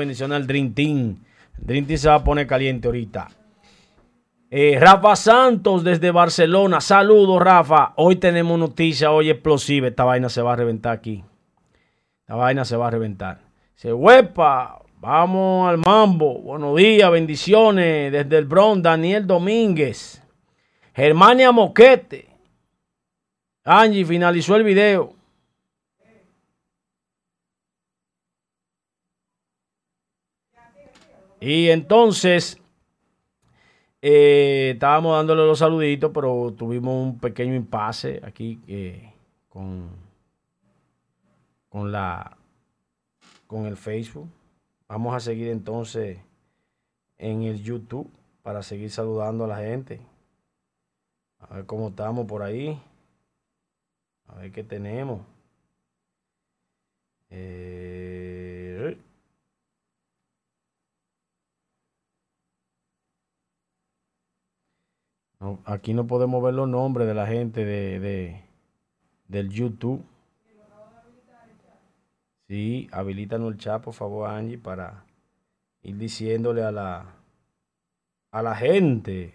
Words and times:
bendición 0.00 0.30
al 0.30 0.46
Dream 0.46 0.74
Team. 0.74 1.16
El 1.58 1.66
Dream 1.66 1.84
Team 1.84 1.98
se 1.98 2.08
va 2.08 2.14
a 2.14 2.22
poner 2.22 2.46
caliente 2.46 2.86
ahorita. 2.86 3.26
Eh, 4.48 4.78
Rafa 4.80 5.16
Santos 5.16 5.82
desde 5.82 6.12
Barcelona. 6.12 6.80
Saludos, 6.80 7.42
Rafa. 7.42 7.94
Hoy 7.96 8.14
tenemos 8.14 8.56
noticia, 8.60 9.10
hoy 9.10 9.28
explosiva. 9.28 9.88
Esta 9.88 10.04
vaina 10.04 10.28
se 10.28 10.40
va 10.40 10.52
a 10.52 10.56
reventar 10.56 10.92
aquí. 10.92 11.24
Esta 12.20 12.36
vaina 12.36 12.64
se 12.64 12.76
va 12.76 12.86
a 12.86 12.90
reventar. 12.92 13.40
Se 13.74 13.92
huepa. 13.92 14.82
Vamos 15.00 15.68
al 15.68 15.78
mambo. 15.78 16.42
Buenos 16.42 16.76
días, 16.76 17.10
bendiciones. 17.10 18.12
Desde 18.12 18.38
el 18.38 18.44
Bronx, 18.44 18.84
Daniel 18.84 19.26
Domínguez. 19.26 20.22
Germania 20.94 21.50
Moquete. 21.50 22.28
Angie 23.64 24.04
finalizó 24.04 24.54
el 24.54 24.62
video. 24.62 25.17
Y 31.40 31.68
entonces, 31.68 32.60
eh, 34.02 34.72
estábamos 34.74 35.16
dándole 35.16 35.46
los 35.46 35.58
saluditos, 35.58 36.10
pero 36.12 36.52
tuvimos 36.56 36.94
un 36.94 37.18
pequeño 37.18 37.54
impasse 37.54 38.20
aquí 38.24 38.60
eh, 38.66 39.12
con, 39.48 39.88
con, 41.68 41.92
la, 41.92 42.36
con 43.46 43.66
el 43.66 43.76
Facebook. 43.76 44.28
Vamos 44.88 45.14
a 45.14 45.20
seguir 45.20 45.48
entonces 45.48 46.18
en 47.18 47.42
el 47.42 47.62
YouTube 47.62 48.10
para 48.42 48.62
seguir 48.62 48.90
saludando 48.90 49.44
a 49.44 49.48
la 49.48 49.58
gente. 49.58 50.00
A 51.40 51.54
ver 51.56 51.66
cómo 51.66 51.88
estamos 51.88 52.26
por 52.26 52.42
ahí. 52.42 52.80
A 54.26 54.34
ver 54.36 54.52
qué 54.52 54.64
tenemos. 54.64 55.20
Eh, 57.30 58.67
Aquí 65.64 65.94
no 65.94 66.06
podemos 66.06 66.42
ver 66.42 66.54
los 66.54 66.68
nombres 66.68 67.06
de 67.06 67.14
la 67.14 67.26
gente 67.26 67.64
de, 67.64 68.00
de 68.00 68.42
del 69.28 69.50
YouTube. 69.50 70.04
Sí, 72.48 72.88
habilítanos 72.92 73.52
el 73.52 73.58
chat, 73.58 73.82
por 73.82 73.94
favor, 73.94 74.30
Angie, 74.30 74.58
para 74.58 75.04
ir 75.82 75.96
diciéndole 75.96 76.64
a 76.64 76.72
la, 76.72 77.14
a 78.30 78.42
la 78.42 78.56
gente, 78.56 79.34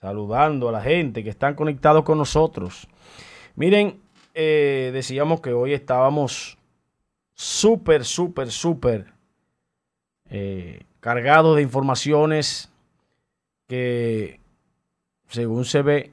saludando 0.00 0.68
a 0.68 0.72
la 0.72 0.82
gente 0.82 1.24
que 1.24 1.30
están 1.30 1.54
conectados 1.54 2.04
con 2.04 2.18
nosotros. 2.18 2.86
Miren, 3.56 4.00
eh, 4.34 4.90
decíamos 4.92 5.40
que 5.40 5.52
hoy 5.52 5.72
estábamos 5.72 6.58
súper, 7.34 8.04
súper, 8.04 8.50
súper 8.50 9.14
eh, 10.28 10.84
cargados 11.00 11.56
de 11.56 11.62
informaciones 11.62 12.70
que 13.66 14.39
según 15.30 15.64
se 15.64 15.82
ve, 15.82 16.12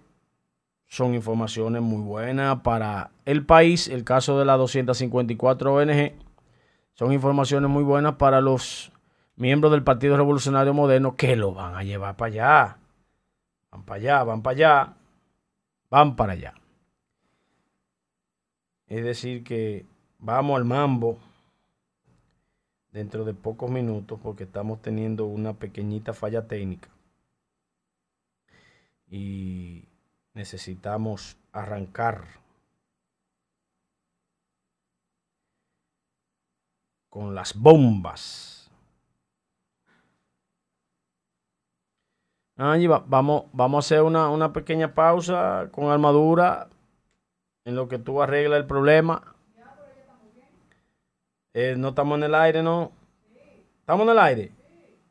son 0.85 1.15
informaciones 1.15 1.81
muy 1.81 2.01
buenas 2.01 2.61
para 2.61 3.11
el 3.25 3.45
país. 3.45 3.87
El 3.87 4.03
caso 4.03 4.37
de 4.39 4.45
la 4.45 4.55
254 4.57 5.73
ONG 5.73 6.13
son 6.93 7.11
informaciones 7.11 7.69
muy 7.69 7.83
buenas 7.83 8.15
para 8.15 8.41
los 8.41 8.91
miembros 9.35 9.71
del 9.71 9.83
Partido 9.83 10.17
Revolucionario 10.17 10.73
Moderno 10.73 11.15
que 11.15 11.35
lo 11.35 11.53
van 11.53 11.75
a 11.75 11.83
llevar 11.83 12.15
para 12.15 12.31
allá. 12.31 12.77
Van 13.71 13.83
para 13.83 13.99
allá, 13.99 14.23
van 14.23 14.41
para 14.43 14.55
allá, 14.55 14.93
van 15.89 16.15
para 16.15 16.33
allá. 16.33 16.53
Es 18.87 19.03
decir, 19.03 19.43
que 19.43 19.85
vamos 20.19 20.57
al 20.57 20.63
mambo 20.63 21.17
dentro 22.91 23.25
de 23.25 23.33
pocos 23.33 23.69
minutos 23.69 24.19
porque 24.21 24.43
estamos 24.43 24.81
teniendo 24.81 25.25
una 25.25 25.53
pequeñita 25.53 26.13
falla 26.13 26.47
técnica 26.47 26.89
y 29.09 29.85
necesitamos 30.33 31.37
arrancar 31.51 32.25
con 37.09 37.33
las 37.33 37.55
bombas. 37.55 38.69
Angie, 42.57 42.87
vamos, 42.87 43.45
vamos 43.53 43.75
a 43.75 43.85
hacer 43.85 44.03
una, 44.03 44.29
una, 44.29 44.51
pequeña 44.51 44.93
pausa 44.93 45.69
con 45.71 45.91
armadura 45.91 46.69
en 47.65 47.75
lo 47.75 47.87
que 47.87 47.99
tú 47.99 48.21
arreglas 48.21 48.59
el 48.59 48.65
problema. 48.65 49.35
Eh, 51.53 51.75
no 51.77 51.89
estamos 51.89 52.17
en 52.17 52.23
el 52.23 52.35
aire, 52.35 52.63
¿no? 52.63 52.91
¿Estamos 53.79 54.03
en 54.05 54.09
el 54.09 54.19
aire? 54.19 54.51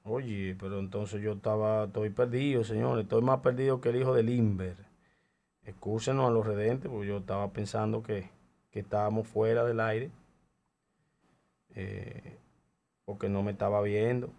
Oye, 0.09 0.55
pero 0.61 0.79
entonces 0.79 1.21
yo 1.21 1.33
estaba, 1.33 1.87
estoy 1.87 2.11
perdido, 2.11 2.63
señores, 2.63 3.03
estoy 3.03 3.23
más 3.23 3.41
perdido 3.41 3.81
que 3.81 3.89
el 3.89 3.97
hijo 3.97 4.15
de 4.15 4.23
Limber. 4.23 4.77
Excúsenos 5.65 6.29
a 6.29 6.31
los 6.31 6.47
redentes, 6.47 6.89
porque 6.89 7.09
yo 7.09 7.17
estaba 7.17 7.51
pensando 7.51 8.05
que, 8.05 8.31
que 8.71 8.79
estábamos 8.81 9.27
fuera 9.27 9.65
del 9.65 9.81
aire, 9.81 10.13
eh, 11.75 12.39
porque 13.05 13.29
no 13.29 13.43
me 13.43 13.51
estaba 13.51 13.83
viendo. 13.83 14.31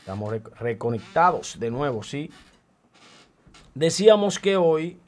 Estamos 0.00 0.34
reconectados 0.58 1.60
de 1.60 1.70
nuevo, 1.70 2.02
sí. 2.02 2.32
Decíamos 3.76 4.40
que 4.40 4.56
hoy 4.56 4.98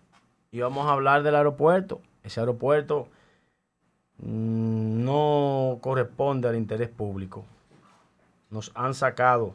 íbamos 0.53 0.87
a 0.87 0.93
hablar 0.93 1.25
del 1.25 1.35
aeropuerto. 1.35 2.01
Ese 2.23 2.39
aeropuerto 2.39 3.09
mm, 4.19 5.05
no 5.05 5.79
corresponde 5.81 6.49
al 6.49 6.55
interés 6.55 6.91
público 6.91 7.45
nos 8.57 8.73
han 8.75 8.95
sacado 8.95 9.53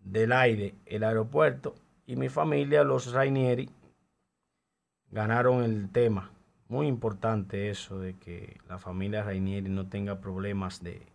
del 0.00 0.32
aire 0.32 0.74
el 0.84 1.04
aeropuerto 1.04 1.76
y 2.06 2.16
mi 2.16 2.28
familia, 2.28 2.82
los 2.82 3.12
Rainieri, 3.12 3.70
ganaron 5.12 5.62
el 5.62 5.92
tema. 5.92 6.32
Muy 6.66 6.88
importante 6.88 7.70
eso 7.70 8.00
de 8.00 8.16
que 8.18 8.58
la 8.68 8.78
familia 8.80 9.22
Rainieri 9.22 9.68
no 9.68 9.86
tenga 9.86 10.20
problemas 10.20 10.82
de, 10.82 11.06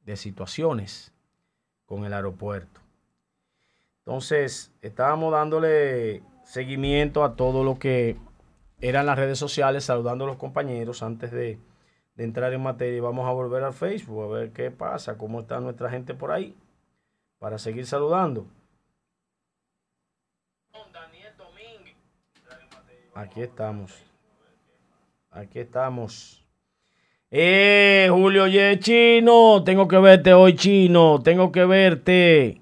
de 0.00 0.16
situaciones 0.16 1.12
con 1.84 2.06
el 2.06 2.14
aeropuerto. 2.14 2.80
Entonces, 3.98 4.72
estábamos 4.80 5.30
dándole 5.30 6.22
seguimiento 6.44 7.22
a 7.22 7.36
todo 7.36 7.64
lo 7.64 7.78
que 7.78 8.16
eran 8.80 9.04
las 9.04 9.18
redes 9.18 9.38
sociales, 9.38 9.84
saludando 9.84 10.24
a 10.24 10.28
los 10.28 10.38
compañeros 10.38 11.02
antes 11.02 11.32
de 11.32 11.58
de 12.18 12.24
entrar 12.24 12.52
en 12.52 12.60
materia 12.60 12.96
y 12.96 13.00
vamos 13.00 13.28
a 13.28 13.32
volver 13.32 13.62
al 13.62 13.72
Facebook 13.72 14.24
a 14.24 14.26
ver 14.26 14.50
qué 14.50 14.72
pasa, 14.72 15.16
cómo 15.16 15.38
está 15.38 15.60
nuestra 15.60 15.88
gente 15.88 16.14
por 16.14 16.32
ahí, 16.32 16.52
para 17.38 17.58
seguir 17.58 17.86
saludando. 17.86 18.44
Aquí 23.14 23.40
estamos. 23.40 23.96
Aquí 25.30 25.60
estamos. 25.60 26.44
Eh, 27.30 28.08
Julio 28.10 28.48
Ye 28.48 28.80
Chino, 28.80 29.62
tengo 29.62 29.86
que 29.86 29.98
verte 29.98 30.34
hoy, 30.34 30.56
Chino, 30.56 31.22
tengo 31.22 31.52
que 31.52 31.64
verte. 31.64 32.60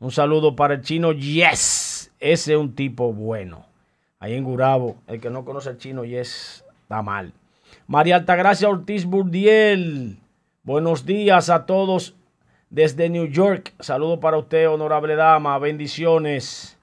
Un 0.00 0.10
saludo 0.10 0.56
para 0.56 0.74
el 0.74 0.80
Chino 0.80 1.12
Yes. 1.12 2.14
Ese 2.18 2.52
es 2.54 2.58
un 2.58 2.74
tipo 2.74 3.12
bueno. 3.12 3.66
Ahí 4.18 4.34
en 4.34 4.44
Gurabo, 4.44 4.96
el 5.06 5.20
que 5.20 5.28
no 5.28 5.44
conoce 5.44 5.68
al 5.68 5.76
Chino 5.76 6.02
Yes 6.06 6.64
está 6.80 7.02
mal. 7.02 7.34
María 7.86 8.16
Altagracia 8.16 8.68
Ortiz 8.68 9.04
Burdiel. 9.04 10.18
Buenos 10.64 11.06
días 11.06 11.50
a 11.50 11.66
todos 11.66 12.16
desde 12.68 13.08
New 13.08 13.26
York. 13.26 13.74
Saludo 13.78 14.18
para 14.18 14.38
usted, 14.38 14.68
honorable 14.68 15.14
dama. 15.14 15.56
Bendiciones. 15.58 16.76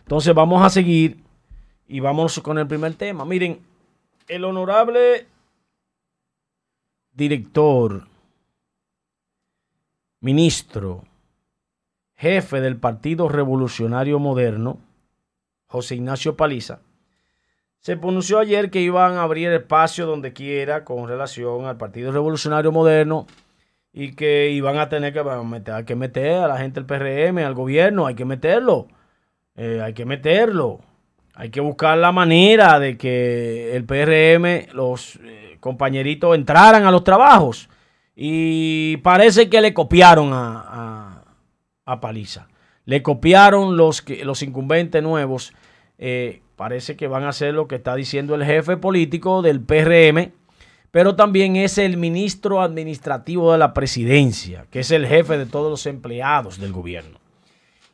Entonces 0.00 0.32
vamos 0.32 0.62
a 0.62 0.70
seguir 0.70 1.24
y 1.88 1.98
vamos 1.98 2.38
con 2.38 2.58
el 2.58 2.68
primer 2.68 2.94
tema. 2.94 3.24
Miren, 3.24 3.58
el 4.28 4.44
honorable 4.44 5.26
director, 7.12 8.06
ministro, 10.20 11.02
jefe 12.14 12.60
del 12.60 12.76
Partido 12.76 13.28
Revolucionario 13.28 14.20
Moderno, 14.20 14.78
José 15.66 15.96
Ignacio 15.96 16.36
Paliza, 16.36 16.80
se 17.84 17.98
pronunció 17.98 18.38
ayer 18.38 18.70
que 18.70 18.80
iban 18.80 19.18
a 19.18 19.24
abrir 19.24 19.52
espacio 19.52 20.06
donde 20.06 20.32
quiera 20.32 20.86
con 20.86 21.06
relación 21.06 21.66
al 21.66 21.76
Partido 21.76 22.12
Revolucionario 22.12 22.72
Moderno 22.72 23.26
y 23.92 24.12
que 24.12 24.52
iban 24.52 24.78
a 24.78 24.88
tener 24.88 25.12
que 25.12 25.22
meter, 25.44 25.84
que 25.84 26.34
a 26.34 26.48
la 26.48 26.56
gente 26.56 26.80
del 26.80 26.86
PRM, 26.86 27.44
al 27.44 27.52
gobierno, 27.52 28.06
hay 28.06 28.14
que 28.14 28.24
meterlo, 28.24 28.88
eh, 29.54 29.82
hay 29.84 29.92
que 29.92 30.06
meterlo, 30.06 30.80
hay 31.34 31.50
que 31.50 31.60
buscar 31.60 31.98
la 31.98 32.10
manera 32.10 32.78
de 32.78 32.96
que 32.96 33.76
el 33.76 33.84
PRM, 33.84 34.74
los 34.74 35.16
eh, 35.22 35.58
compañeritos 35.60 36.34
entraran 36.36 36.86
a 36.86 36.90
los 36.90 37.04
trabajos. 37.04 37.68
Y 38.16 38.96
parece 38.98 39.50
que 39.50 39.60
le 39.60 39.74
copiaron 39.74 40.30
a, 40.32 41.22
a, 41.84 42.00
Paliza, 42.00 42.48
le 42.86 43.02
copiaron 43.02 43.76
los, 43.76 44.02
los 44.22 44.42
incumbentes 44.42 45.02
nuevos 45.02 45.52
eh, 45.98 46.42
parece 46.56 46.96
que 46.96 47.08
van 47.08 47.24
a 47.24 47.30
hacer 47.30 47.54
lo 47.54 47.68
que 47.68 47.76
está 47.76 47.94
diciendo 47.94 48.34
el 48.34 48.44
jefe 48.44 48.76
político 48.76 49.42
del 49.42 49.60
PRM, 49.60 50.32
pero 50.90 51.16
también 51.16 51.56
es 51.56 51.78
el 51.78 51.96
ministro 51.96 52.60
administrativo 52.60 53.52
de 53.52 53.58
la 53.58 53.74
presidencia, 53.74 54.66
que 54.70 54.80
es 54.80 54.90
el 54.90 55.06
jefe 55.06 55.36
de 55.36 55.46
todos 55.46 55.70
los 55.70 55.86
empleados 55.86 56.60
del 56.60 56.72
gobierno. 56.72 57.18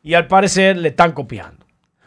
Y 0.03 0.15
al 0.15 0.27
parecer 0.27 0.77
le 0.77 0.89
están 0.89 1.13
copiando. 1.13 1.65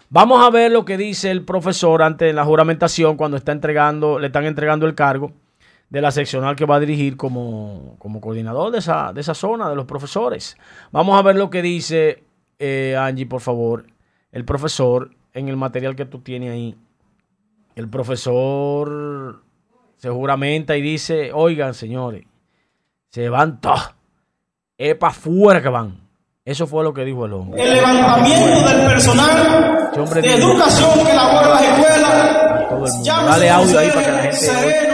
Vamos 0.09 0.45
a 0.45 0.51
ver 0.51 0.71
lo 0.71 0.85
que 0.85 0.95
dice 0.95 1.31
el 1.31 1.43
profesor 1.43 2.03
antes 2.03 2.27
de 2.27 2.33
la 2.33 2.45
juramentación 2.45 3.17
cuando 3.17 3.37
está 3.37 3.51
entregando, 3.51 4.19
le 4.19 4.27
están 4.27 4.45
entregando 4.45 4.85
el 4.85 4.93
cargo 4.93 5.31
de 5.89 6.01
la 6.01 6.11
seccional 6.11 6.55
que 6.55 6.65
va 6.65 6.75
a 6.75 6.79
dirigir 6.79 7.17
como, 7.17 7.95
como 7.97 8.21
coordinador 8.21 8.71
de 8.71 8.79
esa, 8.79 9.13
de 9.13 9.21
esa, 9.21 9.33
zona, 9.33 9.69
de 9.69 9.75
los 9.75 9.85
profesores. 9.85 10.57
Vamos 10.91 11.17
a 11.17 11.23
ver 11.23 11.35
lo 11.35 11.49
que 11.49 11.63
dice 11.63 12.23
eh, 12.59 12.95
Angie, 12.95 13.25
por 13.25 13.41
favor, 13.41 13.87
el 14.31 14.45
profesor 14.45 15.15
en 15.33 15.47
el 15.47 15.57
material 15.57 15.95
que 15.95 16.05
tú 16.05 16.19
tienes 16.19 16.51
ahí. 16.51 16.75
El 17.75 17.89
profesor 17.89 19.41
se 19.97 20.09
juramenta 20.09 20.75
y 20.77 20.81
dice, 20.81 21.31
oigan 21.33 21.73
señores, 21.73 22.23
se 23.09 23.29
van 23.29 23.59
todos, 23.59 23.95
es 24.77 24.95
para 24.95 25.11
afuera 25.11 25.61
que 25.61 25.69
van. 25.69 26.03
Eso 26.45 26.67
fue 26.67 26.83
lo 26.83 26.93
que 26.93 27.05
dijo 27.05 27.25
el 27.25 27.33
hombre. 27.33 27.63
El 27.63 27.73
levantamiento 27.73 28.67
del 28.67 28.87
personal 28.87 29.73
de 29.93 30.33
educación 30.33 31.05
que 31.05 31.13
labora 31.13 31.49
las 31.49 31.61
escuelas. 31.61 33.03
Dale 33.05 33.49
audio 33.49 33.79
ahí 33.79 33.89
para 33.89 34.05
que 34.05 34.11
la 34.11 34.21
gente. 34.23 34.92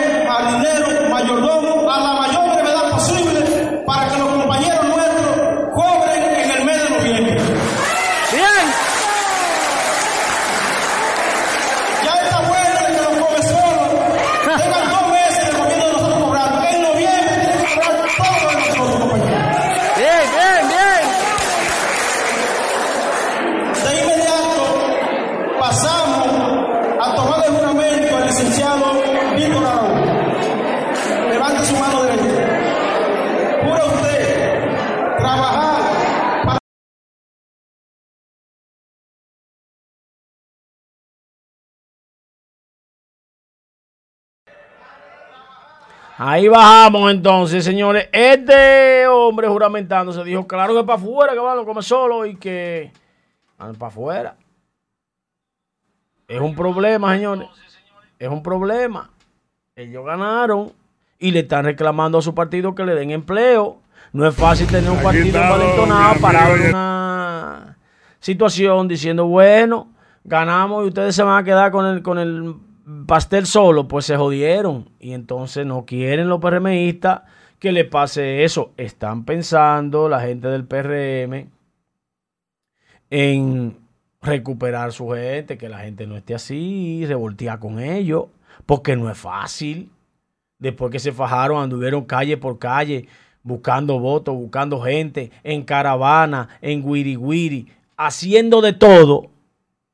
Ahí 46.21 46.49
bajamos 46.49 47.11
entonces, 47.11 47.63
señores. 47.63 48.09
Este 48.11 49.07
hombre 49.07 49.47
juramentando 49.47 50.11
se 50.11 50.21
dijo, 50.25 50.45
claro 50.45 50.75
que 50.75 50.83
para 50.83 50.99
afuera, 50.99 51.31
que 51.31 51.39
van 51.39 51.57
a 51.57 51.63
comer 51.63 51.81
solo 51.81 52.25
y 52.25 52.35
que 52.35 52.91
van 53.57 53.73
para 53.75 53.87
afuera. 53.87 54.35
Es 56.27 56.41
un 56.41 56.53
problema, 56.55 57.13
señores. 57.13 57.47
Es 58.19 58.27
un 58.27 58.43
problema. 58.43 59.09
Ellos 59.77 60.05
ganaron 60.05 60.73
y 61.19 61.31
le 61.31 61.39
están 61.39 61.63
reclamando 61.63 62.17
a 62.17 62.21
su 62.21 62.35
partido 62.35 62.75
que 62.75 62.83
le 62.83 62.95
den 62.95 63.11
empleo. 63.11 63.79
No 64.11 64.27
es 64.27 64.35
fácil 64.35 64.67
tener 64.67 64.91
un 64.91 64.97
Aquí 64.97 65.05
partido 65.05 65.27
estamos, 65.27 65.57
valentonado 65.57 66.15
mi 66.15 66.19
parado 66.19 66.55
en 66.57 66.69
una 66.69 67.77
situación 68.19 68.89
diciendo, 68.89 69.25
bueno, 69.25 69.93
ganamos 70.25 70.83
y 70.83 70.89
ustedes 70.89 71.15
se 71.15 71.23
van 71.23 71.41
a 71.41 71.45
quedar 71.45 71.71
con 71.71 71.85
el, 71.85 72.03
con 72.03 72.19
el 72.19 72.55
pastel 73.05 73.45
solo, 73.45 73.87
pues 73.87 74.05
se 74.05 74.17
jodieron. 74.17 74.89
Y 74.99 75.13
entonces 75.13 75.65
no 75.65 75.85
quieren 75.85 76.29
los 76.29 76.39
PRMistas 76.39 77.21
que 77.59 77.71
le 77.71 77.85
pase 77.85 78.43
eso. 78.43 78.71
Están 78.77 79.25
pensando 79.25 80.09
la 80.09 80.21
gente 80.21 80.47
del 80.47 80.65
PRM 80.65 81.49
en 83.09 83.77
recuperar 84.21 84.91
su 84.91 85.09
gente, 85.09 85.57
que 85.57 85.69
la 85.69 85.79
gente 85.79 86.07
no 86.07 86.17
esté 86.17 86.35
así, 86.35 87.05
revoltear 87.05 87.59
con 87.59 87.79
ellos, 87.79 88.25
porque 88.65 88.95
no 88.95 89.09
es 89.09 89.17
fácil. 89.17 89.91
Después 90.57 90.91
que 90.91 90.99
se 90.99 91.11
fajaron, 91.11 91.61
anduvieron 91.61 92.05
calle 92.05 92.37
por 92.37 92.59
calle, 92.59 93.07
buscando 93.43 93.99
votos, 93.99 94.35
buscando 94.35 94.81
gente, 94.81 95.31
en 95.43 95.63
caravana, 95.63 96.49
en 96.61 96.83
guiri 96.85 97.15
guiri, 97.15 97.67
haciendo 97.95 98.61
de 98.61 98.73
todo, 98.73 99.29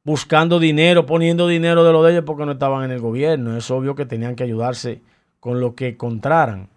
buscando 0.06 0.60
dinero, 0.60 1.06
poniendo 1.06 1.48
dinero 1.48 1.84
de 1.84 1.92
lo 1.92 2.04
de 2.04 2.13
ellos 2.13 2.24
porque 2.25 2.46
no 2.46 2.54
estaban 2.54 2.86
en 2.86 2.92
el 2.92 3.02
gobierno. 3.02 3.57
Es 3.57 3.69
obvio 3.72 3.96
que 3.96 4.06
tenían 4.06 4.36
que 4.36 4.44
ayudarse 4.44 5.02
con 5.42 5.60
lo 5.60 5.75
que 5.75 5.90
encontraran. 5.90 6.69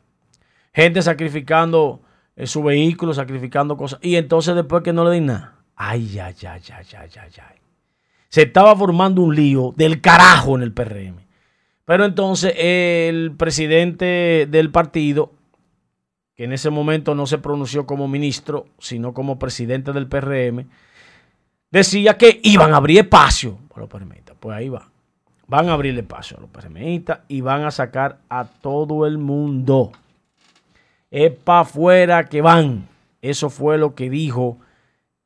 Gente 0.73 1.03
sacrificando 1.03 2.01
eh, 2.35 2.47
su 2.47 2.63
vehículo, 2.63 3.15
sacrificando 3.15 3.77
cosas. 3.77 4.01
Y 4.03 4.17
entonces 4.17 4.57
después 4.57 4.83
que 4.83 4.93
no 4.93 5.05
le 5.05 5.11
den 5.11 5.27
nada. 5.27 5.55
Ay, 5.77 6.19
ay, 6.19 6.35
ay, 6.43 6.63
ay, 6.73 6.87
ay, 6.97 7.11
ay, 7.17 7.31
ay. 7.37 7.59
Se 8.31 8.43
estaba 8.43 8.75
formando 8.75 9.23
un 9.23 9.35
lío 9.35 9.73
del 9.77 10.01
carajo 10.01 10.57
en 10.57 10.63
el 10.63 10.73
PRM. 10.73 11.17
Pero 11.85 12.05
entonces 12.05 12.53
el 12.57 13.35
presidente 13.37 14.47
del 14.51 14.71
partido, 14.71 15.33
que 16.35 16.45
en 16.45 16.53
ese 16.53 16.71
momento 16.71 17.15
no 17.15 17.27
se 17.27 17.39
pronunció 17.39 17.87
como 17.87 18.09
ministro, 18.09 18.67
sino 18.79 19.15
como 19.15 19.39
presidente 19.39 19.93
del 19.93 20.07
PRM, 20.07 20.69
decía 21.71 22.17
que 22.17 22.41
iban 22.43 22.73
a 22.73 22.79
abrir 22.79 23.01
espacio 23.01 23.59
a 23.75 23.81
los 23.81 23.89
PRMistas. 23.89 24.37
Pues 24.39 24.57
ahí 24.57 24.69
va. 24.69 24.89
Van 25.47 25.69
a 25.69 25.73
abrir 25.73 25.99
espacio 25.99 26.37
a 26.37 26.41
los 26.41 26.51
PRMistas 26.51 27.21
y 27.29 27.41
van 27.41 27.65
a 27.65 27.71
sacar 27.71 28.19
a 28.29 28.45
todo 28.45 29.07
el 29.07 29.19
mundo. 29.19 29.93
Es 31.11 31.33
para 31.33 31.61
afuera 31.61 32.27
que 32.27 32.43
van. 32.43 32.87
Eso 33.23 33.51
fue 33.51 33.79
lo 33.79 33.95
que 33.95 34.11
dijo 34.11 34.59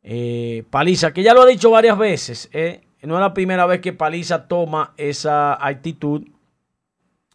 eh, 0.03 0.65
Paliza, 0.71 1.13
que 1.13 1.23
ya 1.23 1.35
lo 1.35 1.43
ha 1.43 1.47
dicho 1.47 1.71
varias 1.71 1.99
veces. 1.99 2.49
eh. 2.53 2.83
No 3.03 3.17
es 3.17 3.21
la 3.21 3.35
primera 3.35 3.67
vez 3.67 3.81
que 3.81 3.93
Paliza 3.93 4.47
toma 4.47 4.93
esa 4.97 5.55
actitud. 5.55 6.25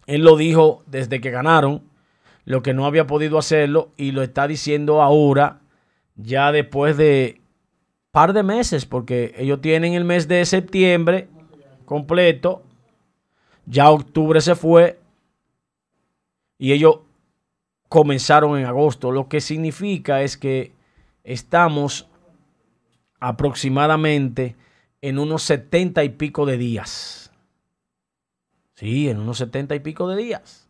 Él 0.06 0.22
lo 0.22 0.38
dijo 0.38 0.82
desde 0.86 1.20
que 1.20 1.30
ganaron, 1.30 1.84
lo 2.46 2.64
que 2.64 2.74
no 2.74 2.86
había 2.86 3.06
podido 3.06 3.38
hacerlo 3.38 3.92
y 3.98 4.12
lo 4.12 4.24
está 4.24 4.48
diciendo 4.48 5.02
ahora, 5.02 5.60
ya 6.16 6.54
después 6.54 6.96
de 6.96 7.42
par 8.12 8.34
de 8.34 8.44
meses, 8.44 8.86
porque 8.86 9.34
ellos 9.38 9.62
tienen 9.62 9.94
el 9.94 10.04
mes 10.04 10.28
de 10.28 10.46
septiembre 10.46 11.28
completo, 11.86 12.64
ya 13.66 13.90
octubre 13.90 14.42
se 14.42 14.56
fue 14.56 15.00
y 16.58 16.72
ellos 16.72 17.00
comenzaron 17.90 18.58
en 18.58 18.66
agosto, 18.66 19.12
lo 19.12 19.30
que 19.30 19.42
significa 19.42 20.22
es 20.22 20.38
que 20.38 20.74
estamos 21.24 22.08
aproximadamente 23.20 24.56
en 25.02 25.20
unos 25.20 25.44
setenta 25.44 26.04
y 26.04 26.10
pico 26.10 26.46
de 26.46 26.58
días. 26.58 27.32
Sí, 28.76 29.10
en 29.10 29.20
unos 29.20 29.38
setenta 29.38 29.76
y 29.76 29.80
pico 29.80 30.08
de 30.08 30.18
días. 30.18 30.68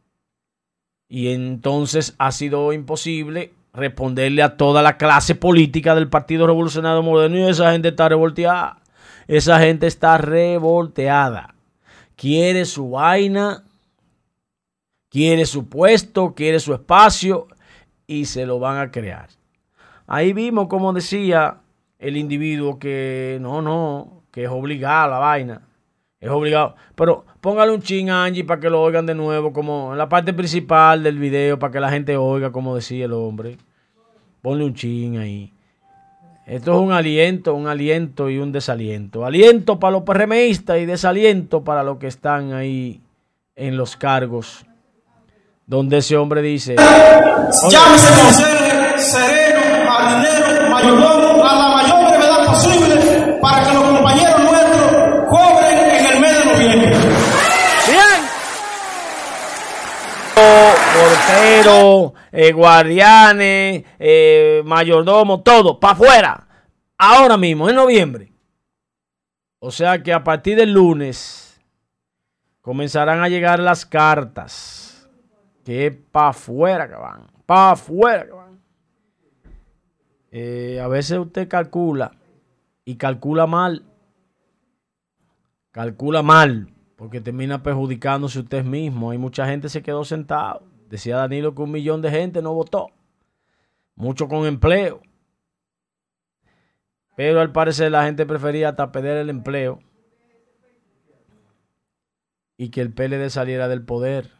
Y 1.10 1.30
entonces 1.30 2.16
ha 2.18 2.32
sido 2.32 2.74
imposible 2.74 3.54
responderle 3.78 4.42
a 4.42 4.58
toda 4.58 4.82
la 4.82 4.98
clase 4.98 5.36
política 5.36 5.94
del 5.94 6.10
Partido 6.10 6.48
Revolucionario 6.48 7.04
Moderno 7.04 7.38
y 7.38 7.44
esa 7.44 7.72
gente 7.72 7.90
está 7.90 8.10
revolteada. 8.10 8.80
Esa 9.28 9.60
gente 9.60 9.88
está 9.88 10.18
revolteada. 10.18 11.54
Quiere 12.16 12.66
su 12.66 12.92
vaina, 12.92 13.64
quiere 15.10 15.46
su 15.46 15.70
puesto, 15.70 16.34
quiere 16.34 16.60
su 16.60 16.74
espacio 16.74 17.48
y 18.08 18.26
se 18.26 18.46
lo 18.46 18.58
van 18.58 18.80
a 18.80 18.92
crear. 18.92 19.30
Ahí 20.08 20.34
vimos, 20.34 20.68
como 20.68 20.92
decía 20.92 21.58
el 22.00 22.18
individuo, 22.18 22.80
que 22.80 23.38
no, 23.42 23.62
no, 23.62 24.24
que 24.32 24.46
es 24.46 24.50
obligada 24.50 25.08
la 25.08 25.20
vaina. 25.20 25.62
Es 26.20 26.30
obligado. 26.32 26.76
Pero 26.96 27.26
póngale 27.42 27.72
un 27.72 27.82
ching 27.82 28.10
a 28.10 28.26
Angie 28.26 28.44
para 28.44 28.60
que 28.60 28.72
lo 28.72 28.82
oigan 28.82 29.06
de 29.06 29.14
nuevo, 29.14 29.54
como 29.54 29.92
en 29.92 30.00
la 30.00 30.10
parte 30.10 30.34
principal 30.34 31.04
del 31.04 31.20
video, 31.20 31.60
para 31.60 31.72
que 31.72 31.80
la 31.80 31.92
gente 31.92 32.18
oiga, 32.18 32.52
como 32.52 32.76
decía 32.76 33.06
el 33.06 33.14
hombre. 33.14 33.58
Ponle 34.42 34.66
un 34.66 34.74
ching 34.74 35.18
ahí. 35.18 35.54
Esto 36.46 36.76
es 36.76 36.80
un 36.80 36.94
aliento, 36.94 37.54
un 37.56 37.68
aliento 37.68 38.30
y 38.30 38.38
un 38.38 38.54
desaliento. 38.54 39.26
Aliento 39.26 39.80
para 39.80 39.92
los 39.92 40.04
PRMistas 40.04 40.80
y 40.80 40.86
desaliento 40.86 41.62
para 41.62 41.84
los 41.84 41.98
que 41.98 42.08
están 42.08 42.54
ahí 42.54 43.02
en 43.56 43.76
los 43.76 43.98
cargos. 43.98 44.66
Donde 45.66 45.98
ese 45.98 46.16
hombre 46.16 46.42
dice, 46.42 46.76
Llámese 46.78 48.22
conserje, 48.22 49.00
sereno, 49.02 49.92
jardinero, 49.92 50.70
mayordomo, 50.70 51.44
a 51.44 51.56
la 51.56 51.76
mayor 51.76 52.10
brevedad 52.10 52.46
posible 52.46 53.38
para 53.42 53.68
que 53.68 53.74
los 53.74 53.84
compañeros 53.84 54.40
nuestros 54.40 54.92
cobren 55.30 55.90
en 55.90 56.06
el 56.06 56.20
mes 56.22 56.32
de 56.32 56.46
noviembre. 56.46 56.90
Bien. 57.88 58.22
Portero, 60.94 62.14
eh, 62.32 62.52
guardianes, 62.52 63.84
eh, 64.00 64.62
mayordomo, 64.66 65.42
todo, 65.42 65.80
para 65.80 65.94
afuera. 65.94 66.48
Ahora 66.98 67.38
mismo, 67.38 67.70
en 67.70 67.76
noviembre. 67.76 68.32
O 69.60 69.72
sea 69.72 70.02
que 70.02 70.14
a 70.14 70.24
partir 70.24 70.58
del 70.58 70.74
lunes 70.74 71.60
comenzarán 72.62 73.22
a 73.22 73.30
llegar 73.30 73.60
las 73.60 73.86
cartas. 73.86 75.10
Que 75.64 75.92
para 75.92 76.30
afuera 76.30 76.88
que 76.88 76.96
van. 76.96 77.28
Para 77.46 77.72
afuera 77.72 78.26
que 78.26 78.32
van. 78.32 78.62
Eh, 80.32 80.80
a 80.82 80.88
veces 80.88 81.18
usted 81.18 81.48
calcula 81.48 82.12
y 82.86 82.96
calcula 82.96 83.48
mal. 83.48 83.84
Calcula 85.72 86.24
mal 86.24 86.74
porque 86.98 87.22
termina 87.22 87.62
perjudicándose 87.64 88.40
usted 88.40 88.66
mismo. 88.66 89.12
Hay 89.12 89.18
mucha 89.18 89.46
gente 89.46 89.70
se 89.70 89.84
quedó 89.84 90.04
sentado. 90.04 90.64
Decía 90.90 91.18
Danilo 91.18 91.54
que 91.54 91.62
un 91.62 91.72
millón 91.72 92.02
de 92.02 92.12
gente 92.12 92.42
no 92.42 92.54
votó. 92.54 92.88
Mucho 93.96 94.28
con 94.28 94.46
empleo. 94.46 95.02
Pero 97.16 97.42
al 97.42 97.52
parecer 97.52 97.92
la 97.92 98.06
gente 98.06 98.26
prefería 98.26 98.70
hasta 98.70 98.92
perder 98.92 99.18
el 99.18 99.30
empleo 99.30 99.80
y 102.58 102.70
que 102.70 102.82
el 102.82 102.94
PLD 102.94 103.30
saliera 103.30 103.68
del 103.68 103.84
poder. 103.84 104.32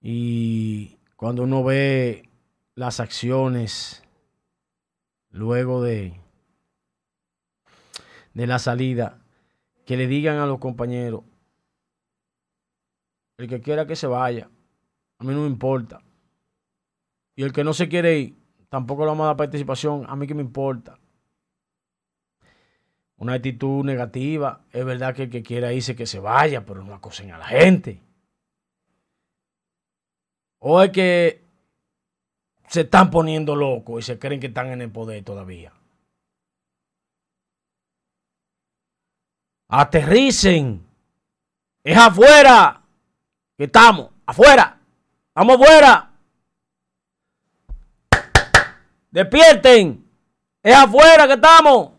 Y 0.00 0.98
cuando 1.16 1.42
uno 1.42 1.64
ve 1.64 2.28
las 2.74 3.00
acciones 3.00 4.04
luego 5.30 5.82
de, 5.82 6.20
de 8.34 8.46
la 8.46 8.58
salida, 8.58 9.18
que 9.84 9.96
le 9.96 10.06
digan 10.06 10.38
a 10.38 10.46
los 10.46 10.58
compañeros, 10.58 11.22
el 13.38 13.48
que 13.48 13.60
quiera 13.60 13.86
que 13.86 13.96
se 13.96 14.06
vaya, 14.06 14.48
a 15.18 15.24
mí 15.24 15.34
no 15.34 15.42
me 15.42 15.46
importa. 15.46 16.00
Y 17.34 17.42
el 17.42 17.52
que 17.52 17.64
no 17.64 17.74
se 17.74 17.88
quiere 17.88 18.18
ir, 18.18 18.36
tampoco 18.68 19.02
le 19.02 19.08
vamos 19.08 19.24
a 19.24 19.28
dar 19.28 19.36
participación, 19.36 20.06
a 20.08 20.16
mí 20.16 20.26
que 20.26 20.34
me 20.34 20.42
importa. 20.42 20.98
Una 23.18 23.34
actitud 23.34 23.84
negativa, 23.84 24.64
es 24.72 24.84
verdad 24.84 25.14
que 25.14 25.24
el 25.24 25.30
que 25.30 25.42
quiera 25.42 25.72
irse 25.72 25.96
que 25.96 26.06
se 26.06 26.18
vaya, 26.18 26.64
pero 26.64 26.82
no 26.82 26.94
acosen 26.94 27.30
a 27.30 27.38
la 27.38 27.46
gente. 27.46 28.00
O 30.58 30.82
es 30.82 30.90
que 30.90 31.44
se 32.68 32.82
están 32.82 33.10
poniendo 33.10 33.54
locos 33.54 34.00
y 34.00 34.06
se 34.06 34.18
creen 34.18 34.40
que 34.40 34.48
están 34.48 34.68
en 34.68 34.82
el 34.82 34.90
poder 34.90 35.22
todavía. 35.24 35.72
Aterricen. 39.68 40.86
Es 41.84 41.96
afuera 41.96 42.85
que 43.56 43.64
estamos. 43.64 44.10
Afuera. 44.26 44.80
Estamos 45.28 45.60
afuera. 45.60 46.12
Despierten. 49.10 50.10
Es 50.62 50.74
afuera 50.74 51.26
que 51.26 51.34
estamos. 51.34 51.92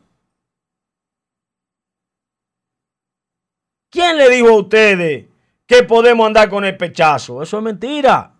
¿Quién 3.89 4.17
le 4.17 4.29
dijo 4.29 4.49
a 4.49 4.59
ustedes 4.59 5.27
que 5.65 5.83
podemos 5.83 6.27
andar 6.27 6.49
con 6.49 6.65
el 6.65 6.77
pechazo? 6.77 7.41
Eso 7.41 7.57
es 7.57 7.63
mentira. 7.63 8.35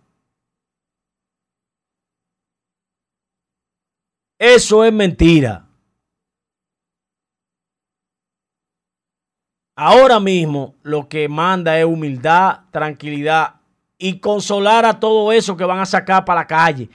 Eso 4.38 4.84
es 4.84 4.92
mentira. 4.92 5.67
Ahora 9.80 10.18
mismo 10.18 10.74
lo 10.82 11.08
que 11.08 11.28
manda 11.28 11.78
es 11.78 11.84
humildad, 11.84 12.62
tranquilidad 12.72 13.60
y 13.96 14.18
consolar 14.18 14.84
a 14.84 14.98
todo 14.98 15.30
eso 15.30 15.56
que 15.56 15.62
van 15.62 15.78
a 15.78 15.86
sacar 15.86 16.24
para 16.24 16.40
la 16.40 16.46
calle. 16.48 16.90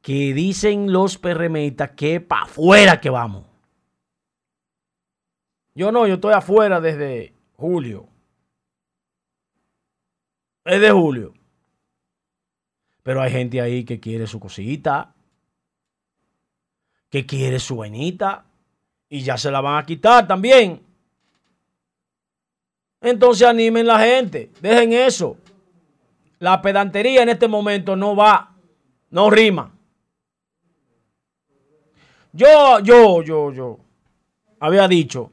Que 0.00 0.32
dicen 0.32 0.92
los 0.92 1.18
PRMistas 1.18 1.90
que 1.96 2.20
para 2.20 2.42
afuera 2.42 3.00
que 3.00 3.10
vamos. 3.10 3.44
Yo 5.74 5.90
no, 5.90 6.06
yo 6.06 6.14
estoy 6.14 6.32
afuera 6.32 6.80
desde 6.80 7.34
julio. 7.56 8.06
Es 10.64 10.80
de 10.80 10.92
julio. 10.92 11.34
Pero 13.02 13.20
hay 13.20 13.32
gente 13.32 13.60
ahí 13.60 13.84
que 13.84 13.98
quiere 13.98 14.28
su 14.28 14.38
cosita, 14.38 15.12
que 17.10 17.26
quiere 17.26 17.58
su 17.58 17.78
vainita 17.78 18.44
y 19.08 19.22
ya 19.22 19.36
se 19.36 19.50
la 19.50 19.60
van 19.60 19.82
a 19.82 19.84
quitar 19.84 20.28
también. 20.28 20.87
Entonces 23.00 23.46
animen 23.46 23.86
la 23.86 24.00
gente, 24.00 24.50
dejen 24.60 24.92
eso. 24.92 25.36
La 26.38 26.60
pedantería 26.62 27.22
en 27.22 27.28
este 27.28 27.48
momento 27.48 27.96
no 27.96 28.14
va, 28.14 28.54
no 29.10 29.30
rima. 29.30 29.72
Yo, 32.32 32.80
yo, 32.80 33.22
yo, 33.22 33.52
yo 33.52 33.78
había 34.60 34.86
dicho 34.86 35.30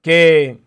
que 0.00 0.58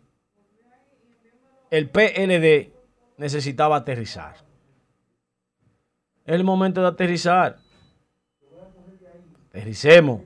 el 1.69 1.89
PLD 1.89 2.71
necesitaba 3.17 3.77
aterrizar. 3.77 4.35
Es 6.25 6.35
el 6.35 6.43
momento 6.43 6.81
de 6.81 6.87
aterrizar. 6.87 7.57
Aterricemos. 9.49 10.21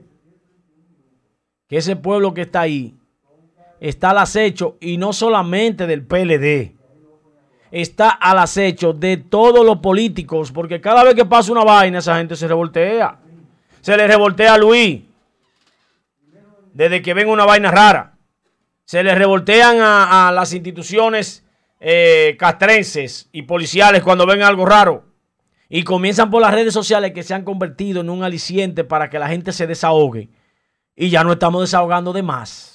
Que 1.68 1.78
ese 1.78 1.96
pueblo 1.96 2.34
que 2.34 2.42
está 2.42 2.62
ahí 2.62 2.96
está 3.80 4.12
al 4.12 4.20
acecho 4.20 4.78
y 4.80 4.98
no 4.98 5.14
solamente 5.14 5.88
del 5.88 6.06
PLD. 6.06 6.76
Está 7.72 8.10
al 8.10 8.40
acecho 8.40 8.94
de 8.94 9.18
todos 9.18 9.66
los 9.66 9.80
políticos, 9.80 10.52
porque 10.52 10.80
cada 10.80 11.04
vez 11.04 11.16
que 11.16 11.26
pasa 11.26 11.52
una 11.52 11.64
vaina, 11.64 12.00
esa 12.00 12.18
gente 12.18 12.36
se 12.36 12.48
revoltea. 12.48 13.20
Se 13.82 13.98
le 13.98 14.08
revoltea 14.08 14.54
a 14.54 14.58
Luis. 14.58 15.02
Desde 16.74 17.02
que 17.02 17.14
ven 17.14 17.30
una 17.30 17.46
vaina 17.46 17.72
rara. 17.72 18.18
Se 18.86 19.04
le 19.04 19.16
revoltean 19.16 19.78
a, 19.82 20.32
las 20.34 20.54
instituciones 20.54 21.44
eh, 21.80 22.36
castrenses 22.40 23.30
y 23.32 23.44
policiales 23.44 24.04
cuando 24.04 24.26
ven 24.26 24.42
algo 24.44 24.66
raro. 24.66 25.06
Y 25.68 25.84
comienzan 25.84 26.30
por 26.30 26.42
las 26.42 26.54
redes 26.54 26.74
sociales 26.74 27.12
que 27.14 27.24
se 27.24 27.34
han 27.34 27.44
convertido 27.44 28.02
en 28.02 28.10
un 28.10 28.24
aliciente 28.24 28.84
para 28.84 29.10
que 29.10 29.20
la 29.20 29.28
gente 29.28 29.52
se 29.52 29.68
desahogue. 29.68 30.30
Y 30.96 31.10
ya 31.10 31.24
no 31.24 31.34
estamos 31.34 31.62
desahogando 31.62 32.14
de 32.14 32.24
más. 32.24 32.75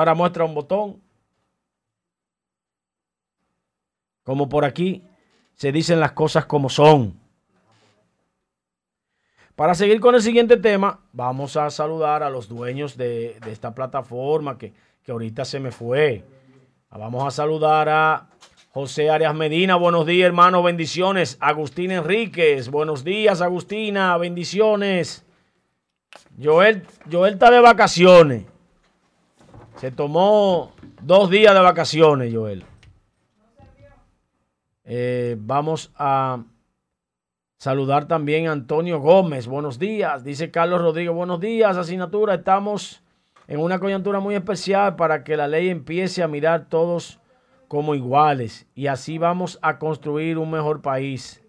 Ahora 0.00 0.14
muestra 0.14 0.46
un 0.46 0.54
botón. 0.54 0.98
Como 4.24 4.48
por 4.48 4.64
aquí 4.64 5.04
se 5.52 5.72
dicen 5.72 6.00
las 6.00 6.12
cosas 6.12 6.46
como 6.46 6.70
son. 6.70 7.20
Para 9.54 9.74
seguir 9.74 10.00
con 10.00 10.14
el 10.14 10.22
siguiente 10.22 10.56
tema, 10.56 11.00
vamos 11.12 11.58
a 11.58 11.68
saludar 11.68 12.22
a 12.22 12.30
los 12.30 12.48
dueños 12.48 12.96
de, 12.96 13.38
esta 13.46 13.74
plataforma 13.74 14.56
que, 14.56 14.72
que 15.02 15.12
ahorita 15.12 15.44
se 15.44 15.60
me 15.60 15.70
fue. 15.70 16.24
Vamos 16.88 17.22
a 17.26 17.30
saludar 17.30 17.90
a 17.90 18.30
José 18.70 19.10
Arias 19.10 19.34
Medina, 19.34 19.76
buenos 19.76 20.06
días 20.06 20.28
hermano, 20.28 20.62
bendiciones. 20.62 21.36
Agustín 21.40 21.90
Enríquez, 21.90 22.70
buenos 22.70 23.04
días 23.04 23.42
Agustina, 23.42 24.16
bendiciones. 24.16 25.26
Joel, 26.42 26.86
Joel 27.12 27.34
está 27.34 27.50
de 27.50 27.60
vacaciones. 27.60 28.49
Se 29.80 29.90
tomó 29.90 30.72
dos 31.00 31.30
días 31.30 31.54
de 31.54 31.60
vacaciones, 31.60 32.34
Joel. 32.34 32.66
Eh, 34.84 35.38
vamos 35.40 35.90
a 35.96 36.44
saludar 37.56 38.06
también 38.06 38.46
a 38.46 38.52
Antonio 38.52 39.00
Gómez. 39.00 39.46
Buenos 39.46 39.78
días. 39.78 40.22
Dice 40.22 40.50
Carlos 40.50 40.82
Rodríguez. 40.82 41.14
Buenos 41.14 41.40
días, 41.40 41.78
asignatura. 41.78 42.34
Estamos 42.34 43.02
en 43.48 43.58
una 43.58 43.78
coyuntura 43.78 44.20
muy 44.20 44.34
especial 44.34 44.96
para 44.96 45.24
que 45.24 45.34
la 45.34 45.48
ley 45.48 45.70
empiece 45.70 46.22
a 46.22 46.28
mirar 46.28 46.68
todos 46.68 47.18
como 47.66 47.94
iguales. 47.94 48.66
Y 48.74 48.88
así 48.88 49.16
vamos 49.16 49.58
a 49.62 49.78
construir 49.78 50.36
un 50.36 50.50
mejor 50.50 50.82
país. 50.82 51.42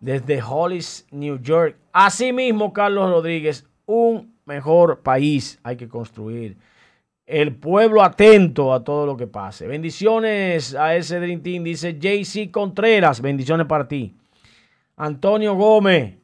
Desde 0.00 0.42
Hollis, 0.42 1.06
New 1.10 1.42
York. 1.42 1.76
Asimismo, 1.92 2.72
Carlos 2.72 3.10
Rodríguez, 3.10 3.66
un 3.84 4.34
mejor 4.46 5.00
país 5.00 5.60
hay 5.62 5.76
que 5.76 5.90
construir 5.90 6.56
el 7.26 7.56
pueblo 7.56 8.02
atento 8.02 8.72
a 8.72 8.84
todo 8.84 9.04
lo 9.04 9.16
que 9.16 9.26
pase. 9.26 9.66
Bendiciones 9.66 10.74
a 10.74 10.94
ese 10.94 11.18
Dream 11.18 11.42
Team, 11.42 11.64
dice 11.64 11.98
JC 11.98 12.50
Contreras, 12.50 13.20
bendiciones 13.20 13.66
para 13.66 13.88
ti. 13.88 14.14
Antonio 14.96 15.54
Gómez, 15.54 16.16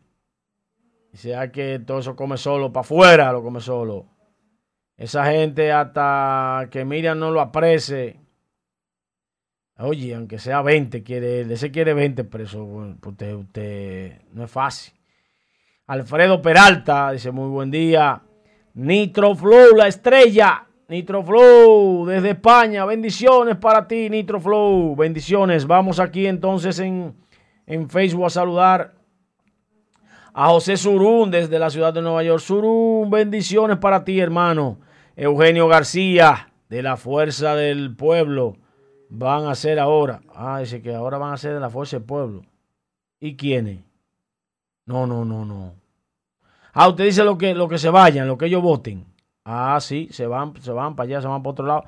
dice 1.11 1.35
ah, 1.35 1.50
que 1.50 1.80
todo 1.80 1.99
eso 1.99 2.14
come 2.14 2.37
solo, 2.37 2.73
para 2.73 2.82
afuera 2.82 3.32
lo 3.32 3.42
come 3.42 3.61
solo. 3.61 4.06
Esa 4.97 5.26
gente 5.26 5.73
hasta 5.73 6.68
que 6.71 6.85
Miriam 6.85 7.18
no 7.18 7.32
lo 7.32 7.40
aprecie. 7.40 8.21
Oye, 9.78 10.14
aunque 10.14 10.38
sea 10.38 10.62
20, 10.62 11.02
quiere, 11.02 11.40
ese 11.40 11.73
quiere 11.73 11.92
20 11.92 12.23
presos. 12.25 12.97
Pues 13.00 13.12
usted, 13.12 13.35
usted 13.35 14.23
no 14.32 14.44
es 14.44 14.50
fácil. 14.50 14.94
Alfredo 15.88 16.40
Peralta 16.40 17.11
dice 17.11 17.32
muy 17.32 17.49
buen 17.49 17.71
día. 17.71 18.23
Nitro 18.75 19.35
Flow, 19.35 19.75
la 19.75 19.88
estrella. 19.88 20.68
Nitro 20.89 21.23
Flow 21.23 22.07
desde 22.07 22.31
España. 22.31 22.85
Bendiciones 22.85 23.57
para 23.57 23.87
ti, 23.87 24.11
Nitro 24.11 24.41
Flow. 24.41 24.95
Bendiciones. 24.97 25.67
Vamos 25.67 26.01
aquí 26.01 26.27
entonces 26.27 26.79
en, 26.79 27.15
en 27.67 27.89
Facebook 27.89 28.27
a 28.27 28.31
saludar 28.31 28.95
A 30.35 30.49
José 30.49 30.77
Surún 30.77 31.31
desde 31.31 31.59
la 31.59 31.71
ciudad 31.71 31.95
de 31.95 32.03
Nueva 32.03 32.23
York. 32.23 32.41
Surún, 32.41 33.11
bendiciones 33.11 33.79
para 33.79 34.05
ti, 34.05 34.21
hermano. 34.21 34.79
Eugenio 35.17 35.69
García 35.69 36.53
de 36.69 36.83
la 36.83 36.97
Fuerza 36.97 37.55
del 37.55 37.95
Pueblo. 37.95 38.57
Van 39.09 39.47
a 39.47 39.55
ser 39.55 39.79
ahora. 39.79 40.23
Ah, 40.35 40.61
dice 40.61 40.81
que 40.81 40.95
ahora 40.95 41.19
van 41.19 41.35
a 41.35 41.37
ser 41.37 41.55
de 41.55 41.61
la 41.61 41.71
Fuerza 41.71 41.99
del 41.99 42.07
Pueblo. 42.07 42.43
¿Y 43.21 43.37
quiénes? 43.37 43.81
No, 44.87 45.07
no, 45.07 45.25
no, 45.25 45.45
no. 45.45 45.75
Ah, 46.73 46.89
usted 46.89 47.05
dice 47.05 47.23
lo 47.23 47.37
que, 47.37 47.55
lo 47.55 47.69
que 47.69 47.79
se 47.79 47.91
vayan, 47.91 48.27
lo 48.27 48.39
que 48.39 48.47
ellos 48.47 48.62
voten. 48.62 49.12
Ah, 49.44 49.78
sí, 49.80 50.08
se 50.11 50.26
van, 50.26 50.54
se 50.61 50.70
van 50.70 50.94
para 50.94 51.08
allá, 51.08 51.20
se 51.20 51.28
van 51.28 51.42
para 51.42 51.50
otro 51.50 51.66
lado. 51.66 51.84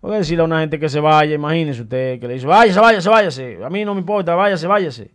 Voy 0.00 0.14
a 0.14 0.18
decirle 0.18 0.42
a 0.42 0.44
una 0.44 0.60
gente 0.60 0.78
que 0.78 0.88
se 0.88 1.00
vaya, 1.00 1.34
imagínese 1.34 1.82
usted, 1.82 2.20
que 2.20 2.28
le 2.28 2.34
dice, 2.34 2.46
váyase, 2.46 2.80
váyase, 2.80 3.08
váyase. 3.08 3.64
A 3.64 3.70
mí 3.70 3.84
no 3.84 3.94
me 3.94 4.00
importa, 4.00 4.34
váyase, 4.34 4.66
váyase. 4.66 5.10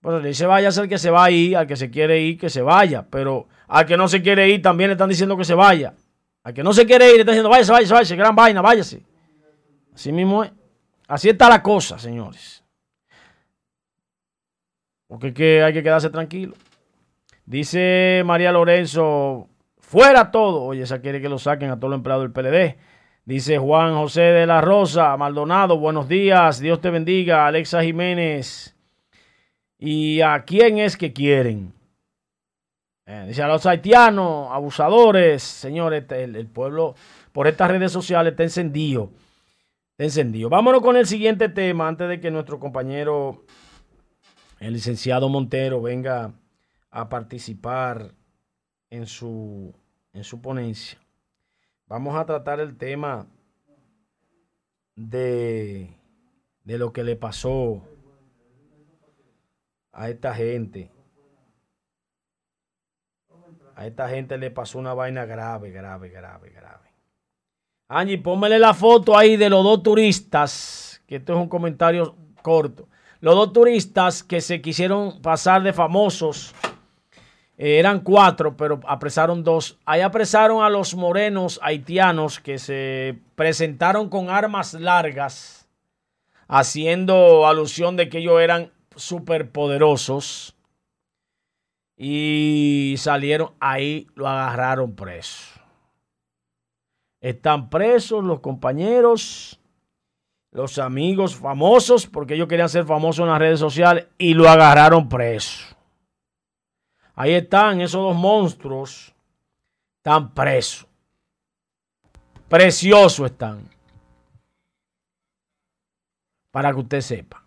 Pues 0.00 0.22
le 0.22 0.28
dice, 0.28 0.46
váyase 0.46 0.80
al 0.80 0.88
que 0.88 0.98
se 0.98 1.10
va 1.10 1.24
a 1.24 1.30
ir, 1.30 1.56
al 1.56 1.66
que 1.66 1.76
se 1.76 1.90
quiere 1.90 2.20
ir, 2.20 2.38
que 2.38 2.50
se 2.50 2.60
vaya. 2.60 3.06
Pero 3.08 3.48
al 3.68 3.86
que 3.86 3.96
no 3.96 4.08
se 4.08 4.20
quiere 4.20 4.48
ir 4.48 4.60
también 4.60 4.88
le 4.88 4.92
están 4.92 5.08
diciendo 5.08 5.36
que 5.36 5.44
se 5.44 5.54
vaya. 5.54 5.94
Al 6.42 6.52
que 6.52 6.62
no 6.62 6.72
se 6.72 6.84
quiere 6.84 7.06
ir 7.06 7.14
le 7.14 7.20
están 7.20 7.34
diciendo, 7.34 7.50
váyase, 7.50 7.72
váyase, 7.72 7.94
váyase, 7.94 8.16
gran 8.16 8.34
vaina, 8.34 8.60
váyase. 8.60 9.02
Así 9.94 10.12
mismo 10.12 10.44
es. 10.44 10.52
Así 11.08 11.28
está 11.28 11.48
la 11.48 11.62
cosa, 11.62 11.98
señores. 11.98 12.64
Porque 15.06 15.28
es 15.28 15.34
que 15.34 15.62
hay 15.62 15.72
que 15.72 15.82
quedarse 15.82 16.10
tranquilo. 16.10 16.54
Dice 17.44 18.22
María 18.24 18.50
Lorenzo, 18.50 19.48
fuera 19.92 20.30
todo. 20.30 20.62
Oye, 20.62 20.84
esa 20.84 21.02
quiere 21.02 21.20
que 21.20 21.28
lo 21.28 21.38
saquen 21.38 21.70
a 21.70 21.76
todos 21.76 21.90
los 21.90 21.98
empleados 21.98 22.24
del 22.24 22.32
PLD. 22.32 22.78
Dice 23.26 23.58
Juan 23.58 23.94
José 23.94 24.22
de 24.22 24.46
la 24.46 24.62
Rosa, 24.62 25.14
Maldonado, 25.18 25.78
buenos 25.78 26.08
días, 26.08 26.60
Dios 26.60 26.80
te 26.80 26.88
bendiga. 26.88 27.46
Alexa 27.46 27.82
Jiménez. 27.82 28.74
¿Y 29.78 30.22
a 30.22 30.44
quién 30.46 30.78
es 30.78 30.96
que 30.96 31.12
quieren? 31.12 31.74
Eh, 33.04 33.26
dice 33.28 33.42
a 33.42 33.48
los 33.48 33.66
haitianos, 33.66 34.48
abusadores, 34.50 35.42
señores, 35.42 36.04
el, 36.10 36.36
el 36.36 36.46
pueblo 36.46 36.94
por 37.32 37.46
estas 37.46 37.70
redes 37.70 37.92
sociales 37.92 38.30
está 38.30 38.44
encendido 38.44 39.10
encendido. 39.98 40.48
Vámonos 40.48 40.80
con 40.80 40.96
el 40.96 41.06
siguiente 41.06 41.50
tema 41.50 41.86
antes 41.86 42.08
de 42.08 42.18
que 42.18 42.30
nuestro 42.30 42.58
compañero, 42.58 43.44
el 44.58 44.72
licenciado 44.72 45.28
Montero, 45.28 45.82
venga 45.82 46.32
a 46.90 47.08
participar 47.10 48.14
en 48.90 49.06
su, 49.06 49.74
en 50.12 50.24
su 50.24 50.40
ponencia. 50.40 50.98
Vamos 51.86 52.14
a 52.16 52.24
tratar 52.24 52.60
el 52.60 52.76
tema 52.76 53.26
de, 54.94 55.96
de 56.64 56.78
lo 56.78 56.92
que 56.92 57.04
le 57.04 57.16
pasó 57.16 57.82
a 59.92 60.08
esta 60.08 60.34
gente. 60.34 60.90
A 63.74 63.86
esta 63.86 64.08
gente 64.08 64.38
le 64.38 64.50
pasó 64.50 64.78
una 64.78 64.94
vaina 64.94 65.24
grave, 65.24 65.70
grave, 65.70 66.08
grave, 66.08 66.50
grave. 66.50 66.90
Angie, 67.88 68.18
póngale 68.18 68.58
la 68.58 68.74
foto 68.74 69.16
ahí 69.16 69.36
de 69.36 69.50
los 69.50 69.62
dos 69.62 69.82
turistas, 69.82 71.02
que 71.06 71.16
esto 71.16 71.34
es 71.34 71.38
un 71.38 71.48
comentario 71.48 72.16
corto. 72.40 72.88
Los 73.20 73.34
dos 73.34 73.52
turistas 73.52 74.22
que 74.22 74.40
se 74.40 74.62
quisieron 74.62 75.20
pasar 75.20 75.62
de 75.62 75.72
famosos, 75.72 76.54
eh, 77.62 77.78
eran 77.78 78.00
cuatro, 78.00 78.56
pero 78.56 78.80
apresaron 78.88 79.44
dos. 79.44 79.78
Ahí 79.84 80.00
apresaron 80.00 80.64
a 80.64 80.68
los 80.68 80.96
morenos 80.96 81.60
haitianos 81.62 82.40
que 82.40 82.58
se 82.58 83.20
presentaron 83.36 84.08
con 84.08 84.30
armas 84.30 84.74
largas, 84.74 85.68
haciendo 86.48 87.46
alusión 87.46 87.96
de 87.96 88.08
que 88.08 88.18
ellos 88.18 88.40
eran 88.40 88.72
superpoderosos. 88.96 90.56
Y 91.96 92.96
salieron, 92.98 93.52
ahí 93.60 94.08
lo 94.16 94.26
agarraron 94.26 94.96
preso. 94.96 95.60
Están 97.20 97.70
presos 97.70 98.24
los 98.24 98.40
compañeros, 98.40 99.60
los 100.50 100.80
amigos 100.80 101.36
famosos, 101.36 102.08
porque 102.08 102.34
ellos 102.34 102.48
querían 102.48 102.68
ser 102.68 102.86
famosos 102.86 103.22
en 103.22 103.30
las 103.30 103.38
redes 103.38 103.60
sociales 103.60 104.08
y 104.18 104.34
lo 104.34 104.48
agarraron 104.48 105.08
preso. 105.08 105.71
Ahí 107.14 107.32
están 107.32 107.80
esos 107.80 108.00
dos 108.00 108.16
monstruos, 108.16 109.14
están 109.98 110.32
presos. 110.32 110.86
Preciosos 112.48 113.30
están. 113.30 113.68
Para 116.50 116.72
que 116.72 116.80
usted 116.80 117.00
sepa. 117.00 117.42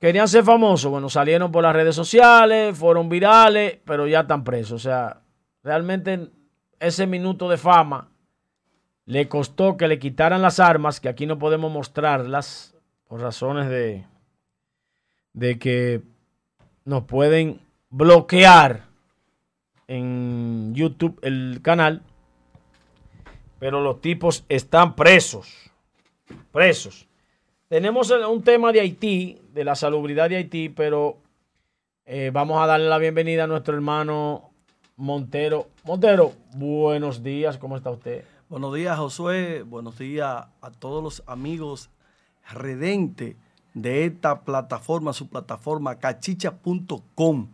Querían 0.00 0.28
ser 0.28 0.44
famosos, 0.44 0.90
bueno, 0.90 1.08
salieron 1.08 1.50
por 1.50 1.62
las 1.62 1.74
redes 1.74 1.94
sociales, 1.94 2.76
fueron 2.76 3.08
virales, 3.08 3.78
pero 3.84 4.06
ya 4.06 4.20
están 4.20 4.44
presos. 4.44 4.72
O 4.72 4.78
sea, 4.78 5.22
realmente 5.62 6.28
ese 6.78 7.06
minuto 7.06 7.48
de 7.48 7.56
fama 7.56 8.10
le 9.06 9.28
costó 9.28 9.76
que 9.76 9.88
le 9.88 9.98
quitaran 9.98 10.42
las 10.42 10.60
armas, 10.60 11.00
que 11.00 11.08
aquí 11.08 11.26
no 11.26 11.38
podemos 11.38 11.72
mostrarlas 11.72 12.74
por 13.08 13.20
razones 13.20 13.68
de, 13.68 14.04
de 15.32 15.58
que 15.58 16.02
nos 16.84 17.04
pueden 17.04 17.63
bloquear 17.96 18.86
en 19.86 20.74
YouTube 20.74 21.18
el 21.22 21.60
canal. 21.62 22.02
Pero 23.60 23.80
los 23.80 24.00
tipos 24.00 24.44
están 24.48 24.96
presos. 24.96 25.70
Presos. 26.50 27.06
Tenemos 27.68 28.10
un 28.10 28.42
tema 28.42 28.72
de 28.72 28.80
Haití, 28.80 29.38
de 29.52 29.64
la 29.64 29.74
salubridad 29.74 30.28
de 30.28 30.36
Haití, 30.36 30.68
pero 30.68 31.18
eh, 32.04 32.30
vamos 32.32 32.60
a 32.60 32.66
darle 32.66 32.88
la 32.88 32.98
bienvenida 32.98 33.44
a 33.44 33.46
nuestro 33.46 33.74
hermano 33.74 34.50
Montero. 34.96 35.68
Montero, 35.84 36.32
buenos 36.56 37.22
días, 37.22 37.58
¿cómo 37.58 37.76
está 37.76 37.90
usted? 37.90 38.24
Buenos 38.48 38.74
días, 38.74 38.98
Josué. 38.98 39.62
Buenos 39.62 39.98
días 39.98 40.46
a 40.60 40.70
todos 40.70 41.02
los 41.02 41.22
amigos 41.26 41.90
redentes 42.52 43.36
de 43.72 44.04
esta 44.04 44.42
plataforma, 44.42 45.12
su 45.12 45.28
plataforma 45.28 45.98
cachicha.com, 45.98 47.48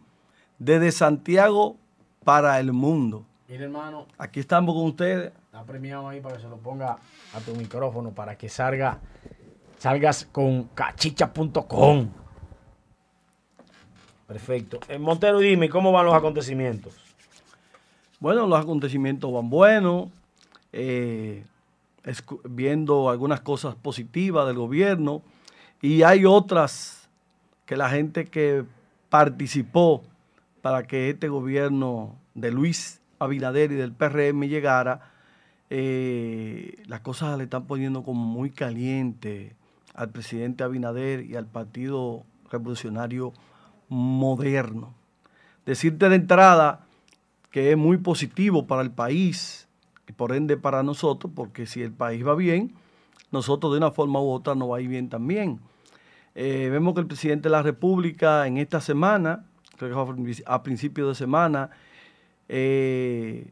desde 0.61 0.93
Santiago 0.93 1.77
para 2.23 2.61
el 2.61 2.73
mundo. 2.73 3.25
Mire, 3.49 3.65
hermano. 3.65 4.07
Aquí 4.19 4.39
estamos 4.39 4.77
con 4.77 4.85
ustedes. 4.85 5.33
Está 5.47 5.65
premiado 5.65 6.09
ahí 6.09 6.21
para 6.21 6.37
que 6.37 6.43
se 6.43 6.49
lo 6.49 6.59
ponga 6.59 6.99
a 7.35 7.41
tu 7.41 7.57
micrófono 7.57 8.11
para 8.13 8.39
que 8.39 8.49
salga, 8.49 9.01
salgas 9.79 10.29
con 10.31 10.65
cachicha.com. 10.75 12.11
Perfecto. 14.29 14.79
En 14.87 15.03
Montero, 15.03 15.39
dime, 15.39 15.69
¿cómo 15.69 15.91
van 15.91 16.07
los 16.07 16.15
acontecimientos? 16.15 16.95
Bueno, 18.21 18.47
los 18.47 18.61
acontecimientos 18.61 19.33
van 19.33 19.51
buenos 19.51 20.11
eh, 20.73 21.43
viendo 22.45 23.09
algunas 23.09 23.41
cosas 23.41 23.75
positivas 23.75 24.47
del 24.47 24.57
gobierno 24.57 25.23
y 25.81 26.03
hay 26.03 26.27
otras 26.27 27.09
que 27.65 27.77
la 27.77 27.89
gente 27.89 28.27
que 28.27 28.65
participó 29.09 30.05
para 30.63 30.85
que 30.85 31.11
este 31.11 31.29
gobierno 31.29 32.17
de 32.35 32.51
Luis 32.51 33.01
Abinader 33.19 33.73
y 33.73 33.77
del 33.77 33.93
PRM 33.93 34.43
llegara, 34.49 35.13
eh, 35.71 36.83
las 36.87 37.01
cosas 37.01 37.37
le 37.39 37.45
están 37.45 37.67
poniendo 37.67 38.03
como 38.03 38.25
muy 38.25 38.51
caliente 38.51 39.55
al 39.95 40.11
presidente 40.11 40.65
Abinader 40.65 41.25
y 41.25 41.37
al 41.37 41.47
Partido 41.47 42.25
Revolucionario 42.51 43.33
Moderno. 43.89 44.95
Decirte 45.67 46.09
de 46.09 46.17
entrada 46.17 46.87
que 47.51 47.73
es 47.73 47.77
muy 47.77 47.99
positivo 47.99 48.67
para 48.67 48.83
el 48.83 48.91
país 48.91 49.69
y 50.09 50.13
por 50.13 50.33
ende 50.35 50.57
para 50.57 50.83
nosotros, 50.83 51.33
porque 51.35 51.67
si 51.67 51.83
el 51.83 51.93
país 51.93 52.27
va 52.27 52.35
bien, 52.35 52.73
nosotros 53.31 53.73
de 53.73 53.79
una 53.79 53.91
forma 53.91 54.21
u 54.21 54.31
otra 54.31 54.55
nos 54.55 54.71
va 54.71 54.79
a 54.79 54.81
ir 54.81 54.89
bien 54.89 55.09
también. 55.09 55.61
Eh, 56.35 56.69
vemos 56.71 56.95
que 56.95 57.01
el 57.01 57.07
presidente 57.07 57.49
de 57.49 57.53
la 57.53 57.63
República 57.63 58.47
en 58.47 58.57
esta 58.57 58.81
semana, 58.81 59.45
creo 59.87 60.15
que 60.15 60.43
a 60.47 60.63
principios 60.63 61.09
de 61.09 61.15
semana, 61.15 61.71
eh, 62.49 63.51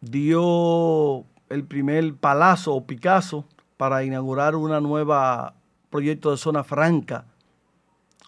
dio 0.00 1.24
el 1.48 1.64
primer 1.64 2.14
palazo 2.14 2.74
o 2.74 2.86
Picasso 2.86 3.44
para 3.76 4.04
inaugurar 4.04 4.56
una 4.56 4.80
nueva 4.80 5.54
proyecto 5.90 6.30
de 6.30 6.36
zona 6.36 6.62
franca, 6.64 7.24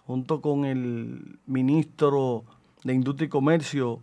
junto 0.05 0.41
con 0.41 0.65
el 0.65 1.39
ministro 1.45 2.43
de 2.83 2.93
Industria 2.93 3.27
y 3.27 3.29
Comercio, 3.29 4.01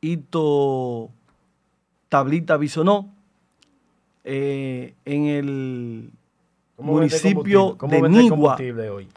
Ito 0.00 1.10
Tablita 2.08 2.56
Bisonó, 2.56 3.12
eh, 4.24 4.94
en 5.04 5.26
el 5.26 6.10
municipio 6.78 7.76
de 7.82 8.08
Nigua. 8.08 8.56
Hoy? 8.94 9.08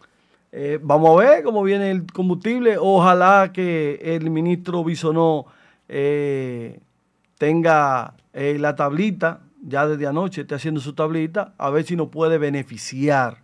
Eh, 0.55 0.79
vamos 0.81 1.09
a 1.09 1.23
ver 1.23 1.43
cómo 1.43 1.63
viene 1.63 1.89
el 1.89 2.05
combustible. 2.05 2.77
Ojalá 2.79 3.51
que 3.51 3.99
el 4.03 4.29
ministro 4.29 4.83
Bisonó 4.83 5.47
eh, 5.89 6.79
tenga 7.39 8.13
la 8.33 8.75
tablita, 8.75 9.41
ya 9.61 9.87
desde 9.87 10.07
anoche 10.07 10.41
esté 10.41 10.55
haciendo 10.55 10.79
su 10.79 10.93
tablita, 10.93 11.53
a 11.57 11.69
ver 11.69 11.85
si 11.85 11.95
nos 11.95 12.09
puede 12.09 12.37
beneficiar. 12.37 13.37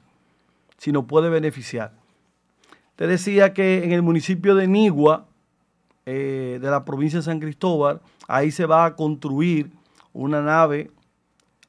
Si 0.78 0.92
nos 0.92 1.06
puede 1.06 1.30
beneficiar. 1.30 1.94
Te 2.96 3.08
decía 3.08 3.54
que 3.54 3.84
en 3.84 3.92
el 3.92 4.02
municipio 4.02 4.56
de 4.56 4.68
Nigua, 4.68 5.26
eh, 6.12 6.58
de 6.60 6.72
la 6.72 6.86
provincia 6.86 7.20
de 7.20 7.24
San 7.24 7.40
Cristóbal. 7.40 8.02
Ahí 8.28 8.50
se 8.50 8.66
va 8.66 8.84
a 8.84 8.96
construir 8.96 9.70
una 10.12 10.42
nave, 10.42 10.90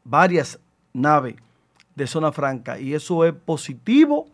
varias 0.02 0.58
naves 0.94 1.34
de 1.94 2.06
zona 2.06 2.32
franca. 2.32 2.80
Y 2.80 2.94
eso 2.94 3.26
es 3.26 3.34
positivo 3.34 4.29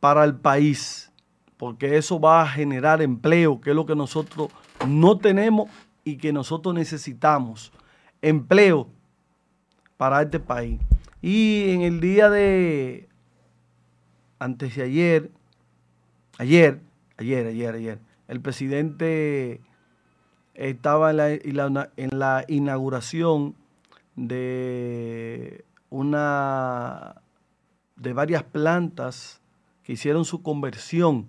para 0.00 0.24
el 0.24 0.36
país, 0.36 1.12
porque 1.56 1.96
eso 1.96 2.20
va 2.20 2.42
a 2.42 2.48
generar 2.48 3.02
empleo, 3.02 3.60
que 3.60 3.70
es 3.70 3.76
lo 3.76 3.86
que 3.86 3.96
nosotros 3.96 4.50
no 4.86 5.18
tenemos 5.18 5.68
y 6.04 6.16
que 6.16 6.32
nosotros 6.32 6.74
necesitamos. 6.74 7.72
Empleo 8.22 8.88
para 9.96 10.22
este 10.22 10.40
país. 10.40 10.80
Y 11.20 11.70
en 11.70 11.82
el 11.82 12.00
día 12.00 12.30
de 12.30 13.08
antes 14.38 14.76
de 14.76 14.82
ayer, 14.84 15.30
ayer, 16.38 16.80
ayer, 17.16 17.46
ayer, 17.46 17.74
ayer, 17.74 17.98
el 18.28 18.40
presidente 18.40 19.60
estaba 20.54 21.10
en 21.10 21.16
la, 21.56 21.90
en 21.96 22.18
la 22.18 22.44
inauguración 22.46 23.56
de 24.14 25.64
una 25.90 27.16
de 27.96 28.12
varias 28.12 28.44
plantas 28.44 29.37
que 29.88 29.94
hicieron 29.94 30.26
su 30.26 30.42
conversión 30.42 31.28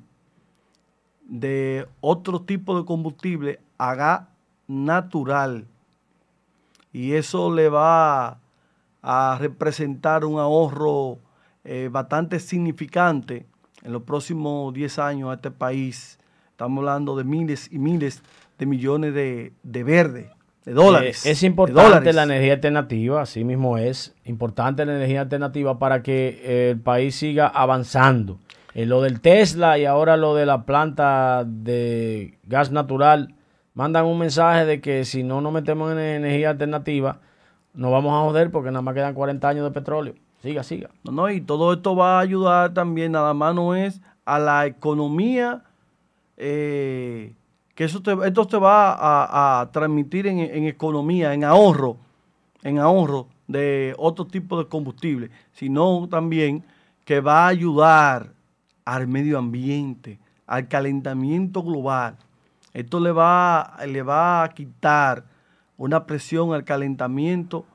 de 1.23 1.87
otro 2.01 2.41
tipo 2.41 2.77
de 2.77 2.85
combustible 2.85 3.61
a 3.77 3.95
gas 3.95 4.27
natural. 4.67 5.65
Y 6.91 7.13
eso 7.13 7.55
le 7.55 7.69
va 7.69 8.41
a 9.01 9.37
representar 9.39 10.25
un 10.25 10.41
ahorro 10.41 11.19
eh, 11.63 11.87
bastante 11.89 12.41
significante 12.41 13.45
en 13.81 13.93
los 13.93 14.03
próximos 14.03 14.73
10 14.73 14.99
años 14.99 15.29
a 15.29 15.35
este 15.35 15.51
país. 15.51 16.19
Estamos 16.51 16.79
hablando 16.79 17.15
de 17.15 17.23
miles 17.23 17.69
y 17.71 17.79
miles 17.79 18.21
de 18.57 18.65
millones 18.65 19.13
de, 19.13 19.53
de 19.63 19.83
verde, 19.85 20.31
de 20.65 20.73
dólares. 20.73 21.25
es 21.25 21.43
importante 21.43 22.13
la 22.13 22.23
energía 22.23 22.53
alternativa, 22.53 23.21
así 23.21 23.43
mismo 23.43 23.77
es. 23.77 24.15
Importante 24.25 24.85
la 24.85 24.95
energía 24.95 25.21
alternativa 25.21 25.79
para 25.79 26.03
que 26.03 26.41
eh, 26.43 26.69
el 26.71 26.79
país 26.79 27.15
siga 27.15 27.47
avanzando. 27.47 28.39
En 28.73 28.89
lo 28.89 29.01
del 29.01 29.19
Tesla 29.19 29.77
y 29.77 29.85
ahora 29.85 30.15
lo 30.15 30.35
de 30.35 30.45
la 30.45 30.65
planta 30.65 31.43
de 31.45 32.37
gas 32.43 32.71
natural, 32.71 33.33
mandan 33.73 34.05
un 34.05 34.19
mensaje 34.19 34.65
de 34.65 34.79
que 34.81 35.05
si 35.05 35.23
no 35.23 35.41
nos 35.41 35.51
metemos 35.51 35.91
en 35.91 35.99
energía 35.99 36.51
alternativa, 36.51 37.19
nos 37.73 37.91
vamos 37.91 38.13
a 38.13 38.25
joder 38.27 38.51
porque 38.51 38.71
nada 38.71 38.81
más 38.81 38.93
quedan 38.93 39.13
40 39.13 39.47
años 39.47 39.63
de 39.63 39.71
petróleo. 39.71 40.15
Siga, 40.41 40.63
siga. 40.63 40.89
No, 41.03 41.11
no, 41.11 41.29
y 41.29 41.41
todo 41.41 41.73
esto 41.73 41.95
va 41.95 42.17
a 42.17 42.21
ayudar 42.21 42.73
también, 42.73 43.11
nada 43.11 43.33
más 43.33 43.53
no 43.55 43.75
es 43.75 44.01
a 44.25 44.39
la 44.39 44.65
economía, 44.65 45.63
eh, 46.37 47.33
que 47.79 47.85
eso 47.85 48.01
esto 48.25 48.45
te 48.45 48.57
va 48.57 49.61
a, 49.61 49.71
transmitir 49.71 50.27
en, 50.27 50.65
economía, 50.65 51.33
en 51.33 51.45
ahorro, 51.45 51.95
en 52.61 52.77
ahorro 52.77 53.29
de 53.47 53.95
otro 53.97 54.27
tipo 54.27 54.61
de 54.61 54.67
combustible, 54.67 55.31
sino 55.53 56.05
también 56.09 56.65
que 57.05 57.21
va 57.21 57.45
a 57.45 57.47
ayudar 57.47 58.33
al 58.83 59.07
medio 59.07 59.37
ambiente, 59.37 60.19
al 60.45 60.67
calentamiento 60.67 61.63
global. 61.63 62.17
Esto 62.73 62.99
le 62.99 63.13
va, 63.13 63.77
le 63.87 64.01
va 64.01 64.43
a 64.43 64.49
quitar 64.49 65.23
una 65.77 66.05
presión 66.05 66.53
al 66.53 66.65
calentamiento 66.65 67.65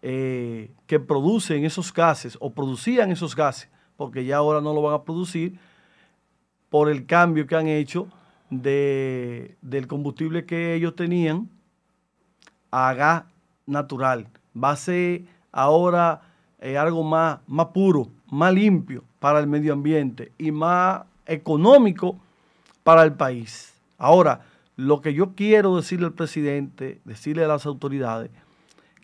eh, 0.00 0.70
que 0.86 0.98
producen 1.00 1.66
esos 1.66 1.92
gases 1.92 2.38
o 2.40 2.48
producían 2.48 3.12
esos 3.12 3.36
gases, 3.36 3.68
porque 3.98 4.24
ya 4.24 4.38
ahora 4.38 4.62
no 4.62 4.72
lo 4.72 4.80
van 4.80 4.94
a 4.94 5.02
producir 5.02 5.58
por 6.70 6.88
el 6.88 7.04
cambio 7.04 7.46
que 7.46 7.56
han 7.56 7.68
hecho 7.68 8.08
de, 8.50 9.56
del 9.62 9.86
combustible 9.86 10.44
que 10.44 10.74
ellos 10.74 10.94
tenían 10.94 11.48
a 12.70 12.92
gas 12.94 13.24
natural. 13.66 14.28
Va 14.56 14.70
a 14.70 14.76
ser 14.76 15.24
ahora 15.52 16.22
eh, 16.60 16.76
algo 16.76 17.02
más, 17.02 17.40
más 17.46 17.66
puro, 17.66 18.08
más 18.30 18.52
limpio 18.52 19.04
para 19.18 19.38
el 19.38 19.46
medio 19.46 19.72
ambiente 19.72 20.32
y 20.38 20.50
más 20.50 21.02
económico 21.26 22.18
para 22.82 23.02
el 23.02 23.12
país. 23.12 23.74
Ahora, 23.98 24.42
lo 24.76 25.00
que 25.00 25.14
yo 25.14 25.34
quiero 25.34 25.76
decirle 25.76 26.06
al 26.06 26.12
presidente, 26.12 27.00
decirle 27.04 27.44
a 27.44 27.48
las 27.48 27.66
autoridades, 27.66 28.30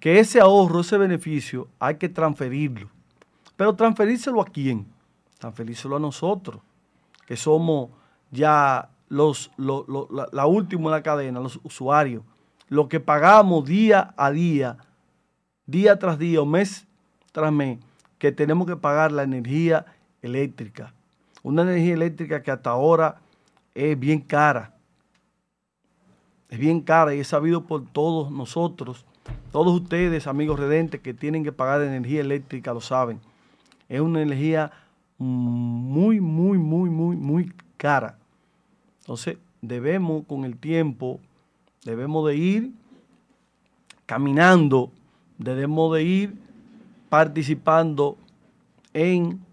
que 0.00 0.18
ese 0.18 0.40
ahorro, 0.40 0.80
ese 0.80 0.98
beneficio, 0.98 1.68
hay 1.78 1.96
que 1.96 2.08
transferirlo. 2.08 2.88
Pero 3.56 3.74
transferírselo 3.74 4.40
a 4.40 4.46
quién? 4.46 4.86
Transferírselo 5.38 5.96
a 5.96 6.00
nosotros, 6.00 6.62
que 7.26 7.36
somos 7.36 7.90
ya 8.30 8.88
los, 9.10 9.50
la, 9.58 10.46
última 10.46 10.84
en 10.84 10.90
la 10.92 11.02
cadena, 11.02 11.40
los 11.40 11.60
usuarios, 11.62 12.24
lo 12.68 12.88
que 12.88 12.98
pagamos 12.98 13.66
día 13.66 14.14
a 14.16 14.30
día, 14.30 14.78
día 15.66 15.98
tras 15.98 16.18
día 16.18 16.40
o 16.40 16.46
mes 16.46 16.86
tras 17.32 17.52
mes, 17.52 17.78
que 18.18 18.32
tenemos 18.32 18.66
que 18.66 18.76
pagar 18.76 19.12
la 19.12 19.24
energía 19.24 19.84
eléctrica. 20.22 20.94
Una 21.42 21.62
energía 21.62 21.92
eléctrica 21.92 22.42
que 22.42 22.50
hasta 22.50 22.70
ahora 22.70 23.20
es 23.74 23.98
bien 23.98 24.20
cara 24.20 24.80
es 26.50 26.58
bien 26.58 26.80
cara 26.80 27.14
y 27.14 27.20
es 27.20 27.28
sabido 27.28 27.64
por 27.64 27.86
todos 27.86 28.30
nosotros, 28.30 29.06
todos 29.52 29.80
ustedes, 29.80 30.26
amigos 30.26 30.58
redentes, 30.58 31.00
que 31.00 31.14
tienen 31.14 31.44
que 31.44 31.52
pagar 31.52 31.80
energía 31.80 32.20
eléctrica, 32.20 32.74
lo 32.74 32.80
saben. 32.80 33.20
Es 33.88 34.00
una 34.00 34.20
energía 34.20 34.72
muy, 35.16 36.20
muy, 36.20 36.58
muy, 36.58 36.90
muy, 36.90 37.16
muy 37.16 37.52
cara. 37.76 38.18
Entonces, 39.10 39.38
debemos 39.60 40.24
con 40.24 40.44
el 40.44 40.56
tiempo, 40.56 41.18
debemos 41.84 42.28
de 42.28 42.36
ir 42.36 42.70
caminando, 44.06 44.92
debemos 45.36 45.92
de 45.96 46.04
ir 46.04 46.34
participando 47.08 48.16
en 48.94 49.44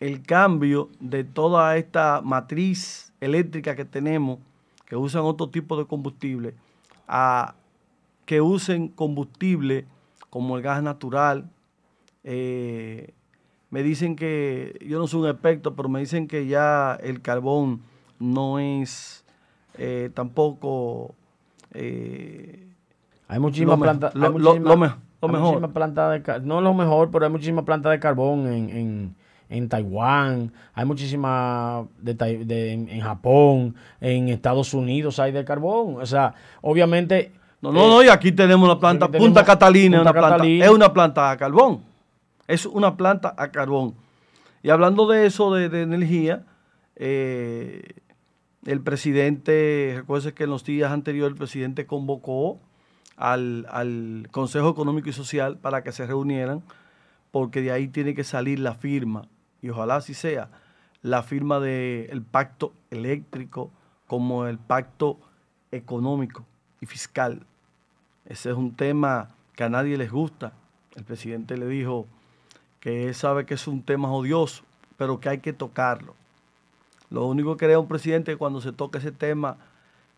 el 0.00 0.22
cambio 0.22 0.88
de 0.98 1.22
toda 1.22 1.76
esta 1.76 2.20
matriz 2.20 3.12
eléctrica 3.20 3.76
que 3.76 3.84
tenemos 3.84 4.40
que 4.86 4.96
usan 4.96 5.22
otro 5.22 5.50
tipo 5.50 5.76
de 5.76 5.86
combustible 5.86 6.54
a 7.06 7.54
que 8.26 8.40
usen 8.40 8.88
combustible 8.88 9.86
como 10.30 10.56
el 10.56 10.64
gas 10.64 10.82
natural. 10.82 11.48
Eh, 12.24 13.14
me 13.70 13.84
dicen 13.84 14.16
que, 14.16 14.84
yo 14.84 14.98
no 14.98 15.06
soy 15.06 15.20
un 15.20 15.28
experto, 15.28 15.76
pero 15.76 15.88
me 15.88 16.00
dicen 16.00 16.26
que 16.26 16.48
ya 16.48 16.98
el 17.00 17.22
carbón 17.22 17.88
no 18.20 18.58
es 18.58 19.24
eh, 19.76 20.10
tampoco... 20.14 21.14
Eh, 21.74 22.68
hay 23.26 23.38
muchísimas 23.40 23.78
plantas... 23.80 24.14
Lo, 24.14 24.32
mejor. 24.32 25.60
de, 25.60 26.40
no 26.42 26.60
lo 26.60 26.74
mejor, 26.74 27.10
pero 27.10 27.26
hay 27.26 27.32
muchísimas 27.32 27.64
plantas 27.64 27.90
de 27.92 27.98
carbón 27.98 28.46
en 28.46 29.14
en 29.50 29.68
Taiwán, 29.68 30.52
hay 30.72 30.84
muchísimas 30.84 31.84
de, 32.00 32.72
en, 32.72 33.00
Japón, 33.00 33.74
en 34.00 34.28
Estados 34.28 34.72
Unidos 34.72 35.18
hay 35.18 35.32
de 35.32 35.44
carbón. 35.44 35.96
O 36.00 36.06
sea, 36.06 36.34
obviamente... 36.62 37.32
No, 37.60 37.72
no, 37.72 37.88
no, 37.88 38.02
y 38.02 38.08
aquí 38.08 38.32
tenemos 38.32 38.66
la 38.66 38.78
planta 38.78 39.06
Punta 39.08 39.44
Catalina, 39.44 40.00
una 40.00 40.12
Planta, 40.14 40.46
es 40.46 40.70
una 40.70 40.92
planta 40.94 41.30
a 41.30 41.36
carbón. 41.36 41.80
Es 42.46 42.64
una 42.64 42.96
planta 42.96 43.34
a 43.36 43.50
carbón. 43.50 43.94
Y 44.62 44.70
hablando 44.70 45.06
de 45.06 45.26
eso, 45.26 45.52
de, 45.52 45.82
energía, 45.82 46.44
eh, 46.96 47.82
el 48.66 48.80
presidente, 48.80 49.94
recuerden 49.96 50.34
que 50.34 50.44
en 50.44 50.50
los 50.50 50.64
días 50.64 50.92
anteriores 50.92 51.32
el 51.32 51.38
presidente 51.38 51.86
convocó 51.86 52.58
al, 53.16 53.66
al 53.70 54.28
Consejo 54.30 54.70
Económico 54.70 55.08
y 55.08 55.12
Social 55.12 55.56
para 55.56 55.82
que 55.82 55.92
se 55.92 56.06
reunieran, 56.06 56.62
porque 57.30 57.62
de 57.62 57.72
ahí 57.72 57.88
tiene 57.88 58.14
que 58.14 58.24
salir 58.24 58.58
la 58.58 58.74
firma 58.74 59.28
y 59.62 59.70
ojalá 59.70 59.96
así 59.96 60.14
sea, 60.14 60.50
la 61.02 61.22
firma 61.22 61.60
del 61.60 62.22
pacto 62.22 62.72
eléctrico 62.90 63.70
como 64.06 64.46
el 64.46 64.58
pacto 64.58 65.18
económico 65.70 66.44
y 66.80 66.86
fiscal. 66.86 67.46
Ese 68.26 68.50
es 68.50 68.56
un 68.56 68.74
tema 68.74 69.28
que 69.54 69.64
a 69.64 69.68
nadie 69.68 69.96
les 69.96 70.10
gusta. 70.10 70.52
El 70.94 71.04
presidente 71.04 71.56
le 71.56 71.66
dijo 71.66 72.06
que 72.80 73.08
él 73.08 73.14
sabe 73.14 73.46
que 73.46 73.54
es 73.54 73.66
un 73.66 73.82
tema 73.82 74.12
odioso, 74.12 74.64
pero 74.96 75.20
que 75.20 75.28
hay 75.28 75.38
que 75.38 75.52
tocarlo. 75.52 76.14
Lo 77.10 77.26
único 77.26 77.56
que 77.56 77.60
quería 77.60 77.78
un 77.78 77.88
presidente 77.88 78.32
es 78.32 78.36
que 78.36 78.38
cuando 78.38 78.60
se 78.60 78.72
toque 78.72 78.98
ese 78.98 79.12
tema 79.12 79.58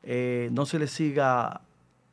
eh, 0.03 0.51
no 0.53 0.67
se 0.67 0.79
le 0.79 0.87
siga 0.87 1.63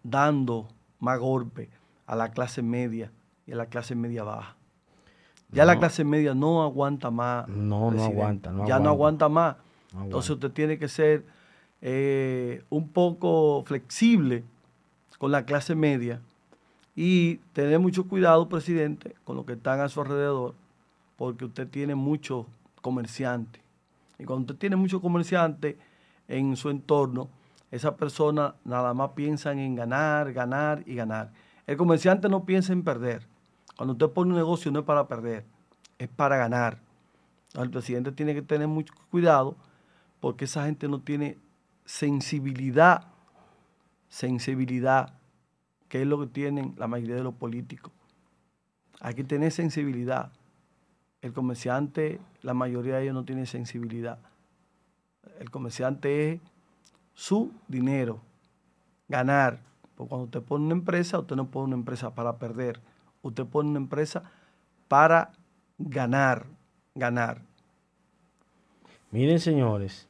dando 0.04 0.68
más 1.00 1.20
golpe 1.20 1.70
a 2.08 2.16
la 2.16 2.32
clase 2.32 2.62
media 2.62 3.12
y 3.46 3.52
a 3.52 3.56
la 3.56 3.66
clase 3.68 3.96
media 3.96 4.24
baja. 4.24 4.56
Ya 5.52 5.66
la 5.66 5.80
clase 5.80 6.04
media 6.04 6.36
no 6.36 6.62
aguanta 6.62 7.10
más. 7.10 7.48
No, 7.48 7.90
no 7.92 8.04
aguanta. 8.04 8.54
ya 8.68 8.80
no 8.80 8.90
aguanta 8.90 9.30
más. 9.30 9.56
Entonces 10.00 10.32
usted 10.32 10.52
tiene 10.52 10.78
que 10.78 10.88
ser 10.88 11.26
eh, 11.82 12.64
un 12.70 12.90
poco 12.90 13.64
flexible 13.66 14.44
con 15.18 15.32
la 15.32 15.46
clase 15.46 15.74
media 15.74 16.22
y 16.96 17.38
tener 17.54 17.80
mucho 17.80 18.08
cuidado, 18.08 18.48
presidente, 18.48 19.16
con 19.24 19.36
lo 19.38 19.46
que 19.46 19.54
están 19.54 19.80
a 19.80 19.90
su 19.90 20.02
alrededor, 20.02 20.54
porque 21.18 21.46
usted 21.46 21.68
tiene 21.68 21.96
muchos 21.96 22.46
comerciantes. 22.82 23.62
Y 24.20 24.26
cuando 24.26 24.42
usted 24.42 24.60
tiene 24.60 24.76
muchos 24.76 25.02
comerciantes 25.02 25.78
en 26.28 26.56
su 26.56 26.70
entorno, 26.70 27.30
Esas 27.72 27.94
personas 27.94 28.54
nada 28.66 28.94
más 28.94 29.12
piensan 29.12 29.60
en 29.60 29.76
ganar, 29.76 30.34
ganar 30.34 30.84
y 30.88 30.96
ganar. 30.96 31.32
El 31.68 31.78
comerciante 31.78 32.28
no 32.28 32.44
piensa 32.46 32.74
en 32.74 32.84
perder. 32.84 33.28
Cuando 33.78 33.94
usted 33.94 34.10
pone 34.10 34.32
un 34.32 34.38
negocio 34.38 34.72
no 34.72 34.80
es 34.80 34.86
para 34.86 35.08
perder, 35.08 35.46
es 36.00 36.10
para 36.10 36.38
ganar. 36.38 36.80
El 37.54 37.70
presidente 37.70 38.12
tiene 38.12 38.34
que 38.34 38.42
tener 38.42 38.68
mucho 38.68 38.94
cuidado 39.12 39.56
porque 40.20 40.46
esa 40.46 40.66
gente 40.66 40.88
no 40.88 41.00
tiene 41.00 41.38
sensibilidad, 41.86 43.08
sensibilidad, 44.08 45.14
que 45.88 46.02
es 46.02 46.08
lo 46.08 46.20
que 46.20 46.28
tienen 46.28 46.76
la 46.78 46.88
mayoría 46.88 47.16
de 47.16 47.24
los 47.24 47.36
políticos. 47.36 47.94
Hay 49.00 49.14
que 49.14 49.24
tener 49.24 49.52
sensibilidad. 49.52 50.32
El 51.22 51.34
comerciante, 51.34 52.20
la 52.42 52.54
mayoría 52.54 52.96
de 52.96 53.04
ellos 53.04 53.16
no 53.16 53.26
tiene 53.26 53.46
sensibilidad. 53.46 54.20
El 55.40 55.50
comerciante 55.50 56.34
es 56.34 56.40
su 57.14 57.52
dinero, 57.68 58.20
ganar. 59.08 59.60
Porque 59.96 60.10
cuando 60.10 60.26
usted 60.26 60.42
pone 60.42 60.66
una 60.66 60.76
empresa, 60.76 61.20
usted 61.20 61.36
no 61.36 61.48
pone 61.48 61.68
una 61.68 61.76
empresa 61.76 62.14
para 62.16 62.38
perder. 62.38 62.80
Usted 63.22 63.46
pone 63.46 63.70
una 63.70 63.80
empresa 63.80 64.24
para 64.88 65.32
ganar, 65.78 66.46
ganar. 66.96 67.42
Miren, 69.12 69.40
señores, 69.40 70.08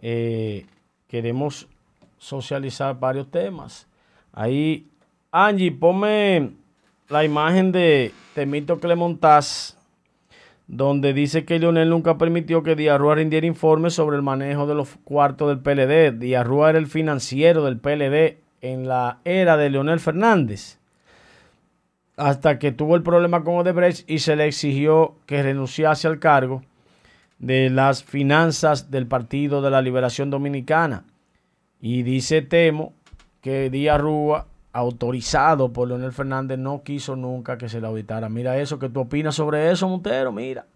eh, 0.00 0.66
queremos 1.06 1.68
socializar 2.18 2.98
varios 2.98 3.30
temas. 3.30 3.86
Ahí, 4.32 4.90
Angie, 5.30 5.72
ponme 5.72 6.52
la 7.08 7.24
imagen 7.24 7.72
de 7.72 8.12
Temito 8.34 8.78
Clemontaz 8.78 9.77
donde 10.68 11.14
dice 11.14 11.46
que 11.46 11.58
Leonel 11.58 11.88
nunca 11.88 12.18
permitió 12.18 12.62
que 12.62 12.76
Díaz 12.76 13.00
rindiera 13.00 13.46
informes 13.46 13.94
sobre 13.94 14.16
el 14.16 14.22
manejo 14.22 14.66
de 14.66 14.74
los 14.74 14.96
cuartos 15.02 15.48
del 15.48 15.60
PLD. 15.60 16.18
Díaz 16.18 16.46
era 16.46 16.78
el 16.78 16.86
financiero 16.86 17.64
del 17.64 17.80
PLD 17.80 18.36
en 18.60 18.86
la 18.86 19.20
era 19.24 19.56
de 19.56 19.70
Leonel 19.70 19.98
Fernández, 19.98 20.78
hasta 22.16 22.58
que 22.58 22.70
tuvo 22.70 22.96
el 22.96 23.02
problema 23.02 23.44
con 23.44 23.56
Odebrecht 23.56 24.08
y 24.10 24.18
se 24.18 24.36
le 24.36 24.46
exigió 24.46 25.16
que 25.24 25.42
renunciase 25.42 26.06
al 26.06 26.18
cargo 26.18 26.62
de 27.38 27.70
las 27.70 28.04
finanzas 28.04 28.90
del 28.90 29.06
Partido 29.06 29.62
de 29.62 29.70
la 29.70 29.80
Liberación 29.80 30.28
Dominicana. 30.28 31.04
Y 31.80 32.02
dice 32.02 32.42
Temo 32.42 32.92
que 33.40 33.70
Díaz 33.70 34.00
Rúa 34.00 34.48
autorizado 34.78 35.72
por 35.72 35.88
Leonel 35.88 36.12
Fernández, 36.12 36.58
no 36.58 36.82
quiso 36.82 37.16
nunca 37.16 37.58
que 37.58 37.68
se 37.68 37.80
le 37.80 37.86
auditara. 37.86 38.28
Mira 38.28 38.58
eso, 38.58 38.78
que 38.78 38.88
tú 38.88 39.00
opinas 39.00 39.34
sobre 39.34 39.70
eso, 39.70 39.88
Montero? 39.88 40.32
Mira, 40.32 40.66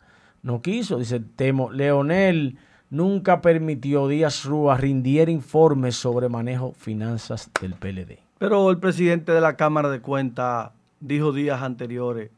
no 0.43 0.61
quiso. 0.61 0.99
Dice 0.99 1.21
Temo, 1.21 1.71
Leonel 1.71 2.59
nunca 2.91 3.41
permitió 3.41 4.09
Díaz 4.09 4.45
Rúa 4.45 4.77
rindiera 4.77 5.31
informes 5.31 5.97
sobre 5.97 6.29
manejo 6.29 6.73
finanzas 6.73 7.51
del 7.61 7.75
PLD. 7.75 8.19
Pero 8.38 8.71
el 8.71 8.79
presidente 8.79 9.33
de 9.33 9.41
la 9.41 9.57
Cámara 9.57 9.88
de 9.88 10.01
Cuentas 10.01 10.73
dijo 11.01 11.33
días 11.33 11.62
anteriores 11.62 12.31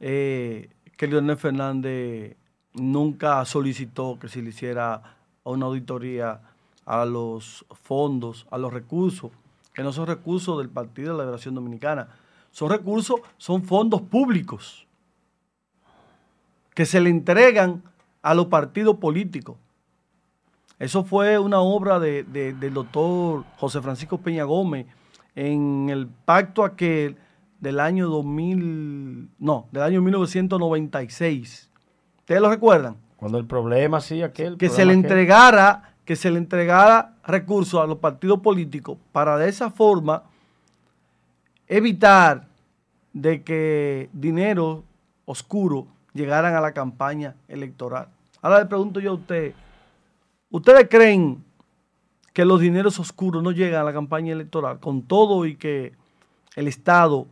eh, 0.00 0.70
que 0.96 1.06
Leonel 1.06 1.36
Fernández 1.36 2.36
nunca 2.74 3.44
solicitó 3.44 4.18
que 4.18 4.28
se 4.28 4.40
le 4.42 4.50
hiciera 4.50 5.02
una 5.44 5.66
auditoría 5.66 6.40
a 6.86 7.04
los 7.04 7.66
fondos, 7.82 8.46
a 8.50 8.56
los 8.58 8.72
recursos 8.72 9.30
que 9.78 9.84
no 9.84 9.92
son 9.92 10.08
recursos 10.08 10.58
del 10.58 10.70
Partido 10.70 11.12
de 11.12 11.18
la 11.18 11.22
Liberación 11.22 11.54
Dominicana. 11.54 12.08
Son 12.50 12.68
recursos, 12.68 13.20
son 13.36 13.62
fondos 13.62 14.02
públicos 14.02 14.88
que 16.74 16.84
se 16.84 17.00
le 17.00 17.10
entregan 17.10 17.84
a 18.20 18.34
los 18.34 18.46
partidos 18.46 18.96
políticos. 18.96 19.56
Eso 20.80 21.04
fue 21.04 21.38
una 21.38 21.60
obra 21.60 22.00
de, 22.00 22.24
del 22.24 22.74
doctor 22.74 23.44
José 23.56 23.80
Francisco 23.80 24.18
Peña 24.18 24.42
Gómez 24.42 24.88
en 25.36 25.90
el 25.90 26.08
pacto 26.08 26.64
aquel 26.64 27.16
del 27.60 27.78
año 27.78 28.08
2000, 28.08 29.30
no, 29.38 29.68
del 29.70 29.82
año 29.84 30.02
1996. 30.02 31.70
¿Ustedes 32.18 32.40
lo 32.40 32.50
recuerdan? 32.50 32.96
Cuando 33.14 33.38
el 33.38 33.46
problema, 33.46 34.00
sí, 34.00 34.22
aquel. 34.22 34.56
Que 34.56 34.70
se 34.70 34.84
le 34.84 34.92
entregara 34.92 35.94
que 36.08 36.16
se 36.16 36.30
le 36.30 36.38
entregara 36.38 37.16
recursos 37.22 37.78
a 37.78 37.86
los 37.86 37.98
partidos 37.98 38.40
políticos 38.40 38.96
para 39.12 39.36
de 39.36 39.46
esa 39.46 39.70
forma 39.70 40.22
evitar 41.66 42.48
de 43.12 43.42
que 43.42 44.08
dinero 44.14 44.84
oscuro 45.26 45.86
llegaran 46.14 46.54
a 46.54 46.62
la 46.62 46.72
campaña 46.72 47.34
electoral. 47.46 48.08
Ahora 48.40 48.60
le 48.60 48.64
pregunto 48.64 49.00
yo 49.00 49.10
a 49.10 49.14
usted, 49.16 49.52
¿ustedes 50.48 50.88
creen 50.88 51.44
que 52.32 52.46
los 52.46 52.58
dineros 52.58 52.98
oscuros 52.98 53.42
no 53.42 53.52
llegan 53.52 53.82
a 53.82 53.84
la 53.84 53.92
campaña 53.92 54.32
electoral 54.32 54.80
con 54.80 55.02
todo 55.02 55.44
y 55.44 55.56
que 55.56 55.92
el 56.56 56.68
Estado, 56.68 57.26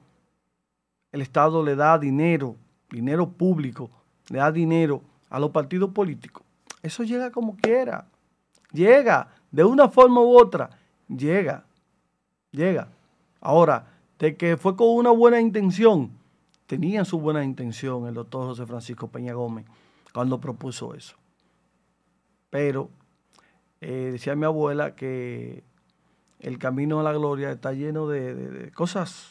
el 1.12 1.22
Estado 1.22 1.64
le 1.64 1.76
da 1.76 1.98
dinero, 1.98 2.56
dinero 2.90 3.26
público, 3.26 3.88
le 4.28 4.36
da 4.36 4.52
dinero 4.52 5.00
a 5.30 5.40
los 5.40 5.50
partidos 5.50 5.92
políticos? 5.92 6.42
Eso 6.82 7.04
llega 7.04 7.30
como 7.30 7.56
quiera. 7.56 8.04
Llega, 8.72 9.28
de 9.50 9.64
una 9.64 9.88
forma 9.88 10.20
u 10.20 10.38
otra, 10.38 10.70
llega, 11.08 11.64
llega. 12.50 12.88
Ahora, 13.40 13.86
de 14.18 14.36
que 14.36 14.56
fue 14.56 14.76
con 14.76 14.88
una 14.88 15.10
buena 15.10 15.40
intención, 15.40 16.10
tenía 16.66 17.04
su 17.04 17.20
buena 17.20 17.44
intención 17.44 18.06
el 18.06 18.14
doctor 18.14 18.46
José 18.46 18.66
Francisco 18.66 19.08
Peña 19.08 19.34
Gómez 19.34 19.66
cuando 20.12 20.40
propuso 20.40 20.94
eso. 20.94 21.16
Pero 22.50 22.90
eh, 23.80 24.10
decía 24.12 24.34
mi 24.34 24.46
abuela 24.46 24.94
que 24.94 25.62
el 26.40 26.58
camino 26.58 27.00
a 27.00 27.02
la 27.02 27.12
gloria 27.12 27.50
está 27.50 27.72
lleno 27.72 28.08
de, 28.08 28.34
de, 28.34 28.70
cosas, 28.72 29.30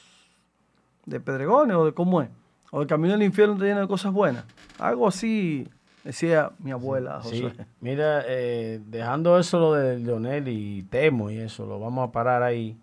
de 1.06 1.20
pedregones 1.20 1.76
o 1.76 1.86
de 1.86 1.94
cómo 1.94 2.22
es. 2.22 2.30
O 2.72 2.82
el 2.82 2.88
camino 2.88 3.14
al 3.14 3.24
infierno 3.24 3.56
está 3.56 3.66
lleno 3.66 3.82
de 3.82 3.88
cosas 3.88 4.12
buenas. 4.12 4.46
Algo 4.80 5.08
así 5.08 5.68
Decía 6.06 6.52
mi 6.60 6.70
abuela, 6.70 7.20
José. 7.20 7.52
Mira, 7.82 8.24
eh, 8.28 8.80
dejando 8.86 9.40
eso 9.40 9.60
lo 9.60 9.74
de 9.74 9.98
Leonel 9.98 10.48
y 10.48 10.84
Temo 10.84 11.32
y 11.32 11.40
eso, 11.40 11.66
lo 11.66 11.80
vamos 11.80 12.08
a 12.08 12.12
parar 12.12 12.44
ahí 12.44 12.78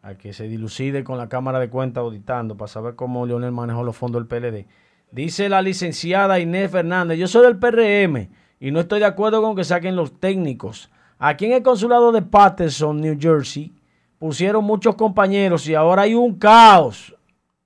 a 0.00 0.14
que 0.14 0.32
se 0.32 0.48
dilucide 0.48 1.04
con 1.04 1.18
la 1.18 1.28
Cámara 1.28 1.60
de 1.60 1.68
Cuentas 1.68 2.00
auditando 2.00 2.56
para 2.56 2.68
saber 2.68 2.94
cómo 2.94 3.26
Leonel 3.26 3.52
manejó 3.52 3.84
los 3.84 3.94
fondos 3.94 4.26
del 4.26 4.28
PLD. 4.28 4.66
Dice 5.10 5.50
la 5.50 5.60
licenciada 5.60 6.40
Inés 6.40 6.70
Fernández, 6.70 7.18
yo 7.18 7.28
soy 7.28 7.44
del 7.44 7.58
PRM 7.58 8.30
y 8.60 8.70
no 8.70 8.80
estoy 8.80 9.00
de 9.00 9.06
acuerdo 9.06 9.42
con 9.42 9.54
que 9.54 9.64
saquen 9.64 9.94
los 9.94 10.18
técnicos. 10.18 10.90
Aquí 11.18 11.44
en 11.44 11.52
el 11.52 11.62
consulado 11.62 12.12
de 12.12 12.22
Patterson, 12.22 12.98
New 12.98 13.18
Jersey, 13.20 13.74
pusieron 14.18 14.64
muchos 14.64 14.94
compañeros 14.94 15.68
y 15.68 15.74
ahora 15.74 16.02
hay 16.02 16.14
un 16.14 16.38
caos. 16.38 17.14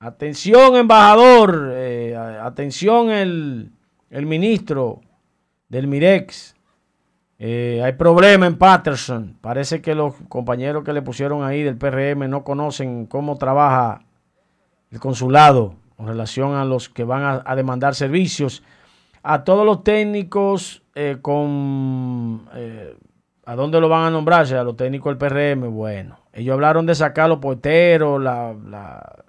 Atención, 0.01 0.75
embajador. 0.75 1.71
Eh, 1.73 2.17
atención, 2.17 3.11
el 3.11 3.71
el 4.13 4.27
ministro 4.27 5.01
del 5.69 5.89
Mirex. 5.89 6.55
Eh, 7.39 7.81
hay 7.83 7.95
problema 7.95 8.47
en 8.47 8.57
Patterson. 8.57 9.39
Parece 9.41 9.81
que 9.81 9.95
los 9.95 10.15
compañeros 10.29 10.85
que 10.85 10.93
le 10.93 11.03
pusieron 11.03 11.43
ahí 11.43 11.63
del 11.63 11.79
PRM 11.79 12.29
no 12.29 12.45
conocen 12.45 13.07
cómo 13.07 13.37
trabaja 13.39 14.03
el 14.91 15.01
consulado 15.01 15.75
con 15.97 16.07
relación 16.07 16.55
a 16.55 16.65
los 16.65 16.91
que 16.91 17.05
van 17.05 17.43
a, 17.45 17.57
demandar 17.57 17.95
servicios. 17.95 18.63
A 19.23 19.45
todos 19.45 19.67
los 19.67 19.83
técnicos 19.83 20.83
eh, 20.95 21.17
con... 21.21 22.49
Eh, 22.55 22.95
¿A 23.45 23.57
dónde 23.57 23.81
lo 23.81 23.89
van 23.89 24.05
a 24.05 24.11
nombrarse? 24.11 24.57
A 24.57 24.63
los 24.63 24.77
técnicos 24.77 25.11
del 25.11 25.19
PRM. 25.19 25.75
Bueno, 25.75 26.19
ellos 26.33 26.53
hablaron 26.53 26.87
de 26.87 26.95
sacar 26.95 27.29
los 27.29 27.39
porteros, 27.39 28.23
la, 28.23 28.55
la, 28.69 29.25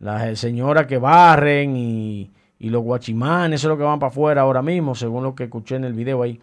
la 0.00 0.34
señora 0.34 0.88
que 0.88 0.98
barren 0.98 1.76
y 1.76 2.32
y 2.58 2.70
los 2.70 2.82
guachimanes, 2.82 3.60
eso 3.60 3.68
es 3.68 3.70
lo 3.70 3.78
que 3.78 3.84
van 3.84 3.98
para 3.98 4.10
afuera 4.10 4.42
ahora 4.42 4.62
mismo, 4.62 4.94
según 4.94 5.22
lo 5.22 5.34
que 5.34 5.44
escuché 5.44 5.76
en 5.76 5.84
el 5.84 5.92
video 5.92 6.22
ahí. 6.22 6.40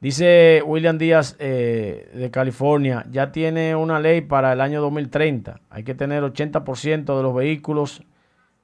Dice 0.00 0.62
William 0.64 0.96
Díaz 0.96 1.36
eh, 1.40 2.10
de 2.14 2.30
California, 2.30 3.04
ya 3.10 3.32
tiene 3.32 3.74
una 3.74 3.98
ley 3.98 4.20
para 4.20 4.52
el 4.52 4.60
año 4.60 4.80
2030. 4.80 5.60
Hay 5.70 5.82
que 5.82 5.94
tener 5.94 6.22
80% 6.22 7.16
de 7.16 7.22
los 7.22 7.34
vehículos. 7.34 8.02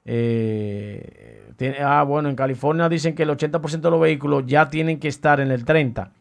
Eh, 0.05 1.51
tiene, 1.57 1.79
ah, 1.79 2.03
bueno, 2.03 2.29
en 2.29 2.35
California 2.35 2.87
dicen 2.87 3.15
que 3.15 3.23
el 3.23 3.29
80% 3.29 3.81
de 3.81 3.91
los 3.91 3.99
vehículos 3.99 4.45
ya 4.45 4.69
tienen 4.69 4.97
que 4.97 5.09
estar 5.09 5.41
en 5.41 5.51
el 5.51 5.65
30 5.65 6.11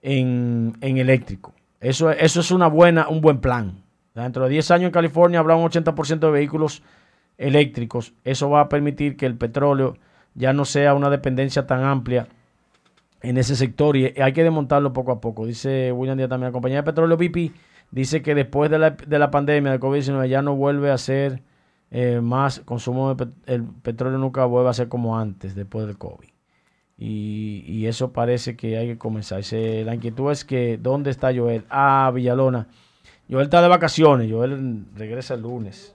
en, 0.00 0.78
en 0.80 0.96
eléctrico. 0.96 1.52
Eso, 1.80 2.10
es 2.10 2.50
una 2.50 2.66
buena, 2.66 3.08
un 3.08 3.20
buen 3.20 3.40
plan. 3.40 3.82
Dentro 4.14 4.44
de 4.44 4.50
10 4.50 4.70
años 4.72 4.86
en 4.86 4.92
California 4.92 5.38
habrá 5.38 5.54
un 5.54 5.68
80% 5.68 6.18
de 6.18 6.30
vehículos 6.30 6.82
eléctricos. 6.82 6.97
Eso 7.38 8.50
va 8.50 8.60
a 8.62 8.68
permitir 8.68 9.16
que 9.16 9.26
el 9.26 9.36
petróleo 9.36 9.96
ya 10.34 10.52
no 10.52 10.64
sea 10.64 10.94
una 10.94 11.08
dependencia 11.08 11.66
tan 11.66 11.84
amplia 11.84 12.28
en 13.22 13.36
ese 13.36 13.56
sector 13.56 13.96
y 13.96 14.14
hay 14.20 14.32
que 14.32 14.42
desmontarlo 14.42 14.92
poco 14.92 15.12
a 15.12 15.20
poco. 15.20 15.46
Dice 15.46 15.92
William 15.92 16.16
Díaz 16.16 16.28
también, 16.28 16.48
la 16.48 16.52
compañía 16.52 16.78
de 16.78 16.82
petróleo 16.82 17.16
BP 17.16 17.52
dice 17.90 18.22
que 18.22 18.34
después 18.34 18.70
de 18.70 18.78
la, 18.78 18.90
de 18.90 19.18
la 19.18 19.30
pandemia 19.30 19.72
de 19.72 19.80
COVID-19 19.80 20.28
ya 20.28 20.42
no 20.42 20.56
vuelve 20.56 20.90
a 20.90 20.98
ser 20.98 21.42
eh, 21.90 22.20
más 22.20 22.60
consumo 22.60 23.16
el 23.46 23.64
petróleo 23.64 24.18
nunca 24.18 24.44
vuelve 24.44 24.68
a 24.68 24.74
ser 24.74 24.88
como 24.88 25.18
antes 25.18 25.54
después 25.54 25.86
del 25.86 25.96
COVID. 25.96 26.28
Y, 26.98 27.64
y 27.66 27.86
eso 27.86 28.12
parece 28.12 28.56
que 28.56 28.76
hay 28.76 28.88
que 28.88 28.98
comenzar. 28.98 29.40
La 29.52 29.94
inquietud 29.94 30.32
es 30.32 30.44
que, 30.44 30.78
¿dónde 30.78 31.10
está 31.10 31.32
Joel? 31.34 31.64
Ah, 31.70 32.10
Villalona. 32.12 32.66
Joel 33.30 33.44
está 33.44 33.62
de 33.62 33.68
vacaciones. 33.68 34.30
Joel 34.30 34.84
regresa 34.96 35.34
el 35.34 35.42
lunes. 35.42 35.94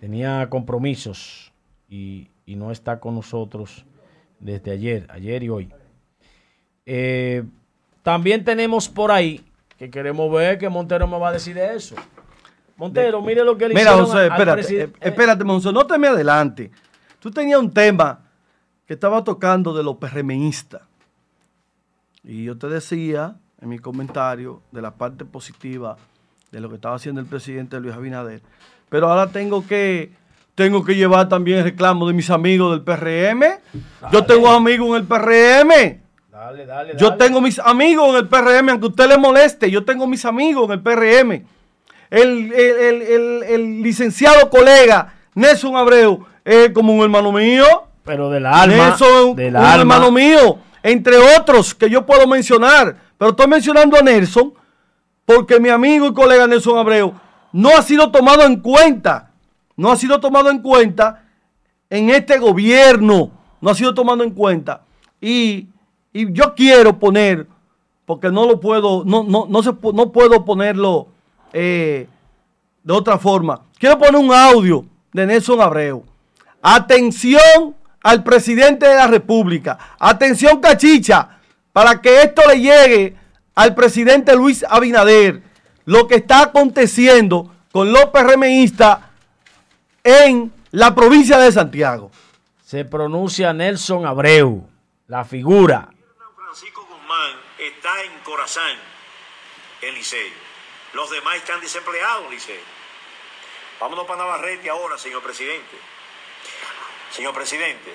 Tenía 0.00 0.48
compromisos 0.48 1.52
y, 1.88 2.28
y 2.46 2.56
no 2.56 2.70
está 2.70 3.00
con 3.00 3.14
nosotros 3.14 3.84
desde 4.40 4.70
ayer, 4.70 5.06
ayer 5.10 5.42
y 5.42 5.48
hoy. 5.48 5.72
Eh, 6.86 7.44
también 8.02 8.44
tenemos 8.44 8.88
por 8.88 9.10
ahí 9.10 9.44
que 9.76 9.90
queremos 9.90 10.32
ver 10.32 10.58
que 10.58 10.68
Montero 10.68 11.06
me 11.06 11.18
va 11.18 11.28
a 11.28 11.32
decir 11.32 11.54
de 11.54 11.74
eso. 11.74 11.94
Montero, 12.76 13.20
mire 13.20 13.44
lo 13.44 13.58
que 13.58 13.68
le 13.68 13.74
Mira, 13.74 13.92
José, 13.92 14.26
espérate, 14.26 14.82
eh, 14.82 14.92
espérate, 15.00 15.44
Monzo, 15.44 15.72
no 15.72 15.86
te 15.86 15.98
me 15.98 16.08
adelante. 16.08 16.70
Tú 17.18 17.30
tenías 17.30 17.58
un 17.58 17.72
tema 17.72 18.24
que 18.86 18.94
estaba 18.94 19.22
tocando 19.24 19.74
de 19.74 19.82
los 19.82 19.96
PRMistas. 19.96 20.82
Y 22.22 22.44
yo 22.44 22.56
te 22.56 22.68
decía 22.68 23.36
en 23.60 23.68
mi 23.68 23.78
comentario 23.78 24.62
de 24.70 24.80
la 24.80 24.92
parte 24.94 25.24
positiva 25.24 25.96
de 26.50 26.60
lo 26.60 26.68
que 26.68 26.76
estaba 26.76 26.94
haciendo 26.94 27.20
el 27.20 27.26
presidente 27.26 27.78
Luis 27.80 27.94
Abinader. 27.94 28.42
Pero 28.88 29.08
ahora 29.10 29.28
tengo 29.28 29.66
que, 29.66 30.10
tengo 30.54 30.84
que 30.84 30.94
llevar 30.94 31.28
también 31.28 31.58
el 31.58 31.64
reclamo 31.64 32.06
de 32.08 32.14
mis 32.14 32.30
amigos 32.30 32.70
del 32.72 32.82
PRM. 32.82 33.42
Yo 34.12 34.24
tengo 34.24 34.48
amigos 34.50 34.88
en 34.90 34.94
el 34.96 35.04
PRM. 35.04 36.00
Dale, 36.32 36.66
dale, 36.66 36.94
Yo 36.96 37.14
tengo 37.16 37.40
mis 37.40 37.58
amigos 37.58 38.08
en 38.10 38.16
el 38.16 38.28
PRM, 38.28 38.68
aunque 38.70 38.86
usted 38.86 39.08
le 39.08 39.18
moleste, 39.18 39.70
yo 39.70 39.84
tengo 39.84 40.06
mis 40.06 40.24
amigos 40.24 40.66
en 40.66 40.72
el 40.72 40.80
PRM. 40.80 41.44
El, 42.10 42.52
el- 42.52 43.02
el- 43.02 43.42
el- 43.42 43.82
licenciado 43.82 44.48
colega 44.48 45.14
Nelson 45.34 45.76
Abreu 45.76 46.24
es 46.44 46.70
como 46.70 46.94
un 46.94 47.02
hermano 47.02 47.32
mío. 47.32 47.64
Pero 48.04 48.30
del 48.30 48.46
alma. 48.46 48.66
Nelson 48.88 49.08
es 49.08 49.24
un, 49.24 49.36
del 49.36 49.50
un 49.54 49.56
alma. 49.56 49.74
hermano 49.74 50.10
mío, 50.10 50.58
entre 50.82 51.16
otros 51.18 51.74
que 51.74 51.90
yo 51.90 52.06
puedo 52.06 52.26
mencionar. 52.26 52.96
Pero 53.18 53.32
estoy 53.32 53.46
mencionando 53.48 53.98
a 53.98 54.00
Nelson 54.00 54.54
porque 55.26 55.60
mi 55.60 55.68
amigo 55.68 56.06
y 56.06 56.14
colega 56.14 56.46
Nelson 56.46 56.78
Abreu 56.78 57.12
no 57.52 57.70
ha 57.70 57.82
sido 57.82 58.10
tomado 58.10 58.44
en 58.44 58.60
cuenta. 58.60 59.30
No 59.76 59.90
ha 59.90 59.96
sido 59.96 60.20
tomado 60.20 60.50
en 60.50 60.60
cuenta 60.60 61.24
en 61.88 62.10
este 62.10 62.38
gobierno. 62.38 63.30
No 63.60 63.70
ha 63.70 63.74
sido 63.74 63.94
tomado 63.94 64.22
en 64.24 64.30
cuenta. 64.30 64.82
Y, 65.20 65.68
y 66.12 66.32
yo 66.32 66.54
quiero 66.54 66.98
poner, 66.98 67.46
porque 68.04 68.30
no 68.30 68.46
lo 68.46 68.60
puedo, 68.60 69.04
no, 69.04 69.22
no, 69.24 69.46
no, 69.48 69.62
se, 69.62 69.72
no 69.94 70.12
puedo 70.12 70.44
ponerlo 70.44 71.08
eh, 71.52 72.08
de 72.82 72.92
otra 72.92 73.18
forma. 73.18 73.62
Quiero 73.78 73.98
poner 73.98 74.16
un 74.16 74.32
audio 74.32 74.84
de 75.12 75.26
Nelson 75.26 75.60
Abreu. 75.60 76.04
Atención 76.62 77.76
al 78.02 78.22
presidente 78.22 78.86
de 78.86 78.94
la 78.94 79.06
República. 79.06 79.78
Atención, 79.98 80.60
cachicha, 80.60 81.38
para 81.72 82.00
que 82.00 82.22
esto 82.22 82.42
le 82.48 82.60
llegue 82.60 83.16
al 83.54 83.74
presidente 83.74 84.34
Luis 84.36 84.64
Abinader. 84.68 85.42
Lo 85.88 86.06
que 86.06 86.16
está 86.16 86.42
aconteciendo 86.42 87.50
con 87.72 87.90
los 87.94 88.10
PRMistas 88.10 88.98
en 90.04 90.52
la 90.72 90.94
provincia 90.94 91.38
de 91.38 91.50
Santiago. 91.50 92.10
Se 92.62 92.84
pronuncia 92.84 93.54
Nelson 93.54 94.04
Abreu, 94.04 94.68
la 95.06 95.24
figura. 95.24 95.88
Francisco 96.36 96.86
Guzmán 96.90 97.36
está 97.58 98.02
en 98.02 98.12
Corazán, 98.22 98.76
en 99.80 99.94
Licey. 99.94 100.30
Los 100.92 101.08
demás 101.08 101.36
están 101.36 101.58
desempleados 101.62 102.26
en 102.26 102.30
Licey. 102.32 102.60
Vámonos 103.80 104.06
para 104.06 104.18
Navarrete 104.18 104.68
ahora, 104.68 104.98
señor 104.98 105.22
presidente. 105.22 105.74
Señor 107.12 107.32
presidente, 107.32 107.94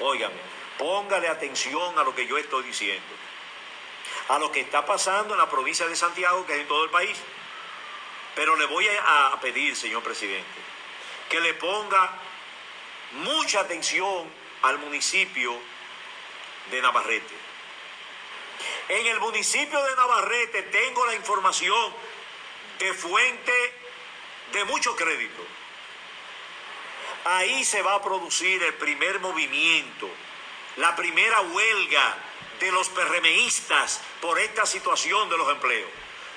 óigame, 0.00 0.34
póngale 0.80 1.28
atención 1.28 1.96
a 1.96 2.02
lo 2.02 2.12
que 2.12 2.26
yo 2.26 2.36
estoy 2.38 2.64
diciendo. 2.64 3.21
A 4.28 4.38
lo 4.38 4.50
que 4.52 4.60
está 4.60 4.86
pasando 4.86 5.34
en 5.34 5.38
la 5.38 5.50
provincia 5.50 5.86
de 5.86 5.96
Santiago, 5.96 6.46
que 6.46 6.54
es 6.54 6.60
en 6.60 6.68
todo 6.68 6.84
el 6.84 6.90
país. 6.90 7.18
Pero 8.34 8.56
le 8.56 8.66
voy 8.66 8.86
a, 8.88 9.38
pedir, 9.40 9.76
señor 9.76 10.02
presidente, 10.02 10.46
que 11.28 11.40
le 11.40 11.54
ponga 11.54 12.18
mucha 13.12 13.60
atención 13.60 14.30
al 14.62 14.78
municipio 14.78 15.54
de 16.70 16.80
Navarrete. 16.80 17.34
En 18.88 19.06
el 19.06 19.20
municipio 19.20 19.82
de 19.82 19.96
Navarrete 19.96 20.62
tengo 20.64 21.04
la 21.06 21.14
información 21.14 21.94
de 22.78 22.94
fuente 22.94 23.74
de 24.52 24.64
mucho 24.64 24.96
crédito. 24.96 25.42
Ahí 27.24 27.64
se 27.64 27.82
va 27.82 27.94
a 27.94 28.02
producir 28.02 28.62
el 28.62 28.74
primer 28.74 29.20
movimiento, 29.20 30.08
la 30.76 30.96
primera 30.96 31.40
huelga 31.40 32.16
de 32.62 32.70
los 32.70 32.88
PRMistas 32.90 34.00
por 34.20 34.38
esta 34.38 34.64
situación 34.66 35.28
de 35.28 35.36
los 35.36 35.48
empleos. 35.50 35.90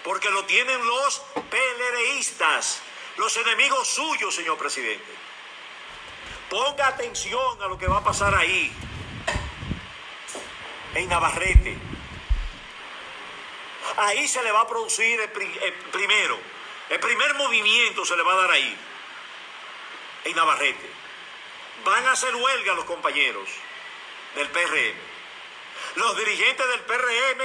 Porque 0.03 0.31
lo 0.31 0.43
tienen 0.45 0.83
los 0.83 1.21
PLRistas, 1.51 2.81
los 3.17 3.37
enemigos 3.37 3.87
suyos, 3.87 4.33
señor 4.33 4.57
presidente. 4.57 5.05
Ponga 6.49 6.87
atención 6.87 7.61
a 7.61 7.67
lo 7.67 7.77
que 7.77 7.87
va 7.87 7.97
a 7.97 8.03
pasar 8.03 8.33
ahí, 8.33 8.73
en 10.95 11.09
Navarrete. 11.09 11.77
Ahí 13.97 14.27
se 14.27 14.43
le 14.43 14.51
va 14.51 14.61
a 14.61 14.67
producir 14.67 15.19
el, 15.19 15.29
el 15.61 15.73
primero, 15.91 16.39
el 16.89 16.99
primer 16.99 17.35
movimiento 17.35 18.03
se 18.03 18.17
le 18.17 18.23
va 18.23 18.33
a 18.33 18.37
dar 18.37 18.51
ahí, 18.51 18.75
en 20.23 20.35
Navarrete. 20.35 20.89
Van 21.83 22.03
a 22.07 22.13
hacer 22.13 22.35
huelga 22.35 22.73
los 22.73 22.85
compañeros 22.85 23.47
del 24.33 24.49
PRM. 24.49 25.04
Los 25.95 26.17
dirigentes 26.17 26.65
del 26.67 26.81
PRM, 26.81 27.41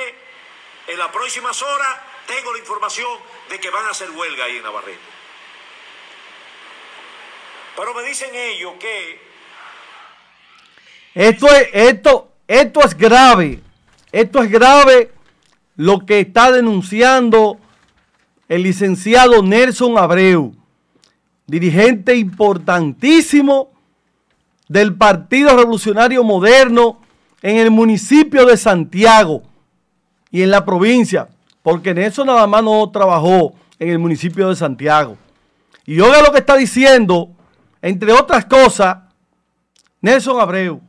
en 0.88 0.98
las 0.98 1.08
próximas 1.08 1.62
horas, 1.62 2.00
tengo 2.26 2.52
la 2.52 2.58
información 2.58 3.08
de 3.48 3.60
que 3.60 3.70
van 3.70 3.84
a 3.86 3.90
hacer 3.90 4.10
huelga 4.10 4.44
ahí 4.44 4.56
en 4.56 4.62
Navarrete. 4.62 4.98
Pero 7.76 7.94
me 7.94 8.02
dicen 8.02 8.30
ellos 8.34 8.74
que 8.78 9.20
Esto 11.14 11.46
es, 11.48 11.68
esto, 11.72 12.32
esto 12.46 12.80
es 12.84 12.96
grave. 12.96 13.60
Esto 14.12 14.42
es 14.42 14.50
grave 14.50 15.12
lo 15.76 16.04
que 16.04 16.20
está 16.20 16.50
denunciando 16.50 17.58
el 18.48 18.64
licenciado 18.64 19.42
Nelson 19.42 19.96
Abreu, 19.96 20.52
dirigente 21.46 22.16
importantísimo 22.16 23.72
del 24.68 24.96
Partido 24.96 25.56
Revolucionario 25.56 26.24
Moderno 26.24 27.00
en 27.42 27.56
el 27.56 27.70
municipio 27.70 28.46
de 28.46 28.56
Santiago 28.56 29.42
y 30.30 30.42
en 30.42 30.50
la 30.50 30.64
provincia, 30.64 31.28
porque 31.62 31.94
Nelson 31.94 32.26
nada 32.26 32.46
más 32.46 32.62
no 32.62 32.90
trabajó 32.90 33.54
en 33.78 33.88
el 33.88 33.98
municipio 33.98 34.48
de 34.48 34.56
Santiago. 34.56 35.16
Y 35.86 36.00
oiga 36.00 36.22
lo 36.22 36.32
que 36.32 36.38
está 36.38 36.56
diciendo, 36.56 37.30
entre 37.82 38.12
otras 38.12 38.44
cosas, 38.44 38.98
Nelson 40.00 40.40
Abreu. 40.40 40.80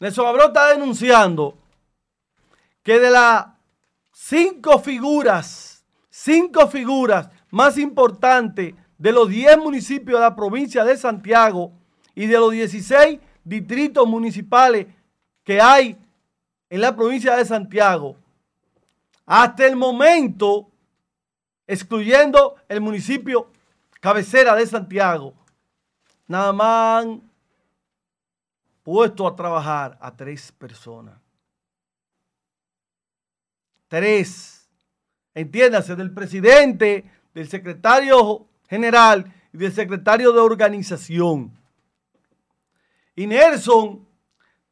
Nelson 0.00 0.26
Abreu 0.26 0.48
está 0.48 0.68
denunciando 0.68 1.56
que 2.82 2.98
de 2.98 3.10
las 3.10 3.46
cinco 4.12 4.78
figuras, 4.78 5.84
cinco 6.08 6.68
figuras 6.68 7.28
más 7.50 7.78
importantes 7.78 8.74
de 8.98 9.12
los 9.12 9.28
10 9.28 9.58
municipios 9.58 10.18
de 10.18 10.24
la 10.24 10.34
provincia 10.34 10.84
de 10.84 10.96
Santiago 10.96 11.72
y 12.14 12.26
de 12.26 12.38
los 12.38 12.50
16 12.50 13.20
distritos 13.44 14.06
municipales 14.06 14.86
que 15.46 15.60
hay 15.60 15.96
en 16.68 16.80
la 16.80 16.96
provincia 16.96 17.36
de 17.36 17.44
Santiago, 17.44 18.16
hasta 19.24 19.64
el 19.64 19.76
momento, 19.76 20.68
excluyendo 21.68 22.56
el 22.68 22.80
municipio 22.80 23.52
cabecera 24.00 24.56
de 24.56 24.66
Santiago, 24.66 25.34
nada 26.26 26.52
más 26.52 27.04
han 27.04 27.22
puesto 28.82 29.26
a 29.26 29.36
trabajar 29.36 29.96
a 30.00 30.16
tres 30.16 30.50
personas. 30.50 31.16
Tres. 33.86 34.68
Entiéndase, 35.32 35.94
del 35.94 36.12
presidente, 36.12 37.08
del 37.32 37.48
secretario 37.48 38.48
general 38.68 39.32
y 39.52 39.58
del 39.58 39.72
secretario 39.72 40.32
de 40.32 40.40
organización. 40.40 41.56
Y 43.14 43.28
Nelson 43.28 44.05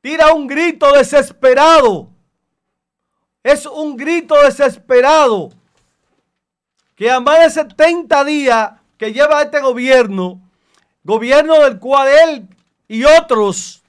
tira 0.05 0.35
un 0.35 0.47
grito 0.47 0.93
desesperado. 0.93 2.11
Es 3.43 3.65
un 3.65 3.97
grito 3.97 4.35
desesperado 4.43 5.51
que 6.95 7.11
a 7.11 7.21
más 7.21 7.39
de 7.39 7.49
70 7.49 8.23
días 8.25 8.73
que 8.99 9.15
lleva 9.15 9.41
este 9.41 9.63
gobierno, 9.63 10.43
gobierno 11.05 11.59
del 11.61 11.79
cual 11.79 12.09
él 12.09 12.49
y 12.87 13.05
otros 13.05 13.83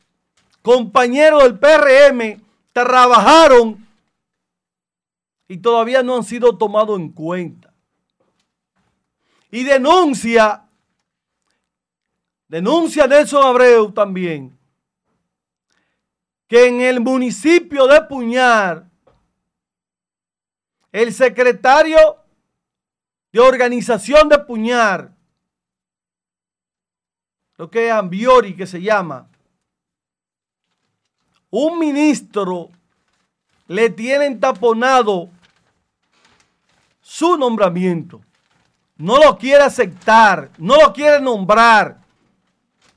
compañeros 0.62 1.44
del 1.44 1.60
PRM 1.60 2.42
trabajaron 2.72 3.86
y 5.50 5.58
todavía 5.58 6.02
no 6.02 6.16
han 6.16 6.24
sido 6.24 6.58
tomados 6.58 6.98
en 6.98 7.10
cuenta. 7.10 7.74
Y 9.52 9.66
denuncia, 9.66 10.64
denuncia 12.48 13.06
Nelson 13.06 13.46
Abreu 13.46 13.92
también, 13.92 14.55
que 16.48 16.68
en 16.68 16.82
el 16.82 17.00
municipio 17.00 17.88
de 17.88 18.02
Puñar, 18.02 18.86
el 20.92 21.14
secretario 21.14 22.18
de 23.32 23.40
organización 23.40 24.30
de 24.30 24.40
Puñar, 24.40 25.12
lo 27.58 27.70
que 27.70 27.88
es 27.88 27.92
Ambiori 27.92 28.56
que 28.56 28.68
se 28.68 28.82
llama, 28.82 29.28
un 31.50 31.80
ministro 31.80 32.70
le 33.68 33.90
tienen 33.90 34.40
taponado 34.40 35.30
su 37.02 37.38
nombramiento. 37.38 38.22
No 38.98 39.18
lo 39.18 39.38
quiere 39.38 39.64
aceptar, 39.64 40.52
no 40.58 40.76
lo 40.78 40.94
quiere 40.94 41.20
nombrar, 41.20 42.00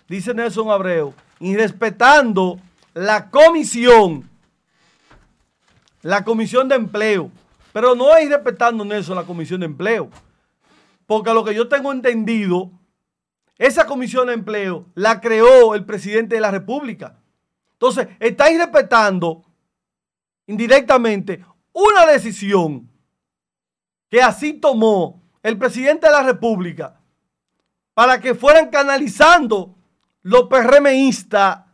dice 0.09 0.35
Nelson 0.35 0.71
Abreu, 0.71 1.15
y 1.41 1.57
respetando 1.57 2.61
la 2.99 3.31
comisión, 3.31 4.29
la 6.03 6.25
comisión 6.25 6.69
de 6.69 6.75
empleo. 6.75 7.31
Pero 7.73 7.95
no 7.95 8.17
es 8.17 8.29
respetando 8.29 8.85
Nelson 8.85 9.15
la 9.15 9.25
comisión 9.25 9.61
de 9.61 9.67
empleo. 9.67 10.11
Porque 11.07 11.31
a 11.31 11.35
lo 11.35 11.45
que 11.45 11.55
yo 11.55 11.69
tengo 11.69 11.93
entendido, 11.93 12.73
esa 13.57 13.87
comisión 13.87 14.27
de 14.27 14.35
empleo 14.35 14.87
la 14.95 15.21
creó 15.21 15.77
el 15.77 15.85
presidente 15.85 16.35
de 16.35 16.41
la 16.41 16.51
República. 16.51 17.21
Entonces, 17.75 18.09
estáis 18.19 18.59
respetando 18.59 19.45
indirectamente 20.47 21.45
una 21.73 22.05
decisión 22.05 22.91
que 24.09 24.23
así 24.23 24.55
tomó 24.55 25.23
el 25.45 25.57
presidente 25.57 26.09
de 26.09 26.13
la 26.13 26.25
República 26.25 27.01
para 27.95 28.21
que 28.21 28.35
fueran 28.35 28.71
canalizando 28.71 29.77
los 30.23 30.49
PRMistas 30.49 31.68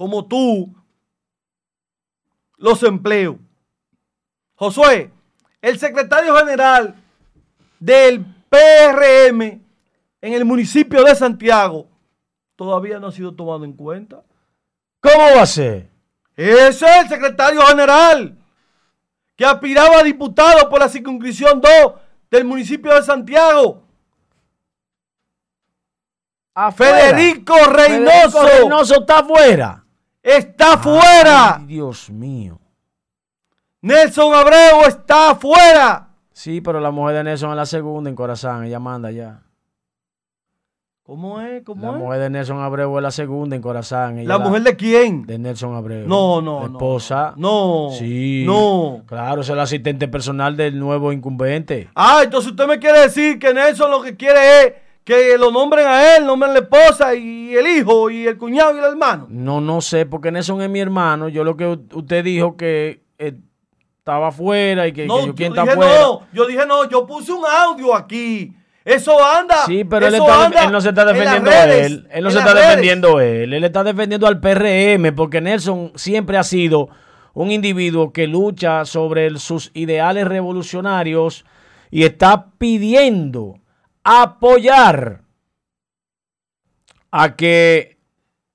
como 0.00 0.24
tú 0.24 0.74
los 2.56 2.82
empleos. 2.84 3.36
Josué, 4.54 5.10
el 5.60 5.78
secretario 5.78 6.34
general 6.36 6.94
del 7.78 8.24
PRM 8.48 9.42
en 9.42 10.32
el 10.32 10.46
municipio 10.46 11.04
de 11.04 11.14
Santiago 11.14 11.86
todavía 12.56 12.98
no 12.98 13.08
ha 13.08 13.12
sido 13.12 13.34
tomado 13.34 13.66
en 13.66 13.74
cuenta. 13.74 14.22
¿Cómo 15.00 15.36
va 15.36 15.42
a 15.42 15.46
ser? 15.46 15.90
Ese 16.34 16.86
es 16.86 17.02
el 17.02 17.08
secretario 17.10 17.60
general 17.60 18.38
que 19.36 19.44
aspiraba 19.44 19.98
a 19.98 20.02
diputado 20.02 20.66
por 20.70 20.80
la 20.80 20.88
circunscripción 20.88 21.60
2 21.60 21.72
del 22.30 22.46
municipio 22.46 22.94
de 22.94 23.02
Santiago. 23.02 23.82
Federico 26.74 27.54
Reynoso. 27.66 28.30
Federico 28.30 28.46
Reynoso 28.46 29.00
está 29.00 29.18
afuera. 29.18 29.79
Está 30.22 30.74
afuera. 30.74 31.56
Ay, 31.56 31.66
Dios 31.66 32.10
mío. 32.10 32.58
Nelson 33.82 34.34
Abreu 34.34 34.82
está 34.86 35.30
afuera. 35.30 36.08
Sí, 36.32 36.60
pero 36.60 36.80
la 36.80 36.90
mujer 36.90 37.16
de 37.16 37.24
Nelson 37.24 37.50
es 37.50 37.56
la 37.56 37.66
segunda 37.66 38.10
en 38.10 38.16
Corazán. 38.16 38.64
Ella 38.64 38.78
manda 38.78 39.10
ya. 39.10 39.42
¿Cómo 41.02 41.40
es? 41.40 41.64
¿Cómo 41.64 41.86
La 41.90 41.92
es? 41.92 41.98
mujer 42.04 42.20
de 42.20 42.30
Nelson 42.30 42.60
Abreu 42.60 42.96
es 42.98 43.02
la 43.02 43.10
segunda 43.10 43.56
en 43.56 43.62
Corazán. 43.62 44.18
Ella 44.18 44.28
¿La 44.28 44.38
mujer 44.38 44.62
de 44.62 44.76
quién? 44.76 45.26
de 45.26 45.38
Nelson 45.38 45.74
Abreu. 45.74 46.06
No, 46.06 46.40
no, 46.40 46.60
La 46.62 46.68
no. 46.68 46.72
esposa. 46.76 47.34
No. 47.36 47.88
Sí. 47.98 48.44
No. 48.46 49.02
Claro, 49.06 49.40
es 49.40 49.48
el 49.48 49.58
asistente 49.58 50.06
personal 50.06 50.56
del 50.56 50.78
nuevo 50.78 51.12
incumbente. 51.12 51.88
Ah, 51.96 52.20
entonces 52.22 52.50
usted 52.52 52.66
me 52.68 52.78
quiere 52.78 53.00
decir 53.00 53.38
que 53.38 53.52
Nelson 53.52 53.90
lo 53.90 54.02
que 54.02 54.16
quiere 54.16 54.38
es 54.66 54.72
que 55.18 55.38
lo 55.38 55.50
nombren 55.50 55.86
a 55.86 56.16
él, 56.16 56.26
nombren 56.26 56.52
la 56.52 56.60
esposa 56.60 57.14
y 57.14 57.54
el 57.54 57.66
hijo 57.66 58.10
y 58.10 58.26
el 58.26 58.36
cuñado 58.38 58.74
y 58.74 58.78
el 58.78 58.84
hermano. 58.84 59.26
No, 59.28 59.60
no 59.60 59.80
sé, 59.80 60.06
porque 60.06 60.30
Nelson 60.30 60.62
es 60.62 60.70
mi 60.70 60.80
hermano. 60.80 61.28
Yo 61.28 61.44
lo 61.44 61.56
que 61.56 61.66
usted 61.66 62.22
dijo 62.24 62.56
que 62.56 63.02
eh, 63.18 63.34
estaba 63.98 64.28
afuera 64.28 64.86
y 64.86 64.92
que, 64.92 65.06
No, 65.06 65.16
que 65.16 65.20
yo 65.22 65.26
yo 65.28 65.34
quién 65.34 65.52
dije 65.52 65.60
está 65.64 65.72
afuera. 65.72 66.00
no, 66.02 66.26
yo 66.32 66.46
dije 66.46 66.66
no, 66.66 66.88
yo 66.88 67.06
puse 67.06 67.32
un 67.32 67.44
audio 67.44 67.94
aquí. 67.94 68.52
Eso 68.82 69.22
anda. 69.22 69.66
Sí, 69.66 69.84
pero 69.84 70.06
él, 70.06 70.14
está- 70.14 70.46
anda 70.46 70.64
él 70.64 70.72
no 70.72 70.80
se 70.80 70.88
está 70.88 71.04
defendiendo 71.04 71.50
redes, 71.50 71.86
él. 71.86 72.08
Él 72.10 72.24
no 72.24 72.30
se 72.30 72.38
está 72.38 72.54
redes. 72.54 72.66
defendiendo 72.68 73.20
él. 73.20 73.52
Él 73.52 73.64
está 73.64 73.84
defendiendo 73.84 74.26
al 74.26 74.40
PRM 74.40 75.12
porque 75.14 75.40
Nelson 75.42 75.92
siempre 75.96 76.38
ha 76.38 76.42
sido 76.42 76.88
un 77.34 77.50
individuo 77.50 78.12
que 78.12 78.26
lucha 78.26 78.84
sobre 78.86 79.26
el- 79.26 79.38
sus 79.38 79.70
ideales 79.74 80.26
revolucionarios 80.26 81.44
y 81.90 82.04
está 82.04 82.46
pidiendo 82.56 83.56
apoyar 84.04 85.22
a 87.10 87.36
que 87.36 87.98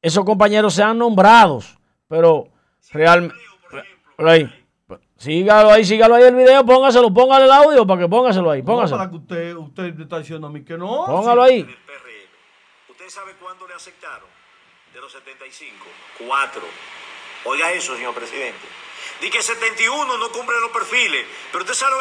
esos 0.01 0.23
compañeros 0.25 0.73
sean 0.73 0.97
nombrados. 0.97 1.77
Pero 2.07 2.47
realmente... 2.91 3.35
Sígalo 5.17 5.71
ahí, 5.71 5.85
sígalo 5.85 6.15
ahí 6.15 6.23
el 6.23 6.35
video, 6.35 6.65
póngaselo, 6.65 7.11
póngale 7.13 7.45
el 7.45 7.51
audio 7.51 7.87
para 7.87 8.01
que 8.01 8.07
póngaselo 8.09 8.51
ahí, 8.51 8.61
No, 8.61 8.65
póngaselo. 8.65 8.97
para 8.97 9.09
que 9.09 9.15
usted, 9.15 9.55
usted 9.55 9.99
está 10.01 10.19
diciendo 10.19 10.47
a 10.47 10.49
mí 10.49 10.63
que 10.63 10.77
no. 10.77 11.05
Póngalo 11.05 11.45
Sí. 11.47 11.53
ahí. 11.53 11.75
¿Usted 12.89 13.09
sabe 13.09 13.33
cuándo 13.41 13.65
le 13.67 13.73
aceptaron? 13.73 14.27
De 14.93 14.99
los 14.99 15.11
75. 15.11 15.85
Cuatro. 16.27 16.61
Oiga 17.45 17.71
eso, 17.71 17.95
señor 17.95 18.13
presidente. 18.13 18.59
Di 19.21 19.29
que 19.29 19.41
71 19.41 20.17
no 20.17 20.29
cumplen 20.31 20.59
los 20.61 20.71
perfiles. 20.71 21.25
Pero 21.51 21.63
usted 21.63 21.75
sabe. 21.75 21.95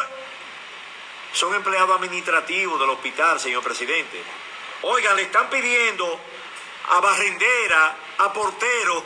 Son 1.35 1.53
empleados 1.53 1.97
administrativos 1.97 2.79
del 2.79 2.91
hospital, 2.91 3.41
señor 3.41 3.63
presidente. 3.63 4.23
Oiga, 4.83 5.15
le 5.15 5.23
están 5.23 5.51
pidiendo 5.51 6.21
a 6.91 7.01
barrendera, 7.01 7.97
a 8.19 8.33
porteros, 8.33 9.03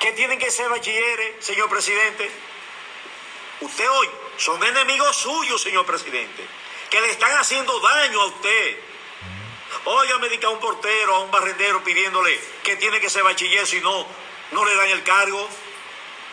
que 0.00 0.12
tienen 0.12 0.38
que 0.38 0.50
ser 0.50 0.68
bachilleres, 0.70 1.44
señor 1.44 1.68
presidente. 1.68 2.30
Usted 3.60 3.88
hoy 3.88 4.08
son 4.38 4.64
enemigos 4.64 5.14
suyos, 5.14 5.60
señor 5.60 5.84
presidente, 5.84 6.42
que 6.90 7.00
le 7.00 7.10
están 7.10 7.36
haciendo 7.36 7.78
daño 7.78 8.22
a 8.22 8.26
usted. 8.26 8.78
Oiga, 9.84 10.18
medica 10.18 10.46
a 10.46 10.50
un 10.50 10.60
portero, 10.60 11.16
a 11.16 11.20
un 11.20 11.30
barrendero 11.30 11.84
pidiéndole 11.84 12.40
que 12.62 12.76
tiene 12.76 12.98
que 12.98 13.10
ser 13.10 13.22
bachiller, 13.24 13.66
si 13.66 13.80
no, 13.80 14.06
no 14.52 14.64
le 14.64 14.74
dan 14.74 14.88
el 14.88 15.02
cargo. 15.02 15.48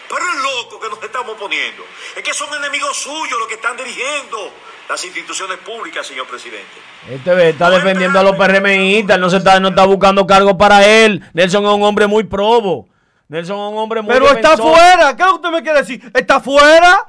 Pero 0.10 0.22
es 0.22 0.44
loco 0.44 0.80
que 0.80 0.90
nos 0.90 1.04
estamos 1.04 1.36
poniendo. 1.38 1.84
Es 2.16 2.24
que 2.24 2.34
son 2.34 2.52
enemigos 2.56 2.98
suyos 2.98 3.38
los 3.40 3.48
que 3.48 3.56
están 3.56 3.78
dirigiendo 3.78 4.52
las 4.90 5.06
instituciones 5.06 5.58
públicas, 5.60 6.06
señor 6.06 6.28
presidente. 6.28 6.66
Este 7.08 7.34
ve, 7.36 7.50
está 7.50 7.70
defendiendo 7.70 8.20
a 8.20 8.24
los 8.24 8.36
PRMistas, 8.36 9.16
él 9.16 9.22
no 9.22 9.30
se 9.30 9.38
está, 9.38 9.60
no 9.60 9.70
está 9.70 9.86
buscando 9.86 10.26
cargo 10.26 10.58
para 10.58 10.84
él. 10.84 11.24
Nelson 11.34 11.64
es 11.64 11.72
un 11.72 11.84
hombre 11.84 12.08
muy 12.08 12.24
probo. 12.24 12.90
Nelson 13.28 13.56
es 13.56 13.72
un 13.72 13.78
hombre 13.78 14.02
muy 14.02 14.12
Pero 14.12 14.32
está 14.32 14.58
fuera. 14.58 15.16
¿Qué 15.16 15.22
es 15.22 15.28
lo 15.28 15.34
que 15.34 15.48
usted 15.48 15.52
me 15.52 15.62
quiere 15.62 15.80
decir? 15.80 16.12
¿Está 16.16 16.40
fuera? 16.40 17.06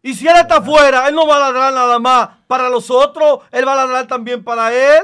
Y 0.00 0.14
si 0.14 0.28
él 0.28 0.36
está 0.36 0.62
fuera, 0.62 1.08
él 1.08 1.14
no 1.16 1.26
va 1.26 1.36
a 1.36 1.50
ladrar 1.50 1.72
nada 1.72 1.98
más 1.98 2.28
para 2.46 2.68
los 2.68 2.88
otros, 2.92 3.40
él 3.50 3.66
va 3.66 3.72
a 3.72 3.84
ladrar 3.84 4.06
también 4.06 4.44
para 4.44 4.72
él. 4.72 5.02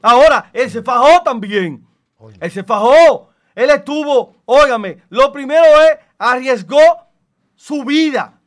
Ahora, 0.00 0.48
él 0.54 0.70
se 0.70 0.82
fajó 0.82 1.22
también. 1.22 1.86
Él 2.40 2.50
se 2.50 2.64
fajó. 2.64 3.28
Él 3.54 3.68
estuvo, 3.68 4.36
óigame, 4.46 5.02
lo 5.10 5.32
primero 5.32 5.64
es, 5.82 5.98
arriesgó 6.18 6.80
su 7.54 7.84
vida. 7.84 8.40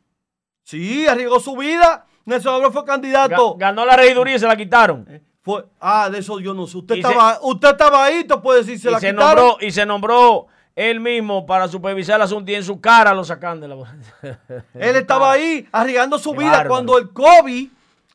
Sí, 0.62 1.06
arriesgó 1.06 1.40
su 1.40 1.56
vida. 1.56 2.06
Nelson 2.24 2.54
Abreu 2.54 2.70
fue 2.70 2.82
Ga- 2.82 2.86
candidato. 2.86 3.56
Ganó 3.56 3.84
la 3.84 3.96
regiduría 3.96 4.36
y 4.36 4.38
se 4.38 4.46
la 4.46 4.56
quitaron. 4.56 5.06
Fue, 5.42 5.64
ah, 5.80 6.08
de 6.08 6.18
eso 6.18 6.38
yo 6.38 6.54
no 6.54 6.66
sé. 6.66 6.78
Usted, 6.78 6.94
Y 6.96 7.02
se- 7.02 7.08
estaba, 7.08 7.38
usted 7.42 7.68
estaba 7.70 8.04
ahí, 8.04 8.24
te 8.24 8.36
puede 8.36 8.60
decir, 8.60 8.78
se 8.78 8.88
y, 8.88 8.92
la 8.92 9.00
se 9.00 9.10
quitaron. 9.10 9.44
nombró, 9.46 9.66
y 9.66 9.70
se 9.72 9.84
nombró 9.86 10.46
él 10.76 11.00
mismo 11.00 11.44
para 11.44 11.66
supervisar 11.68 12.16
el 12.16 12.22
asunto 12.22 12.50
y 12.52 12.54
en 12.54 12.64
su 12.64 12.80
cara 12.80 13.12
lo 13.12 13.24
sacan 13.24 13.60
de 13.60 13.68
la 13.68 13.76
Él 14.74 14.96
estaba 14.96 15.32
ahí 15.32 15.68
arriesgando 15.72 16.18
su 16.18 16.32
Qué 16.32 16.38
vida 16.38 16.50
bárbaro. 16.52 16.68
cuando 16.70 16.96
el 16.98 17.10
COVID, 17.10 17.68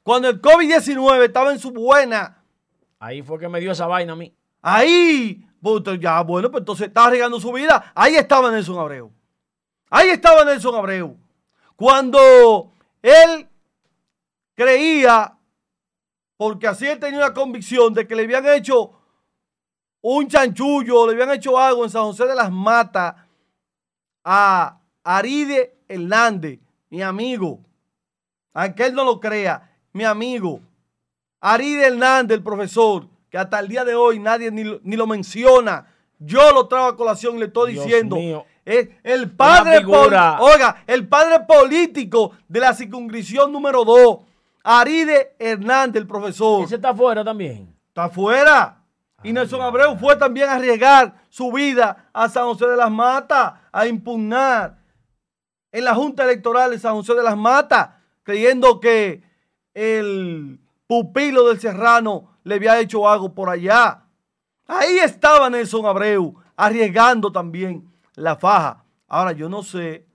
cuando 0.03 0.30
el 0.30 0.41
COVID-19 0.41 1.26
estaba 1.26 1.51
en 1.51 1.60
su 1.60 1.72
buena. 1.72 2.41
Ahí 2.99 3.22
fue 3.22 3.38
que 3.38 3.49
me 3.49 3.60
dio 3.60 3.74
esa 3.74 3.86
vaina 3.88 4.14
a 4.14 4.16
mí. 4.16 4.34
Ahí, 4.62 5.45
pues 5.62 5.84
ya, 5.99 6.22
bueno, 6.22 6.49
pues 6.49 6.62
entonces 6.62 6.88
estaba 6.88 7.08
arriesgando 7.08 7.39
su 7.41 7.51
vida. 7.51 7.91
Ahí 7.93 8.16
estaba 8.16 8.49
Nelson 8.49 8.80
Abreu. 8.80 9.12
Ahí 9.89 10.09
estaba 10.09 10.43
Nelson 10.43 10.75
Abreu. 10.75 11.15
Cuando 11.75 12.71
él 13.01 13.47
creía, 14.55 15.38
porque 16.35 16.67
así 16.67 16.85
él 16.88 16.99
tenía 16.99 17.19
una 17.19 17.33
convicción 17.33 17.93
de 17.93 18.07
que 18.07 18.15
le 18.15 18.23
habían 18.23 18.47
hecho 18.47 18.91
un 20.01 20.27
chanchullo, 20.27 21.07
le 21.07 21.13
habían 21.13 21.35
hecho 21.35 21.57
algo 21.57 21.83
en 21.83 21.89
San 21.89 22.03
José 22.03 22.25
de 22.25 22.35
las 22.35 22.51
Matas 22.51 23.15
a 24.23 24.79
Aride 25.03 25.77
Hernández, 25.88 26.59
mi 26.89 27.01
amigo. 27.01 27.59
Aunque 28.53 28.85
él 28.88 28.93
no 28.93 29.03
lo 29.03 29.19
crea, 29.19 29.75
mi 29.93 30.03
amigo. 30.03 30.59
Aride 31.39 31.88
Hernández, 31.88 32.38
el 32.38 32.43
profesor, 32.43 33.07
que 33.29 33.38
hasta 33.38 33.59
el 33.59 33.67
día 33.67 33.85
de 33.85 33.95
hoy 33.95 34.19
nadie 34.19 34.49
ni, 34.51 34.63
lo- 34.63 34.79
ni 34.83 34.95
lo 34.95 35.05
menciona. 35.05 35.93
Yo 36.19 36.51
lo 36.51 36.67
traigo 36.67 36.88
a 36.88 36.97
colación 36.97 37.35
y 37.35 37.39
le 37.39 37.45
estoy 37.45 37.73
Dios 37.73 37.85
diciendo. 37.85 38.15
mío. 38.15 38.45
Es 38.68 38.89
el 39.01 39.32
padre, 39.32 39.86
oiga, 39.86 40.84
el 40.88 41.07
padre 41.07 41.39
político 41.47 42.34
de 42.49 42.59
la 42.59 42.74
circunscripción 42.74 43.49
número 43.49 43.86
2, 43.86 44.18
Aride 44.61 45.38
Hernández, 45.39 46.01
el 46.01 46.05
profesor. 46.05 46.65
Ese 46.65 46.76
está 46.76 46.89
afuera 46.89 47.24
también. 47.24 47.74
Está 47.88 48.03
afuera. 48.03 48.84
Y 49.24 49.32
Nelson 49.32 49.61
Abreu 49.61 49.97
fue 49.97 50.18
también 50.18 50.49
a 50.49 50.55
arriesgar 50.55 51.15
su 51.30 51.49
vida 51.49 52.09
a 52.11 52.28
San 52.28 52.43
José 52.43 52.68
de 52.68 52.76
las 52.76 52.91
Matas, 52.91 53.53
a 53.72 53.88
impugnar 53.88 54.80
en 55.72 55.86
la 55.86 55.95
Junta 55.95 56.26
Electoral 56.26 56.72
de 56.72 56.80
San 56.80 56.93
José 56.95 57.13
de 57.13 57.24
las 57.24 57.38
Matas, 57.38 57.91
creyendo 58.24 58.82
que 58.82 59.24
el 59.74 60.59
pupilo 60.88 61.47
del 61.47 61.61
Serrano 61.61 62.38
le 62.43 62.55
había 62.55 62.78
hecho 62.82 63.07
algo 63.07 63.34
por 63.34 63.49
allá. 63.49 64.03
Ahí 64.68 64.97
estaba 64.97 65.49
Nelson 65.49 65.86
Abreu, 65.86 66.36
arriesgando 66.57 67.32
también 67.32 67.95
la 68.18 68.36
faja. 68.36 68.84
Ahora, 69.07 69.32
yo 69.32 69.47
no 69.47 69.63
sé 69.63 70.05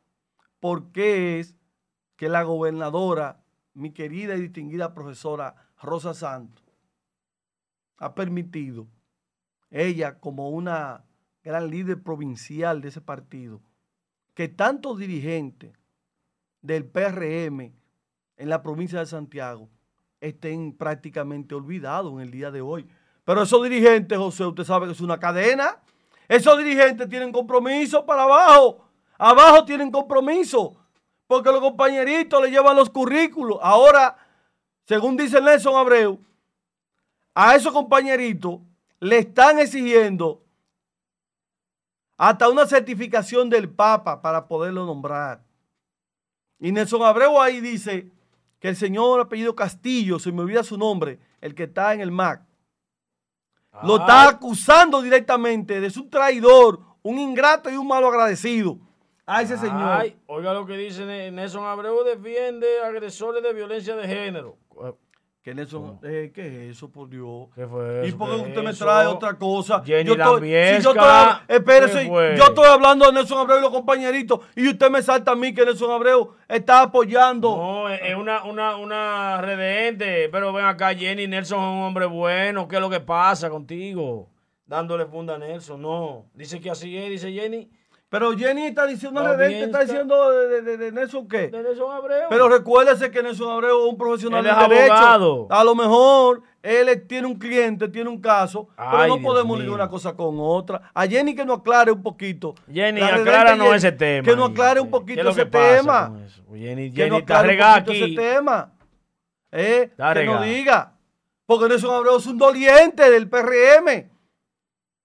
por 0.61 0.90
qué 0.92 1.40
es 1.40 1.57
que 2.16 2.28
la 2.28 2.42
gobernadora, 2.42 3.42
mi 3.74 3.92
querida 3.92 4.34
y 4.34 4.42
distinguida 4.42 4.92
profesora 4.92 5.70
Rosa 5.80 6.12
Santos, 6.12 6.62
ha 7.98 8.14
permitido, 8.14 8.88
ella 9.70 10.18
como 10.18 10.50
una 10.50 11.05
gran 11.42 11.70
líder 11.70 12.03
provincial 12.03 12.80
de 12.80 12.88
ese 12.88 13.00
partido, 13.00 13.62
que 14.34 14.48
tantos 14.48 14.98
dirigentes 14.98 15.72
del 16.61 16.84
PRM 16.84 17.72
en 18.36 18.48
la 18.48 18.62
provincia 18.62 18.98
de 18.98 19.07
Santiago 19.07 19.68
estén 20.20 20.76
prácticamente 20.76 21.55
olvidados 21.55 22.12
en 22.14 22.20
el 22.20 22.30
día 22.32 22.50
de 22.50 22.62
hoy. 22.62 22.88
Pero 23.24 23.42
esos 23.42 23.62
dirigentes, 23.62 24.18
José, 24.18 24.44
usted 24.44 24.64
sabe 24.64 24.86
que 24.86 24.92
es 24.92 25.00
una 25.00 25.20
cadena. 25.20 25.80
Esos 26.28 26.58
dirigentes 26.58 27.08
tienen 27.08 27.32
compromiso 27.32 28.04
para 28.04 28.24
abajo. 28.24 28.84
Abajo 29.18 29.64
tienen 29.64 29.90
compromiso. 29.90 30.76
Porque 31.26 31.50
los 31.50 31.60
compañeritos 31.60 32.42
le 32.42 32.50
llevan 32.50 32.76
los 32.76 32.90
currículos. 32.90 33.58
Ahora, 33.62 34.16
según 34.84 35.16
dice 35.16 35.40
Nelson 35.40 35.76
Abreu, 35.76 36.18
a 37.34 37.54
esos 37.54 37.72
compañeritos 37.72 38.60
le 39.00 39.18
están 39.18 39.58
exigiendo 39.58 40.42
hasta 42.16 42.48
una 42.48 42.66
certificación 42.66 43.50
del 43.50 43.68
Papa 43.68 44.20
para 44.20 44.46
poderlo 44.46 44.86
nombrar. 44.86 45.42
Y 46.58 46.70
Nelson 46.70 47.02
Abreu 47.02 47.40
ahí 47.40 47.60
dice 47.60 48.10
que 48.60 48.68
el 48.68 48.76
señor 48.76 49.20
apellido 49.20 49.56
Castillo, 49.56 50.20
se 50.20 50.30
me 50.30 50.42
olvida 50.42 50.62
su 50.62 50.78
nombre, 50.78 51.18
el 51.40 51.54
que 51.54 51.64
está 51.64 51.94
en 51.94 52.00
el 52.00 52.12
MAC, 52.12 52.42
lo 53.82 53.96
está 53.96 54.28
acusando 54.28 55.00
directamente 55.00 55.80
de 55.80 55.90
su 55.90 56.08
traidor, 56.08 56.80
un 57.02 57.18
ingrato 57.18 57.70
y 57.70 57.76
un 57.76 57.88
malo 57.88 58.08
agradecido 58.08 58.78
a 59.26 59.42
ese 59.42 59.56
señor. 59.56 59.82
Ay, 59.82 60.16
oiga 60.26 60.52
lo 60.52 60.66
que 60.66 60.76
dice 60.76 61.30
Nelson 61.30 61.64
Abreu, 61.64 62.04
defiende 62.04 62.66
agresores 62.84 63.42
de 63.42 63.52
violencia 63.52 63.96
de 63.96 64.06
género. 64.06 64.56
¿Qué, 65.43 65.57
Nelson, 65.57 65.99
eh, 66.05 66.30
¿Qué 66.32 66.47
es 66.47 66.76
eso, 66.76 66.88
por 66.88 67.09
Dios? 67.09 67.49
¿Qué 67.57 67.66
fue 67.66 68.07
¿Y 68.07 68.12
por 68.12 68.30
qué 68.30 68.36
usted 68.49 68.62
me 68.62 68.72
trae 68.72 69.09
otra 69.09 69.34
cosa? 69.34 69.82
Jenny 69.84 70.05
yo 70.05 70.12
estoy, 70.12 70.40
si 70.40 70.82
yo 70.84 70.93
estoy, 70.93 71.09
espérese, 71.49 72.07
yo 72.07 72.45
estoy 72.45 72.66
hablando 72.66 73.07
de 73.07 73.12
Nelson 73.12 73.38
Abreu 73.38 73.59
y 73.59 73.62
los 73.62 73.72
compañeritos 73.72 74.38
y 74.55 74.68
usted 74.68 74.88
me 74.88 75.03
salta 75.03 75.32
a 75.32 75.34
mí 75.34 75.53
que 75.53 75.64
Nelson 75.64 75.90
Abreu 75.90 76.34
está 76.47 76.82
apoyando. 76.82 77.57
No, 77.57 77.88
es 77.88 78.14
una, 78.14 78.45
una, 78.45 78.76
una 78.76 79.40
redente, 79.43 80.28
pero 80.28 80.53
ven 80.53 80.64
acá, 80.64 80.95
Jenny, 80.95 81.26
Nelson 81.26 81.59
es 81.59 81.66
un 81.66 81.82
hombre 81.82 82.07
bueno, 82.07 82.68
¿qué 82.68 82.76
es 82.76 82.80
lo 82.80 82.88
que 82.88 83.01
pasa 83.01 83.51
contigo? 83.51 84.28
Dándole 84.64 85.07
funda 85.07 85.34
a 85.34 85.38
Nelson, 85.38 85.82
no. 85.82 86.26
Dice 86.34 86.61
que 86.61 86.70
así 86.70 86.97
es, 86.97 87.11
dice 87.11 87.32
Jenny. 87.32 87.68
Pero 88.12 88.36
Jenny 88.36 88.66
está 88.66 88.86
diciendo, 88.86 89.26
redente, 89.26 89.64
está 89.64 89.80
diciendo 89.80 90.30
de, 90.32 90.60
de, 90.60 90.76
de, 90.76 90.92
Nelson 90.92 91.26
qué. 91.26 91.48
De 91.48 91.62
Nelson 91.62 91.90
Abreu. 91.90 92.28
Pero 92.28 92.46
recuérdese 92.46 93.10
que 93.10 93.22
Nelson 93.22 93.50
Abreu 93.50 93.86
es 93.86 93.90
un 93.90 93.96
profesional 93.96 94.44
de 94.44 94.50
derecho. 94.50 95.46
A 95.48 95.64
lo 95.64 95.74
mejor 95.74 96.42
él 96.62 97.06
tiene 97.08 97.26
un 97.26 97.38
cliente, 97.38 97.88
tiene 97.88 98.10
un 98.10 98.20
caso, 98.20 98.68
pero 98.76 99.06
no 99.06 99.22
podemos 99.22 99.58
ligar 99.58 99.76
una 99.76 99.88
cosa 99.88 100.14
con 100.14 100.36
otra. 100.40 100.90
A 100.92 101.06
Jenny 101.06 101.34
que 101.34 101.46
nos 101.46 101.60
aclare 101.60 101.90
un 101.90 102.02
poquito. 102.02 102.54
Jenny, 102.70 103.00
acláranos 103.00 103.76
ese 103.76 103.92
tema. 103.92 104.28
Que 104.28 104.36
nos 104.36 104.50
aclare 104.50 104.80
un 104.80 104.90
poquito 104.90 105.30
ese 105.30 105.46
tema. 105.46 106.12
Jenny, 106.54 106.92
Jenny 106.92 107.16
está 107.16 107.42
regada 107.42 107.76
aquí. 107.76 107.96
Ese 107.96 108.14
tema. 108.14 108.74
Eh, 109.50 109.90
que 109.96 110.24
nos 110.26 110.44
diga. 110.44 110.98
Porque 111.46 111.66
Nelson 111.66 111.94
Abreu 111.94 112.18
es 112.18 112.26
un 112.26 112.36
doliente 112.36 113.10
del 113.10 113.26
PRM. 113.30 114.10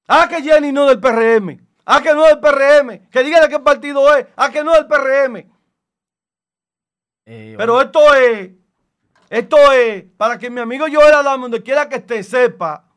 Ah, 0.09 0.27
que 0.29 0.41
Jenny 0.41 0.73
no 0.73 0.87
del 0.87 0.99
PRM. 0.99 1.66
Ah, 1.89 2.01
que 2.01 2.13
no 2.13 2.25
es 2.25 2.33
el 2.33 2.39
PRM. 2.41 3.07
Que 3.09 3.23
diga 3.23 3.39
de 3.39 3.47
qué 3.47 3.59
partido 3.59 4.13
es. 4.13 4.27
Ah, 4.35 4.51
que 4.51 4.61
no 4.61 4.73
es 4.73 4.79
el 4.79 4.87
PRM. 4.87 5.49
Eh, 7.25 7.55
Pero 7.57 7.81
esto 7.81 8.13
es, 8.13 8.51
esto 9.29 9.71
es 9.71 10.03
para 10.17 10.37
que 10.37 10.49
mi 10.49 10.59
amigo 10.59 10.85
Joel 10.91 11.13
Adame, 11.13 11.43
donde 11.43 11.63
quiera 11.63 11.87
que 11.87 11.95
esté, 11.95 12.23
sepa 12.23 12.89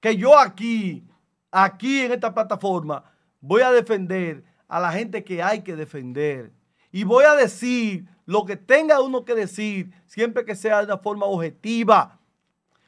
que 0.00 0.16
yo 0.16 0.36
aquí, 0.36 1.04
aquí 1.52 2.00
en 2.00 2.10
esta 2.10 2.34
plataforma, 2.34 3.04
voy 3.40 3.62
a 3.62 3.70
defender 3.70 4.42
a 4.66 4.80
la 4.80 4.90
gente 4.90 5.22
que 5.22 5.40
hay 5.40 5.62
que 5.62 5.76
defender. 5.76 6.50
Y 6.90 7.04
voy 7.04 7.24
a 7.24 7.36
decir 7.36 8.08
lo 8.26 8.44
que 8.44 8.56
tenga 8.56 9.00
uno 9.00 9.24
que 9.24 9.36
decir, 9.36 9.92
siempre 10.06 10.44
que 10.44 10.56
sea 10.56 10.78
de 10.78 10.86
una 10.86 10.98
forma 10.98 11.26
objetiva. 11.26 12.18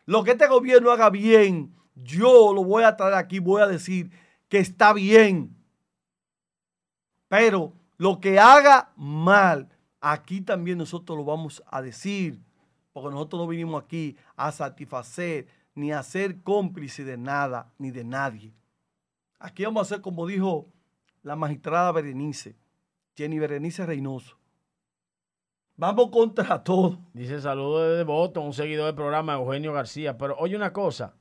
Lo 0.05 0.25
que 0.25 0.33
este 0.33 0.49
gobierno 0.49 0.91
haga 0.91 1.11
bien, 1.11 1.73
yo 1.95 2.53
lo 2.53 2.65
voy 2.65 2.83
a 2.83 2.97
traer 2.97 3.15
aquí, 3.15 3.39
voy 3.39 3.63
a 3.63 3.69
decir 3.69 4.11
que 4.55 4.61
está 4.61 4.93
bien. 4.93 5.57
Pero 7.27 7.73
lo 7.97 8.21
que 8.21 8.39
haga 8.39 8.93
mal, 8.95 9.69
aquí 10.01 10.43
también 10.43 10.79
nosotros 10.79 11.19
lo 11.19 11.25
vamos 11.25 11.61
a 11.67 11.83
decir. 11.83 12.41
Porque 12.93 13.11
nosotros 13.11 13.43
no 13.43 13.49
vinimos 13.49 13.83
aquí 13.83 14.17
a 14.37 14.53
satisfacer 14.53 15.49
ni 15.75 15.91
a 15.91 16.05
ser 16.05 16.41
cómplice 16.45 17.03
de 17.03 17.17
nada 17.17 17.73
ni 17.79 17.91
de 17.91 18.05
nadie. 18.05 18.55
Aquí 19.41 19.65
vamos 19.65 19.81
a 19.81 19.83
hacer 19.83 20.03
como 20.03 20.25
dijo 20.25 20.69
la 21.25 21.35
magistrada 21.35 21.91
Berenice, 21.91 22.55
Jenny 23.17 23.41
Berenice 23.41 23.85
Reynoso. 23.85 24.39
Vamos 25.75 26.11
contra 26.11 26.63
todo. 26.63 27.01
Dice 27.13 27.41
saludo 27.41 27.97
de 27.97 28.05
voto, 28.05 28.41
un 28.41 28.53
seguidor 28.53 28.87
del 28.87 28.95
programa, 28.95 29.35
Eugenio 29.35 29.73
García. 29.73 30.17
Pero 30.17 30.37
oye 30.39 30.55
una 30.55 30.73
cosa, 30.73 31.17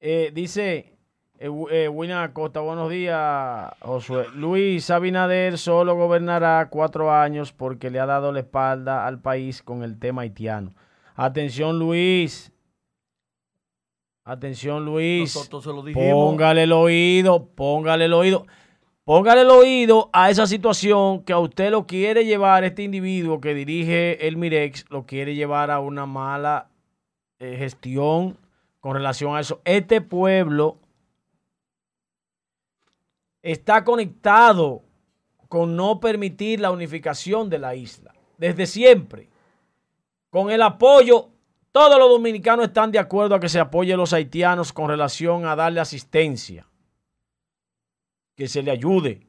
eh, 0.00 0.30
dice 0.32 0.93
eh, 1.38 1.50
eh 1.70 2.12
Acosta, 2.14 2.60
buenos 2.60 2.90
días, 2.90 3.72
Josué. 3.80 4.26
Luis 4.34 4.90
Abinader 4.90 5.58
solo 5.58 5.96
gobernará 5.96 6.68
cuatro 6.70 7.12
años 7.12 7.52
porque 7.52 7.90
le 7.90 8.00
ha 8.00 8.06
dado 8.06 8.32
la 8.32 8.40
espalda 8.40 9.06
al 9.06 9.20
país 9.20 9.62
con 9.62 9.82
el 9.82 9.98
tema 9.98 10.22
haitiano. 10.22 10.74
Atención, 11.16 11.78
Luis. 11.78 12.52
Atención, 14.24 14.84
Luis. 14.84 15.34
Nosotros 15.34 15.64
se 15.64 15.70
lo 15.70 15.84
Póngale 15.92 16.62
el 16.62 16.72
oído, 16.72 17.46
póngale 17.46 18.06
el 18.06 18.12
oído. 18.14 18.46
Póngale 19.04 19.42
el 19.42 19.50
oído 19.50 20.08
a 20.14 20.30
esa 20.30 20.46
situación 20.46 21.24
que 21.24 21.34
a 21.34 21.38
usted 21.38 21.70
lo 21.70 21.86
quiere 21.86 22.24
llevar, 22.24 22.64
este 22.64 22.82
individuo 22.82 23.38
que 23.38 23.52
dirige 23.52 24.26
el 24.26 24.38
Mirex, 24.38 24.86
lo 24.88 25.04
quiere 25.04 25.34
llevar 25.34 25.70
a 25.70 25.78
una 25.80 26.06
mala 26.06 26.70
eh, 27.38 27.56
gestión 27.58 28.38
con 28.80 28.94
relación 28.94 29.36
a 29.36 29.40
eso. 29.40 29.60
Este 29.66 30.00
pueblo 30.00 30.78
está 33.44 33.84
conectado 33.84 34.82
con 35.48 35.76
no 35.76 36.00
permitir 36.00 36.60
la 36.60 36.70
unificación 36.70 37.50
de 37.50 37.58
la 37.58 37.74
isla. 37.74 38.14
Desde 38.38 38.66
siempre. 38.66 39.28
Con 40.30 40.50
el 40.50 40.62
apoyo, 40.62 41.28
todos 41.70 41.98
los 41.98 42.08
dominicanos 42.08 42.66
están 42.66 42.90
de 42.90 42.98
acuerdo 42.98 43.34
a 43.34 43.40
que 43.40 43.50
se 43.50 43.60
apoye 43.60 43.92
a 43.92 43.98
los 43.98 44.14
haitianos 44.14 44.72
con 44.72 44.88
relación 44.88 45.44
a 45.44 45.54
darle 45.54 45.80
asistencia. 45.80 46.66
Que 48.34 48.48
se 48.48 48.62
le 48.62 48.70
ayude. 48.70 49.26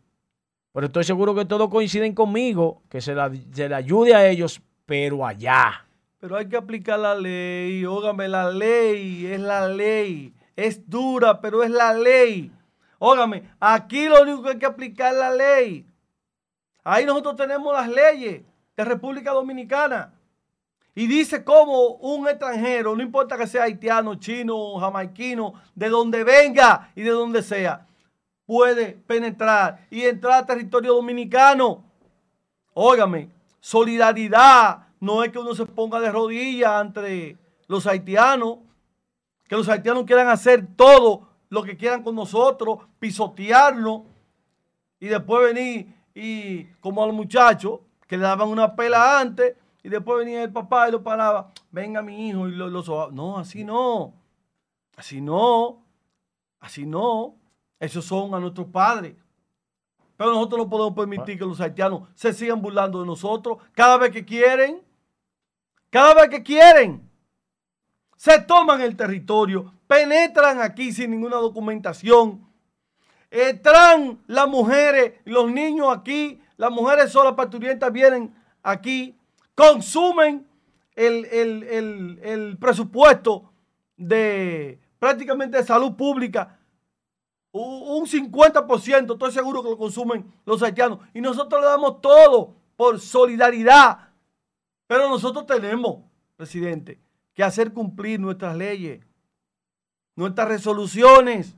Pero 0.71 0.87
estoy 0.87 1.03
seguro 1.03 1.35
que 1.35 1.45
todos 1.45 1.69
coinciden 1.69 2.15
conmigo, 2.15 2.83
que 2.89 3.01
se, 3.01 3.13
se 3.51 3.69
le 3.69 3.75
ayude 3.75 4.15
a 4.15 4.27
ellos, 4.27 4.61
pero 4.85 5.25
allá. 5.25 5.85
Pero 6.19 6.37
hay 6.37 6.47
que 6.47 6.57
aplicar 6.57 6.99
la 6.99 7.15
ley, 7.15 7.85
ógame, 7.85 8.29
la 8.29 8.49
ley, 8.49 9.25
es 9.25 9.41
la 9.41 9.67
ley. 9.67 10.33
Es 10.55 10.89
dura, 10.89 11.41
pero 11.41 11.63
es 11.63 11.69
la 11.69 11.93
ley. 11.93 12.51
Óigame, 13.07 13.43
aquí 13.59 14.07
lo 14.09 14.23
único 14.23 14.41
que 14.41 14.49
hay 14.49 14.57
que 14.57 14.65
aplicar 14.65 15.13
es 15.13 15.19
la 15.19 15.29
ley. 15.29 15.85
Ahí 16.83 17.05
nosotros 17.05 17.35
tenemos 17.35 17.71
las 17.71 17.87
leyes 17.87 18.41
de 18.75 18.83
República 18.83 19.31
Dominicana. 19.31 20.11
Y 20.95 21.05
dice 21.05 21.43
cómo 21.43 21.97
un 21.97 22.27
extranjero, 22.27 22.95
no 22.95 23.03
importa 23.03 23.37
que 23.37 23.45
sea 23.45 23.65
haitiano, 23.65 24.15
chino, 24.15 24.79
jamaiquino, 24.79 25.53
de 25.75 25.89
donde 25.89 26.23
venga 26.23 26.89
y 26.95 27.03
de 27.03 27.11
donde 27.11 27.43
sea, 27.43 27.85
puede 28.47 28.93
penetrar 29.05 29.85
y 29.91 30.01
entrar 30.01 30.41
a 30.41 30.45
territorio 30.47 30.95
dominicano. 30.95 31.83
Óigame, 32.73 33.29
solidaridad 33.59 34.87
no 34.99 35.23
es 35.23 35.31
que 35.31 35.37
uno 35.37 35.53
se 35.53 35.67
ponga 35.67 35.99
de 35.99 36.11
rodillas 36.11 36.83
entre 36.83 37.37
los 37.67 37.85
haitianos, 37.85 38.57
que 39.47 39.55
los 39.55 39.69
haitianos 39.69 40.05
quieran 40.05 40.27
hacer 40.27 40.65
todo 40.75 41.34
lo 41.49 41.63
que 41.63 41.77
quieran 41.77 42.03
con 42.03 42.15
nosotros, 42.15 42.79
pisotearnos 42.99 44.01
y 44.99 45.07
después 45.07 45.53
venir 45.53 45.93
y 46.13 46.65
como 46.81 47.03
al 47.03 47.13
muchacho 47.13 47.81
que 48.07 48.17
le 48.17 48.23
daban 48.23 48.49
una 48.49 48.75
pela 48.75 49.19
antes 49.19 49.55
y 49.83 49.89
después 49.89 50.19
venía 50.19 50.43
el 50.43 50.51
papá 50.51 50.89
y 50.89 50.91
lo 50.91 51.03
paraba, 51.03 51.51
venga 51.71 52.01
mi 52.01 52.29
hijo 52.29 52.47
y 52.47 52.51
lo, 52.51 52.69
lo 52.69 53.11
No, 53.11 53.37
así 53.37 53.63
no, 53.63 54.13
así 54.95 55.21
no. 55.21 55.85
Así 56.65 56.83
no. 56.85 57.35
Esos 57.79 58.05
son 58.05 58.33
a 58.33 58.39
nuestros 58.39 58.67
padres. 58.67 59.15
Pero 60.17 60.31
nosotros 60.31 60.61
no 60.61 60.69
podemos 60.69 60.95
permitir 60.95 61.37
que 61.37 61.45
los 61.45 61.61
haitianos 61.61 62.09
se 62.15 62.33
sigan 62.33 62.59
burlando 62.59 63.01
de 63.01 63.05
nosotros 63.05 63.59
cada 63.73 63.97
vez 63.97 64.11
que 64.11 64.25
quieren. 64.25 64.81
Cada 65.91 66.15
vez 66.15 66.29
que 66.29 66.41
quieren. 66.41 67.04
Se 68.25 68.39
toman 68.39 68.81
el 68.81 68.95
territorio, 68.95 69.71
penetran 69.85 70.59
aquí 70.59 70.91
sin 70.91 71.11
ninguna 71.11 71.35
documentación. 71.35 72.43
Eh, 73.29 73.61
las 74.25 74.47
mujeres 74.47 75.13
los 75.25 75.51
niños 75.51 75.95
aquí. 75.95 76.41
Las 76.57 76.71
mujeres 76.71 77.11
solas 77.11 77.33
parturientas 77.33 77.93
vienen 77.93 78.33
aquí. 78.63 79.15
Consumen 79.53 80.47
el, 80.95 81.25
el, 81.25 82.19
el 82.23 82.57
presupuesto 82.57 83.53
de 83.95 84.79
prácticamente 84.97 85.57
de 85.57 85.63
salud 85.63 85.95
pública 85.95 86.57
un 87.51 88.07
50%, 88.07 89.13
estoy 89.13 89.31
seguro 89.31 89.61
que 89.61 89.69
lo 89.69 89.77
consumen 89.77 90.33
los 90.47 90.63
haitianos. 90.63 90.97
Y 91.13 91.21
nosotros 91.21 91.61
le 91.61 91.67
damos 91.67 92.01
todo 92.01 92.55
por 92.75 92.99
solidaridad. 92.99 94.09
Pero 94.87 95.09
nosotros 95.09 95.45
tenemos, 95.45 95.99
presidente, 96.35 97.04
que 97.35 97.43
hacer 97.43 97.73
cumplir 97.73 98.19
nuestras 98.19 98.55
leyes, 98.55 99.05
nuestras 100.15 100.47
resoluciones. 100.47 101.55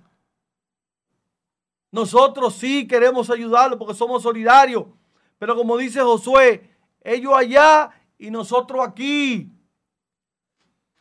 Nosotros 1.91 2.55
sí 2.55 2.87
queremos 2.87 3.29
ayudarlos 3.29 3.77
porque 3.77 3.93
somos 3.93 4.23
solidarios. 4.23 4.85
Pero 5.37 5.55
como 5.55 5.77
dice 5.77 6.01
Josué, 6.01 6.75
ellos 7.01 7.33
allá 7.35 7.91
y 8.17 8.31
nosotros 8.31 8.85
aquí. 8.85 9.53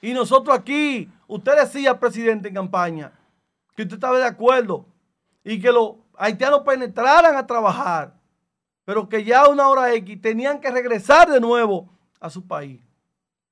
Y 0.02 0.12
nosotros 0.12 0.56
aquí. 0.56 1.10
Usted 1.26 1.56
decía, 1.56 1.98
presidente, 1.98 2.48
en 2.48 2.54
campaña, 2.54 3.12
que 3.74 3.82
usted 3.82 3.96
estaba 3.96 4.18
de 4.18 4.26
acuerdo 4.26 4.86
y 5.42 5.58
que 5.58 5.72
los 5.72 5.94
haitianos 6.18 6.60
penetraran 6.60 7.34
a 7.34 7.46
trabajar, 7.46 8.14
pero 8.84 9.08
que 9.08 9.24
ya 9.24 9.42
a 9.42 9.48
una 9.48 9.68
hora 9.68 9.92
X 9.94 10.20
tenían 10.20 10.60
que 10.60 10.70
regresar 10.70 11.28
de 11.30 11.40
nuevo 11.40 11.90
a 12.20 12.30
su 12.30 12.46
país. 12.46 12.85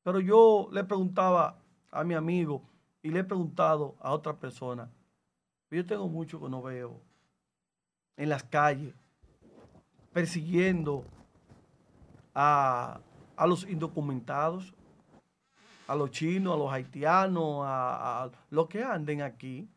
Pero 0.05 0.21
yo 0.21 0.69
le 0.71 0.85
preguntaba 0.85 1.59
a 1.91 2.05
mi 2.05 2.15
amigo 2.15 2.63
y 3.03 3.11
le 3.11 3.21
he 3.21 3.25
preguntado 3.25 3.97
a 4.01 4.13
otra 4.13 4.35
persona, 4.37 4.91
yo 5.71 5.85
tengo 5.85 6.07
mucho 6.09 6.41
que 6.41 6.49
no 6.49 6.63
veo 6.63 7.01
en 8.17 8.29
las 8.29 8.45
calles 8.45 8.95
persiguiendo 10.13 11.05
a, 12.35 13.01
los 13.47 13.69
indocumentados, 13.69 14.73
a 15.89 15.97
los 15.97 16.11
chinos, 16.11 16.55
a 16.55 16.59
los 16.59 16.73
haitianos, 16.73 17.65
a, 17.65 18.25
a 18.25 18.31
los 18.51 18.69
que 18.69 18.85
anden 18.85 19.23
aquí. 19.23 19.69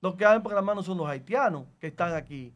Los 0.00 0.14
que 0.14 0.24
han 0.24 0.42
programado 0.42 0.82
son 0.82 0.98
los 0.98 1.08
haitianos 1.08 1.66
que 1.80 1.88
están 1.88 2.14
aquí 2.14 2.54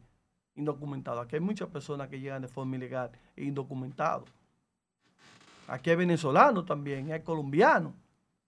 indocumentados. 0.55 1.25
Aquí 1.25 1.35
hay 1.35 1.41
muchas 1.41 1.67
personas 1.69 2.07
que 2.07 2.19
llegan 2.19 2.41
de 2.41 2.47
forma 2.47 2.77
ilegal 2.77 3.11
e 3.35 3.43
indocumentados. 3.43 4.29
Aquí 5.71 5.89
hay 5.89 5.95
venezolanos 5.95 6.65
también, 6.65 7.13
hay 7.13 7.21
colombianos. 7.21 7.93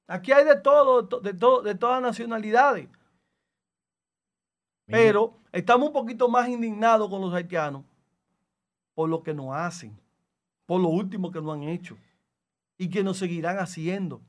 Aquí 0.08 0.34
hay 0.34 0.44
de 0.44 0.58
todo, 0.58 1.04
de, 1.04 1.34
todo, 1.34 1.62
de 1.62 1.74
todas 1.74 2.02
nacionalidades. 2.02 2.90
Pero 4.86 5.38
estamos 5.54 5.88
un 5.88 5.94
poquito 5.94 6.28
más 6.28 6.50
indignados 6.50 7.10
con 7.10 7.22
los 7.22 7.34
haitianos 7.34 7.86
por 8.94 9.08
lo 9.08 9.24
que 9.24 9.34
nos 9.34 9.56
hacen, 9.56 9.98
por 10.66 10.82
lo 10.82 10.90
último 10.90 11.32
que 11.32 11.40
nos 11.40 11.56
han 11.56 11.64
hecho 11.64 11.98
y 12.78 12.90
que 12.90 13.06
nos 13.06 13.20
seguirán 13.20 13.58
haciendo. 13.58 14.22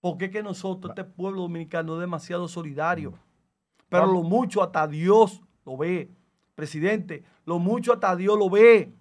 Porque 0.00 0.24
es 0.24 0.32
que 0.32 0.42
nosotros, 0.42 0.90
este 0.90 1.04
pueblo 1.04 1.42
dominicano, 1.42 1.94
es 1.94 2.00
demasiado 2.00 2.48
solidario. 2.48 3.14
Pero 3.88 4.06
lo 4.06 4.24
mucho 4.24 4.60
hasta 4.60 4.88
Dios 4.88 5.40
lo 5.64 5.76
ve. 5.76 6.10
Presidente, 6.56 7.22
lo 7.44 7.60
mucho 7.60 7.92
hasta 7.92 8.16
Dios 8.16 8.36
lo 8.36 8.50
ve. 8.50 8.92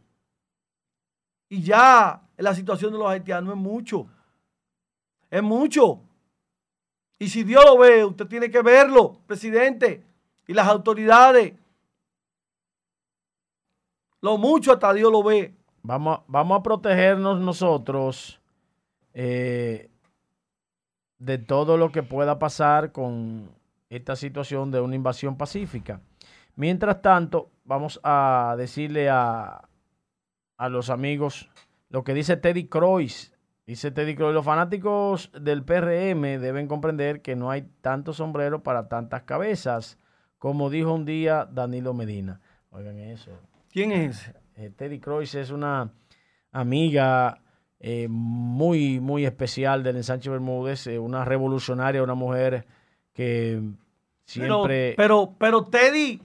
Y 1.49 1.63
ya 1.63 2.26
la 2.43 2.53
situación 2.53 2.91
de 2.91 2.99
los 2.99 3.09
haitianos 3.09 3.53
es 3.53 3.59
mucho. 3.59 4.07
Es 5.29 5.43
mucho. 5.43 6.01
Y 7.19 7.29
si 7.29 7.43
Dios 7.43 7.65
lo 7.65 7.77
ve, 7.79 8.05
usted 8.05 8.27
tiene 8.27 8.49
que 8.49 8.61
verlo, 8.61 9.19
presidente, 9.25 10.03
y 10.47 10.53
las 10.53 10.67
autoridades. 10.67 11.53
Lo 14.21 14.37
mucho 14.37 14.71
hasta 14.71 14.93
Dios 14.93 15.11
lo 15.11 15.23
ve. 15.23 15.55
Vamos, 15.81 16.19
vamos 16.27 16.59
a 16.59 16.63
protegernos 16.63 17.39
nosotros 17.39 18.39
eh, 19.13 19.89
de 21.17 21.37
todo 21.37 21.77
lo 21.77 21.91
que 21.91 22.03
pueda 22.03 22.37
pasar 22.37 22.91
con 22.91 23.49
esta 23.89 24.15
situación 24.15 24.69
de 24.69 24.81
una 24.81 24.95
invasión 24.95 25.37
pacífica. 25.37 26.01
Mientras 26.55 27.01
tanto, 27.01 27.51
vamos 27.63 27.99
a 28.03 28.55
decirle 28.57 29.09
a, 29.09 29.67
a 30.57 30.69
los 30.69 30.89
amigos 30.89 31.49
lo 31.89 32.03
que 32.03 32.13
dice 32.13 32.37
Teddy 32.37 32.67
Croix. 32.67 33.33
Dice 33.65 33.91
Teddy 33.91 34.15
Croix, 34.15 34.33
los 34.33 34.45
fanáticos 34.45 35.31
del 35.39 35.63
PRM 35.63 36.39
deben 36.39 36.67
comprender 36.67 37.21
que 37.21 37.35
no 37.35 37.51
hay 37.51 37.67
tanto 37.81 38.13
sombrero 38.13 38.63
para 38.63 38.87
tantas 38.87 39.23
cabezas, 39.23 39.97
como 40.37 40.69
dijo 40.69 40.93
un 40.93 41.05
día 41.05 41.45
Danilo 41.51 41.93
Medina. 41.93 42.39
Oigan 42.69 42.97
eso. 42.99 43.31
¿Quién 43.69 43.91
es? 43.91 44.31
Eh, 44.55 44.71
Teddy 44.75 44.99
Croix 44.99 45.35
es 45.35 45.51
una 45.51 45.91
amiga 46.51 47.41
eh, 47.79 48.07
muy, 48.09 48.99
muy 48.99 49.25
especial 49.25 49.83
del 49.83 49.97
ensanche 49.97 50.29
Bermúdez, 50.29 50.87
eh, 50.87 50.97
una 50.97 51.25
revolucionaria, 51.25 52.01
una 52.01 52.15
mujer 52.15 52.65
que 53.13 53.61
siempre... 54.25 54.93
Pero, 54.97 55.35
pero, 55.37 55.65
Teddy, 55.65 56.21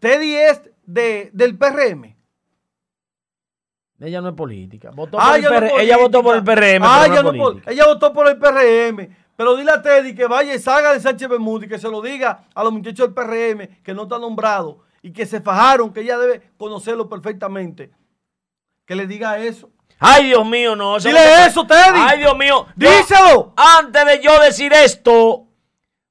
Teddy 0.00 0.34
es 0.34 0.70
de, 0.84 1.30
del 1.32 1.56
PRM. 1.56 2.11
Ella 4.02 4.20
no 4.20 4.30
es 4.30 4.34
política. 4.34 4.90
Ah, 5.16 5.38
ella, 5.38 5.96
votó 5.96 6.22
por 6.22 6.34
el 6.34 6.42
PRM. 6.42 6.82
Ah, 6.82 7.06
ella, 7.06 7.22
ella, 7.66 7.86
votó 7.86 8.12
por 8.12 8.28
el 8.28 8.36
PRM. 8.36 9.08
Pero 9.36 9.56
dile 9.56 9.70
a 9.70 9.80
Teddy 9.80 10.14
que 10.14 10.26
vaya 10.26 10.54
y 10.54 10.58
salga 10.58 10.92
de 10.92 11.00
Sánchez 11.00 11.28
Bermúdez 11.28 11.66
y 11.66 11.70
que 11.70 11.78
se 11.78 11.88
lo 11.88 12.02
diga 12.02 12.44
a 12.54 12.64
los 12.64 12.72
muchachos 12.72 13.06
del 13.06 13.14
PRM 13.14 13.82
que 13.82 13.94
no 13.94 14.02
está 14.02 14.18
nombrado 14.18 14.80
y 15.02 15.12
que 15.12 15.24
se 15.24 15.40
fajaron, 15.40 15.92
que 15.92 16.00
ella 16.00 16.18
debe 16.18 16.50
conocerlo 16.56 17.08
perfectamente. 17.08 17.92
Que 18.84 18.94
le 18.96 19.06
diga 19.06 19.38
eso. 19.38 19.70
Ay, 19.98 20.26
Dios 20.26 20.46
mío, 20.46 20.74
no. 20.74 20.98
Dile 20.98 21.46
eso, 21.46 21.64
Teddy. 21.64 21.98
Ay, 21.98 22.18
Dios 22.18 22.36
mío. 22.36 22.66
Díselo. 22.74 23.54
antes 23.56 24.04
de 24.04 24.20
yo 24.20 24.40
decir 24.40 24.72
esto, 24.72 25.46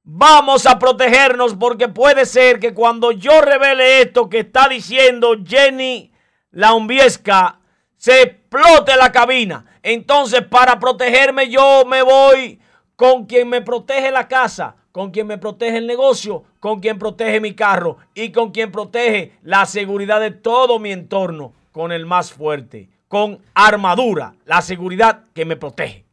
Vamos 0.03 0.65
a 0.65 0.79
protegernos 0.79 1.53
porque 1.53 1.87
puede 1.87 2.25
ser 2.25 2.59
que 2.59 2.73
cuando 2.73 3.11
yo 3.11 3.39
revele 3.39 4.01
esto 4.01 4.29
que 4.29 4.39
está 4.39 4.67
diciendo 4.67 5.35
Jenny 5.45 6.11
Laumbiesca, 6.49 7.60
se 8.01 8.19
explote 8.23 8.95
la 8.97 9.11
cabina. 9.11 9.63
Entonces, 9.83 10.41
para 10.41 10.79
protegerme, 10.79 11.49
yo 11.49 11.85
me 11.85 12.01
voy 12.01 12.59
con 12.95 13.27
quien 13.27 13.47
me 13.47 13.61
protege 13.61 14.09
la 14.09 14.27
casa, 14.27 14.75
con 14.91 15.11
quien 15.11 15.27
me 15.27 15.37
protege 15.37 15.77
el 15.77 15.85
negocio, 15.85 16.43
con 16.59 16.79
quien 16.79 16.97
protege 16.97 17.39
mi 17.39 17.53
carro 17.53 17.97
y 18.15 18.31
con 18.31 18.51
quien 18.51 18.71
protege 18.71 19.33
la 19.43 19.67
seguridad 19.67 20.19
de 20.19 20.31
todo 20.31 20.79
mi 20.79 20.91
entorno, 20.91 21.53
con 21.71 21.91
el 21.91 22.07
más 22.07 22.33
fuerte, 22.33 22.89
con 23.07 23.39
armadura, 23.53 24.33
la 24.45 24.63
seguridad 24.63 25.25
que 25.35 25.45
me 25.45 25.55
protege. 25.55 26.03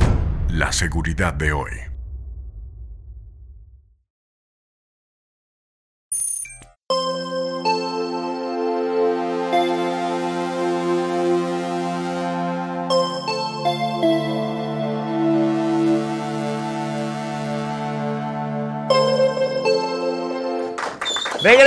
La 0.48 0.72
seguridad 0.72 1.34
de 1.34 1.52
hoy. 1.52 1.93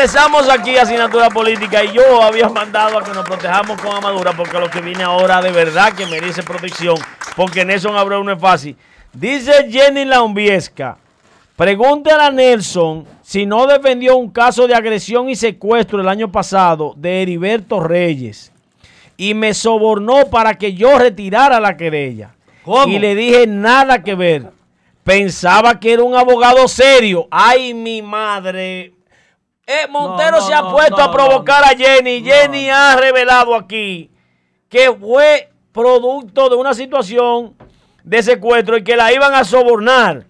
Regresamos 0.08 0.49
aquí 0.49 0.78
a 0.78 0.84
Asignatura 0.84 1.30
Política 1.30 1.84
y 1.84 1.91
yo 1.91 2.24
había 2.24 2.47
mandado 2.47 2.97
a 2.97 3.03
que 3.03 3.12
nos 3.12 3.26
protejamos 3.26 3.82
con 3.82 3.93
Amadura 3.93 4.32
porque 4.32 4.58
lo 4.58 4.70
que 4.70 4.80
viene 4.80 5.03
ahora 5.03 5.41
de 5.41 5.51
verdad 5.51 5.91
que 5.91 6.05
merece 6.05 6.43
protección 6.43 6.95
porque 7.36 7.66
Nelson 7.66 7.97
Abreu 7.97 8.24
no 8.24 8.32
es 8.32 8.39
fácil. 8.39 8.78
Dice 9.12 9.70
Jenny 9.70 10.05
Laumbiesca, 10.05 10.97
pregúntale 11.58 12.24
a 12.24 12.32
Nelson 12.32 13.05
si 13.22 13.45
no 13.45 13.68
defendió 13.68 14.16
un 14.16 14.32
caso 14.32 14.66
de 14.66 14.76
agresión 14.76 15.28
y 15.28 15.36
secuestro 15.36 15.99
el 15.99 16.08
año 16.08 16.32
pasado 16.32 16.93
de 16.95 17.24
Heriberto 17.24 17.82
Reyes 17.82 18.53
y 19.18 19.34
me 19.34 19.53
sobornó 19.53 20.30
para 20.30 20.53
que 20.53 20.74
yo 20.74 20.97
retirara 20.97 21.60
la 21.60 21.76
querella. 21.76 22.34
¿Cómo? 22.64 22.88
Y 22.88 22.97
le 22.97 23.14
dije 23.14 23.45
nada 23.45 24.01
que 24.01 24.16
ver. 24.16 24.51
Pensaba 25.03 25.78
que 25.78 25.91
era 25.91 26.03
un 26.03 26.16
abogado 26.16 26.66
serio. 26.70 27.28
Ay, 27.30 27.74
mi 27.74 28.01
madre. 28.01 28.93
Eh, 29.68 29.86
Montero 29.89 30.32
No, 30.32 30.38
no, 30.39 30.47
se 30.47 30.53
ha 30.53 30.61
no, 30.61 30.72
puesto 30.72 31.01
a 31.01 31.11
provocar 31.11 31.63
a 31.63 31.76
Jenny. 31.78 32.24
Jenny 32.24 32.70
ha 32.70 32.95
revelado 32.95 33.53
aquí 33.53 34.09
que 34.70 34.91
fue 34.93 35.49
producto 35.74 36.47
de 36.49 36.55
una 36.55 36.74
situación 36.74 37.53
de 38.03 38.24
secuestro 38.24 38.78
y 38.78 38.84
que 38.84 38.95
la 38.95 39.11
iban 39.11 39.34
a 39.34 39.43
sobornar. 39.43 40.26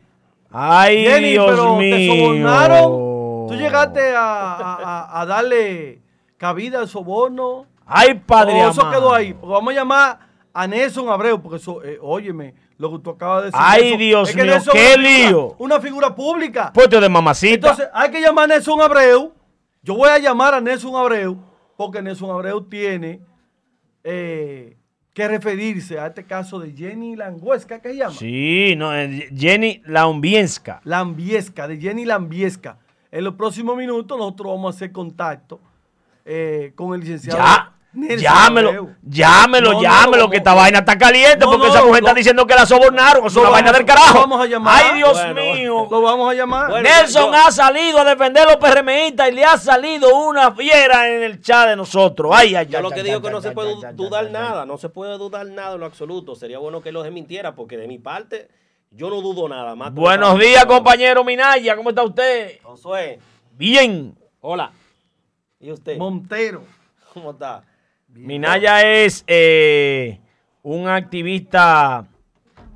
Ay, 0.52 1.04
Jenny, 1.06 1.30
Dios 1.32 1.46
pero 1.52 1.76
mío. 1.76 1.96
te 1.96 2.08
sobornaron. 2.08 3.48
Tú 3.48 3.54
llegaste 3.56 4.16
a, 4.16 4.54
a- 4.56 4.76
a- 5.06 5.22
a 5.22 5.26
darle 5.28 6.02
cabida 6.38 6.80
al 6.80 6.88
soborno. 6.88 7.66
Ay, 7.86 8.16
padre. 8.16 8.66
O 8.66 8.72
eso 8.72 8.90
quedó 8.90 9.14
ahí. 9.14 9.34
Vamos 9.42 9.72
a 9.72 9.76
llamar 9.76 10.20
a 10.54 10.68
Nelson 10.68 11.10
Abreu, 11.10 11.40
porque 11.42 11.58
eso, 11.58 11.84
eh, 11.84 12.00
óyeme, 12.02 12.54
lo 12.78 12.92
que 12.92 13.00
tú 13.04 13.10
acabas 13.12 13.42
de 13.44 13.46
decir. 13.48 13.60
Ay, 13.64 13.98
Dios 13.98 14.30
es 14.30 14.36
que 14.36 14.44
mío, 14.44 14.54
qué 14.72 14.80
figura- 14.96 14.98
lío. 15.30 15.56
Una 15.60 15.80
figura 15.80 16.16
pública. 16.16 16.72
Puesto 16.74 17.00
de 17.02 17.10
mamacita. 17.10 17.54
Entonces, 17.70 17.88
hay 17.94 18.12
que 18.12 18.22
llamar 18.22 18.46
a 18.46 18.48
Nelson 18.48 18.82
Abreu. 18.82 19.34
Yo 19.82 19.96
voy 19.96 20.10
a 20.10 20.18
llamar 20.20 20.54
a 20.54 20.62
Nelson 20.62 20.96
Abreu, 20.96 21.38
porque 21.76 22.02
Nelson 22.02 22.30
Abreu 22.30 22.62
tiene 22.62 23.22
eh, 24.04 24.78
que 25.14 25.28
referirse 25.28 26.00
a 26.00 26.08
este 26.08 26.26
caso 26.26 26.60
de 26.60 26.72
Jenny 26.74 27.16
Languesca, 27.16 27.82
¿qué 27.82 27.90
se 27.90 27.96
llama? 27.98 28.14
sí, 28.16 28.76
no, 28.78 28.96
eh, 28.96 29.30
Jenny 29.36 29.82
Laumbienska. 29.86 30.82
Lambiesca, 30.84 31.68
de 31.68 31.78
Jenny 31.78 32.06
Lambiesca. 32.06 32.78
En 33.12 33.24
los 33.24 33.34
próximos 33.36 33.76
minutos 33.78 34.18
nosotros 34.18 34.52
vamos 34.54 34.74
a 34.74 34.78
hacer 34.78 34.92
contacto 34.92 35.60
eh, 36.26 36.74
con 36.76 36.94
el 36.94 37.00
licenciado. 37.02 37.40
Ya, 37.40 37.74
Nelson 37.98 38.20
llámelo, 38.20 38.70
Abreu. 38.70 38.96
llámelo, 39.02 39.74
No, 39.74 39.82
llámelo, 39.82 40.24
no, 40.26 40.30
que 40.30 40.38
esta 40.38 40.54
vaina 40.54 40.80
está 40.80 40.98
caliente 41.00 41.40
No, 41.40 41.52
porque 41.52 41.68
no, 41.68 41.74
esa 41.74 41.84
mujer 41.84 42.02
no. 42.04 42.08
está 42.10 42.14
diciendo 42.18 42.46
que 42.46 42.54
la 42.54 42.66
sobornaron. 42.68 43.26
Es 43.26 43.36
una 43.36 43.50
vaina 43.50 43.72
del 43.72 43.86
carajo. 43.86 44.14
lo 44.14 44.20
vamos 44.22 44.42
a 44.42 44.46
llamar. 44.46 44.84
Ay, 44.86 44.98
Dios 44.98 45.14
Bueno, 45.14 45.42
mío. 45.54 45.88
Lo 45.90 46.02
vamos 46.02 46.32
a 46.32 46.34
llamar. 46.36 46.70
Bueno, 46.70 46.88
Nelson 46.88 47.32
yo- 47.32 47.34
ha 47.34 47.52
salido 47.52 48.00
a 48.00 48.04
defender 48.06 48.44
a 48.48 48.52
los 48.52 48.58
PRMistas 48.58 49.30
y 49.30 49.32
le 49.32 49.44
ha 49.46 49.58
salido 49.58 50.16
una 50.16 50.52
fiera 50.52 51.10
en 51.10 51.24
el 51.24 51.42
chat 51.42 51.70
de 51.70 51.76
nosotros. 51.76 52.32
Ay, 52.36 52.56
ay, 52.56 52.68
Yo 52.68 52.82
lo 52.82 52.92
que 52.92 53.02
digo 53.02 53.16
ay, 53.16 53.22
que 53.24 53.30
no 53.32 53.42
se 53.42 53.52
puede 53.52 53.74
dudar 53.94 54.30
nada, 54.30 54.66
no 54.68 54.78
se 54.78 54.90
puede 54.90 55.18
dudar 55.18 55.48
nada 55.48 55.74
en 55.74 55.80
lo 55.80 55.86
absoluto. 55.88 56.36
Sería 56.36 56.60
bueno 56.60 56.82
que 56.82 56.92
lo 56.92 57.02
desmintiera 57.02 57.56
porque 57.56 57.78
de 57.78 57.88
mi 57.88 57.98
parte 57.98 58.48
yo 58.92 59.10
no 59.10 59.22
dudo 59.22 59.50
nada 59.50 59.74
más. 59.76 59.92
Buenos 59.92 60.38
días, 60.38 60.66
compañero 60.66 61.24
Minaya. 61.24 61.76
¿Cómo 61.76 61.90
está 61.90 62.04
usted? 62.04 62.60
Josué, 62.62 63.20
Bien. 63.54 64.16
hola. 64.42 64.72
¿Y 65.60 65.72
usted? 65.72 65.98
Montero. 65.98 66.64
¿Cómo 67.16 67.32
está? 67.32 67.64
Minaya 68.18 68.82
es 69.04 69.24
eh, 69.28 70.20
un 70.64 70.88
activista 70.88 72.06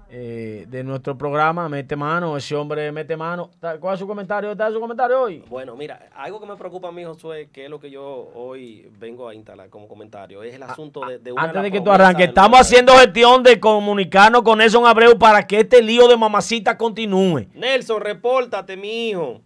eh, 0.09 0.65
de 0.67 0.83
nuestro 0.83 1.17
programa, 1.17 1.67
Mete 1.69 1.95
Mano. 1.95 2.35
Ese 2.37 2.55
hombre 2.55 2.91
mete 2.91 3.15
mano. 3.15 3.49
¿Cuál 3.79 3.93
es 3.93 3.99
su 3.99 4.05
comentario? 4.07 4.51
¿Está 4.51 4.69
su 4.69 4.79
comentario 4.79 5.21
hoy? 5.21 5.43
Bueno, 5.49 5.75
mira, 5.75 6.09
algo 6.15 6.39
que 6.39 6.45
me 6.45 6.55
preocupa 6.57 6.89
a 6.89 6.91
mí, 6.91 7.03
Josué, 7.03 7.49
que 7.51 7.63
es 7.65 7.69
lo 7.69 7.79
que 7.79 7.89
yo 7.89 8.29
hoy 8.35 8.89
vengo 8.99 9.27
a 9.29 9.33
instalar 9.33 9.69
como 9.69 9.87
comentario, 9.87 10.43
es 10.43 10.53
el 10.53 10.63
asunto 10.63 11.05
de, 11.05 11.17
de 11.19 11.31
una 11.31 11.41
Ah, 11.43 11.45
Antes 11.45 11.63
de 11.63 11.71
que 11.71 11.81
tú 11.81 11.91
arranques, 11.91 12.27
estamos 12.27 12.59
haciendo 12.59 12.93
gestión 12.97 13.41
de 13.43 13.59
comunicarnos 13.59 14.41
con 14.43 14.57
Nelson 14.59 14.85
Abreu 14.85 15.17
para 15.17 15.47
que 15.47 15.61
este 15.61 15.81
lío 15.81 16.07
de 16.07 16.17
mamacita 16.17 16.77
continúe. 16.77 17.47
Nelson, 17.53 18.01
repórtate, 18.01 18.75
mi 18.77 19.09
hijo. 19.09 19.41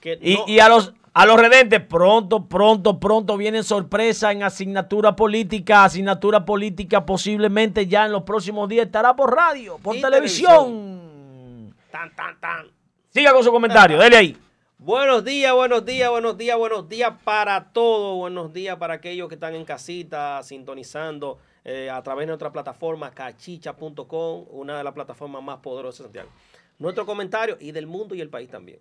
Que 0.00 0.18
Y, 0.20 0.34
no- 0.34 0.44
y 0.48 0.58
a 0.60 0.68
los 0.68 0.92
a 1.12 1.26
los 1.26 1.40
redentes, 1.40 1.80
pronto, 1.80 2.46
pronto, 2.46 3.00
pronto 3.00 3.36
vienen 3.36 3.64
sorpresas 3.64 4.32
en 4.32 4.42
asignatura 4.42 5.16
política. 5.16 5.84
Asignatura 5.84 6.44
política 6.44 7.04
posiblemente 7.04 7.86
ya 7.86 8.06
en 8.06 8.12
los 8.12 8.22
próximos 8.22 8.68
días 8.68 8.86
estará 8.86 9.16
por 9.16 9.34
radio, 9.34 9.78
por 9.78 9.96
Y 9.96 10.00
televisión. 10.00 11.74
Tan, 11.90 12.14
tan, 12.14 12.38
tan. 12.40 12.66
Siga 13.08 13.32
con 13.32 13.42
su 13.42 13.50
comentario, 13.50 13.98
dele 14.00 14.16
ahí. 14.16 14.36
Buenos 14.78 15.24
días, 15.24 15.52
buenos 15.52 15.84
días, 15.84 16.08
buenos 16.08 16.38
días, 16.38 16.56
buenos 16.56 16.88
días 16.88 17.12
para 17.24 17.72
todos. 17.72 18.16
Buenos 18.16 18.52
días 18.52 18.76
para 18.76 18.94
aquellos 18.94 19.28
que 19.28 19.34
están 19.34 19.56
en 19.56 19.64
casita 19.64 20.40
sintonizando 20.44 21.38
eh, 21.64 21.90
a 21.90 22.00
través 22.02 22.22
de 22.22 22.26
nuestra 22.28 22.52
plataforma 22.52 23.10
cachicha.com, 23.10 24.46
una 24.50 24.78
de 24.78 24.84
las 24.84 24.92
plataformas 24.92 25.42
más 25.42 25.58
poderosas 25.58 25.98
de 25.98 26.04
Santiago. 26.04 26.30
Nuestro 26.78 27.04
comentario 27.04 27.56
y 27.58 27.72
del 27.72 27.88
mundo 27.88 28.14
y 28.14 28.20
el 28.20 28.30
país 28.30 28.48
también. 28.48 28.78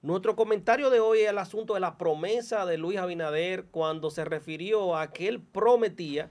Nuestro 0.00 0.36
comentario 0.36 0.90
de 0.90 1.00
hoy 1.00 1.20
es 1.20 1.30
el 1.30 1.38
asunto 1.38 1.74
de 1.74 1.80
la 1.80 1.98
promesa 1.98 2.64
de 2.64 2.78
Luis 2.78 2.98
Abinader 2.98 3.64
cuando 3.64 4.10
se 4.10 4.24
refirió 4.24 4.96
a 4.96 5.12
que 5.12 5.26
él 5.26 5.42
prometía 5.42 6.30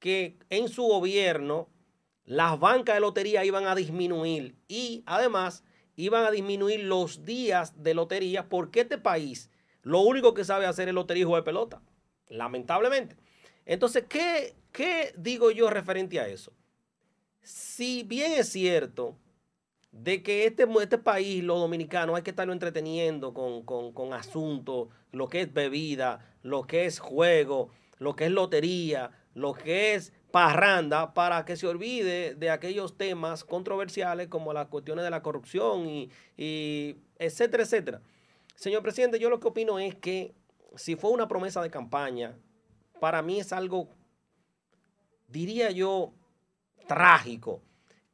que 0.00 0.36
en 0.50 0.68
su 0.68 0.82
gobierno 0.82 1.68
las 2.24 2.58
bancas 2.58 2.96
de 2.96 3.00
lotería 3.00 3.44
iban 3.44 3.68
a 3.68 3.76
disminuir 3.76 4.56
y 4.66 5.04
además 5.06 5.62
iban 5.94 6.24
a 6.24 6.32
disminuir 6.32 6.82
los 6.82 7.24
días 7.24 7.80
de 7.80 7.94
lotería 7.94 8.48
porque 8.48 8.80
este 8.80 8.98
país 8.98 9.50
lo 9.82 10.00
único 10.00 10.34
que 10.34 10.44
sabe 10.44 10.66
hacer 10.66 10.88
es 10.88 10.94
lotería 10.94 11.22
y 11.22 11.24
juego 11.24 11.36
de 11.36 11.44
pelota, 11.44 11.80
lamentablemente. 12.28 13.16
Entonces, 13.66 14.04
¿qué, 14.08 14.56
qué 14.72 15.14
digo 15.16 15.52
yo 15.52 15.70
referente 15.70 16.18
a 16.18 16.26
eso? 16.26 16.52
Si 17.40 18.02
bien 18.02 18.32
es 18.32 18.48
cierto 18.48 19.16
de 20.02 20.22
que 20.22 20.46
este, 20.46 20.66
este 20.82 20.98
país, 20.98 21.42
los 21.42 21.58
dominicanos, 21.58 22.16
hay 22.16 22.22
que 22.22 22.30
estarlo 22.30 22.52
entreteniendo 22.52 23.32
con, 23.32 23.62
con, 23.62 23.92
con 23.92 24.12
asuntos, 24.12 24.88
lo 25.10 25.28
que 25.28 25.42
es 25.42 25.52
bebida, 25.52 26.36
lo 26.42 26.64
que 26.64 26.84
es 26.84 26.98
juego, 26.98 27.70
lo 27.98 28.14
que 28.14 28.26
es 28.26 28.30
lotería, 28.30 29.10
lo 29.34 29.54
que 29.54 29.94
es 29.94 30.12
parranda, 30.30 31.14
para 31.14 31.44
que 31.44 31.56
se 31.56 31.66
olvide 31.66 32.34
de 32.34 32.50
aquellos 32.50 32.98
temas 32.98 33.42
controversiales 33.42 34.28
como 34.28 34.52
las 34.52 34.68
cuestiones 34.68 35.04
de 35.04 35.10
la 35.10 35.22
corrupción 35.22 35.88
y, 35.88 36.10
y 36.36 36.96
etcétera, 37.18 37.62
etcétera. 37.62 38.02
Señor 38.54 38.82
presidente, 38.82 39.18
yo 39.18 39.30
lo 39.30 39.40
que 39.40 39.48
opino 39.48 39.78
es 39.78 39.94
que 39.94 40.34
si 40.76 40.96
fue 40.96 41.10
una 41.10 41.26
promesa 41.26 41.62
de 41.62 41.70
campaña, 41.70 42.36
para 43.00 43.22
mí 43.22 43.40
es 43.40 43.52
algo, 43.52 43.88
diría 45.28 45.70
yo, 45.70 46.12
trágico 46.86 47.62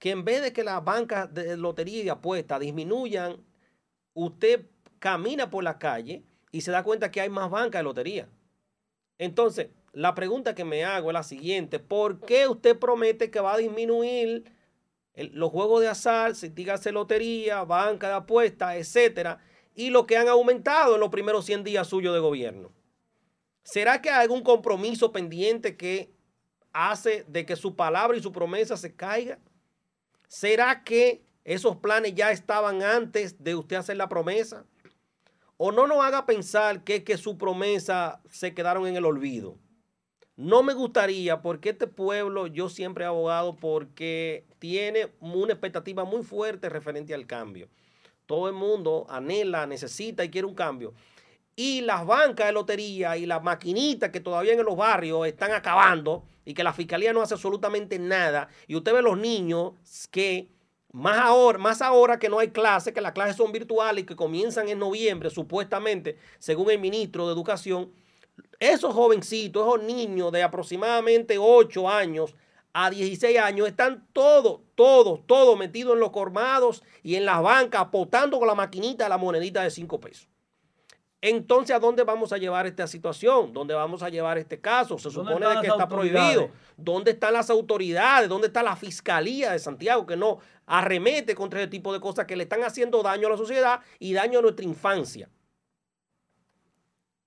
que 0.03 0.11
en 0.11 0.25
vez 0.25 0.43
de 0.43 0.53
que 0.53 0.65
las 0.65 0.83
bancas 0.83 1.33
de 1.33 1.57
lotería 1.57 2.03
y 2.03 2.09
apuestas 2.09 2.59
disminuyan, 2.59 3.37
usted 4.15 4.67
camina 4.99 5.49
por 5.49 5.63
la 5.63 5.79
calle 5.79 6.25
y 6.51 6.63
se 6.63 6.73
da 6.73 6.83
cuenta 6.83 7.13
que 7.13 7.21
hay 7.21 7.31
más 7.31 7.49
bancas 7.49 7.79
de 7.79 7.85
lotería. 7.85 8.29
Entonces, 9.17 9.69
la 9.93 10.13
pregunta 10.17 10.57
que 10.57 10.65
me 10.65 10.85
hago 10.85 11.11
es 11.11 11.15
la 11.15 11.23
siguiente, 11.23 11.79
¿por 11.79 12.19
qué 12.19 12.49
usted 12.49 12.77
promete 12.77 13.31
que 13.31 13.39
va 13.39 13.55
a 13.55 13.59
disminuir 13.59 14.53
los 15.15 15.53
juegos 15.53 15.81
de 15.83 15.89
azar, 15.91 16.33
dígase 16.35 16.91
lotería, 16.91 17.63
banca 17.63 18.09
de 18.09 18.15
apuestas, 18.15 18.75
etcétera, 18.75 19.39
y 19.73 19.91
lo 19.91 20.05
que 20.05 20.17
han 20.17 20.27
aumentado 20.27 20.95
en 20.95 21.01
los 21.01 21.11
primeros 21.11 21.45
100 21.45 21.63
días 21.63 21.87
suyos 21.87 22.13
de 22.13 22.19
gobierno? 22.19 22.73
¿Será 23.63 24.03
que 24.03 24.11
hay 24.11 24.23
algún 24.23 24.43
compromiso 24.43 25.13
pendiente 25.13 25.77
que 25.77 26.13
hace 26.73 27.25
de 27.29 27.47
que 27.47 27.55
su 27.55 27.77
palabra 27.77 28.19
y 28.19 28.21
su 28.21 28.33
promesa 28.33 28.77
se 28.77 28.97
caiga? 28.97 29.39
¿Será 30.33 30.83
que 30.83 31.27
esos 31.45 31.77
planes 31.77 32.15
ya 32.15 32.31
estaban 32.31 32.83
antes 32.83 33.45
de 33.45 33.55
usted 33.55 33.77
hacer 33.77 33.99
la 33.99 34.09
promesa? 34.09 34.65
¿O 35.59 35.73
no 35.73 35.87
nos 35.87 36.03
haga 36.03 36.25
pensar 36.25 36.85
que, 36.85 37.05
que 37.05 37.19
su 37.19 37.37
promesa 37.37 38.23
se 38.31 38.55
quedaron 38.55 38.87
en 38.87 38.97
el 38.97 39.05
olvido? 39.05 39.59
No 40.35 40.63
me 40.63 40.73
gustaría, 40.73 41.43
porque 41.43 41.69
este 41.69 41.87
pueblo 41.87 42.47
yo 42.47 42.71
siempre 42.71 43.05
he 43.05 43.09
abogado 43.09 43.57
porque 43.57 44.47
tiene 44.59 45.13
una 45.21 45.53
expectativa 45.53 46.07
muy 46.07 46.23
fuerte 46.23 46.71
referente 46.71 47.13
al 47.13 47.27
cambio. 47.27 47.69
Todo 48.25 48.49
el 48.49 48.55
mundo 48.55 49.05
anhela, 49.11 49.67
necesita 49.67 50.25
y 50.25 50.31
quiere 50.31 50.47
un 50.47 50.55
cambio. 50.55 50.95
Y 51.55 51.83
las 51.83 52.07
bancas 52.07 52.47
de 52.47 52.53
lotería 52.53 53.17
y 53.17 53.27
las 53.27 53.43
maquinitas 53.43 54.11
que 54.11 54.21
todavía 54.21 54.55
en 54.55 54.65
los 54.65 54.77
barrios 54.77 55.27
están 55.27 55.53
acabando 55.53 56.25
y 56.45 56.55
que 56.55 56.65
la 56.65 56.73
fiscalía 56.73 57.13
no 57.13 57.23
hace 57.23 57.35
absolutamente 57.35 57.99
nada. 57.99 58.49
Y 58.67 58.75
usted 58.75 58.95
ve 58.95 59.03
los 59.03 59.19
niños 59.19 59.73
que 60.11 60.49
más 60.93 61.19
ahora, 61.19 61.59
más 61.59 61.83
ahora 61.83 62.19
que 62.19 62.29
no 62.29 62.39
hay 62.39 62.49
clases, 62.49 62.93
que 62.93 63.01
las 63.01 63.13
clases 63.13 63.37
son 63.37 63.51
virtuales 63.51 64.05
y 64.05 64.07
que 64.07 64.17
comienzan 64.17 64.69
en 64.69 64.79
noviembre, 64.79 65.31
supuestamente, 65.31 66.19
según 66.39 66.71
el 66.71 66.79
ministro 66.79 67.27
de 67.27 67.33
Educación, 67.33 67.93
esos 68.61 68.95
jovencitos, 68.95 69.67
esos 69.67 69.83
niños 69.83 70.31
de 70.33 70.43
aproximadamente 70.43 71.39
8 71.39 71.89
años 71.89 72.35
a 72.75 72.91
16 72.91 73.39
años, 73.39 73.69
están 73.69 74.07
todos, 74.13 74.61
todos, 74.75 75.27
todos 75.27 75.59
metidos 75.59 75.95
en 75.95 76.01
los 76.01 76.11
colmados 76.11 76.83
y 77.03 77.17
en 77.17 77.25
las 77.25 77.43
bancas, 77.43 77.83
apostando 77.83 78.39
con 78.39 78.49
la 78.49 78.55
maquinita 78.55 79.05
de 79.05 79.11
la 79.11 79.19
monedita 79.19 79.63
de 79.63 79.71
5 79.71 80.01
pesos. 80.01 80.32
Entonces, 81.25 81.75
¿a 81.75 81.79
dónde 81.79 82.03
vamos 82.03 82.33
a 82.33 82.37
llevar 82.37 82.67
esta 82.67 82.89
situación? 82.89 83.53
¿Dónde 83.53 83.75
vamos 83.75 84.03
a 84.03 84.09
llevar 84.09 84.39
este 84.39 84.61
caso? 84.61 84.99
Se 84.99 85.09
¿Dónde 85.09 85.33
supone 85.33 85.55
de 85.55 85.61
que 85.61 85.69
está 85.69 85.89
prohibido. 85.89 86.51
¿Dónde 86.77 87.13
están 87.13 87.33
las 87.33 87.49
autoridades? 87.49 88.29
¿Dónde 88.29 88.49
está 88.49 88.61
la 88.65 88.75
fiscalía 88.75 89.53
de 89.53 89.61
Santiago 89.61 90.05
que 90.05 90.17
no 90.17 90.39
arremete 90.67 91.37
contra 91.37 91.61
ese 91.61 91.69
tipo 91.69 91.93
de 91.93 92.01
cosas 92.01 92.27
que 92.27 92.35
le 92.35 92.43
están 92.43 92.65
haciendo 92.65 93.05
daño 93.05 93.29
a 93.29 93.31
la 93.31 93.37
sociedad 93.37 93.81
y 94.01 94.15
daño 94.15 94.41
a 94.41 94.43
nuestra 94.43 94.65
infancia? 94.65 95.29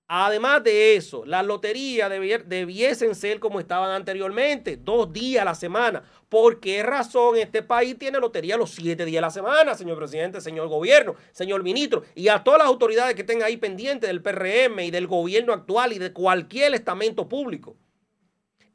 Además 0.08 0.62
de 0.62 0.94
eso, 0.94 1.24
las 1.24 1.44
loterías 1.44 2.08
debiesen 2.46 3.16
ser 3.16 3.40
como 3.40 3.58
estaban 3.58 3.90
anteriormente, 3.90 4.76
dos 4.76 5.12
días 5.12 5.42
a 5.42 5.46
la 5.46 5.56
semana. 5.56 6.04
¿Por 6.28 6.60
qué 6.60 6.84
razón 6.84 7.36
este 7.36 7.64
país 7.64 7.98
tiene 7.98 8.20
lotería 8.20 8.56
los 8.56 8.70
siete 8.70 9.04
días 9.04 9.18
a 9.18 9.26
la 9.26 9.30
semana, 9.30 9.74
señor 9.74 9.98
presidente, 9.98 10.40
señor 10.40 10.68
gobierno, 10.68 11.16
señor 11.32 11.64
ministro? 11.64 12.04
Y 12.14 12.28
a 12.28 12.44
todas 12.44 12.58
las 12.58 12.68
autoridades 12.68 13.16
que 13.16 13.22
estén 13.22 13.42
ahí 13.42 13.56
pendientes 13.56 14.08
del 14.08 14.22
PRM 14.22 14.78
y 14.80 14.92
del 14.92 15.08
gobierno 15.08 15.52
actual 15.52 15.92
y 15.92 15.98
de 15.98 16.12
cualquier 16.12 16.74
estamento 16.74 17.28
público. 17.28 17.76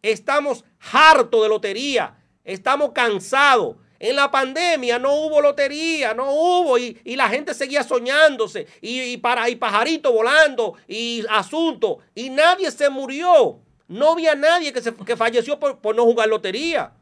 Estamos 0.02 0.66
hartos 0.92 1.44
de 1.44 1.48
lotería, 1.48 2.18
estamos 2.44 2.92
cansados. 2.92 3.78
En 4.04 4.16
la 4.16 4.32
pandemia 4.32 4.98
no 4.98 5.14
hubo 5.14 5.40
lotería, 5.42 6.16
no 6.16 6.32
hubo, 6.32 6.76
y, 6.80 7.00
y 7.04 7.16
la 7.16 7.30
gente 7.30 7.54
seguía 7.54 7.84
soñándose, 7.84 8.66
y, 8.82 9.00
y 9.02 9.18
para, 9.18 9.48
y 9.48 9.56
pajarito 9.56 10.12
volando, 10.12 10.74
y 10.88 11.24
asunto, 11.30 12.00
y 12.16 12.32
nadie 12.32 12.72
se 12.72 12.90
murió. 12.90 13.60
No 13.88 14.14
había 14.14 14.34
nadie 14.34 14.74
que, 14.74 14.82
se, 14.82 14.96
que 14.96 15.16
falleció 15.16 15.60
por, 15.60 15.78
por 15.78 15.96
no 15.96 16.04
jugar 16.04 16.30
lotería. 16.30 16.94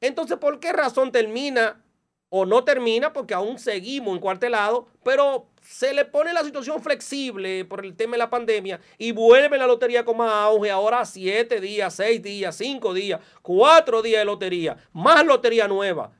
Entonces, 0.00 0.38
¿por 0.38 0.60
qué 0.60 0.72
razón 0.72 1.12
termina 1.12 1.84
o 2.30 2.46
no 2.46 2.64
termina? 2.64 3.12
Porque 3.12 3.34
aún 3.34 3.58
seguimos 3.58 4.16
encuartelados, 4.16 4.86
pero 5.04 5.46
se 5.68 5.92
le 5.92 6.06
pone 6.06 6.32
la 6.32 6.42
situación 6.42 6.82
flexible 6.82 7.62
por 7.66 7.84
el 7.84 7.94
tema 7.94 8.12
de 8.12 8.18
la 8.18 8.30
pandemia 8.30 8.80
y 8.96 9.12
vuelve 9.12 9.58
la 9.58 9.66
lotería 9.66 10.02
con 10.02 10.16
más 10.16 10.32
auge. 10.32 10.70
Ahora 10.70 11.04
siete 11.04 11.60
días, 11.60 11.92
seis 11.92 12.22
días, 12.22 12.56
cinco 12.56 12.94
días, 12.94 13.20
cuatro 13.42 14.00
días 14.00 14.22
de 14.22 14.24
lotería, 14.24 14.78
más 14.92 15.26
lotería 15.26 15.68
nueva. 15.68 16.10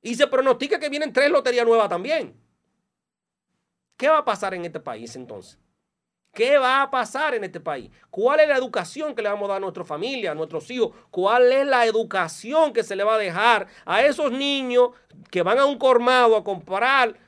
Y 0.00 0.14
se 0.14 0.26
pronostica 0.26 0.80
que 0.80 0.88
vienen 0.88 1.12
tres 1.12 1.30
loterías 1.30 1.66
nuevas 1.66 1.90
también. 1.90 2.34
¿Qué 3.98 4.08
va 4.08 4.18
a 4.18 4.24
pasar 4.24 4.54
en 4.54 4.64
este 4.64 4.80
país 4.80 5.14
entonces? 5.16 5.58
¿Qué 6.32 6.56
va 6.56 6.80
a 6.80 6.90
pasar 6.90 7.34
en 7.34 7.44
este 7.44 7.60
país? 7.60 7.90
¿Cuál 8.08 8.40
es 8.40 8.48
la 8.48 8.56
educación 8.56 9.14
que 9.14 9.20
le 9.20 9.28
vamos 9.28 9.44
a 9.44 9.52
dar 9.52 9.56
a 9.58 9.60
nuestra 9.60 9.84
familia, 9.84 10.32
a 10.32 10.34
nuestros 10.34 10.68
hijos? 10.70 10.94
¿Cuál 11.10 11.52
es 11.52 11.66
la 11.66 11.84
educación 11.84 12.72
que 12.72 12.82
se 12.82 12.96
le 12.96 13.04
va 13.04 13.16
a 13.16 13.18
dejar 13.18 13.66
a 13.84 14.02
esos 14.02 14.32
niños 14.32 14.92
que 15.30 15.42
van 15.42 15.58
a 15.58 15.66
un 15.66 15.76
colmado 15.76 16.36
a 16.36 16.42
comprar 16.42 17.22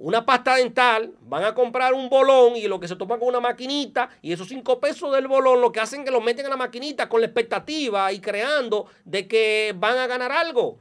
una 0.00 0.24
pasta 0.24 0.56
dental, 0.56 1.12
van 1.20 1.44
a 1.44 1.54
comprar 1.54 1.92
un 1.92 2.08
bolón 2.08 2.56
y 2.56 2.68
lo 2.68 2.78
que 2.78 2.88
se 2.88 2.96
toma 2.96 3.18
con 3.18 3.28
una 3.28 3.40
maquinita 3.40 4.10
y 4.22 4.32
esos 4.32 4.48
cinco 4.48 4.78
pesos 4.80 5.12
del 5.14 5.26
bolón 5.26 5.60
lo 5.60 5.72
que 5.72 5.80
hacen 5.80 6.00
es 6.00 6.06
que 6.06 6.10
lo 6.12 6.20
meten 6.20 6.46
en 6.46 6.50
la 6.50 6.56
maquinita 6.56 7.08
con 7.08 7.20
la 7.20 7.26
expectativa 7.26 8.12
y 8.12 8.20
creando 8.20 8.86
de 9.04 9.26
que 9.26 9.74
van 9.76 9.98
a 9.98 10.06
ganar 10.06 10.30
algo? 10.30 10.78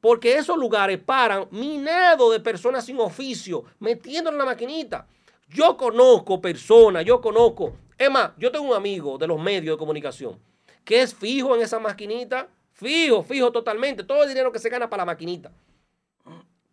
Porque 0.00 0.36
esos 0.36 0.58
lugares 0.58 0.98
paran 0.98 1.46
minados 1.50 2.32
de 2.32 2.40
personas 2.40 2.84
sin 2.84 2.98
oficio, 3.00 3.64
metiendo 3.78 4.30
en 4.30 4.38
la 4.38 4.44
maquinita. 4.44 5.06
Yo 5.48 5.76
conozco 5.76 6.40
personas, 6.40 7.04
yo 7.04 7.20
conozco. 7.20 7.74
Es 7.96 8.10
más, 8.10 8.32
yo 8.38 8.50
tengo 8.50 8.66
un 8.66 8.74
amigo 8.74 9.16
de 9.18 9.26
los 9.26 9.40
medios 9.40 9.76
de 9.76 9.78
comunicación 9.78 10.38
que 10.84 11.00
es 11.02 11.14
fijo 11.14 11.56
en 11.56 11.62
esa 11.62 11.78
maquinita, 11.78 12.48
fijo, 12.72 13.22
fijo 13.22 13.50
totalmente. 13.50 14.04
Todo 14.04 14.22
el 14.22 14.28
dinero 14.28 14.52
que 14.52 14.58
se 14.58 14.68
gana 14.68 14.88
para 14.88 15.02
la 15.02 15.06
maquinita. 15.06 15.50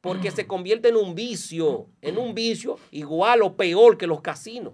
Porque 0.02 0.32
se 0.32 0.48
convierte 0.48 0.90
en 0.90 0.96
un 0.96 1.14
vicio, 1.14 1.88
en 2.02 2.18
un 2.18 2.34
vicio 2.34 2.78
igual 2.90 3.44
o 3.44 3.56
peor 3.56 3.98
que 3.98 4.08
los 4.08 4.22
casinos. 4.22 4.74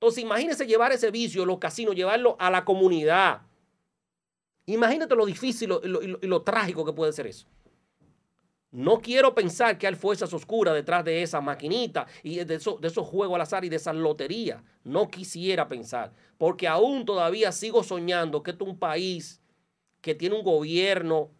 Entonces, 0.00 0.22
imagínense 0.24 0.66
llevar 0.66 0.92
ese 0.92 1.10
vicio, 1.10 1.44
los 1.44 1.58
casinos, 1.58 1.94
llevarlo 1.94 2.34
a 2.40 2.50
la 2.50 2.64
comunidad. 2.64 3.42
Imagínate 4.66 5.14
lo 5.14 5.26
difícil 5.26 5.66
y 5.66 5.68
lo, 5.68 5.80
y 5.84 5.88
lo- 5.88 6.02
y 6.02 6.06
lo- 6.06 6.18
y 6.22 6.26
lo 6.26 6.42
trágico 6.42 6.84
que 6.84 6.92
puede 6.92 7.12
ser 7.12 7.26
eso. 7.26 7.46
No 8.70 9.00
quiero 9.02 9.34
pensar 9.34 9.76
que 9.76 9.86
hay 9.86 9.94
fuerzas 9.94 10.32
oscuras 10.32 10.72
detrás 10.72 11.04
de 11.04 11.22
esa 11.22 11.42
maquinita 11.42 12.06
y 12.22 12.42
de, 12.42 12.54
eso- 12.54 12.78
de 12.80 12.88
esos 12.88 13.06
juegos 13.06 13.34
al 13.34 13.42
azar 13.42 13.64
y 13.64 13.68
de 13.68 13.76
esas 13.76 13.94
loterías. 13.94 14.62
No 14.82 15.08
quisiera 15.10 15.68
pensar, 15.68 16.12
porque 16.38 16.66
aún 16.66 17.04
todavía 17.04 17.52
sigo 17.52 17.82
soñando 17.84 18.42
que 18.42 18.52
esto 18.52 18.64
es 18.64 18.70
un 18.70 18.78
país 18.78 19.42
que 20.00 20.14
tiene 20.14 20.36
un 20.36 20.42
gobierno 20.42 21.30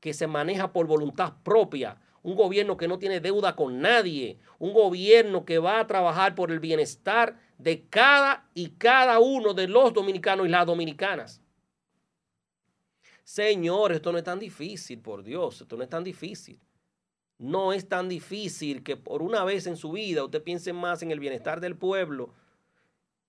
que 0.00 0.14
se 0.14 0.26
maneja 0.26 0.72
por 0.72 0.86
voluntad 0.86 1.34
propia, 1.42 2.00
un 2.22 2.36
gobierno 2.36 2.76
que 2.76 2.88
no 2.88 2.98
tiene 2.98 3.20
deuda 3.20 3.56
con 3.56 3.80
nadie, 3.80 4.38
un 4.58 4.72
gobierno 4.72 5.44
que 5.44 5.58
va 5.58 5.80
a 5.80 5.86
trabajar 5.86 6.34
por 6.34 6.50
el 6.50 6.60
bienestar 6.60 7.38
de 7.58 7.86
cada 7.88 8.48
y 8.54 8.70
cada 8.70 9.18
uno 9.18 9.54
de 9.54 9.68
los 9.68 9.92
dominicanos 9.92 10.46
y 10.46 10.50
las 10.50 10.66
dominicanas. 10.66 11.40
Señor, 13.24 13.92
esto 13.92 14.10
no 14.10 14.18
es 14.18 14.24
tan 14.24 14.38
difícil, 14.38 15.00
por 15.00 15.22
Dios, 15.22 15.60
esto 15.60 15.76
no 15.76 15.82
es 15.82 15.88
tan 15.90 16.02
difícil. 16.02 16.58
No 17.38 17.72
es 17.72 17.88
tan 17.88 18.08
difícil 18.08 18.82
que 18.82 18.96
por 18.96 19.22
una 19.22 19.44
vez 19.44 19.66
en 19.66 19.76
su 19.76 19.92
vida 19.92 20.24
usted 20.24 20.42
piense 20.42 20.72
más 20.72 21.02
en 21.02 21.10
el 21.12 21.20
bienestar 21.20 21.60
del 21.60 21.76
pueblo 21.76 22.34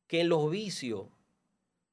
que 0.08 0.22
en 0.22 0.30
los 0.30 0.50
vicios. 0.50 1.08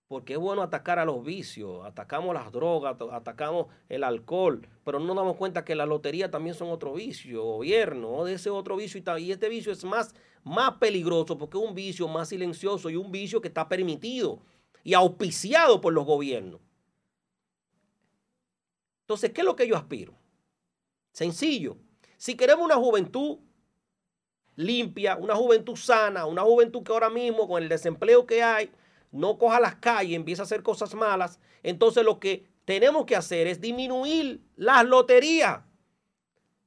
Porque 0.09 0.35
es 0.35 0.39
bueno 0.39 0.63
atacar 0.63 1.01
a 1.01 1.05
los 1.05 1.25
vicios, 1.25 1.85
atacamos 1.85 2.33
las 2.33 2.53
drogas, 2.53 2.97
atacamos 3.11 3.67
el 3.89 4.05
alcohol, 4.05 4.69
pero 4.85 5.01
no 5.01 5.07
nos 5.07 5.17
damos 5.17 5.37
cuenta 5.37 5.65
que 5.65 5.75
la 5.75 5.85
lotería 5.85 6.31
también 6.31 6.55
son 6.55 6.71
otro 6.71 6.95
vicio, 6.95 7.43
gobierno, 7.43 8.25
de 8.25 8.35
ese 8.35 8.51
otro 8.51 8.77
vicio 8.77 9.01
y, 9.01 9.23
y 9.23 9.33
este 9.33 9.49
vicio 9.49 9.73
es 9.73 9.85
más, 9.85 10.15
más 10.45 10.75
peligroso 10.75 11.37
porque 11.37 11.59
es 11.59 11.65
un 11.65 11.75
vicio 11.75 12.07
más 12.07 12.29
silencioso 12.29 12.89
y 12.89 12.95
un 12.95 13.11
vicio 13.11 13.41
que 13.41 13.49
está 13.49 13.69
permitido 13.69 14.41
y 14.85 14.95
auspiciado 14.95 15.81
por 15.81 15.93
los 15.93 16.05
gobiernos. 16.05 16.61
Entonces, 19.01 19.33
¿qué 19.33 19.41
es 19.41 19.45
lo 19.45 19.57
que 19.57 19.67
yo 19.67 19.77
aspiro? 19.77 20.15
Sencillo. 21.11 21.77
Si 22.17 22.37
queremos 22.37 22.65
una 22.65 22.77
juventud 22.77 23.39
limpia, 24.57 25.17
una 25.17 25.35
juventud 25.35 25.77
sana, 25.77 26.27
una 26.27 26.43
juventud 26.43 26.83
que 26.83 26.93
ahora 26.93 27.11
mismo 27.11 27.49
con 27.49 27.63
el 27.63 27.69
desempleo 27.69 28.27
que 28.27 28.43
hay, 28.43 28.71
no 29.13 29.39
coja 29.39 29.61
las 29.61 29.77
calles 29.77 30.17
empieza 30.17 30.43
a 30.43 30.45
hacer 30.45 30.63
cosas 30.63 30.95
malas, 30.95 31.39
entonces 31.63 32.05
lo 32.05 32.19
que 32.21 32.47
tenemos 32.65 33.07
que 33.07 33.17
hacer 33.17 33.47
es 33.47 33.61
disminuir 33.61 34.41
las 34.57 34.85
loterías. 34.85 35.61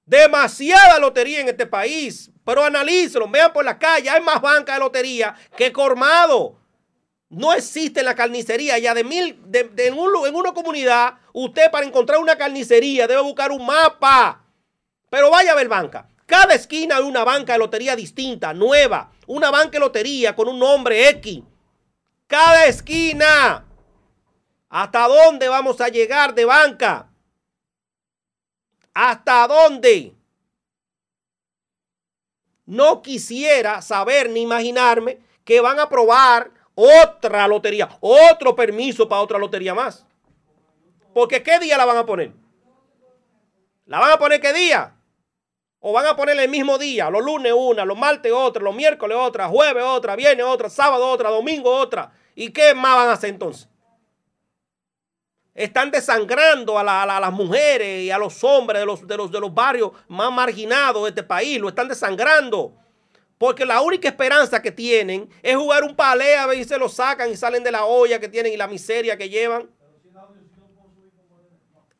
Demasiada 0.05 0.97
lotería 0.97 1.41
en 1.41 1.49
este 1.49 1.67
país, 1.67 2.31
pero 2.43 2.63
analícenlo, 2.63 3.29
vean 3.29 3.53
por 3.53 3.63
la 3.63 3.77
calle, 3.77 4.09
hay 4.09 4.21
más 4.21 4.41
banca 4.41 4.73
de 4.73 4.79
lotería 4.79 5.35
que 5.55 5.71
colmado. 5.71 6.59
No 7.29 7.53
existe 7.53 8.01
la 8.01 8.15
carnicería. 8.15 8.79
Ya 8.79 8.95
de 8.95 9.03
mil, 9.03 9.39
en, 9.53 9.77
en 9.77 10.35
una 10.35 10.53
comunidad, 10.53 11.19
usted 11.31 11.69
para 11.69 11.85
encontrar 11.85 12.19
una 12.19 12.35
carnicería 12.35 13.07
debe 13.07 13.21
buscar 13.21 13.51
un 13.51 13.63
mapa. 13.65 14.43
Pero 15.11 15.29
vaya 15.29 15.51
a 15.51 15.55
ver 15.55 15.67
banca. 15.67 16.09
Cada 16.25 16.55
esquina 16.55 16.97
hay 16.97 17.03
una 17.03 17.23
banca 17.23 17.53
de 17.53 17.59
lotería 17.59 17.95
distinta, 17.95 18.53
nueva. 18.53 19.11
Una 19.27 19.51
banca 19.51 19.71
de 19.73 19.79
lotería 19.79 20.35
con 20.35 20.47
un 20.47 20.59
nombre 20.59 21.07
X. 21.09 21.43
Cada 22.29 22.67
esquina. 22.67 23.65
¿Hasta 24.69 25.07
dónde 25.07 25.49
vamos 25.49 25.81
a 25.81 25.87
llegar 25.87 26.35
de 26.35 26.45
banca? 26.45 27.09
¿Hasta 28.93 29.47
dónde? 29.47 30.13
No 32.67 33.01
quisiera 33.01 33.81
saber 33.81 34.29
ni 34.29 34.43
imaginarme 34.43 35.17
que 35.43 35.59
van 35.59 35.79
a 35.79 35.83
aprobar 35.83 36.51
otra 36.75 37.47
lotería, 37.47 37.89
otro 37.99 38.55
permiso 38.55 39.09
para 39.09 39.21
otra 39.21 39.39
lotería 39.39 39.73
más. 39.73 40.05
Porque 41.15 41.41
¿qué 41.41 41.57
día 41.57 41.79
la 41.79 41.85
van 41.85 41.97
a 41.97 42.05
poner? 42.05 42.31
¿La 43.87 43.97
van 43.97 44.11
a 44.11 44.19
poner 44.19 44.39
qué 44.39 44.53
día? 44.53 44.95
¿O 45.79 45.93
van 45.93 46.05
a 46.05 46.15
poner 46.15 46.39
el 46.39 46.47
mismo 46.47 46.77
día? 46.77 47.09
Los 47.09 47.23
lunes 47.23 47.53
una, 47.57 47.85
los 47.85 47.97
martes 47.97 48.31
otra, 48.31 48.61
los 48.61 48.75
miércoles 48.75 49.17
otra, 49.19 49.47
jueves 49.47 49.83
otra, 49.83 50.15
viernes 50.15 50.45
otra, 50.45 50.69
sábado 50.69 51.09
otra, 51.09 51.31
domingo 51.31 51.75
otra. 51.75 52.18
¿Y 52.35 52.51
qué 52.51 52.73
más 52.73 52.95
van 52.95 53.09
a 53.09 53.13
hacer 53.13 53.29
entonces? 53.31 53.67
Están 55.53 55.91
desangrando 55.91 56.79
a, 56.79 56.83
la- 56.83 57.03
a 57.03 57.05
la- 57.05 57.17
a 57.17 57.19
las 57.19 57.31
mujeres 57.33 58.03
y 58.03 58.11
a 58.11 58.17
los 58.17 58.43
hombres 58.43 58.79
de 58.79 58.85
los, 58.85 59.05
de, 59.05 59.17
los, 59.17 59.31
de 59.31 59.39
los 59.39 59.53
barrios 59.53 59.91
más 60.07 60.31
marginados 60.31 61.03
de 61.03 61.09
este 61.09 61.23
país. 61.23 61.59
Lo 61.59 61.69
están 61.69 61.87
desangrando. 61.87 62.73
Porque 63.37 63.65
la 63.65 63.81
única 63.81 64.07
esperanza 64.09 64.61
que 64.61 64.71
tienen 64.71 65.29
es 65.41 65.55
jugar 65.55 65.83
un 65.83 65.95
palé 65.95 66.35
a 66.37 66.45
ver 66.45 66.57
si 66.57 66.65
se 66.65 66.77
lo 66.77 66.87
sacan 66.89 67.29
y 67.31 67.37
salen 67.37 67.63
de 67.63 67.71
la 67.71 67.85
olla 67.85 68.19
que 68.19 68.27
tienen 68.29 68.53
y 68.53 68.57
la 68.57 68.67
miseria 68.67 69.17
que 69.17 69.29
llevan. 69.29 69.69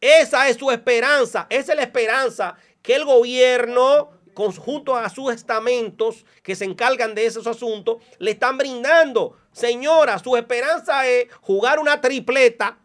Esa 0.02 0.48
es 0.48 0.58
su 0.58 0.72
esperanza. 0.72 1.48
Esa 1.50 1.72
es 1.74 1.76
la 1.78 1.84
esperanza 1.84 2.56
que 2.82 2.96
el 2.96 3.04
gobierno, 3.06 4.12
conjunto 4.34 4.96
a 4.96 5.10
sus 5.10 5.34
estamentos 5.34 6.26
que 6.44 6.56
se 6.56 6.66
encargan 6.66 7.16
de 7.16 7.26
esos 7.26 7.48
asuntos, 7.48 7.98
le 8.18 8.32
están 8.32 8.58
brindando. 8.58 9.38
Señora, 9.52 10.20
su 10.20 10.36
esperanza 10.38 11.08
es 11.08 11.32
jugar 11.42 11.80
una 11.80 12.00
tripleta 12.02 12.78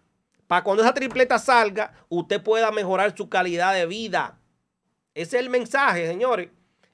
para 0.46 0.62
cuando 0.62 0.82
esa 0.82 0.92
tripleta 0.92 1.38
salga, 1.38 1.94
usted 2.08 2.42
pueda 2.42 2.70
mejorar 2.70 3.16
su 3.16 3.28
calidad 3.28 3.72
de 3.74 3.86
vida. 3.86 4.38
Ese 5.14 5.38
es 5.38 5.42
el 5.44 5.50
mensaje, 5.50 6.06
señores. 6.06 6.50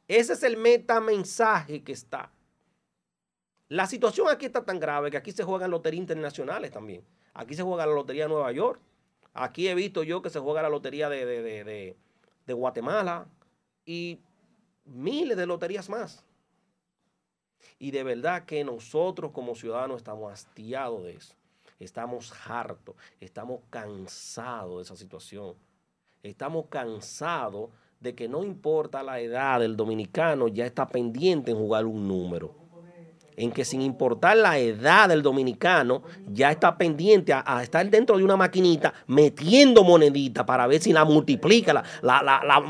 Ese 0.07 0.35
es 0.35 0.43
el 0.45 0.57
metamensaje 0.57 1.83
que 1.83 1.93
está. 1.93 2.31
La 3.69 3.87
situación 3.87 4.29
aquí 4.29 4.47
está 4.47 4.65
tan 4.65 4.79
grave 4.81 5.11
que 5.11 5.17
aquí 5.17 5.33
se 5.33 5.45
juegan 5.45 5.71
loterías 5.71 6.01
internacionales 6.01 6.71
también. 6.71 7.05
Aquí 7.35 7.55
se 7.55 7.63
juega 7.63 7.87
la 7.87 7.95
lotería 7.95 8.25
de 8.25 8.29
Nueva 8.31 8.51
York. 8.53 8.81
Aquí 9.33 9.69
he 9.69 9.75
visto 9.75 10.03
yo 10.03 10.23
que 10.23 10.31
se 10.31 10.41
juega 10.41 10.63
la 10.63 10.69
lotería 10.69 11.09
de- 11.09 11.25
de- 11.25 11.43
de- 11.65 11.97
de 12.47 12.53
Guatemala 12.53 13.27
y 13.85 14.19
miles 14.91 15.36
de 15.36 15.47
loterías 15.47 15.88
más. 15.88 16.24
Y 17.78 17.91
de 17.91 18.03
verdad 18.03 18.45
que 18.45 18.62
nosotros 18.64 19.32
como 19.32 19.55
ciudadanos 19.55 19.99
estamos 19.99 20.32
hastiados 20.32 21.05
de 21.05 21.14
eso. 21.14 21.34
Estamos 21.78 22.32
hartos, 22.47 22.95
estamos 23.20 23.61
cansados 23.70 24.76
de 24.76 24.82
esa 24.82 24.97
situación. 24.97 25.55
Estamos 26.22 26.66
cansados 26.68 27.70
de 28.01 28.14
que 28.14 28.28
no 28.28 28.45
importa 28.45 29.03
la 29.03 29.20
edad 29.20 29.61
del 29.61 29.76
dominicano, 29.76 30.49
ya 30.49 30.66
está 30.66 30.86
pendiente 30.86 31.51
en 31.51 31.57
jugar 31.57 31.86
un 31.86 32.07
número. 32.07 32.60
En 33.37 33.53
que 33.53 33.64
sin 33.64 33.81
importar 33.81 34.37
la 34.37 34.59
edad 34.59 35.09
del 35.09 35.22
dominicano, 35.22 36.03
ya 36.31 36.51
está 36.51 36.76
pendiente 36.76 37.33
a, 37.33 37.62
estar 37.62 37.89
dentro 37.89 38.18
de 38.18 38.24
una 38.24 38.37
maquinita 38.37 38.93
metiendo 39.07 39.83
monedita 39.83 40.45
para 40.45 40.66
ver 40.66 40.83
si 40.83 40.93
la 40.93 41.05
multiplica, 41.07 41.72
la, 41.72 41.83
la- 42.03 42.22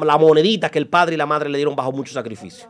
la- 0.04 0.18
monedita 0.18 0.70
que 0.70 0.78
el 0.78 0.86
padre 0.86 1.14
y 1.14 1.18
la 1.18 1.26
madre 1.26 1.48
le 1.48 1.58
dieron 1.58 1.74
bajo 1.74 1.90
mucho 1.90 2.12
sacrificio. 2.12 2.68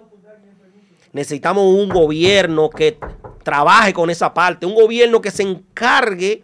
Necesitamos 1.12 1.64
un 1.64 1.88
gobierno 1.88 2.70
que 2.70 2.98
trabaje 3.42 3.92
con 3.92 4.08
esa 4.08 4.32
parte, 4.32 4.64
un 4.64 4.74
gobierno 4.74 5.20
que 5.20 5.30
se 5.30 5.42
encargue 5.42 6.42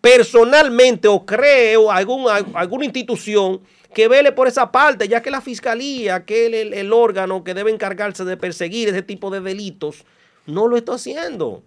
personalmente 0.00 1.08
o 1.08 1.26
cree 1.26 1.76
algún- 1.90 2.26
alguna 2.54 2.84
institución 2.84 3.60
que 3.92 4.06
vele 4.08 4.32
por 4.32 4.46
esa 4.48 4.70
parte, 4.70 5.08
ya 5.08 5.20
que 5.22 5.30
la 5.30 5.40
fiscalía, 5.40 6.24
que 6.24 6.46
es 6.46 6.72
el 6.72 6.92
órgano 6.92 7.42
que 7.44 7.54
debe 7.54 7.70
encargarse 7.70 8.24
de 8.24 8.36
perseguir 8.36 8.88
ese 8.88 9.02
tipo 9.02 9.30
de 9.30 9.40
delitos, 9.40 10.04
no 10.46 10.68
lo 10.68 10.76
está 10.76 10.94
haciendo. 10.94 11.62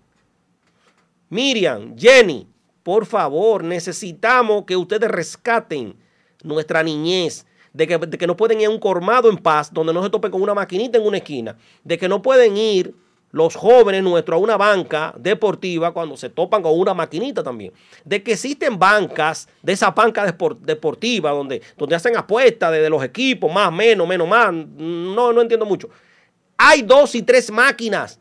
Miriam, 1.29 1.97
Jenny, 1.97 2.47
por 2.83 3.05
favor, 3.05 3.63
necesitamos 3.63 4.63
que 4.65 4.77
ustedes 4.77 5.09
rescaten 5.09 5.95
nuestra 6.43 6.83
niñez, 6.83 7.45
de 7.73 7.85
que, 7.85 7.97
de 7.97 8.17
que 8.17 8.27
no 8.27 8.37
pueden 8.37 8.61
ir 8.61 8.67
a 8.67 8.69
un 8.69 8.79
colmado 8.79 9.29
en 9.29 9.37
paz, 9.37 9.73
donde 9.73 9.93
no 9.93 10.03
se 10.03 10.09
topen 10.09 10.31
con 10.31 10.41
una 10.41 10.53
maquinita 10.53 10.97
en 10.97 11.05
una 11.05 11.17
esquina, 11.17 11.57
de 11.83 11.97
que 11.97 12.07
no 12.07 12.21
pueden 12.21 12.55
ir 12.55 12.95
los 13.31 13.55
jóvenes 13.55 14.03
nuestros 14.03 14.37
a 14.37 14.41
una 14.41 14.55
banca 14.55 15.13
deportiva 15.17 15.93
cuando 15.93 16.15
se 16.15 16.29
topan 16.29 16.61
con 16.61 16.79
una 16.79 16.93
maquinita 16.93 17.43
también. 17.43 17.73
De 18.05 18.23
que 18.23 18.33
existen 18.33 18.79
bancas, 18.79 19.49
de 19.61 19.73
esas 19.73 19.93
bancas 19.93 20.33
deportivas 20.61 21.33
donde, 21.33 21.61
donde 21.75 21.95
hacen 21.95 22.15
apuestas 22.15 22.71
de, 22.71 22.79
de 22.79 22.89
los 22.89 23.03
equipos, 23.03 23.51
más, 23.51 23.71
menos, 23.71 24.07
menos, 24.07 24.27
más. 24.27 24.53
No, 24.53 25.33
no 25.33 25.41
entiendo 25.41 25.65
mucho. 25.65 25.89
Hay 26.57 26.83
dos 26.83 27.15
y 27.15 27.21
tres 27.21 27.51
máquinas 27.51 28.19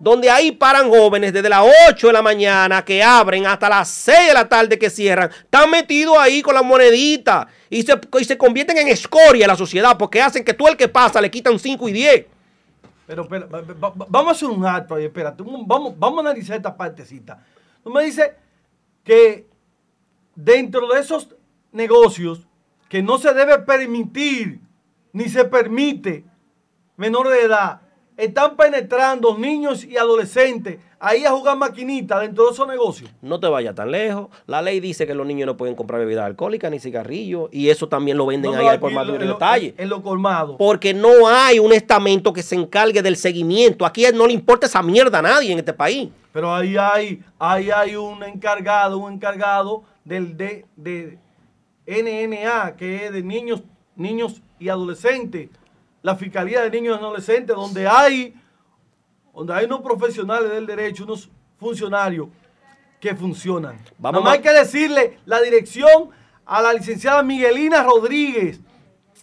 donde 0.00 0.30
ahí 0.30 0.52
paran 0.52 0.88
jóvenes 0.90 1.32
desde 1.32 1.48
las 1.48 1.64
8 1.90 2.06
de 2.06 2.12
la 2.12 2.22
mañana 2.22 2.84
que 2.84 3.02
abren 3.02 3.46
hasta 3.46 3.68
las 3.68 3.88
6 3.88 4.28
de 4.28 4.34
la 4.34 4.48
tarde 4.48 4.78
que 4.78 4.90
cierran. 4.90 5.30
Están 5.30 5.70
metidos 5.70 6.16
ahí 6.18 6.40
con 6.42 6.54
la 6.54 6.62
monedita 6.62 7.48
y 7.68 7.82
se, 7.82 7.98
y 8.20 8.24
se 8.24 8.38
convierten 8.38 8.78
en 8.78 8.88
escoria 8.88 9.44
en 9.44 9.48
la 9.48 9.56
sociedad 9.56 9.96
porque 9.98 10.22
hacen 10.22 10.44
que 10.44 10.54
tú 10.54 10.68
el 10.68 10.76
que 10.76 10.88
pasa 10.88 11.20
le 11.20 11.30
quitan 11.30 11.58
5 11.58 11.88
y 11.88 11.92
10. 11.92 12.26
Pero, 13.06 13.26
pero, 13.26 13.48
va- 13.48 13.60
va- 13.62 13.88
va- 13.90 14.06
vamos 14.08 14.28
a 14.28 14.32
hacer 14.36 14.48
un 14.50 14.64
alto 14.64 14.94
ahí, 14.94 15.06
espérate. 15.06 15.42
Vamos, 15.42 15.98
vamos 15.98 16.18
a 16.18 16.28
analizar 16.28 16.56
esta 16.56 16.76
partecita. 16.76 17.44
Tú 17.82 17.90
me 17.90 18.04
dices 18.04 18.30
que 19.02 19.46
dentro 20.34 20.86
de 20.88 21.00
esos 21.00 21.34
negocios 21.72 22.46
que 22.88 23.02
no 23.02 23.18
se 23.18 23.32
debe 23.34 23.58
permitir 23.60 24.60
ni 25.12 25.28
se 25.28 25.44
permite 25.44 26.24
menor 26.96 27.28
de 27.28 27.42
edad, 27.42 27.80
están 28.18 28.56
penetrando 28.56 29.38
niños 29.38 29.84
y 29.84 29.96
adolescentes 29.96 30.78
ahí 31.00 31.24
a 31.24 31.30
jugar 31.30 31.56
maquinita 31.56 32.18
dentro 32.18 32.46
de 32.46 32.50
esos 32.52 32.66
negocios. 32.66 33.08
No 33.22 33.38
te 33.38 33.46
vayas 33.46 33.76
tan 33.76 33.92
lejos. 33.92 34.26
La 34.46 34.60
ley 34.60 34.80
dice 34.80 35.06
que 35.06 35.14
los 35.14 35.24
niños 35.24 35.46
no 35.46 35.56
pueden 35.56 35.76
comprar 35.76 36.00
bebidas 36.00 36.26
alcohólicas 36.26 36.68
ni 36.70 36.80
cigarrillos 36.80 37.48
y 37.52 37.70
eso 37.70 37.88
también 37.88 38.16
lo 38.18 38.26
venden 38.26 38.50
No, 38.50 38.58
ahí 38.58 38.66
al 38.66 38.80
más 38.80 38.90
en 38.90 38.94
lo- 38.96 39.04
de 39.04 39.18
en 39.20 39.28
lo- 39.28 39.34
detalle. 39.34 39.74
En 39.78 39.88
lo 39.88 40.02
colmado. 40.02 40.56
Porque 40.58 40.92
no 40.92 41.28
hay 41.28 41.60
un 41.60 41.72
estamento 41.72 42.32
que 42.32 42.42
se 42.42 42.56
encargue 42.56 43.00
del 43.00 43.16
seguimiento. 43.16 43.86
Aquí 43.86 44.04
no 44.12 44.26
le 44.26 44.32
importa 44.32 44.66
esa 44.66 44.82
mierda 44.82 45.20
a 45.20 45.22
nadie 45.22 45.52
en 45.52 45.58
este 45.60 45.72
país. 45.72 46.08
Pero 46.32 46.52
ahí 46.54 46.76
hay, 46.76 47.22
ahí 47.38 47.70
hay 47.70 47.94
un 47.94 48.22
encargado, 48.24 48.98
un 48.98 49.12
encargado 49.14 49.84
del 50.04 50.36
de, 50.36 50.64
de 50.76 51.18
NNA, 51.86 52.74
que 52.76 53.06
es 53.06 53.12
de 53.12 53.22
niños, 53.22 53.62
niños 53.96 54.42
y 54.58 54.68
adolescentes. 54.68 55.48
La 56.02 56.14
Fiscalía 56.16 56.62
de 56.62 56.70
Niños 56.70 56.96
y 57.00 57.02
Adolescentes, 57.04 57.54
donde 57.56 57.86
hay, 57.86 58.34
donde 59.34 59.52
hay 59.54 59.64
unos 59.66 59.80
profesionales 59.80 60.50
del 60.50 60.66
derecho, 60.66 61.04
unos 61.04 61.28
funcionarios 61.58 62.28
que 63.00 63.14
funcionan. 63.14 63.78
Vamos 63.98 64.20
Nada 64.20 64.24
más 64.24 64.34
hay 64.34 64.40
que 64.40 64.52
decirle 64.52 65.18
la 65.26 65.40
dirección 65.40 66.10
a 66.46 66.62
la 66.62 66.72
licenciada 66.72 67.22
Miguelina 67.22 67.82
Rodríguez. 67.82 68.60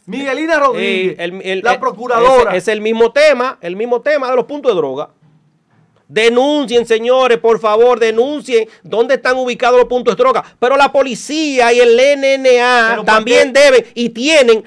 Miguelina 0.05 0.59
Rodríguez, 0.59 1.17
Eh, 1.17 1.23
el- 1.23 1.41
el- 1.41 1.61
la 1.63 1.79
procuradora. 1.79 2.51
ese- 2.51 2.57
Es 2.57 2.67
el 2.67 2.81
mismo 2.81 3.11
tema, 3.11 3.57
el 3.61 3.75
mismo 3.75 4.01
tema 4.01 4.29
de 4.29 4.35
los 4.35 4.45
puntos 4.45 4.71
de 4.71 4.75
droga. 4.77 5.09
Denuncien, 6.07 6.85
señores, 6.85 7.39
por 7.39 7.59
favor, 7.59 7.99
denuncien 7.99 8.67
dónde 8.83 9.15
están 9.15 9.37
ubicados 9.37 9.79
los 9.79 9.87
puntos 9.89 10.15
de 10.15 10.21
droga. 10.23 10.43
Pero 10.59 10.77
la 10.77 10.91
policía 10.91 11.73
y 11.73 11.79
el 11.79 11.99
NNA 11.99 12.85
Pero 12.89 12.95
¿por 12.97 13.05
también 13.05 13.51
deben 13.51 13.83
y 13.95 14.09
tienen, 14.09 14.63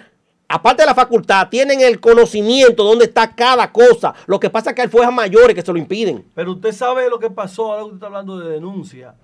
aparte 0.49 0.83
de 0.83 0.87
la 0.87 0.95
facultad, 0.95 1.49
tienen 1.49 1.81
el 1.81 2.01
conocimiento 2.01 2.83
de 2.83 2.89
dónde 2.89 3.05
está 3.05 3.35
cada 3.35 3.71
cosa. 3.71 4.15
Lo 4.27 4.41
que 4.41 4.51
pasa 4.51 4.71
es 4.71 4.77
que 4.77 4.83
hay 4.83 4.89
fuerzas 4.89 5.15
mayores 5.15 5.55
que 5.55 5.63
se 5.63 5.73
lo 5.73 5.79
impiden. 5.79 6.27
Pero 6.35 6.53
usted 6.53 6.73
sabe 6.73 7.09
lo 7.11 7.19
que 7.19 7.31
pasó, 7.31 7.73
ahora 7.73 7.85
usted 7.85 7.97
está 7.97 8.07
hablando 8.07 8.39
de 8.39 8.51
denuncia 8.51 9.15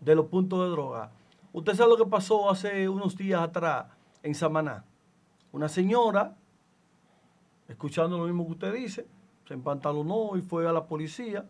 de 0.00 0.14
los 0.14 0.26
puntos 0.26 0.64
de 0.64 0.70
droga. 0.70 1.10
Usted 1.52 1.74
sabe 1.74 1.90
lo 1.90 1.96
que 1.96 2.06
pasó 2.06 2.50
hace 2.50 2.88
unos 2.88 3.16
días 3.16 3.40
atrás 3.40 3.86
en 4.22 4.34
Samaná. 4.34 4.84
Una 5.50 5.68
señora, 5.68 6.36
escuchando 7.68 8.18
lo 8.18 8.24
mismo 8.24 8.46
que 8.46 8.52
usted 8.52 8.74
dice, 8.74 9.06
se 9.46 9.54
empantalonó 9.54 10.36
y 10.36 10.42
fue 10.42 10.68
a 10.68 10.72
la 10.72 10.84
policía 10.84 11.46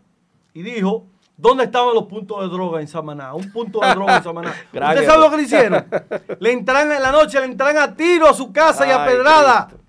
y 0.55 0.63
dijo, 0.63 1.07
¿dónde 1.39 1.65
estaban 1.65 1.95
los 1.95 2.05
puntos 2.05 2.43
de 2.43 2.49
droga 2.49 2.83
en 2.83 2.89
Samaná? 2.89 3.33
Un 3.33 3.51
punto 3.51 3.81
de 3.81 3.89
droga 3.95 4.19
en 4.19 4.23
Samaná. 4.23 4.51
¿Usted 4.73 5.07
sabe 5.07 5.19
lo 5.19 5.31
que 5.31 5.37
le 5.39 5.43
hicieron? 5.45 5.87
Le 6.41 6.53
entran 6.53 6.93
en 6.93 7.01
la 7.01 7.13
noche, 7.13 7.39
le 7.41 7.47
entran 7.47 7.79
a 7.79 7.97
tiro 7.97 8.29
a 8.29 8.35
su 8.35 8.53
casa 8.53 8.87
y 8.87 8.91
a 8.91 9.07
pedrada. 9.07 9.69
Cristo. 9.69 9.85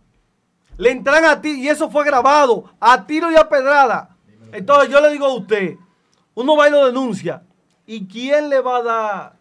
Le 0.77 0.91
entran 0.91 1.25
a 1.25 1.41
ti 1.41 1.59
y 1.61 1.67
eso 1.67 1.89
fue 1.89 2.05
grabado 2.05 2.71
a 2.79 3.05
tiro 3.05 3.29
y 3.29 3.35
a 3.35 3.49
pedrada. 3.49 4.15
Entonces 4.53 4.89
yo 4.89 5.01
le 5.01 5.09
digo 5.09 5.25
a 5.25 5.33
usted, 5.33 5.75
uno 6.35 6.55
va 6.55 6.69
y 6.69 6.71
lo 6.71 6.85
denuncia. 6.85 7.43
¿Y 7.85 8.07
quién 8.07 8.49
le 8.49 8.61
va 8.61 8.77
a 8.77 8.83
dar 8.83 9.33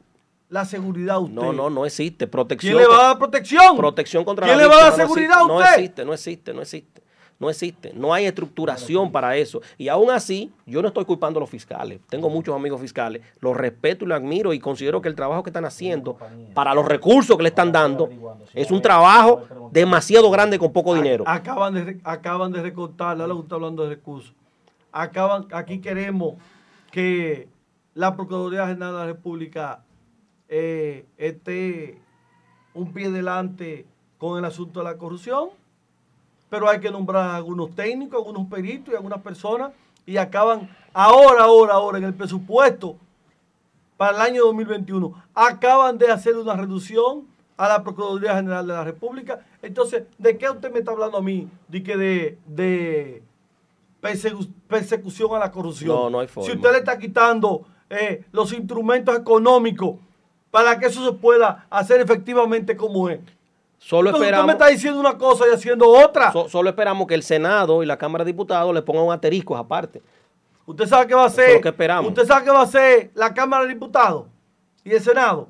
la 0.48 0.64
seguridad 0.64 1.16
a 1.16 1.18
usted? 1.20 1.34
No, 1.34 1.52
no, 1.52 1.70
no 1.70 1.86
existe. 1.86 2.26
Protección. 2.26 2.72
¿Quién 2.72 2.82
le 2.82 2.88
va 2.88 3.04
a 3.04 3.06
dar 3.09 3.18
protección? 3.18 3.76
Protección 3.76 4.24
contra 4.24 4.46
¿Quién 4.46 4.59
la 4.59 4.64
le 4.64 4.68
va 4.68 4.76
a 4.76 4.82
dar 4.84 4.90
no 4.90 4.96
seguridad 4.96 5.38
a 5.38 5.42
usted? 5.42 5.54
No 5.54 5.62
existe, 5.62 6.04
no 6.04 6.12
existe, 6.14 6.54
no 6.54 6.62
existe. 6.62 7.02
No 7.39 7.49
existe. 7.49 7.93
No 7.95 8.12
hay 8.12 8.26
estructuración 8.26 9.12
para 9.12 9.36
eso. 9.36 9.61
Y 9.76 9.89
aún 9.89 10.11
así, 10.11 10.53
yo 10.66 10.82
no 10.82 10.89
estoy 10.89 11.05
culpando 11.05 11.39
a 11.39 11.43
los 11.43 11.51
fiscales. 11.51 12.01
Tengo 12.09 12.28
muchos 12.28 12.55
amigos 12.55 12.80
fiscales. 12.80 13.22
Los 13.41 13.57
respeto 13.57 14.05
y 14.05 14.09
los 14.09 14.18
admiro 14.18 14.53
y 14.53 14.59
considero 14.59 15.01
que 15.01 15.09
el 15.09 15.14
trabajo 15.14 15.45
que 15.45 15.51
están 15.51 15.64
haciendo 15.64 16.16
para 16.53 16.74
los 16.74 16.86
recursos 16.86 17.36
que 17.36 17.43
le 17.45 17.51
están 17.51 17.70
dando 17.70 18.09
es 18.55 18.70
un 18.72 18.82
trabajo 18.82 19.43
demasiado 19.70 20.30
grande 20.30 20.59
con 20.59 20.72
poco 20.72 20.95
dinero. 20.95 21.24
Acaban 21.26 21.74
de, 21.74 22.01
acaban 22.03 22.51
de 22.51 22.62
recortar, 22.62 23.20
ahora 23.20 23.34
está 23.41 23.55
hablando 23.55 23.84
de 23.84 23.91
recursos. 23.91 24.34
Acaban, 24.91 25.47
aquí 25.53 25.80
queremos 25.80 26.34
que 26.91 27.49
la 27.95 28.16
Procuraduría 28.16 28.66
General 28.66 28.93
de 28.93 28.99
la 28.99 29.07
República 29.07 29.84
eh, 30.49 31.07
esté 31.16 32.01
un 32.74 32.93
pie 32.93 33.11
delante 33.11 33.86
con 34.18 34.39
el 34.39 34.45
asunto 34.45 34.80
de 34.80 34.84
la 34.84 34.97
corrupción, 34.97 35.51
pero 36.51 36.68
hay 36.68 36.80
que 36.80 36.90
nombrar 36.90 37.24
a 37.30 37.36
algunos 37.36 37.74
técnicos, 37.74 38.18
algunos 38.18 38.46
peritos 38.49 38.92
y 38.92 38.96
algunas 38.96 39.20
personas 39.22 39.72
y 40.07 40.16
acaban 40.16 40.68
ahora, 40.94 41.44
ahora, 41.44 41.74
ahora 41.74 41.99
en 41.99 42.05
el 42.05 42.14
presupuesto 42.14 42.96
para 43.96 44.16
el 44.16 44.22
año 44.22 44.44
2021 44.44 45.12
acaban 45.34 45.99
de 45.99 46.11
hacer 46.11 46.36
una 46.36 46.55
reducción 46.55 47.26
a 47.57 47.68
la 47.68 47.82
Procuraduría 47.82 48.36
General 48.36 48.64
de 48.66 48.72
la 48.72 48.84
República. 48.84 49.44
Entonces, 49.61 50.05
¿de 50.16 50.38
qué 50.38 50.49
usted 50.49 50.72
me 50.72 50.78
está 50.78 50.92
hablando 50.92 51.18
a 51.18 51.22
mí? 51.22 51.49
De 51.66 51.82
que 51.82 51.96
de, 51.96 52.38
de 52.46 53.22
persecu- 54.01 54.49
persecución 54.68 55.34
a 55.34 55.40
la 55.40 55.51
corrupción. 55.51 55.88
No, 55.88 56.09
no 56.11 56.20
hay 56.20 56.28
forma. 56.28 56.49
Si 56.49 56.57
usted 56.57 56.70
le 56.70 56.78
está 56.78 56.96
quitando 56.99 57.62
eh, 57.90 58.24
los 58.30 58.53
instrumentos 58.53 59.16
económicos 59.18 59.96
para 60.53 60.78
que 60.78 60.86
eso 60.86 61.05
se 61.05 61.12
pueda 61.12 61.66
hacer 61.68 62.01
efectivamente 62.01 62.76
como 62.76 63.09
es. 63.09 63.18
Solo 63.79 64.11
Entonces, 64.11 64.14
usted 64.14 64.26
esperamos, 64.26 64.47
me 64.47 64.53
está 64.53 64.66
diciendo 64.66 65.01
una 65.01 65.16
cosa 65.16 65.45
y 65.49 65.55
haciendo 65.55 65.89
otra. 65.89 66.33
so- 66.33 66.49
solo 66.49 66.68
esperamos 66.68 67.07
que 67.07 67.14
el 67.14 67.22
Senado 67.22 67.83
y 67.83 67.87
la 67.87 67.97
Cámara 67.97 68.24
de 68.24 68.33
Diputados 68.33 68.74
le 68.74 68.83
pongan 68.83 69.05
un 69.05 69.12
asterisco 69.12 69.57
aparte. 69.57 70.03
Usted 70.66 70.87
sabe 70.87 71.07
qué 71.07 71.14
va 71.14 71.24
a 71.24 71.26
Eso 71.29 71.41
es 71.41 71.47
hacer. 71.47 71.55
lo 71.57 71.61
que 71.62 71.68
esperamos. 71.68 72.09
Usted 72.09 72.26
sabe 72.26 72.45
qué 72.45 72.51
va 72.51 72.61
a 72.61 72.64
hacer 72.64 73.11
la 73.14 73.33
Cámara 73.33 73.62
de 73.64 73.68
Diputados 73.74 74.26
y 74.85 74.91
el 74.93 75.01
Senado. 75.01 75.49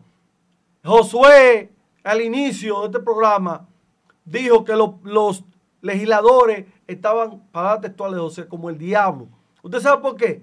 Josué, 0.84 1.70
al 2.04 2.20
inicio 2.20 2.80
de 2.80 2.86
este 2.86 3.00
programa, 3.00 3.66
dijo 4.24 4.64
que 4.64 4.74
lo- 4.76 4.98
los 5.02 5.44
legisladores 5.80 6.66
estaban, 6.86 7.40
palabras 7.50 7.80
textuales 7.82 8.16
de 8.16 8.20
José, 8.22 8.46
como 8.48 8.70
el 8.70 8.78
diablo. 8.78 9.26
¿Usted 9.62 9.80
sabe 9.80 10.00
por 10.02 10.16
qué? 10.16 10.42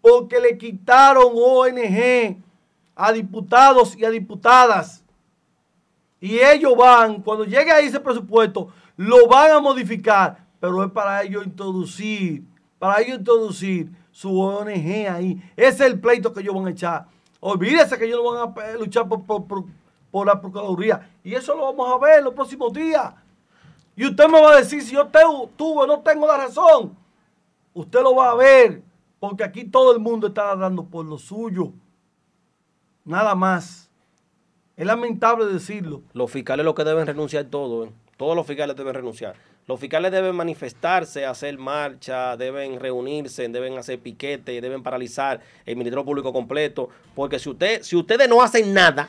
porque 0.00 0.38
le 0.38 0.56
quitaron 0.56 1.32
ONG 1.34 2.36
a 2.94 3.10
diputados 3.12 3.96
y 3.98 4.04
a 4.04 4.10
diputadas. 4.10 5.02
Y 6.20 6.38
ellos 6.38 6.76
van, 6.76 7.22
cuando 7.22 7.44
llegue 7.44 7.70
ahí 7.70 7.86
ese 7.86 8.00
presupuesto, 8.00 8.68
lo 8.96 9.26
van 9.28 9.50
a 9.50 9.60
modificar, 9.60 10.46
pero 10.58 10.82
es 10.82 10.90
para 10.90 11.22
ellos 11.22 11.44
introducir, 11.44 12.44
para 12.78 13.00
ellos 13.00 13.18
introducir 13.18 13.90
su 14.10 14.40
ONG 14.40 15.08
ahí. 15.08 15.42
Ese 15.56 15.84
es 15.84 15.92
el 15.92 16.00
pleito 16.00 16.32
que 16.32 16.40
ellos 16.40 16.54
van 16.54 16.66
a 16.66 16.70
echar. 16.70 17.06
Olvídese 17.40 17.98
que 17.98 18.06
ellos 18.06 18.20
no 18.22 18.32
van 18.32 18.54
a 18.56 18.72
luchar 18.78 19.06
por, 19.06 19.24
por, 19.26 20.26
la 20.26 20.40
Procuraduría. 20.40 21.10
Y 21.22 21.34
eso 21.34 21.54
lo 21.54 21.64
vamos 21.64 21.92
a 21.92 21.98
ver 22.04 22.22
los 22.22 22.32
próximos 22.32 22.72
días. 22.72 23.12
Y 23.94 24.06
usted 24.06 24.26
me 24.28 24.40
va 24.40 24.52
a 24.52 24.56
decir 24.56 24.82
si 24.82 24.94
yo 24.94 25.06
tuve 25.56 25.82
o 25.82 25.86
no 25.86 26.00
tengo 26.00 26.26
la 26.26 26.38
razón. 26.38 26.96
Usted 27.74 28.00
lo 28.00 28.14
va 28.14 28.30
a 28.30 28.34
ver, 28.34 28.82
porque 29.20 29.44
aquí 29.44 29.64
todo 29.64 29.92
el 29.92 30.00
mundo 30.00 30.28
está 30.28 30.56
dando 30.56 30.84
por 30.84 31.04
lo 31.04 31.18
suyo. 31.18 31.72
Nada 33.04 33.34
más. 33.34 33.85
Es 34.76 34.86
lamentable 34.86 35.46
decirlo. 35.46 36.02
Los 36.12 36.30
fiscales 36.30 36.64
lo 36.64 36.74
que 36.74 36.84
deben 36.84 37.06
renunciar 37.06 37.46
todo. 37.46 37.84
¿eh? 37.84 37.90
Todos 38.18 38.36
los 38.36 38.46
fiscales 38.46 38.76
deben 38.76 38.94
renunciar. 38.94 39.34
Los 39.66 39.80
fiscales 39.80 40.12
deben 40.12 40.36
manifestarse, 40.36 41.24
hacer 41.24 41.58
marcha, 41.58 42.36
deben 42.36 42.78
reunirse, 42.78 43.48
deben 43.48 43.78
hacer 43.78 43.98
piquete, 43.98 44.60
deben 44.60 44.82
paralizar 44.82 45.40
el 45.64 45.76
Ministerio 45.76 46.04
Público 46.04 46.32
completo. 46.32 46.90
Porque 47.14 47.38
si, 47.38 47.48
usted, 47.48 47.82
si 47.82 47.96
ustedes 47.96 48.28
no 48.28 48.42
hacen 48.42 48.74
nada 48.74 49.08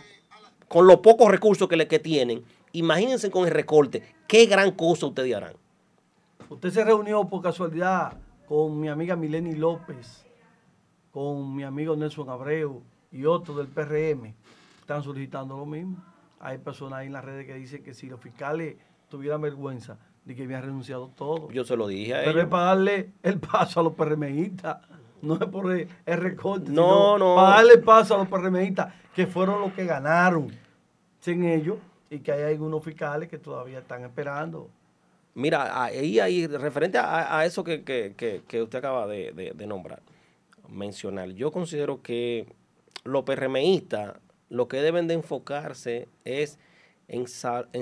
con 0.70 0.88
los 0.88 1.02
pocos 1.02 1.30
recursos 1.30 1.68
que, 1.68 1.76
le, 1.76 1.88
que 1.88 2.00
tienen, 2.00 2.44
imagínense 2.72 3.30
con 3.30 3.46
el 3.46 3.52
recorte, 3.52 4.02
qué 4.26 4.46
gran 4.46 4.72
cosa 4.72 5.06
ustedes 5.06 5.36
harán. 5.36 5.54
Usted 6.50 6.72
se 6.72 6.86
reunió 6.86 7.28
por 7.28 7.44
casualidad 7.44 8.14
con 8.48 8.80
mi 8.80 8.88
amiga 8.88 9.18
Mileni 9.18 9.54
López, 9.54 10.26
con 11.12 11.54
mi 11.54 11.64
amigo 11.64 11.96
Nelson 11.98 12.30
Abreu 12.30 12.82
y 13.12 13.26
otros 13.26 13.58
del 13.58 13.68
PRM. 13.68 14.34
Están 14.88 15.04
solicitando 15.04 15.58
lo 15.58 15.66
mismo. 15.66 15.98
Hay 16.40 16.60
personas 16.60 17.00
ahí 17.00 17.08
en 17.08 17.12
las 17.12 17.26
redes 17.26 17.46
que 17.46 17.54
dicen 17.56 17.84
que 17.84 17.94
si 17.94 18.08
los 18.08 18.22
fiscales 18.22 18.78
tuviera 19.10 19.36
vergüenza 19.36 19.98
de 20.24 20.34
que 20.34 20.44
había 20.44 20.62
renunciado 20.62 21.10
todo. 21.10 21.52
Yo 21.52 21.66
se 21.66 21.76
lo 21.76 21.90
dije 21.90 22.16
a 22.16 22.24
Pero 22.24 22.40
es 22.40 22.48
para 22.48 22.64
darle 22.68 23.12
el 23.22 23.38
paso 23.38 23.82
a 23.82 23.84
los 23.84 23.96
PRMistas. 23.96 24.78
No 25.22 25.34
es 25.34 25.46
por 25.50 25.70
el, 25.74 25.90
recorte. 26.06 26.72
No, 26.72 27.18
no. 27.18 27.36
Para 27.36 27.58
darle 27.58 27.80
paso 27.80 28.16
a 28.16 28.20
los 28.20 28.30
PRMistas, 28.30 28.94
que 29.14 29.28
fueron 29.28 29.60
los 29.60 29.74
que 29.74 29.84
ganaron 29.84 30.58
sin 31.20 31.44
ellos 31.44 31.80
y 32.10 32.20
que 32.20 32.32
hay 32.32 32.54
algunos 32.54 32.82
fiscales 32.82 33.28
que 33.28 33.40
todavía 33.40 33.80
están 33.80 34.06
esperando. 34.06 34.70
Mira, 35.34 35.84
ahí, 35.84 36.18
ahí 36.22 36.48
referente 36.48 36.98
a, 36.98 37.44
eso 37.44 37.62
que, 37.62 37.82
usted 38.64 38.78
acaba 38.78 39.06
de, 39.06 39.54
de, 39.54 39.68
nombrar, 39.68 40.02
mencionar, 40.70 41.32
yo 41.32 41.52
considero 41.52 42.02
que 42.02 42.48
los 43.04 43.24
PRMistas 43.24 44.14
lo 44.50 44.68
que 44.68 44.82
deben 44.82 45.08
de 45.08 45.16
enfocarse 45.16 46.08
es 46.26 46.58
en, 47.08 47.28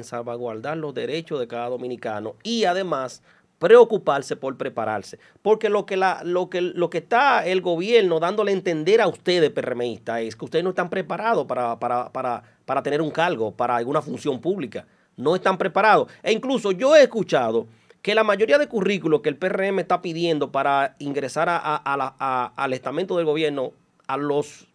salvaguardar 0.04 0.78
los 0.78 0.94
derechos 0.94 1.40
de 1.40 1.48
cada 1.48 1.70
dominicano 1.70 2.36
y 2.44 2.66
además 2.66 3.24
preocuparse 3.60 4.36
por 4.36 4.58
prepararse. 4.58 5.20
Porque 5.42 5.70
lo 5.70 5.86
que, 5.86 5.98
la, 5.98 6.22
lo 6.24 6.50
que, 6.50 6.62
lo 6.62 6.90
que 6.90 7.00
está 7.00 7.46
el 7.46 7.62
gobierno 7.62 8.20
dándole 8.20 8.52
a 8.52 8.56
entender 8.56 9.02
a 9.02 9.08
ustedes, 9.08 9.50
PRMistas, 9.52 10.22
es 10.22 10.36
que 10.36 10.46
ustedes 10.46 10.64
no 10.64 10.72
están 10.72 10.90
preparados 10.90 11.46
para, 11.46 11.80
para, 11.80 12.12
para, 12.12 12.44
para 12.66 12.84
tener 12.84 13.02
un 13.02 13.12
cargo, 13.12 13.52
para 13.52 13.78
alguna 13.78 14.02
función 14.02 14.40
pública. 14.40 14.86
No 15.16 15.36
están 15.36 15.58
preparados. 15.58 16.12
E 16.22 16.34
incluso 16.34 16.72
yo 16.72 16.96
he 16.96 17.04
escuchado 17.04 17.68
que 18.02 18.14
la 18.14 18.24
mayoría 18.24 18.58
de 18.60 18.68
currículos 18.68 19.22
que 19.22 19.30
el 19.30 19.38
PRM 19.38 19.80
está 19.80 20.02
pidiendo 20.02 20.52
para 20.52 20.96
ingresar 21.00 21.48
a, 21.50 22.52
al 22.56 22.74
estamento 22.74 23.18
del 23.18 23.26
gobierno 23.26 23.72
a 24.06 24.18
los, 24.18 24.68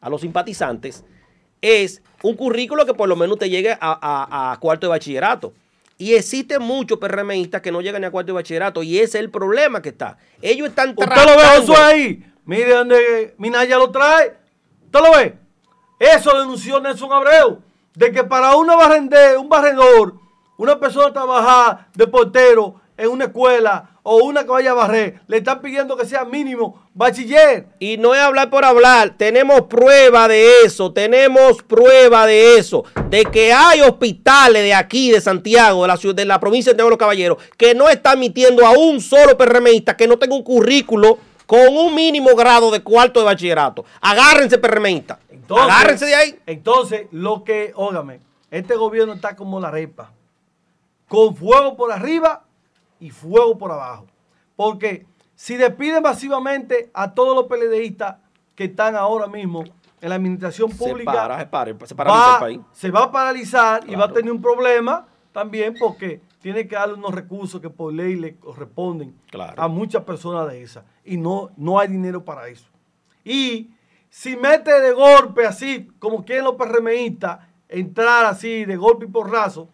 a 0.00 0.10
los 0.10 0.20
simpatizantes 0.20 1.04
es 1.60 2.02
un 2.22 2.34
currículo 2.34 2.86
que 2.86 2.94
por 2.94 3.08
lo 3.08 3.16
menos 3.16 3.38
te 3.38 3.48
llegue 3.48 3.76
a, 3.80 4.56
cuarto 4.60 4.86
de 4.86 4.90
bachillerato. 4.90 5.52
Y 5.98 6.14
existen 6.14 6.60
muchos 6.60 6.98
PRMistas 6.98 7.62
que 7.62 7.72
no 7.72 7.80
llegan 7.80 8.02
ni 8.02 8.06
a 8.06 8.10
cuarto 8.10 8.32
de 8.32 8.34
bachillerato 8.34 8.82
y 8.82 8.98
ese 8.98 9.18
es 9.18 9.24
el 9.24 9.30
problema 9.30 9.80
que 9.80 9.90
está. 9.90 10.18
Ellos 10.42 10.68
están 10.68 10.90
¿Usted 10.96 11.06
lo 11.06 11.36
ve 11.36 11.56
eso 11.62 11.76
ahí? 11.76 12.32
Mire 12.44 12.74
donde 12.74 13.34
Minaya 13.38 13.78
lo 13.78 13.90
trae. 13.90 14.36
¿Usted 14.84 15.00
lo 15.00 15.12
ve? 15.12 15.38
Eso 15.98 16.38
denunció 16.38 16.80
Nelson 16.80 17.12
Abreu. 17.12 17.62
De 17.94 18.12
que 18.12 18.22
para 18.24 18.56
una 18.56 18.76
barrende, 18.76 19.38
un 19.38 19.48
barredor, 19.48 20.16
una 20.58 20.78
persona 20.78 21.12
trabajar 21.12 21.88
de 21.94 22.06
portero 22.06 22.80
en 22.96 23.08
una 23.08 23.24
escuela 23.24 23.95
o 24.08 24.18
una 24.18 24.44
que 24.44 24.50
vaya 24.50 24.70
a 24.70 24.74
barrer, 24.74 25.20
le 25.26 25.38
están 25.38 25.60
pidiendo 25.60 25.96
que 25.96 26.06
sea 26.06 26.24
mínimo 26.24 26.80
bachiller. 26.94 27.66
Y 27.80 27.96
no 27.96 28.14
es 28.14 28.20
hablar 28.20 28.50
por 28.50 28.64
hablar, 28.64 29.14
tenemos 29.16 29.62
prueba 29.62 30.28
de 30.28 30.62
eso, 30.64 30.92
tenemos 30.92 31.60
prueba 31.64 32.24
de 32.24 32.56
eso, 32.56 32.84
de 33.10 33.24
que 33.24 33.52
hay 33.52 33.80
hospitales 33.80 34.62
de 34.62 34.72
aquí, 34.72 35.10
de 35.10 35.20
Santiago, 35.20 35.82
de 35.82 35.88
la, 35.88 35.96
ciudad, 35.96 36.14
de 36.14 36.24
la 36.24 36.38
provincia 36.38 36.72
de 36.72 36.80
los 36.84 36.96
Caballeros, 36.96 37.38
que 37.56 37.74
no 37.74 37.88
están 37.88 38.18
admitiendo 38.18 38.64
a 38.64 38.70
un 38.78 39.00
solo 39.00 39.36
PRMista 39.36 39.96
que 39.96 40.06
no 40.06 40.16
tenga 40.16 40.36
un 40.36 40.44
currículo 40.44 41.18
con 41.44 41.76
un 41.76 41.92
mínimo 41.92 42.36
grado 42.36 42.70
de 42.70 42.84
cuarto 42.84 43.18
de 43.18 43.26
bachillerato. 43.26 43.84
Agárrense, 44.00 44.58
PRMista. 44.58 45.18
Agárrense 45.50 46.06
de 46.06 46.14
ahí. 46.14 46.38
Entonces, 46.46 47.08
lo 47.10 47.42
que, 47.42 47.72
ógame, 47.74 48.20
este 48.52 48.76
gobierno 48.76 49.14
está 49.14 49.34
como 49.34 49.58
la 49.58 49.72
repa, 49.72 50.12
con 51.08 51.34
fuego 51.34 51.76
por 51.76 51.90
arriba 51.90 52.45
y 53.00 53.10
fuego 53.10 53.58
por 53.58 53.72
abajo. 53.72 54.06
Porque 54.54 55.06
si 55.34 55.56
despiden 55.56 56.02
masivamente 56.02 56.90
a 56.94 57.12
todos 57.12 57.34
los 57.34 57.46
PLDistas 57.46 58.16
que 58.54 58.64
están 58.64 58.96
ahora 58.96 59.26
mismo 59.26 59.64
en 60.00 60.08
la 60.08 60.14
administración 60.14 60.70
pública, 60.70 61.12
se, 61.12 61.18
va, 61.18 61.40
el 61.40 62.40
país. 62.40 62.60
se 62.72 62.90
va 62.90 63.04
a 63.04 63.12
paralizar 63.12 63.88
y 63.88 63.94
va 63.94 64.06
a 64.06 64.12
tener 64.12 64.32
un 64.32 64.40
problema 64.40 65.06
también 65.32 65.74
porque 65.78 66.22
tiene 66.40 66.66
que 66.66 66.76
darle 66.76 66.94
unos 66.94 67.14
recursos 67.14 67.60
que 67.60 67.68
por 67.68 67.92
ley 67.92 68.16
le 68.16 68.36
corresponden 68.36 69.14
a 69.56 69.68
muchas 69.68 70.04
personas 70.04 70.48
de 70.48 70.62
esas. 70.62 70.84
Y 71.04 71.16
no, 71.16 71.50
no 71.56 71.78
hay 71.78 71.88
dinero 71.88 72.24
para 72.24 72.48
eso. 72.48 72.68
Y 73.24 73.70
si 74.08 74.36
mete 74.36 74.80
de 74.80 74.92
golpe 74.92 75.44
así, 75.44 75.88
como 75.98 76.24
quieren 76.24 76.44
los 76.44 76.54
PRMistas, 76.54 77.40
entrar 77.68 78.24
así 78.24 78.64
de 78.64 78.76
golpe 78.76 79.04
y 79.04 79.08
porrazo, 79.08 79.68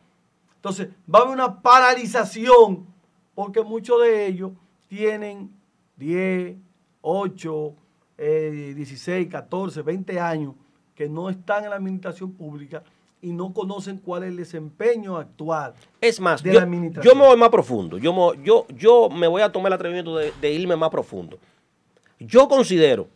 entonces 0.57 0.89
va 1.13 1.21
a 1.21 1.23
haber 1.23 1.35
una 1.35 1.61
paralización 1.61 2.92
porque 3.35 3.63
muchos 3.63 4.01
de 4.03 4.27
ellos 4.27 4.53
tienen 4.89 5.51
10, 5.97 6.57
8, 7.01 7.75
16, 8.19 9.29
14, 9.29 9.83
20 9.83 10.21
años 10.21 10.55
que 10.95 11.09
no 11.09 11.31
están 11.31 11.65
en 11.65 11.71
la 11.71 11.77
administración 11.77 12.33
pública 12.33 12.83
y 13.21 13.33
no 13.33 13.53
conocen 13.53 13.99
cuál 13.99 14.25
es 14.25 14.31
el 14.31 14.37
desempeño 14.37 15.17
actual 15.17 15.75
es 16.01 16.21
más, 16.21 16.43
de 16.43 16.53
yo, 16.53 16.59
la 16.59 16.65
administración. 16.65 17.15
Yo 17.15 17.19
me 17.19 17.27
voy 17.27 17.37
más 17.37 17.51
profundo. 17.51 17.99
Yo 17.99 18.13
me, 18.13 18.43
yo, 18.45 18.67
yo 18.77 19.09
me 19.09 19.29
voy 19.29 19.43
a 19.43 19.51
tomar 19.51 19.71
el 19.71 19.75
atrevimiento 19.75 20.17
de, 20.17 20.33
de 20.41 20.53
irme 20.53 20.77
más 20.77 20.91
profundo. 20.91 21.39
Yo 22.19 22.49
considero 22.49 23.09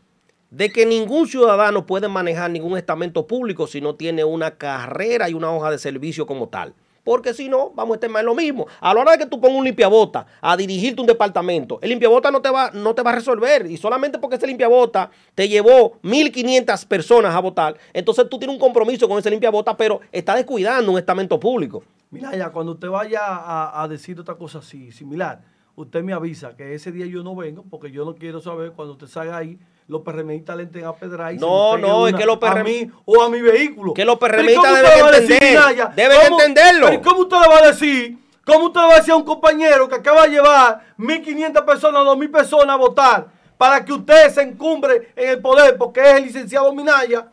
de 0.51 0.71
que 0.71 0.87
ningún 0.87 1.27
ciudadano 1.27 1.87
puede 1.87 2.09
manejar 2.09 2.51
ningún 2.51 2.79
estamento 2.79 3.27
público 3.27 3.67
si 3.67 3.81
no 3.81 3.97
tiene 3.97 4.25
una 4.25 4.53
carrera 4.53 5.29
y 5.29 5.35
una 5.35 5.51
hoja 5.51 5.71
de 5.71 5.79
servicio 5.79 6.27
como 6.27 6.49
tal 6.49 6.73
porque 7.07 7.33
si 7.33 7.49
no, 7.49 7.71
vamos 7.71 7.93
a 7.93 7.95
estar 7.95 8.11
más 8.11 8.19
en 8.19 8.27
lo 8.27 8.35
mismo. 8.35 8.67
A 8.81 8.93
la 8.93 9.01
hora 9.01 9.13
de 9.13 9.19
que 9.19 9.27
tú 9.27 9.41
pongas 9.41 9.57
un 9.57 9.65
limpiabota 9.65 10.27
a 10.41 10.57
dirigirte 10.57 11.01
un 11.01 11.07
departamento, 11.07 11.79
el 11.81 11.91
limpiabota 11.91 12.33
no 12.33 12.43
te 12.43 12.51
va, 12.51 12.73
no 12.73 12.97
te 12.97 13.03
va 13.03 13.13
a 13.13 13.15
resolver. 13.15 13.71
Y 13.71 13.77
solamente 13.77 14.19
porque 14.19 14.35
ese 14.35 14.47
limpiabota 14.49 15.09
te 15.37 15.49
llevó 15.49 16.01
1.500 16.03 16.85
personas 16.89 17.33
a 17.33 17.39
votar, 17.39 17.79
entonces 17.93 18.29
tú 18.29 18.41
tienes 18.41 18.55
un 18.55 18.61
compromiso 18.61 19.09
con 19.09 19.21
ese 19.21 19.31
limpiabota, 19.31 19.77
pero 19.77 20.01
está 20.11 20.35
descuidando 20.35 20.91
un 20.91 20.99
estamento 20.99 21.39
público. 21.39 21.85
Mira, 22.11 22.37
ya 22.37 22.51
cuando 22.51 22.73
usted 22.73 22.89
vaya 22.89 23.21
a, 23.25 23.85
a 23.85 23.87
decir 23.87 24.19
otra 24.19 24.35
cosa 24.35 24.59
así, 24.59 24.91
similar, 24.91 25.43
usted 25.77 26.03
me 26.03 26.13
avisa 26.13 26.57
que 26.57 26.75
ese 26.75 26.91
día 26.91 27.07
yo 27.07 27.23
no 27.23 27.37
vengo, 27.37 27.65
porque 27.71 27.93
yo 27.93 28.05
no 28.05 28.17
quiero 28.17 28.41
saber 28.41 28.73
cuando 28.73 28.95
usted 28.95 29.07
salga 29.07 29.37
ahí 29.37 29.61
los 29.89 30.03
PRMistas 30.03 30.57
le 30.57 30.65
entren 30.65 30.85
a 30.85 30.95
pedrar 30.95 31.35
y 31.35 31.39
No, 31.39 31.79
no, 31.79 32.09
es 32.09 32.15
que 32.15 32.25
los 32.25 32.39
mí 32.65 32.91
o 33.05 33.23
a 33.23 33.31
mi 33.31 33.41
vehículo. 33.41 33.95
Que 33.95 34.05
los 34.05 34.19
PRMistas 34.19 34.83
deben 34.83 35.15
entender. 35.15 35.89
deben 35.95 36.33
entenderlo. 36.33 36.89
Pero 36.89 37.03
¿cómo 37.03 37.21
usted 37.21 37.37
le 37.41 37.49
va 37.49 37.59
a 37.59 37.67
decir? 37.69 38.19
¿Cómo 38.45 38.67
usted 38.67 38.81
le 38.81 38.87
va 38.87 38.95
a 38.95 38.97
decir 38.99 39.13
a 39.13 39.17
un 39.17 39.25
compañero 39.25 39.89
que 39.89 39.97
acaba 39.97 40.23
de 40.23 40.31
llevar 40.31 40.81
1.500 40.99 41.65
personas, 41.65 42.05
2.000 42.05 42.31
personas 42.31 42.75
a 42.75 42.77
votar 42.77 43.27
para 43.57 43.85
que 43.85 43.93
usted 43.93 44.31
se 44.31 44.43
encumbre 44.43 45.13
en 45.17 45.31
el 45.31 45.41
poder 45.41 45.77
porque 45.77 46.01
es 46.01 46.15
el 46.17 46.25
licenciado 46.25 46.73
Minaya? 46.73 47.27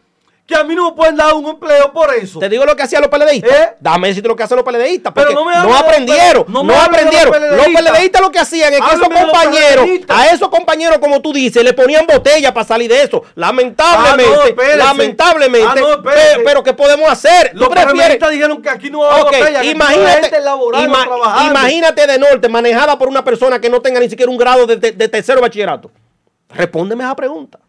Que 0.46 0.56
a 0.56 0.64
mí 0.64 0.76
no 0.76 0.90
me 0.90 0.96
pueden 0.96 1.16
dar 1.16 1.34
un 1.34 1.46
empleo 1.46 1.94
por 1.94 2.14
eso. 2.14 2.40
Te 2.40 2.50
digo 2.50 2.66
lo 2.66 2.76
que 2.76 2.84
hacían 2.84 3.02
los 3.02 3.10
PLDistas. 3.10 3.52
¿Eh? 3.52 3.76
Dame 3.80 4.10
decirte 4.10 4.28
lo 4.28 4.36
que 4.36 4.44
hacen 4.44 4.58
los 4.58 4.66
PLDistas. 4.66 5.14
Porque 5.14 5.34
no, 5.34 5.76
aprendieron. 5.76 6.46
no, 6.50 6.82
aprendieron. 6.82 7.56
Los 7.56 7.68
PLDistas 7.68 8.22
lo 8.22 8.30
que 8.30 8.40
hacían 8.40 8.74
es 8.74 8.82
que 8.82 8.96
esos 8.96 9.08
compañeros, 9.08 9.88
a 10.10 10.28
esos 10.28 10.50
compañeros, 10.50 10.98
como 10.98 11.22
tú 11.22 11.32
dices, 11.32 11.64
le 11.64 11.74
ponían 11.74 12.06
botella 12.06 12.54
para 12.54 12.68
salir 12.68 12.90
de 12.90 13.04
eso. 13.04 13.24
Lamentablemente. 13.36 14.56
Ah, 14.74 14.78
lamentablemente. 14.78 15.82
Ah, 15.82 16.02
pero, 16.44 16.62
¿qué 16.62 16.74
podemos 16.74 17.10
hacer? 17.10 17.52
Los 17.54 17.70
PLDistas 17.70 18.32
dijeron 18.32 18.62
que 18.62 18.70
aquí 18.70 18.90
no 18.90 19.00
va 19.00 19.14
haber 19.14 19.26
botella. 19.26 19.64
Imagínate, 19.64 20.32
imagínate 21.50 22.08
de 22.08 22.20
norte 22.20 22.50
manejada 22.50 22.98
por 22.98 23.08
una 23.08 23.24
persona 23.24 23.62
que 23.62 23.70
no 23.70 23.82
tenga 23.82 24.00
ni 24.02 24.10
siquiera 24.10 24.30
un 24.30 24.38
grado 24.38 24.68
de 24.68 25.08
tercero 25.08 25.40
bachillerato. 25.40 25.90
Respóndeme 26.50 27.04
a 27.04 27.08
esa 27.08 27.16
pregunta. 27.16 27.60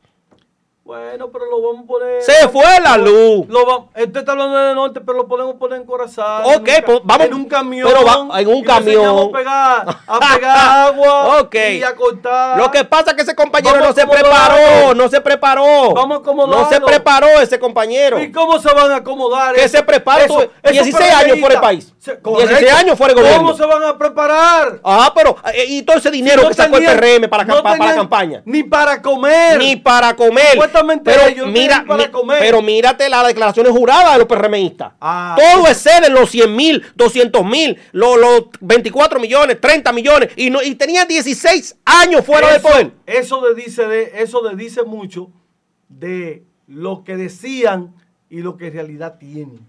Bueno, 0.84 1.30
pero 1.32 1.46
lo 1.46 1.62
vamos 1.62 1.84
a 1.84 1.86
poner. 1.86 2.22
Se 2.22 2.46
fue 2.50 2.78
la 2.82 2.98
luz. 2.98 3.46
Lo 3.48 3.88
Usted 3.96 4.16
está 4.18 4.32
hablando 4.32 4.58
de 4.58 4.74
norte, 4.74 5.00
pero 5.00 5.16
lo 5.16 5.26
podemos 5.26 5.54
poner 5.54 5.80
en 5.80 5.86
Corazán. 5.86 6.42
Ok, 6.44 6.68
en 6.68 6.74
un 6.76 6.84
pues, 6.84 7.00
vamos- 7.04 7.26
En 7.26 7.34
un 7.34 7.44
camión. 7.46 7.88
pero 7.90 8.04
va- 8.04 8.38
en 8.40 8.48
un 8.48 8.62
camión. 8.62 9.28
A 9.30 9.32
pegar, 9.32 9.86
a 10.06 10.18
pegar 10.34 10.56
agua. 10.88 11.40
Ok. 11.40 11.54
Y 11.54 11.82
a 11.82 11.94
cortar. 11.96 12.58
Lo 12.58 12.70
que 12.70 12.84
pasa 12.84 13.12
es 13.12 13.16
que 13.16 13.22
ese 13.22 13.34
compañero 13.34 13.76
Vamos 13.80 13.96
no 13.96 14.02
se 14.02 14.06
preparó, 14.06 14.94
no 14.94 15.08
se 15.08 15.20
preparó. 15.22 15.94
Vamos 15.94 16.18
a 16.18 16.20
acomodarlo. 16.20 16.64
No 16.64 16.68
se 16.68 16.78
preparó 16.82 17.26
ese 17.40 17.58
compañero. 17.58 18.20
¿Y 18.20 18.30
cómo 18.30 18.58
se 18.58 18.70
van 18.74 18.90
a 18.92 18.96
acomodar? 18.96 19.54
Que 19.54 19.64
eso? 19.64 19.78
se 19.78 19.82
prepare 19.84 20.26
Eso- 20.26 20.50
16 20.70 21.14
años 21.14 21.40
fuera 21.40 21.54
del 21.54 21.60
país. 21.62 21.94
Se- 21.98 22.20
16 22.22 22.72
años 22.74 22.98
fuera 22.98 23.14
del 23.14 23.22
¿Cómo 23.24 23.36
gobierno. 23.52 23.56
se 23.56 23.64
van 23.64 23.82
a 23.88 23.96
preparar? 23.96 24.80
Ah, 24.84 25.10
pero 25.14 25.34
eh, 25.54 25.64
y 25.66 25.82
todo 25.82 25.96
ese 25.96 26.10
dinero 26.10 26.42
No 26.42 26.48
que 26.48 26.54
sacó 26.54 26.76
el 26.76 26.84
PRM 26.84 27.28
para, 27.30 27.44
no 27.44 27.62
para 27.62 27.78
la 27.78 27.94
campaña. 27.94 28.42
Ni 28.44 28.62
para 28.64 29.00
comer. 29.00 29.56
Ni 29.56 29.76
para 29.76 30.14
comer. 30.14 30.58
Supuestamente 30.78 31.10
pero 31.10 31.26
ellos 31.28 31.46
mira, 31.48 31.84
para 31.86 32.04
mi- 32.06 32.10
comer. 32.10 32.38
pero 32.40 32.62
mírate 32.62 33.08
las 33.08 33.26
declaraciones 33.26 33.72
juradas 33.72 34.12
de 34.14 34.18
los 34.18 34.26
PRMistas. 34.28 34.92
Ah, 35.00 35.36
Todo 35.38 35.68
excede 35.68 36.10
los 36.10 36.30
100 36.30 36.54
mil, 36.54 36.84
200 36.96 37.44
mil, 37.44 37.78
los, 37.92 38.18
los 38.18 38.44
24 38.60 39.20
millones, 39.20 39.60
30 39.60 39.92
millones. 39.92 40.30
Y, 40.36 40.50
no, 40.50 40.62
y 40.62 40.74
tenía 40.74 41.04
16 41.04 41.76
años 41.84 42.24
fuera 42.24 42.54
eso, 42.56 42.68
poder. 42.68 42.92
Eso 43.06 43.40
de 43.42 43.54
dice 43.54 43.86
de, 43.86 44.12
eso 44.22 44.40
de 44.42 44.56
dice 44.56 44.82
mucho 44.82 45.30
de 45.88 46.44
lo 46.66 47.04
que 47.04 47.16
decían 47.16 47.94
y 48.28 48.40
lo 48.40 48.56
que 48.56 48.68
en 48.68 48.72
realidad 48.74 49.16
tienen. 49.18 49.60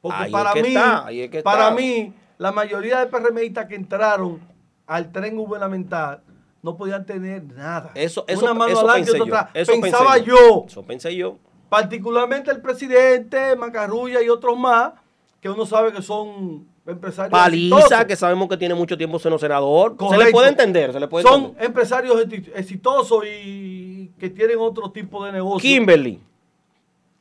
Porque 0.00 0.18
Ahí 0.18 0.26
es 0.26 0.32
para 0.32 0.52
que 0.52 0.62
mí, 0.62 0.68
está, 0.68 1.06
es 1.10 1.30
que 1.30 1.42
para 1.42 1.70
mí, 1.70 2.12
la 2.38 2.52
mayoría 2.52 3.00
de 3.00 3.06
PRMistas 3.06 3.66
que 3.66 3.74
entraron 3.74 4.38
al 4.86 5.10
tren 5.12 5.34
gubernamental 5.36 6.20
no 6.64 6.76
podían 6.76 7.04
tener 7.06 7.44
nada. 7.44 7.92
Eso, 7.94 8.24
eso, 8.26 8.42
Una 8.44 8.54
mano 8.54 8.72
eso 8.72 8.80
adelante 8.80 9.10
y 9.10 9.12
pensé 9.12 9.22
otra 9.22 9.50
yo. 9.54 9.60
Eso 9.60 9.72
Pensaba 9.80 10.14
pensé 10.14 10.26
yo, 10.30 10.64
Eso 10.66 10.82
pensé 10.82 11.14
yo. 11.16 11.36
particularmente 11.68 12.50
el 12.50 12.60
presidente, 12.60 13.54
Macarrulla 13.54 14.22
y 14.22 14.28
otros 14.30 14.58
más, 14.58 14.92
que 15.40 15.50
uno 15.50 15.66
sabe 15.66 15.92
que 15.92 16.00
son 16.00 16.66
empresarios 16.86 17.30
Paliza, 17.30 17.76
exitosos. 17.76 18.04
que 18.06 18.16
sabemos 18.16 18.48
que 18.48 18.56
tiene 18.56 18.74
mucho 18.74 18.96
tiempo 18.96 19.18
siendo 19.18 19.38
senador. 19.38 19.96
Se 20.10 20.16
le 20.16 20.30
puede 20.30 20.48
entender, 20.48 20.92
se 20.92 21.00
le 21.00 21.06
puede 21.08 21.26
Son 21.28 21.40
entender. 21.44 21.64
empresarios 21.66 22.16
exi- 22.26 22.50
exitosos 22.54 23.24
y 23.26 24.10
que 24.18 24.30
tienen 24.30 24.56
otro 24.58 24.90
tipo 24.90 25.24
de 25.24 25.32
negocio. 25.32 25.60
Kimberly. 25.68 26.20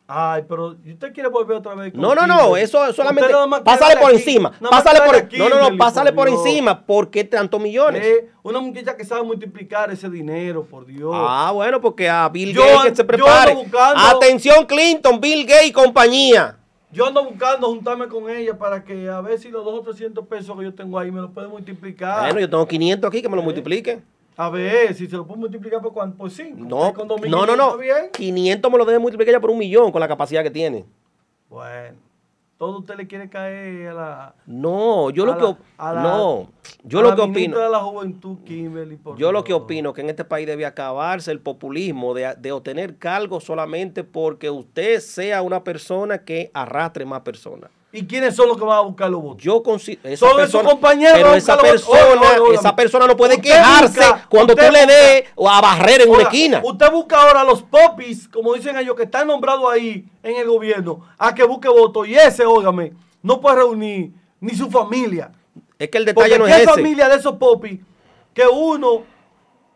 Ay, 0.06 0.44
pero 0.50 0.76
¿y 0.84 0.92
usted 0.94 1.14
quiere 1.14 1.30
volver 1.30 1.58
otra 1.58 1.76
vez? 1.76 1.94
con 1.94 2.02
No, 2.02 2.14
no, 2.14 2.28
no, 2.28 2.58
eso 2.58 2.86
es 2.86 2.96
solamente. 2.96 3.32
Pásale 3.64 3.96
por 3.98 4.08
aquí- 4.10 4.16
encima. 4.18 4.52
Pásale 4.70 5.00
por. 5.02 5.28
quiere 5.30 5.50
No, 5.50 5.50
no, 5.50 5.70
no, 5.70 5.78
pásale 5.78 6.12
por 6.12 6.28
Dios. 6.30 6.46
encima. 6.46 6.86
¿Por 6.86 7.10
qué 7.10 7.24
tantos 7.24 7.60
millones? 7.62 8.06
Eh, 8.06 8.30
una 8.44 8.60
muchacha 8.60 8.98
que 8.98 9.06
sabe 9.06 9.24
multiplicar 9.24 9.92
ese 9.92 10.10
dinero, 10.10 10.66
por 10.66 10.86
Dios. 10.86 11.14
Ah, 11.16 11.52
bueno, 11.54 11.80
porque 11.80 12.10
a 12.10 12.28
Bill 12.28 12.54
Yo 12.54 12.62
Gates 12.62 12.82
que 12.92 12.96
se 12.98 13.02
yo 13.04 13.08
prepare. 13.08 13.52
ando 13.52 13.64
buscando- 13.64 14.00
Atención, 14.02 14.66
Clinton, 14.66 15.22
Bill 15.22 15.46
Gates 15.46 15.68
y 15.68 15.72
compañía. 15.72 16.58
Yo 16.92 17.08
ando 17.08 17.24
buscando 17.24 17.68
juntarme 17.68 18.08
con 18.08 18.30
ella 18.30 18.56
para 18.58 18.84
que 18.84 19.10
a 19.10 19.20
ver 19.22 19.40
si 19.40 19.50
los 19.50 19.64
2 19.66 19.80
o 19.80 19.82
300 19.82 20.28
pesos 20.28 20.56
que 20.60 20.66
yo 20.66 20.76
tengo 20.76 21.00
ahí 21.00 21.10
me 21.12 21.22
los 21.22 21.32
puede 21.32 21.48
multiplicar. 21.48 22.20
Bueno, 22.26 22.40
yo 22.42 22.50
tengo 22.50 22.68
500 22.68 23.08
aquí 23.08 23.22
que 23.22 23.28
Eh. 23.28 23.30
me 23.32 23.36
lo 23.38 23.42
multipliquen. 23.42 24.04
A 24.36 24.50
ver, 24.50 24.94
si 24.96 25.08
se 25.08 25.16
lo 25.16 25.26
puedo 25.26 25.40
multiplicar 25.40 25.82
por 25.82 25.94
cuánto, 25.94 26.18
por 26.18 26.30
5. 26.32 26.58
No, 26.58 26.92
no, 27.30 27.46
no, 27.46 27.56
no. 27.56 27.78
500 28.12 28.72
me 28.72 28.78
lo 28.78 28.86
debe 28.86 29.00
multiplicar 29.00 29.34
ya 29.34 29.40
por 29.40 29.52
un 29.52 29.58
millón 29.60 29.92
con 29.92 30.00
la 30.00 30.08
capacidad 30.08 30.42
que 30.44 30.50
tiene. 30.52 30.86
Bueno, 31.50 31.98
todo 32.58 32.80
usted 32.80 32.96
le 32.96 33.06
quiere 33.08 33.30
caer 33.30 33.90
a 33.90 33.94
la. 33.94 34.36
No, 34.48 35.10
yo 35.12 35.26
lo 35.26 35.38
que 35.38 35.56
a 35.78 35.94
la- 35.94 36.02
no, 36.02 36.50
yo 36.84 37.00
a 37.00 37.02
lo 37.04 37.10
la 37.10 37.16
que 37.16 37.22
opino, 37.22 37.60
de 37.60 37.70
la 37.70 37.80
juventud, 37.80 38.38
Kimberly, 38.44 38.96
por 38.98 39.18
yo 39.18 39.32
lo 39.32 39.44
que 39.44 39.54
opino 39.54 39.94
que 39.94 40.02
en 40.02 40.10
este 40.10 40.26
país 40.26 40.48
debe 40.48 40.66
acabarse 40.66 41.32
el 41.32 41.40
populismo 41.40 42.14
de, 42.16 42.34
de 42.38 42.52
obtener 42.52 42.98
cargos 42.98 43.44
solamente 43.44 44.04
porque 44.04 44.50
usted 44.50 45.00
sea 45.00 45.44
una 45.44 45.64
persona 45.64 46.24
que 46.24 46.50
arrastre 46.56 47.06
más 47.06 47.22
personas. 47.22 47.70
¿Y 47.96 48.08
quiénes 48.08 48.36
son 48.36 48.48
los 48.48 48.58
que 48.58 48.64
van 48.64 48.78
a 48.78 48.82
buscar 48.82 49.08
los 49.12 49.22
votos? 49.22 49.44
Yo 49.44 49.62
considero 49.62 50.18
Son 50.18 50.36
persona, 50.36 50.68
compañeros, 50.68 51.14
pero 51.14 51.28
van 51.28 51.36
a 51.36 51.38
esa 51.38 51.58
persona, 51.58 52.22
esa 52.56 52.76
persona 52.76 53.06
no 53.06 53.16
puede 53.16 53.40
quejarse 53.40 54.00
busca- 54.00 54.26
cuando 54.28 54.56
tú 54.56 54.64
le 54.72 54.86
des 54.88 55.26
o 55.36 55.48
a 55.48 55.62
barrer 55.62 56.02
en 56.02 56.10
una 56.10 56.24
esquina. 56.24 56.60
Usted 56.66 56.92
busca 56.92 57.22
ahora 57.22 57.42
a 57.42 57.44
los 57.44 57.62
popis, 57.62 58.28
como 58.28 58.56
dicen 58.56 58.76
ellos, 58.80 58.96
que 58.96 59.04
están 59.04 59.28
nombrados 59.28 59.72
ahí 59.72 60.06
en 60.24 60.36
el 60.38 60.48
gobierno, 60.48 61.02
a 61.20 61.36
que 61.36 61.44
busque 61.44 61.70
votos. 61.70 62.08
Y 62.08 62.16
ese, 62.16 62.46
óigame, 62.48 62.94
no 63.22 63.40
puede 63.40 63.58
reunir 63.58 64.12
ni 64.40 64.56
su 64.56 64.72
familia. 64.72 65.32
Es 65.78 65.90
que 65.90 66.00
el 66.00 66.06
Porque 66.14 66.32
detalle 66.32 66.40
no 66.40 66.46
¿qué 66.46 66.52
es 66.52 66.58
ese. 66.62 66.70
familia 66.72 67.08
de 67.10 67.16
esos 67.18 67.36
popis 67.36 67.80
que 68.34 68.48
uno 68.48 69.04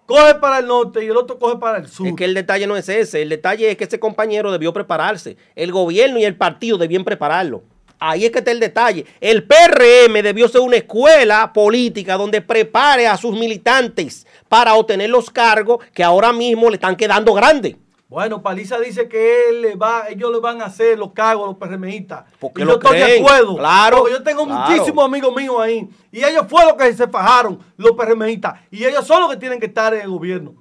coge 0.08 0.34
para 0.36 0.58
el 0.58 0.66
norte 0.66 1.04
y 1.04 1.08
el 1.08 1.18
otro 1.18 1.38
coge 1.38 1.58
para 1.58 1.78
el 1.78 1.88
sur? 1.88 2.08
Es 2.08 2.16
que 2.16 2.26
el 2.26 2.34
detalle 2.34 2.66
no 2.66 2.76
es 2.76 2.90
ese. 2.90 3.22
El 3.22 3.30
detalle 3.30 3.70
es 3.70 3.78
que 3.78 3.84
ese 3.84 4.00
compañero 4.00 4.52
debió 4.52 4.74
prepararse. 4.74 5.38
El 5.56 5.72
gobierno 5.72 6.18
y 6.18 6.26
el 6.26 6.36
partido 6.36 6.80
debían 6.80 7.04
prepararlo. 7.04 7.62
Ahí 8.00 8.26
es 8.26 8.32
que 8.32 8.40
está 8.40 8.52
el 8.52 8.60
detalle. 8.60 9.06
El 9.20 9.44
PRM 9.44 10.22
debió 10.22 10.48
ser 10.48 10.62
una 10.62 10.78
escuela 10.78 11.52
política 11.54 12.16
donde 12.16 12.42
prepare 12.42 13.08
a 13.08 13.18
sus 13.18 13.38
militantes 13.38 14.28
para 14.48 14.76
obtener 14.76 15.10
los 15.10 15.30
cargos 15.30 15.84
que 15.94 16.04
ahora 16.04 16.32
mismo 16.32 16.70
le 16.70 16.76
están 16.76 16.96
quedando 16.96 17.34
grandes. 17.34 17.76
Bueno, 18.10 18.42
Paliza 18.42 18.80
dice 18.80 19.10
que 19.10 19.50
él 19.50 19.62
le 19.62 19.76
va, 19.76 20.06
ellos 20.10 20.32
le 20.32 20.40
van 20.40 20.62
a 20.62 20.66
hacer 20.66 20.98
los 20.98 21.12
cargos 21.12 21.44
a 21.44 21.48
los 21.48 21.58
PRMistas. 21.58 22.24
Porque 22.40 22.62
y 22.62 22.66
lo 22.66 22.74
yo 22.74 22.78
estoy 22.78 22.98
de 23.00 23.20
acuerdo. 23.20 23.58
claro, 23.58 23.98
Porque 23.98 24.14
yo 24.14 24.24
tengo 24.24 24.46
claro. 24.46 24.72
muchísimos 24.72 25.04
amigos 25.04 25.36
míos 25.36 25.56
ahí. 25.60 25.90
Y 26.12 26.24
ellos 26.24 26.46
fueron 26.48 26.78
los 26.78 26.78
que 26.78 26.94
se 26.94 27.08
fajaron, 27.08 27.60
los 27.76 27.92
PRMistas. 27.92 28.62
Y 28.72 28.86
ellos 28.86 29.06
son 29.06 29.22
los 29.22 29.30
que 29.32 29.38
tienen 29.38 29.60
que 29.60 29.66
estar 29.66 29.94
en 29.94 30.02
el 30.02 30.10
gobierno. 30.10 30.56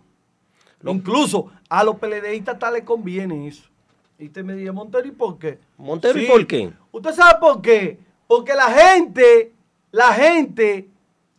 Incluso 0.84 1.50
a 1.68 1.84
los 1.84 1.96
PLDistas 1.96 2.58
tal 2.58 2.74
les 2.74 2.82
conviene 2.82 3.48
eso. 3.48 3.64
Y 4.18 4.26
usted 4.26 4.44
me 4.44 4.54
dice, 4.54 4.72
Montero, 4.72 5.06
¿y 5.06 5.10
por 5.10 5.38
qué? 5.38 5.58
Montero, 5.76 6.18
¿y 6.18 6.26
por 6.26 6.46
qué? 6.46 6.72
¿Usted 6.96 7.12
sabe 7.12 7.38
por 7.38 7.60
qué? 7.60 8.00
Porque 8.26 8.54
la 8.54 8.70
gente, 8.70 9.52
la 9.90 10.14
gente 10.14 10.88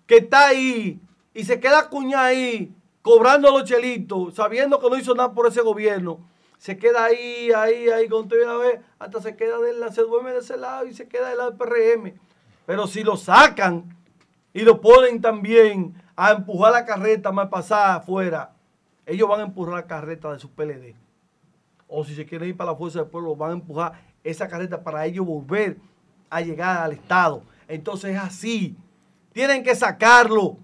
que 0.05 0.17
está 0.17 0.49
ahí 0.49 1.01
y 1.33 1.45
se 1.45 1.59
queda 1.59 1.89
cuñada 1.89 2.25
ahí 2.25 2.71
cobrando 3.01 3.49
los 3.49 3.63
chelitos, 3.63 4.35
sabiendo 4.35 4.79
que 4.79 4.87
no 4.87 4.97
hizo 4.99 5.15
nada 5.15 5.33
por 5.33 5.47
ese 5.47 5.61
gobierno, 5.61 6.19
se 6.59 6.77
queda 6.77 7.05
ahí, 7.05 7.51
ahí, 7.51 7.89
ahí, 7.89 8.07
cuando 8.07 8.25
usted 8.25 8.37
viene 8.37 8.51
a 8.51 8.57
ver, 8.57 8.81
hasta 8.99 9.19
se 9.19 9.35
queda 9.35 9.57
de 9.57 9.73
la, 9.73 9.91
se 9.91 10.03
duerme 10.03 10.31
de 10.31 10.39
ese 10.39 10.57
lado 10.57 10.85
y 10.85 10.93
se 10.93 11.07
queda 11.07 11.29
del 11.29 11.39
lado 11.39 11.49
del 11.49 11.57
PRM. 11.57 12.13
Pero 12.67 12.85
si 12.85 13.03
lo 13.03 13.17
sacan 13.17 13.97
y 14.53 14.61
lo 14.61 14.79
ponen 14.79 15.21
también 15.21 15.95
a 16.15 16.33
empujar 16.33 16.71
la 16.71 16.85
carreta 16.85 17.31
más 17.31 17.49
pasada 17.49 17.95
afuera, 17.95 18.53
ellos 19.07 19.27
van 19.27 19.39
a 19.39 19.45
empujar 19.45 19.73
la 19.73 19.87
carreta 19.87 20.31
de 20.31 20.39
su 20.39 20.51
PLD 20.51 20.93
o 21.87 22.03
si 22.03 22.15
se 22.15 22.25
quieren 22.25 22.49
ir 22.49 22.57
para 22.57 22.71
la 22.71 22.77
fuerza 22.77 22.99
del 22.99 23.07
pueblo, 23.07 23.35
van 23.35 23.51
a 23.51 23.53
empujar 23.53 23.93
esa 24.23 24.47
carreta 24.47 24.83
para 24.83 25.05
ellos 25.05 25.25
volver 25.25 25.77
a 26.29 26.41
llegar 26.41 26.77
al 26.77 26.93
Estado. 26.93 27.43
Entonces 27.67 28.15
es 28.15 28.21
así. 28.21 28.75
Tienen 29.33 29.63
que 29.63 29.75
sacarlo. 29.75 30.57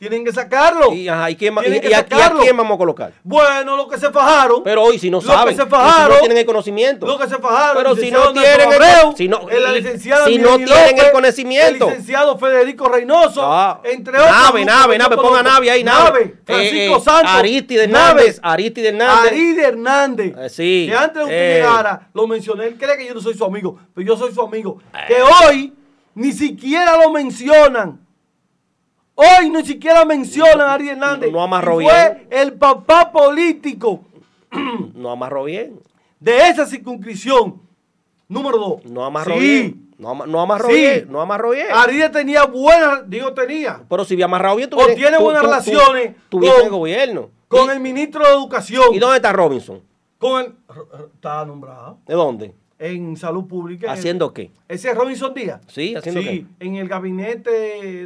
Tienen 0.00 0.24
que 0.24 0.32
sacarlo. 0.32 0.94
Y, 0.94 1.08
ajá, 1.08 1.30
¿y 1.30 1.36
quién 1.36 1.52
y- 1.58 1.78
que 1.78 1.90
y 1.90 1.92
a, 1.92 2.02
quién 2.06 2.56
vamos 2.56 2.74
a 2.76 2.78
colocar? 2.78 3.12
Bueno, 3.22 3.76
los 3.76 3.86
que 3.86 3.98
se 3.98 4.10
fajaron. 4.10 4.62
Pero 4.62 4.82
hoy 4.82 4.98
si 4.98 5.10
no 5.10 5.18
Los 5.18 5.26
saben, 5.26 5.54
que 5.54 5.60
se 5.60 5.64
si 5.64 5.68
fajaron, 5.68 6.14
no 6.14 6.18
tienen 6.20 6.38
el 6.38 6.46
conocimiento. 6.46 7.04
Los 7.06 7.20
que 7.20 7.28
se 7.28 7.36
fajaron. 7.36 7.76
Pero 7.76 7.94
si 7.96 8.10
no 8.10 8.32
tienen 8.32 8.72
el- 8.72 9.14
si 9.14 9.28
no- 9.28 9.40
si 10.26 10.38
no 10.38 10.56
tienen 10.56 10.98
el 10.98 11.12
conocimiento. 11.12 11.84
El 11.84 11.90
licenciado 11.90 12.38
Federico 12.38 12.88
Reynoso. 12.88 13.42
Ah, 13.44 13.82
entre 13.84 14.16
otros. 14.16 14.30
Nave, 14.30 14.64
nave, 14.64 14.96
nave, 14.96 15.16
ponga 15.18 15.42
nave 15.42 15.70
ahí, 15.70 15.84
nave. 15.84 16.34
Francisco 16.46 16.78
Eh, 16.78 16.96
eh, 16.96 17.00
Santos. 17.04 17.32
Aristide. 17.34 17.84
Hernández, 17.84 18.40
Aristide 18.42 18.88
Hernández. 18.88 19.26
Aristide 19.32 19.62
Hernández. 19.66 20.34
Eh, 20.38 20.48
sí, 20.48 20.86
Que 20.88 20.96
antes 20.96 21.14
de 21.16 21.22
usted 21.24 21.36
eh. 21.36 21.54
llegara, 21.56 22.08
lo 22.14 22.26
mencioné. 22.26 22.68
Él 22.68 22.76
cree 22.78 22.96
que 22.96 23.06
yo 23.06 23.12
no 23.12 23.20
soy 23.20 23.34
su 23.34 23.44
amigo, 23.44 23.78
pero 23.94 24.06
yo 24.06 24.16
soy 24.16 24.32
su 24.32 24.40
amigo. 24.40 24.78
Eh. 24.94 24.98
Que 25.08 25.16
hoy 25.20 25.74
ni 26.14 26.32
siquiera 26.32 26.96
lo 26.96 27.10
mencionan. 27.10 28.00
Hoy 29.22 29.50
ni 29.50 29.64
siquiera 29.64 30.04
mencionan 30.04 30.60
a 30.62 30.74
Aristide 30.74 30.92
Hernández. 30.92 31.32
No 31.32 31.42
amarró 31.42 31.80
Y 31.80 31.84
fue 31.84 31.92
bien. 31.92 32.28
el 32.30 32.52
papá 32.54 33.12
político 33.12 34.00
No 34.94 35.10
amarró 35.10 35.44
bien. 35.44 35.78
de 36.18 36.48
esa 36.48 36.66
circunscripción. 36.66 37.60
Número 38.28 38.58
dos. 38.58 38.84
No 38.84 39.04
amarró 39.04 39.34
Sí. 39.34 39.40
bien. 39.40 39.90
No, 39.98 40.14
no 40.26 40.40
amarró 40.40 40.68
Sí. 40.68 40.74
bien. 40.76 41.08
No 41.10 41.20
amarró 41.20 41.50
bien. 41.50 41.66
Aristide 41.70 42.08
tenía 42.08 42.44
buenas, 42.44 43.08
digo 43.10 43.32
tenía, 43.34 43.82
Pero 43.88 44.04
si 44.04 44.14
había 44.14 44.24
amarrado 44.24 44.56
bien, 44.56 44.70
O 44.72 44.86
tiene 44.94 45.18
buenas 45.18 45.42
relaciones 45.42 46.14
con- 46.30 46.44
el 46.44 46.70
gobierno. 46.70 47.30
con 47.48 47.66
¿Y, 47.68 47.72
el 47.72 47.80
ministro 47.80 48.24
de 48.24 48.30
Educación. 48.32 48.84
¿Y 48.94 48.98
dónde 48.98 49.16
está 49.16 49.32
Robinson? 49.32 49.82
Con 50.18 50.42
el, 50.42 50.54
está 51.14 51.44
nombrado 51.44 51.98
¿De 52.06 52.14
dónde? 52.14 52.54
En 52.80 53.16
Salud 53.16 53.46
Pública. 53.46 53.86
el- 53.92 53.98
¿Haciendo 53.98 54.32
qué? 54.32 54.50
Ese 54.66 54.90
es 54.90 54.96
Robinson 54.96 55.34
Díaz. 55.34 55.60
Sí, 55.68 55.94
¿haciendo 55.94 56.22
sí, 56.22 56.46
qué? 56.58 56.66
en 56.66 56.76
el 56.76 56.88
gabinete 56.88 57.50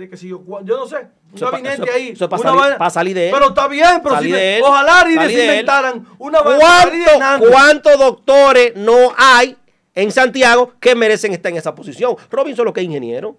de 0.00 0.08
que 0.10 0.16
si 0.16 0.28
yo, 0.28 0.42
yo 0.64 0.76
no 0.76 0.86
sé, 0.86 0.96
un 0.96 1.36
Eso 1.36 1.44
es 1.46 1.50
pa- 1.50 1.50
gabinete 1.52 1.82
eso- 1.84 1.92
ahí. 1.92 2.08
eso 2.08 2.24
es 2.24 2.30
pa' 2.30 2.36
una 2.40 2.50
salir- 2.52 2.76
pa' 2.78 2.90
salir 2.90 3.14
de 3.14 3.26
él. 3.28 3.34
Pero 3.34 3.48
está 3.50 3.68
bien, 3.68 4.00
pero 4.02 4.18
si 4.20 4.28
me- 4.28 4.36
de 4.36 4.56
él. 4.56 4.62
ojalá 4.66 5.00
Arides 5.00 5.22
Salir 5.22 5.36
de 5.36 5.44
él. 5.44 5.50
inventaran 5.50 6.06
una 6.18 6.38
¿Cuánto-. 6.42 7.46
¿Cuántos 7.50 7.98
doctores 7.98 8.72
no 8.76 9.12
hay 9.16 9.56
en 9.94 10.10
Santiago 10.10 10.72
que 10.80 10.94
merecen 10.96 11.32
estar 11.32 11.52
en 11.52 11.58
esa 11.58 11.72
posición? 11.74 12.16
Robinson 12.30 12.64
lo 12.64 12.72
que 12.72 12.80
es 12.80 12.86
ingeniero. 12.86 13.36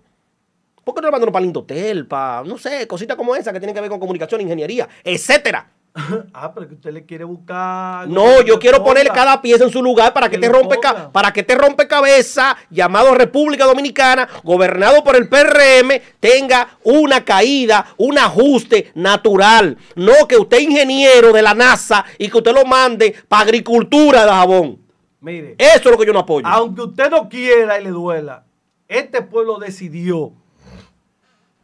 ¿Por 0.86 0.94
qué 0.96 1.02
no 1.02 1.08
lo 1.08 1.12
mandan 1.12 1.32
para 1.32 1.42
el 1.42 1.48
Indotel? 1.48 2.06
Para, 2.08 2.44
no 2.44 2.58
sé, 2.58 2.86
cositas 2.88 3.18
como 3.18 3.36
esa 3.36 3.52
que 3.52 3.60
tienen 3.60 3.74
que 3.74 3.82
ver 3.82 3.90
con 3.90 4.00
comunicación, 4.00 4.40
ingeniería, 4.42 4.88
etcétera? 5.04 5.68
ah, 6.34 6.54
pero 6.54 6.68
que 6.68 6.74
usted 6.74 6.92
le 6.92 7.06
quiere 7.06 7.24
buscar. 7.24 8.08
No, 8.10 8.42
yo 8.42 8.60
quiero 8.60 8.84
poner 8.84 9.08
ponga. 9.08 9.16
cada 9.16 9.42
pieza 9.42 9.64
en 9.64 9.72
su 9.72 9.82
lugar 9.82 10.14
para 10.14 10.30
que 10.30 10.36
Que 10.36 10.42
te 10.42 10.50
rompe 10.50 10.78
para 11.12 11.32
que 11.32 11.44
te 11.44 11.56
rompe 11.56 11.88
cabeza, 11.88 12.58
llamado 12.70 13.16
República 13.16 13.66
Dominicana, 13.66 14.28
gobernado 14.44 15.04
por 15.06 15.16
el 15.16 15.30
PRM, 15.30 16.02
tenga 16.20 16.78
una 16.84 17.24
caída, 17.24 17.88
un 17.98 18.18
ajuste 18.18 18.92
natural. 18.96 19.78
No 19.96 20.28
que 20.28 20.38
usted 20.38 20.60
ingeniero 20.60 21.32
de 21.32 21.42
la 21.42 21.54
NASA 21.54 22.04
y 22.18 22.30
que 22.30 22.38
usted 22.38 22.54
lo 22.54 22.66
mande 22.66 23.16
para 23.30 23.44
agricultura 23.44 24.26
de 24.26 24.32
jabón. 24.32 24.80
Mire, 25.22 25.56
Eso 25.58 25.78
es 25.78 25.92
lo 25.92 25.98
que 25.98 26.06
yo 26.06 26.14
no 26.14 26.20
apoyo. 26.20 26.46
aunque 26.46 26.82
usted 26.82 27.10
no 27.10 27.30
quiera 27.30 27.80
y 27.80 27.84
le 27.84 27.90
duela, 27.92 28.44
este 28.90 29.22
pueblo 29.22 29.60
decidió 29.60 30.34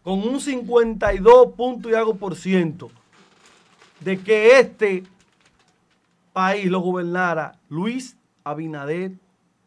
con 0.03 0.25
un 0.25 0.39
52 0.39 1.49
punto 1.55 1.89
y 1.89 1.93
algo 1.93 2.15
por 2.15 2.35
ciento 2.35 2.89
de 4.01 4.19
que 4.19 4.59
este 4.59 5.03
país 6.33 6.65
lo 6.65 6.79
gobernara 6.79 7.53
Luis 7.69 8.15
Abinader 8.43 9.11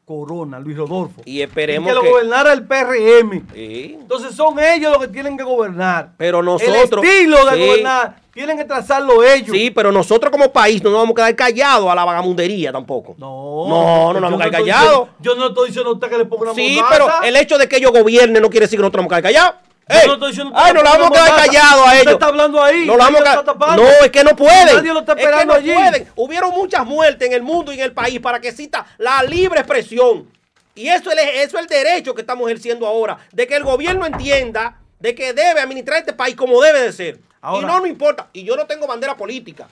Corona, 0.06 0.58
Luis 0.60 0.76
Rodolfo. 0.76 1.22
Y 1.24 1.40
esperemos 1.40 1.88
que 1.88 1.94
lo 1.94 2.02
que- 2.02 2.10
gobernara 2.10 2.52
el 2.52 2.64
PRM. 2.66 3.42
Sí. 3.54 3.96
Entonces 4.00 4.34
son 4.34 4.58
ellos 4.60 4.92
los 4.92 5.00
que 5.00 5.08
tienen 5.08 5.34
que 5.38 5.42
gobernar. 5.44 6.10
Pero 6.18 6.42
nosotros- 6.42 7.02
El 7.02 7.10
estilo 7.14 7.42
de 7.46 7.56
Sí. 7.56 7.66
gobernar 7.66 8.16
tienen 8.34 8.58
que 8.58 8.64
trazarlo 8.66 9.22
ellos. 9.22 9.56
Sí, 9.56 9.70
pero 9.70 9.90
nosotros 9.92 10.30
como 10.30 10.52
país 10.52 10.82
no 10.82 10.90
nos 10.90 10.98
vamos 11.00 11.12
a 11.12 11.14
quedar 11.16 11.36
callados 11.36 11.88
a 11.90 11.94
la 11.94 12.04
vagamundería 12.04 12.70
tampoco. 12.70 13.14
No, 13.16 13.66
No, 13.66 14.12
no 14.12 14.20
nos 14.20 14.22
vamos 14.30 14.40
a 14.42 14.44
quedar 14.50 14.60
callados. 14.60 14.90
diciendo- 14.90 15.08
Yo 15.20 15.34
no 15.36 15.46
estoy 15.48 15.68
diciendo 15.68 15.90
a 15.90 15.94
usted 15.94 16.08
que 16.10 16.18
le 16.18 16.24
ponga 16.26 16.42
una 16.42 16.54
Sí, 16.54 16.76
mordaza. 16.82 16.92
pero 16.92 17.22
el 17.28 17.36
hecho 17.36 17.56
de 17.56 17.66
que 17.68 17.76
ellos 17.76 17.92
gobiernen 17.92 18.42
no 18.42 18.50
quiere 18.50 18.66
decir 18.66 18.78
que 18.78 18.82
nosotros 18.82 19.04
nos 19.04 19.08
vamos 19.10 19.18
a 19.18 19.22
quedar 19.22 19.32
callados. 19.32 19.60
Yo 19.86 19.94
Ey, 20.00 20.06
no 20.06 20.14
estoy 20.14 20.28
diciendo 20.30 20.52
ay, 20.56 20.72
nos 20.72 20.82
la 20.82 20.90
vamos 20.92 21.06
a 21.08 21.10
quedar 21.12 21.36
callados 21.44 21.80
a 21.80 21.84
Usted 21.84 22.00
ellos. 22.00 22.12
está 22.14 22.26
hablando 22.26 22.62
ahí, 22.62 22.86
No, 22.86 22.96
vamos 22.96 23.20
a 23.20 23.76
no, 23.76 23.82
es 24.02 24.10
que 24.10 24.24
no 24.24 24.34
pueden. 24.34 24.76
Nadie 24.76 24.92
lo 24.94 25.00
está 25.00 25.12
Es 25.12 25.16
que 25.16 25.24
esperando 25.24 25.52
no 25.54 25.58
allí. 25.60 25.72
pueden. 25.74 26.08
Hubieron 26.16 26.50
muchas 26.52 26.86
muertes 26.86 27.28
en 27.28 27.34
el 27.34 27.42
mundo 27.42 27.70
y 27.70 27.74
en 27.76 27.80
el 27.84 27.92
país 27.92 28.18
para 28.20 28.40
que 28.40 28.48
exista 28.48 28.86
la 28.96 29.22
libre 29.22 29.60
expresión. 29.60 30.26
Y 30.74 30.88
eso 30.88 31.10
es, 31.10 31.18
eso 31.36 31.58
es 31.58 31.62
el 31.62 31.66
derecho 31.68 32.14
que 32.14 32.22
estamos 32.22 32.46
ejerciendo 32.48 32.86
ahora, 32.86 33.18
de 33.30 33.46
que 33.46 33.56
el 33.56 33.62
gobierno 33.64 34.06
entienda 34.06 34.78
de 34.98 35.14
que 35.14 35.34
debe 35.34 35.60
administrar 35.60 35.98
este 35.98 36.14
país 36.14 36.34
como 36.34 36.60
debe 36.62 36.80
de 36.80 36.92
ser. 36.92 37.20
Ahora- 37.42 37.62
y 37.62 37.70
no 37.70 37.78
nos 37.80 37.88
importa. 37.88 38.28
Y 38.32 38.42
yo 38.42 38.56
no 38.56 38.64
tengo 38.66 38.86
bandera 38.86 39.14
política. 39.16 39.68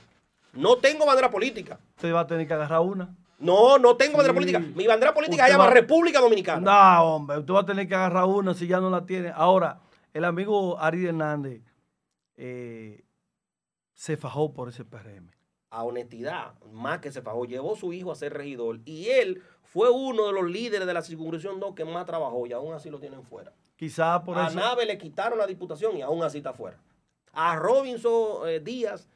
No 0.52 0.76
tengo 0.76 1.06
bandera 1.06 1.30
política. 1.30 1.78
Usted 1.97 2.12
va 2.14 2.20
a 2.20 2.26
tener 2.26 2.47
que 2.47 2.52
agarrar 2.52 2.80
una. 2.80 3.09
No, 3.39 3.78
no 3.78 3.97
tengo 3.97 4.18
bandera 4.18 4.34
política. 4.34 4.59
Mi 4.59 4.86
bandera 4.86 5.14
política 5.14 5.44
Usted 5.44 5.47
se 5.47 5.52
llama 5.59 5.64
va- 5.68 5.70
República 5.74 6.20
Dominicana. 6.20 6.60
No, 6.60 7.02
hombre, 7.16 7.39
usted 7.39 7.55
va 7.55 7.60
a 7.60 7.66
tener 7.66 7.89
que 7.89 7.94
agarrar 7.94 8.24
una 8.26 8.52
si 8.52 8.66
ya 8.66 8.78
no 8.78 8.90
la 8.90 9.06
tiene. 9.06 9.32
Ahora, 9.34 9.78
el 10.12 10.24
amigo 10.24 10.78
Ari 10.78 11.06
Hernández 11.06 11.62
eh, 12.36 13.05
se 13.94 14.16
fajó 14.16 14.52
por 14.52 14.68
ese 14.68 14.84
PRM. 14.84 15.30
a 15.70 15.84
honestidad, 15.84 16.59
más 16.70 16.98
que 17.01 17.10
se 17.10 17.22
fajó, 17.22 17.47
llevó 17.47 17.76
su 17.76 17.93
hijo 17.93 18.12
a 18.12 18.14
ser 18.14 18.34
regidor 18.34 18.80
y 18.84 19.09
él 19.09 19.43
fue 19.62 19.89
uno 19.90 20.26
de 20.26 20.32
los 20.32 20.51
líderes 20.51 20.86
de 20.86 20.93
la 20.93 21.01
circunscripción 21.01 21.59
2 21.60 21.74
que 21.74 21.84
más 21.86 22.05
trabajó 22.05 22.47
y 22.47 22.52
aún 22.52 22.74
así 22.74 22.90
lo 22.90 22.98
tienen 22.98 23.22
fuera. 23.22 23.55
Quizás 23.76 24.20
por 24.22 24.36
a 24.39 24.48
eso. 24.48 24.56
Nave 24.56 24.84
le 24.84 24.98
quitaron 24.98 25.39
la 25.39 25.47
diputación 25.47 25.97
y 25.97 26.02
aún 26.02 26.22
así 26.22 26.39
está 26.39 26.52
fuera. 26.52 26.78
A 27.32 27.56
Robinson 27.56 28.47
eh, 28.48 28.60
Díaz 28.60 29.09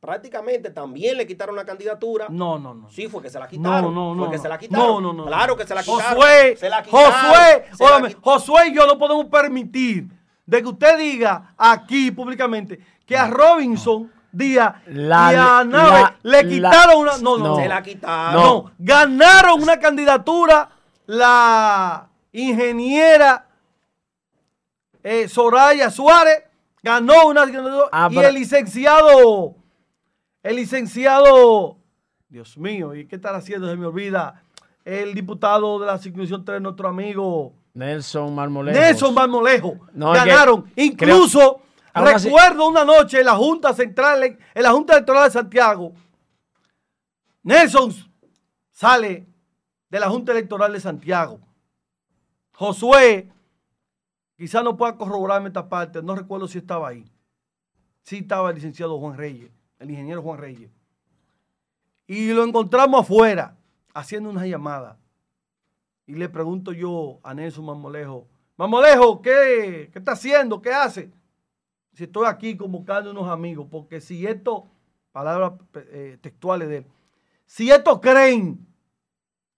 prácticamente 0.00 0.70
también 0.70 1.16
le 1.16 1.26
quitaron 1.26 1.56
la 1.56 1.64
candidatura. 1.64 2.26
No, 2.28 2.58
no, 2.58 2.72
no. 2.74 2.88
Sí, 2.90 3.08
fue 3.08 3.22
que 3.22 3.30
se 3.30 3.38
la 3.38 3.48
quitaron. 3.48 3.92
No, 3.94 4.10
no, 4.10 4.14
no. 4.14 4.22
Fue 4.22 4.30
que 4.30 4.36
no. 4.36 4.42
se 4.42 4.48
la 4.48 4.58
quitaron. 4.58 4.86
No, 4.86 5.00
no, 5.00 5.12
no. 5.12 5.26
Claro 5.26 5.56
que 5.56 5.66
se 5.66 5.74
la 5.74 5.82
quitaron. 5.82 6.14
Josué, 6.16 6.56
se 6.56 6.68
la 6.70 6.82
quitaron, 6.82 7.12
Josué, 7.12 7.64
se 7.72 7.84
la 7.84 8.10
Josué 8.20 8.68
y 8.68 8.74
yo 8.74 8.86
no 8.86 8.98
podemos 8.98 9.26
permitir 9.26 10.08
de 10.46 10.62
que 10.62 10.68
usted 10.68 10.96
diga 10.98 11.54
aquí 11.58 12.10
públicamente 12.10 12.78
que 13.04 13.16
a 13.16 13.26
Robinson 13.26 14.10
Díaz 14.30 14.74
La- 14.86 15.32
y 15.32 15.36
a 15.36 15.64
Nave 15.64 15.90
la- 16.00 16.16
le 16.22 16.42
la- 16.42 16.48
quitaron 16.48 16.96
una. 17.00 17.12
No, 17.18 17.36
no, 17.36 17.38
no. 17.38 17.48
no. 17.48 17.56
Se 17.56 17.68
la 17.68 17.82
quitaron. 17.82 18.42
No, 18.42 18.70
ganaron 18.78 19.62
una 19.62 19.78
candidatura 19.78 20.68
la 21.06 22.08
ingeniera 22.32 23.46
eh, 25.02 25.28
Soraya 25.28 25.90
Suárez, 25.90 26.44
ganó 26.82 27.26
una 27.28 27.42
candidatura 27.42 27.88
Ah, 27.92 28.08
y 28.10 28.18
el 28.18 28.34
licenciado, 28.34 29.54
el 30.48 30.56
licenciado, 30.56 31.78
Dios 32.28 32.56
mío, 32.58 32.94
¿y 32.94 33.06
qué 33.06 33.16
estar 33.16 33.34
haciendo? 33.34 33.68
Se 33.68 33.76
me 33.76 33.86
olvida, 33.86 34.42
el 34.84 35.14
diputado 35.14 35.78
de 35.78 35.86
la 35.86 35.98
circunscripción 35.98 36.44
3, 36.44 36.60
nuestro 36.62 36.88
amigo 36.88 37.52
Nelson 37.74 38.34
Marmolejo. 38.34 38.78
Nelson 38.78 39.14
Marmolejo, 39.14 39.78
No, 39.92 40.12
que 40.12 40.18
ganaron. 40.18 40.70
Incluso, 40.76 41.60
así- 41.92 42.26
recuerdo 42.28 42.66
una 42.68 42.84
noche 42.84 43.20
en 43.20 43.26
la 43.26 43.34
Junta 43.36 43.72
Central, 43.74 44.22
en 44.54 44.62
la 44.62 44.70
Junta 44.72 44.94
Electoral 44.94 45.24
de 45.24 45.30
Santiago, 45.30 45.92
Nelson 47.42 47.92
sale 48.70 49.26
de 49.90 50.00
la 50.00 50.08
Junta 50.08 50.32
Electoral 50.32 50.72
de 50.72 50.80
Santiago. 50.80 51.40
Josué, 52.52 53.30
quizá 54.36 54.62
no 54.62 54.76
pueda 54.76 54.96
corroborarme 54.96 55.48
esta 55.48 55.68
parte, 55.68 56.02
no 56.02 56.14
recuerdo 56.14 56.48
si 56.48 56.58
estaba 56.58 56.88
ahí. 56.88 57.10
Sí 58.02 58.18
estaba 58.18 58.48
el 58.50 58.56
licenciado 58.56 58.98
Juan 58.98 59.16
Reyes, 59.16 59.50
el 59.78 59.90
ingeniero 59.90 60.22
Juan 60.22 60.38
Reyes. 60.38 60.70
Y 62.06 62.32
lo 62.32 62.44
encontramos 62.44 63.02
afuera, 63.02 63.56
haciendo 63.94 64.30
una 64.30 64.46
llamada. 64.46 64.98
Y 66.06 66.14
le 66.14 66.28
pregunto 66.28 66.72
yo 66.72 67.20
a 67.22 67.34
Nelson 67.34 67.66
Marmolejo, 67.66 68.26
Marmolejo, 68.56 69.22
¿qué, 69.22 69.88
qué 69.92 69.98
está 69.98 70.12
haciendo? 70.12 70.60
¿Qué 70.60 70.72
hace? 70.72 71.12
Si 71.92 72.04
estoy 72.04 72.26
aquí 72.26 72.56
convocando 72.56 73.10
unos 73.10 73.28
amigos, 73.28 73.68
porque 73.70 74.00
si 74.00 74.26
esto, 74.26 74.66
palabras 75.12 75.52
eh, 75.74 76.18
textuales 76.20 76.68
de 76.68 76.76
él, 76.78 76.86
si 77.46 77.70
estos 77.70 78.00
creen 78.00 78.66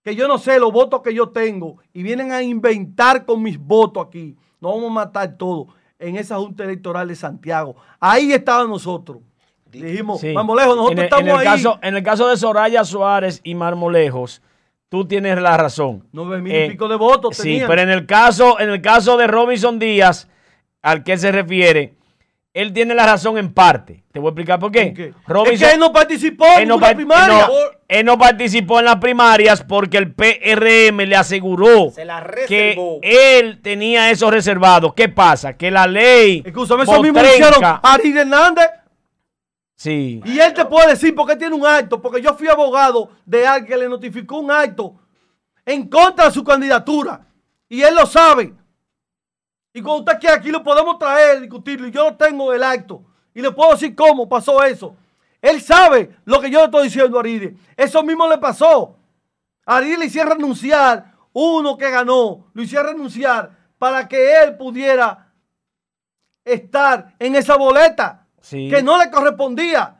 que 0.02 0.14
yo 0.14 0.28
no 0.28 0.38
sé 0.38 0.59
los 0.59 0.72
votos 0.72 1.02
que 1.02 1.14
yo 1.14 1.30
tengo 1.30 1.78
y 1.92 2.02
vienen 2.02 2.32
a 2.32 2.42
inventar 2.42 3.24
con 3.24 3.42
mis 3.42 3.59
votos 3.59 4.06
aquí, 4.06 4.36
nos 4.60 4.74
vamos 4.74 4.90
a 4.90 4.94
matar 4.94 5.36
todos 5.36 5.68
en 5.98 6.16
esa 6.16 6.38
Junta 6.38 6.64
Electoral 6.64 7.09
de 7.09 7.16
Santiago. 7.16 7.76
Ahí 7.98 8.32
estaban 8.32 8.68
nosotros. 8.68 9.22
Dijimos, 9.70 10.20
Sí. 10.20 10.32
Marmolejo, 10.32 10.74
nosotros 10.76 10.92
en 10.92 10.98
el, 10.98 11.05
estamos 11.05 11.24
en 11.28 11.30
el 11.30 11.36
ahí. 11.38 11.44
Caso, 11.44 11.78
en 11.82 11.97
el 11.97 12.02
caso 12.02 12.28
de 12.28 12.36
Soraya 12.36 12.84
Suárez 12.84 13.40
y 13.44 13.55
Marmolejos, 13.55 14.42
tú 14.88 15.06
tienes 15.06 15.40
la 15.40 15.56
razón. 15.56 16.05
Nueve 16.12 16.40
mil 16.42 16.52
Eh, 16.52 16.66
y 16.66 16.70
pico 16.70 16.88
de 16.88 16.97
votos 16.97 17.36
Sí, 17.36 17.42
tenían. 17.44 17.68
pero 17.68 17.82
en 17.82 17.90
el 17.90 18.06
caso, 18.06 18.59
en 18.59 18.70
el 18.70 18.80
caso 18.82 19.16
de 19.16 19.26
Robinson 19.26 19.78
Díaz, 19.78 20.28
al 20.82 21.05
que 21.05 21.16
se 21.18 21.30
refiere, 21.30 21.94
él 22.52 22.72
tiene 22.72 22.94
la 22.97 23.06
razón 23.06 23.38
en 23.38 23.52
parte. 23.55 24.02
Te 24.10 24.18
voy 24.18 24.28
a 24.28 24.30
explicar 24.30 24.59
por 24.59 24.72
qué. 24.72 25.12
Robinson- 25.28 25.52
es 25.55 25.60
que 25.60 25.72
él 25.74 25.78
no 25.78 25.92
participó 25.92 26.44
él 26.56 26.62
en 26.62 26.68
no, 26.68 26.76
una 26.78 26.86
par- 26.88 26.97
primaria. 26.97 27.47
no, 27.47 27.52
él 27.86 28.05
no 28.05 28.18
participó 28.18 28.80
en 28.80 28.86
las 28.86 28.97
primarias 28.97 29.62
porque 29.62 29.98
el 29.98 30.12
PRM 30.12 31.06
le 31.06 31.14
aseguró 31.14 31.90
Se 31.94 32.05
la 32.05 32.26
que 32.48 32.76
él 33.02 33.60
tenía 33.62 34.10
eso 34.10 34.28
reservado. 34.32 34.92
¿Qué 34.97 35.09
pasa? 35.09 35.56
Que 35.56 35.70
la 35.70 35.86
ley. 35.86 36.42
Escúchame, 36.44 36.82
eso 36.82 37.01
mismo 37.01 37.20
hicieron 37.22 37.64
a 37.64 37.76
Ari 37.84 38.18
Hernández. 38.18 38.66
Sí. 39.81 40.20
Y 40.27 40.39
él 40.39 40.52
te 40.52 40.66
puede 40.66 40.89
decir 40.89 41.15
por 41.15 41.27
qué 41.27 41.36
tiene 41.36 41.55
un 41.55 41.65
acto, 41.65 42.02
porque 42.02 42.20
yo 42.20 42.35
fui 42.35 42.48
abogado 42.48 43.12
de 43.24 43.47
alguien 43.47 43.66
que 43.66 43.78
le 43.78 43.89
notificó 43.89 44.39
un 44.39 44.51
acto 44.51 44.94
en 45.65 45.89
contra 45.89 46.27
de 46.27 46.32
su 46.32 46.44
candidatura. 46.44 47.27
Y 47.66 47.81
él 47.81 47.94
lo 47.94 48.05
sabe. 48.05 48.52
Y 49.73 49.81
cuando 49.81 50.01
usted 50.01 50.19
quiera 50.20 50.36
aquí 50.36 50.51
lo 50.51 50.62
podemos 50.62 50.98
traer, 50.98 51.40
discutirlo. 51.40 51.89
Y 51.89 51.93
yo 51.93 52.15
tengo 52.15 52.52
el 52.52 52.62
acto. 52.62 53.02
Y 53.32 53.40
le 53.40 53.52
puedo 53.52 53.73
decir 53.73 53.94
cómo 53.94 54.28
pasó 54.28 54.62
eso. 54.62 54.94
Él 55.40 55.62
sabe 55.62 56.15
lo 56.27 56.43
que 56.43 56.51
yo 56.51 56.59
le 56.59 56.66
estoy 56.66 56.85
diciendo 56.85 57.16
a 57.16 57.20
Aride. 57.20 57.57
Eso 57.74 58.02
mismo 58.02 58.28
le 58.28 58.36
pasó. 58.36 58.98
A 59.65 59.78
Aride 59.78 59.97
le 59.97 60.05
hicieron 60.05 60.32
renunciar 60.32 61.15
uno 61.32 61.78
que 61.78 61.90
ganó. 61.90 62.51
Lo 62.52 62.62
hicieron 62.62 62.89
renunciar 62.89 63.57
para 63.78 64.07
que 64.07 64.43
él 64.43 64.59
pudiera 64.59 65.32
estar 66.44 67.15
en 67.19 67.35
esa 67.35 67.57
boleta 67.57 68.19
Sí. 68.40 68.68
que 68.68 68.82
no 68.82 68.98
le 68.98 69.10
correspondía. 69.10 69.96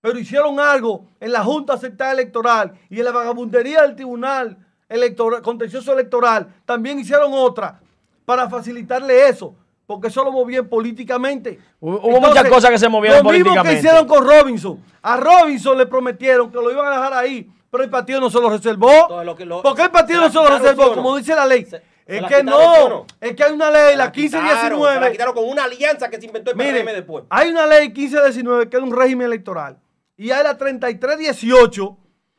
Pero 0.00 0.18
hicieron 0.18 0.60
algo 0.60 1.06
en 1.18 1.32
la 1.32 1.42
Junta 1.42 1.76
Central 1.78 2.14
Electoral 2.18 2.72
y 2.90 2.98
en 3.00 3.04
la 3.06 3.12
vagabundería 3.12 3.82
del 3.82 3.96
Tribunal 3.96 4.56
electoral, 4.88 5.42
Contencioso 5.42 5.92
Electoral. 5.92 6.46
También 6.64 6.98
hicieron 7.00 7.32
otra 7.34 7.80
para 8.24 8.48
facilitarle 8.48 9.28
eso, 9.28 9.54
porque 9.86 10.08
eso 10.08 10.22
lo 10.22 10.30
movían 10.30 10.68
políticamente. 10.68 11.58
Hubo- 11.80 12.20
muchas 12.20 12.48
cosas 12.48 12.70
que 12.70 12.78
se 12.78 12.88
movieron 12.88 13.18
Lo 13.18 13.30
mismo 13.30 13.36
que 13.36 13.42
políticamente. 13.50 13.78
hicieron 13.80 14.06
con 14.06 14.24
Robinson. 14.28 14.80
A 15.02 15.16
Robinson 15.16 15.76
le 15.78 15.86
prometieron 15.86 16.50
que 16.50 16.56
lo 16.56 16.70
iban 16.70 16.86
a 16.86 16.90
dejar 16.90 17.12
ahí, 17.14 17.50
pero 17.70 17.82
el 17.82 17.90
partido 17.90 18.20
no 18.20 18.30
se 18.30 18.40
lo 18.40 18.48
reservó. 18.50 19.22
Lo 19.24 19.34
que 19.34 19.44
lo- 19.44 19.62
¿Por 19.62 19.74
qué 19.74 19.82
el 19.82 19.90
partido 19.90 20.20
¿se 20.20 20.26
no 20.26 20.32
se 20.44 20.50
lo 20.50 20.58
reservó? 20.58 20.94
Como 20.94 21.16
dice 21.16 21.34
la 21.34 21.46
ley. 21.46 21.64
Se 21.64 21.82
es 22.06 22.22
la 22.22 22.28
que 22.28 22.34
quitaron, 22.40 22.60
¿sí 22.60 22.80
o 22.82 22.88
no, 22.88 23.06
es 23.20 23.34
que 23.36 23.44
hay 23.44 23.52
una 23.52 23.70
ley, 23.70 23.96
la 23.96 24.04
la 24.06 24.10
1519. 24.12 25.12
quitaron 25.12 25.34
con 25.34 25.44
una 25.48 25.64
alianza 25.64 26.08
que 26.08 26.18
se 26.20 26.26
inventó 26.26 26.52
el 26.52 26.56
PRM 26.56 26.66
Mire, 26.82 26.92
después. 26.94 27.24
hay 27.28 27.50
una 27.50 27.66
ley 27.66 27.88
1519 27.88 28.68
que 28.68 28.76
es 28.76 28.82
un 28.82 28.96
régimen 28.96 29.26
electoral 29.26 29.76
y 30.16 30.30
hay 30.30 30.44
la 30.44 30.56
3318 30.56 31.96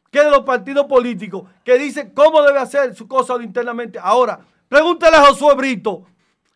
que 0.10 0.20
es 0.20 0.24
de 0.26 0.32
los 0.32 0.42
partidos 0.42 0.86
políticos 0.86 1.44
que 1.66 1.78
dice 1.78 2.14
cómo 2.14 2.42
debe 2.42 2.60
hacer 2.60 2.96
su 2.96 3.08
cosa 3.10 3.36
internamente. 3.44 4.00
Ahora, 4.02 4.40
pregúntale 4.70 5.18
a 5.18 5.26
Josué 5.26 5.54
Brito, 5.56 6.04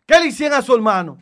¿qué 0.05 0.19
le 0.19 0.27
hicieron 0.27 0.57
a 0.57 0.61
su 0.61 0.73
hermano? 0.73 1.17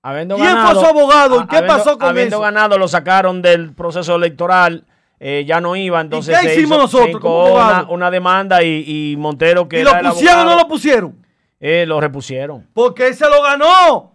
Habiendo 0.00 0.36
¿Quién 0.36 0.46
ganado- 0.46 0.80
fue 0.80 0.80
su 0.80 0.86
abogado? 0.86 1.36
¿Y 1.36 1.38
a- 1.42 1.46
qué 1.48 1.56
habiendo- 1.56 1.76
pasó 1.84 1.98
con 1.98 2.08
habiendo 2.08 2.36
eso? 2.36 2.40
ganado, 2.42 2.78
lo 2.78 2.86
sacaron 2.86 3.42
del 3.42 3.74
proceso 3.74 4.14
electoral. 4.14 4.86
Eh, 5.20 5.44
ya 5.46 5.60
no 5.60 5.74
iba, 5.76 6.00
entonces 6.00 6.38
qué 6.38 6.48
se 6.48 6.54
hicimos 6.54 6.78
hizo- 6.78 6.98
nosotros 7.00 7.22
se 7.22 7.92
una, 7.92 8.10
demanda 8.10 8.62
y, 8.62 8.84
y 9.12 9.16
Montero 9.16 9.68
que 9.68 9.80
¿Y 9.80 9.82
lo 9.84 9.90
pusieron 10.00 10.40
o 10.46 10.50
no 10.50 10.56
lo 10.56 10.68
pusieron? 10.68 11.26
eh, 11.60 11.84
lo 11.86 12.00
repusieron. 12.00 12.66
Porque 12.72 13.08
él 13.08 13.14
se 13.14 13.28
lo 13.28 13.42
ganó. 13.42 14.12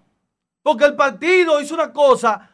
Porque 0.62 0.86
el 0.86 0.96
partido 0.96 1.60
hizo 1.60 1.74
una 1.76 1.92
cosa 1.92 2.50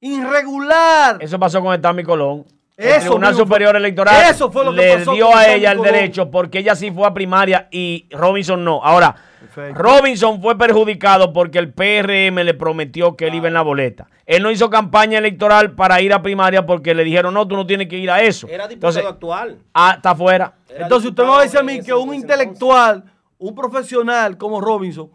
irregular. 0.00 1.18
Eso 1.20 1.38
pasó 1.38 1.60
con 1.60 1.74
el 1.74 1.80
Tami 1.80 2.02
Colón. 2.04 2.44
El 2.76 2.88
Eso 2.88 3.00
Tribunal 3.00 3.34
Superior 3.34 3.76
Electoral 3.76 4.30
eso 4.30 4.50
fue 4.50 4.64
lo 4.64 4.70
que 4.72 4.76
le 4.78 4.96
pasó 4.98 5.12
dio 5.12 5.36
a 5.36 5.46
ella 5.48 5.72
el 5.72 5.76
Colón. 5.78 5.92
derecho 5.92 6.30
porque 6.30 6.60
ella 6.60 6.74
sí 6.74 6.90
fue 6.90 7.06
a 7.06 7.12
primaria 7.12 7.68
y 7.70 8.06
Robinson 8.10 8.64
no. 8.64 8.82
Ahora, 8.82 9.14
Perfecto. 9.40 9.82
Robinson 9.82 10.40
fue 10.42 10.56
perjudicado 10.58 11.32
porque 11.32 11.58
el 11.58 11.72
PRM 11.72 12.44
le 12.44 12.54
prometió 12.54 13.16
que 13.16 13.26
él 13.28 13.34
iba 13.34 13.48
en 13.48 13.54
la 13.54 13.62
boleta. 13.62 14.06
Él 14.26 14.42
no 14.42 14.50
hizo 14.50 14.68
campaña 14.70 15.18
electoral 15.18 15.72
para 15.74 16.00
ir 16.00 16.12
a 16.12 16.22
primaria 16.22 16.66
porque 16.66 16.94
le 16.94 17.02
dijeron, 17.04 17.32
no, 17.34 17.48
tú 17.48 17.56
no 17.56 17.66
tienes 17.66 17.88
que 17.88 17.98
ir 17.98 18.10
a 18.10 18.20
eso. 18.22 18.46
Era 18.48 18.68
diputado 18.68 18.90
Entonces, 18.92 19.04
actual. 19.10 19.58
ah, 19.74 19.94
está 19.96 20.10
afuera. 20.10 20.54
Era 20.68 20.84
Entonces 20.84 21.10
usted 21.10 21.22
me 21.24 21.28
va 21.30 21.40
a 21.40 21.42
decir 21.42 21.58
a 21.58 21.62
mí 21.62 21.80
que 21.82 21.92
un 21.94 22.14
intelectual, 22.14 23.04
un 23.38 23.54
profesional 23.54 24.36
como 24.36 24.60
Robinson, 24.60 25.10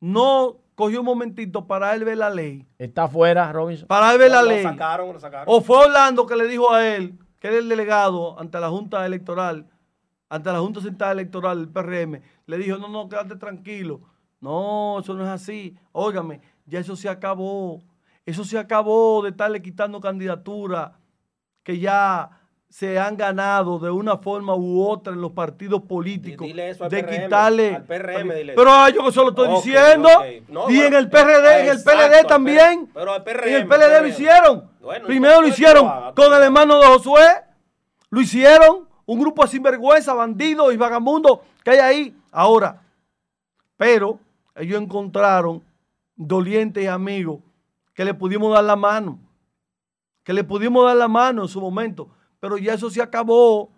no 0.00 0.58
cogió 0.74 1.00
un 1.00 1.06
momentito 1.06 1.66
para 1.66 1.94
él 1.94 2.04
ver 2.04 2.18
la 2.18 2.30
ley. 2.30 2.66
Está 2.78 3.04
afuera, 3.04 3.50
Robinson. 3.52 3.86
Para 3.88 4.12
él 4.12 4.18
ver 4.18 4.30
la 4.30 4.42
Lo 4.42 4.48
ley. 4.50 4.62
sacaron, 4.62 5.12
lo 5.12 5.20
sacaron. 5.20 5.46
O 5.48 5.60
fue 5.60 5.78
Orlando 5.86 6.26
que 6.26 6.36
le 6.36 6.46
dijo 6.46 6.72
a 6.72 6.86
él, 6.86 7.14
que 7.38 7.48
era 7.48 7.58
el 7.58 7.68
delegado 7.68 8.38
ante 8.38 8.58
la 8.60 8.68
Junta 8.68 9.04
Electoral, 9.06 9.66
ante 10.28 10.50
la 10.52 10.60
Junta 10.60 10.80
Central 10.80 11.18
Electoral 11.18 11.58
del 11.58 11.68
PRM, 11.68 12.20
le 12.58 12.64
dijo, 12.64 12.78
no, 12.78 12.88
no, 12.88 13.08
quédate 13.08 13.36
tranquilo. 13.36 14.00
No, 14.40 15.00
eso 15.00 15.14
no 15.14 15.22
es 15.24 15.30
así. 15.30 15.76
Óigame, 15.92 16.40
ya 16.66 16.80
eso 16.80 16.96
se 16.96 17.08
acabó. 17.08 17.82
Eso 18.26 18.44
se 18.44 18.58
acabó 18.58 19.22
de 19.22 19.30
estarle 19.30 19.62
quitando 19.62 20.00
candidatura 20.00 20.98
que 21.62 21.78
ya 21.78 22.30
se 22.68 22.98
han 22.98 23.16
ganado 23.16 23.78
de 23.78 23.90
una 23.90 24.16
forma 24.16 24.54
u 24.54 24.82
otra 24.82 25.12
en 25.12 25.20
los 25.20 25.32
partidos 25.32 25.82
políticos. 25.82 26.46
Dile 26.46 26.70
eso 26.70 26.84
al 26.84 26.90
de 26.90 27.04
PRM, 27.04 27.22
quitarle. 27.22 27.74
al 27.76 27.84
PRM 27.84 28.34
dile 28.34 28.54
pero 28.54 28.70
a 28.70 28.88
yo 28.88 29.04
que 29.04 29.12
se 29.12 29.20
lo 29.20 29.28
estoy 29.28 29.48
diciendo. 29.48 30.08
No, 30.48 30.70
y 30.70 30.80
en 30.80 30.94
el 30.94 31.10
PRD, 31.10 31.60
en 31.60 31.68
el 31.68 31.82
PLD 31.82 32.26
también. 32.26 32.90
pero 32.94 33.12
al 33.12 33.22
PRM, 33.22 33.48
en 33.48 33.54
el 33.54 33.68
PLD 33.68 34.00
lo 34.00 34.06
hicieron. 34.06 34.70
Bueno, 34.80 35.06
Primero 35.06 35.42
lo 35.42 35.48
hicieron 35.48 36.14
con 36.14 36.32
el 36.32 36.42
hermano 36.42 36.78
de 36.80 36.86
Josué. 36.86 37.26
Lo 38.10 38.20
hicieron. 38.20 38.88
Un 39.04 39.20
grupo 39.20 39.42
de 39.42 39.48
sinvergüenza, 39.48 40.14
bandidos 40.14 40.72
y 40.72 40.76
vagabundos 40.76 41.40
que 41.64 41.72
hay 41.72 41.78
ahí. 41.78 42.16
Ahora, 42.32 42.82
pero 43.76 44.18
ellos 44.56 44.80
encontraron 44.80 45.62
dolientes 46.16 46.82
y 46.82 46.86
amigos 46.86 47.40
que 47.94 48.04
le 48.04 48.14
pudimos 48.14 48.52
dar 48.52 48.64
la 48.64 48.74
mano. 48.74 49.18
Que 50.24 50.32
le 50.32 50.42
pudimos 50.42 50.84
dar 50.84 50.96
la 50.96 51.08
mano 51.08 51.42
en 51.42 51.48
su 51.48 51.60
momento. 51.60 52.08
Pero 52.40 52.58
ya 52.58 52.74
eso 52.74 52.90
se 52.90 53.02
acabó. 53.02 53.70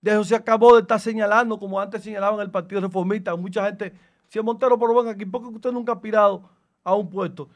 De 0.00 0.10
eso 0.10 0.24
se 0.24 0.34
acabó 0.34 0.74
de 0.74 0.82
estar 0.82 1.00
señalando, 1.00 1.58
como 1.58 1.80
antes 1.80 2.02
señalaban 2.02 2.40
el 2.40 2.50
Partido 2.50 2.80
Reformista. 2.80 3.34
Mucha 3.36 3.64
gente, 3.66 3.94
si 4.28 4.40
Montero, 4.40 4.78
pero 4.78 5.02
ven 5.02 5.08
aquí, 5.08 5.24
¿por 5.24 5.42
qué 5.42 5.48
usted 5.48 5.72
nunca 5.72 5.92
ha 5.92 5.94
aspirado 5.94 6.42
a 6.84 6.94
un 6.94 7.08
puesto? 7.08 7.48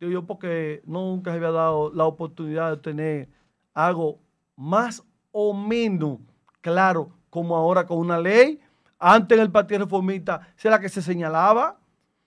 Yo, 0.00 0.24
porque 0.26 0.82
nunca 0.84 1.30
se 1.30 1.36
había 1.36 1.52
dado 1.52 1.92
la 1.92 2.06
oportunidad 2.06 2.70
de 2.70 2.76
tener 2.78 3.28
algo 3.72 4.18
más 4.56 5.04
o 5.30 5.54
menos 5.54 6.18
claro, 6.60 7.10
como 7.30 7.56
ahora 7.56 7.86
con 7.86 7.98
una 7.98 8.18
ley. 8.18 8.60
Antes 9.04 9.36
en 9.36 9.42
el 9.42 9.50
Partido 9.50 9.80
Reformista, 9.80 10.54
¿será 10.54 10.78
que 10.78 10.88
se 10.88 11.02
señalaba? 11.02 11.76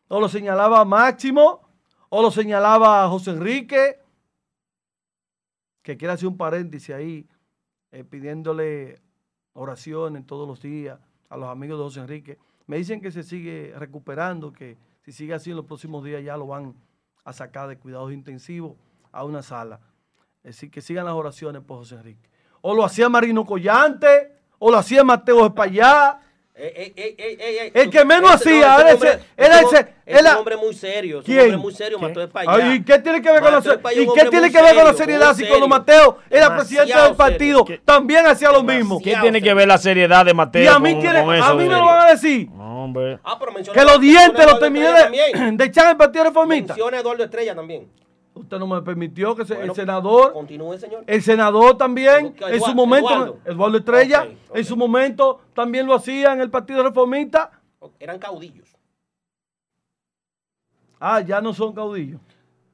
¿O 0.10 0.20
lo 0.20 0.28
señalaba 0.28 0.84
Máximo? 0.84 1.62
¿O 2.10 2.22
lo 2.22 2.30
señalaba 2.30 3.08
José 3.08 3.32
Enrique? 3.32 3.98
Que 5.82 5.96
quiere 5.96 6.14
hacer 6.14 6.28
un 6.28 6.36
paréntesis 6.36 6.94
ahí, 6.94 7.30
eh, 7.94 8.04
pidiéndole 8.04 9.02
oraciones 9.54 10.28
todos 10.28 10.46
los 10.46 10.62
días 10.62 11.00
a 11.30 11.38
los 11.38 11.48
amigos 11.48 11.78
de 11.78 11.84
José 11.86 12.02
Enrique. 12.02 12.38
Me 12.68 12.76
dicen 12.76 13.00
que 13.00 13.10
se 13.10 13.24
sigue 13.24 13.74
recuperando, 13.78 14.52
que 14.52 14.78
si 15.06 15.14
sigue 15.14 15.34
así 15.34 15.52
en 15.52 15.56
los 15.56 15.68
próximos 15.68 16.04
días 16.04 16.26
ya 16.26 16.36
lo 16.36 16.48
van 16.48 16.76
a 17.24 17.32
sacar 17.32 17.70
de 17.70 17.78
cuidados 17.78 18.12
intensivos 18.12 18.76
a 19.14 19.24
una 19.24 19.42
sala. 19.42 19.80
Así 20.44 20.70
que 20.70 20.82
sigan 20.82 21.06
las 21.06 21.14
oraciones 21.14 21.62
por 21.62 21.78
José 21.78 21.96
Enrique. 21.96 22.30
O 22.60 22.76
lo 22.76 22.84
hacía 22.84 23.08
Marino 23.08 23.46
Collante, 23.46 24.36
o 24.60 24.70
lo 24.72 24.78
hacía 24.78 25.06
Mateo 25.06 25.46
Espallá. 25.46 26.20
Ey, 26.58 26.72
ey, 26.74 26.94
ey, 26.96 27.16
ey, 27.18 27.38
ey, 27.38 27.58
ey. 27.58 27.72
El 27.74 27.90
que 27.90 28.06
menos 28.06 28.32
hacía, 28.32 28.78
ese 28.78 28.82
era 28.86 28.94
hombre- 28.94 29.10
ese- 29.10 29.20
era 29.36 29.60
ese- 29.60 29.88
ese- 30.06 30.30
hombre 30.38 30.56
muy 30.56 30.74
serio. 30.74 31.20
Es 31.20 31.28
un 31.28 31.40
hombre 31.40 31.58
muy 31.58 31.74
serio, 31.74 32.00
Mateo 32.00 32.24
Espallá. 32.24 32.50
Ay, 32.54 32.72
¿Y 32.76 32.84
qué 32.86 32.98
tiene 33.00 33.22
que 33.22 33.30
ver 33.30 33.42
con 33.42 33.52
la, 33.52 33.58
Mateo 33.60 33.74
¿y 33.92 33.96
qué 33.96 34.10
hombre 34.10 34.30
tiene 34.30 34.52
que 34.54 34.62
ver 34.62 34.76
con 34.76 34.86
la 34.86 34.94
seriedad 34.94 35.36
si 35.36 35.46
cuando. 35.46 35.68
Mateo 35.68 36.18
era 36.30 36.48
Demasiado 36.48 36.56
presidente 36.86 37.02
del 37.10 37.16
partido 37.18 37.66
serio. 37.66 37.82
también 37.84 38.26
hacía 38.26 38.52
lo 38.54 38.64
mismo? 38.64 39.02
¿Qué 39.04 39.18
tiene 39.20 39.42
que 39.42 39.54
ver 39.54 39.68
la 39.68 39.78
seriedad 39.78 40.26
de 40.26 40.34
Mateo 40.34 40.64
Y 40.64 40.68
a 40.68 40.80
mí, 40.80 40.94
con, 40.94 41.02
quiere- 41.02 41.24
con 41.24 41.36
eso? 41.36 41.44
a 41.44 41.54
mí 41.56 41.64
me 41.68 41.74
de- 41.74 41.80
lo 41.82 41.86
van 41.88 42.08
a 42.08 42.12
decir. 42.12 42.50
No, 42.50 42.84
hombre. 42.86 43.20
Ah, 43.26 43.38
pero 43.38 43.74
Que 43.74 43.82
los 43.84 44.00
dientes 44.00 44.46
los 44.46 44.58
terminé 44.60 44.88
de, 45.58 45.66
echar 45.66 45.90
el 45.92 45.98
Partido 45.98 46.24
Reformista. 46.24 46.74
Menciona 46.74 46.96
a 46.96 47.00
Eduardo 47.02 47.24
Estrella 47.26 47.54
también. 47.54 47.86
Usted 48.36 48.60
no 48.60 48.68
me 48.68 48.82
permitió 48.82 49.34
que 49.36 49.46
se- 49.46 49.56
Bueno, 49.56 49.72
el 49.72 49.76
senador, 49.76 50.34
Continúe, 50.34 50.78
señor. 50.78 51.04
el 51.08 51.22
senador 51.24 51.78
también, 51.78 52.36
Eduardo- 52.36 52.48
en 52.54 52.62
su 52.62 52.76
momento, 52.76 53.10
Eduardo. 53.14 53.40
Eduardo 53.46 53.78
Estrella, 53.78 54.28
en 54.54 54.66
su 54.66 54.76
momento 54.78 55.40
también 55.54 55.88
lo 55.88 55.94
hacía 55.96 56.34
en 56.34 56.42
el 56.42 56.50
Partido 56.52 56.84
Reformista. 56.84 57.52
Eran 58.00 58.20
caudillos. 58.20 58.76
Ah, 61.00 61.22
ya 61.22 61.42
no 61.42 61.54
son 61.54 61.74
caudillos. 61.74 62.20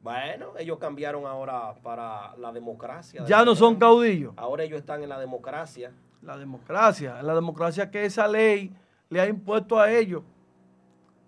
Bueno, 0.02 0.54
ellos 0.58 0.80
cambiaron 0.80 1.26
ahora 1.26 1.76
para 1.84 2.36
la 2.38 2.52
democracia. 2.52 3.24
Ya 3.28 3.46
no 3.46 3.56
son 3.56 3.76
caudillos. 3.76 4.34
Ahora 4.38 4.64
ellos 4.64 4.80
están 4.80 5.04
en 5.04 5.10
la 5.10 5.20
democracia. 5.20 5.92
La 6.24 6.38
democracia, 6.38 7.22
la 7.22 7.36
democracia 7.36 7.90
que 7.92 8.06
esa 8.06 8.28
ley 8.28 8.72
le 9.10 9.22
ha 9.22 9.28
impuesto 9.28 9.80
a 9.80 9.92
ellos. 9.92 10.24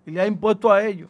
Y 0.06 0.12
le 0.12 0.22
ha 0.22 0.26
impuesto 0.28 0.72
a 0.72 0.84
ellos. 0.84 1.10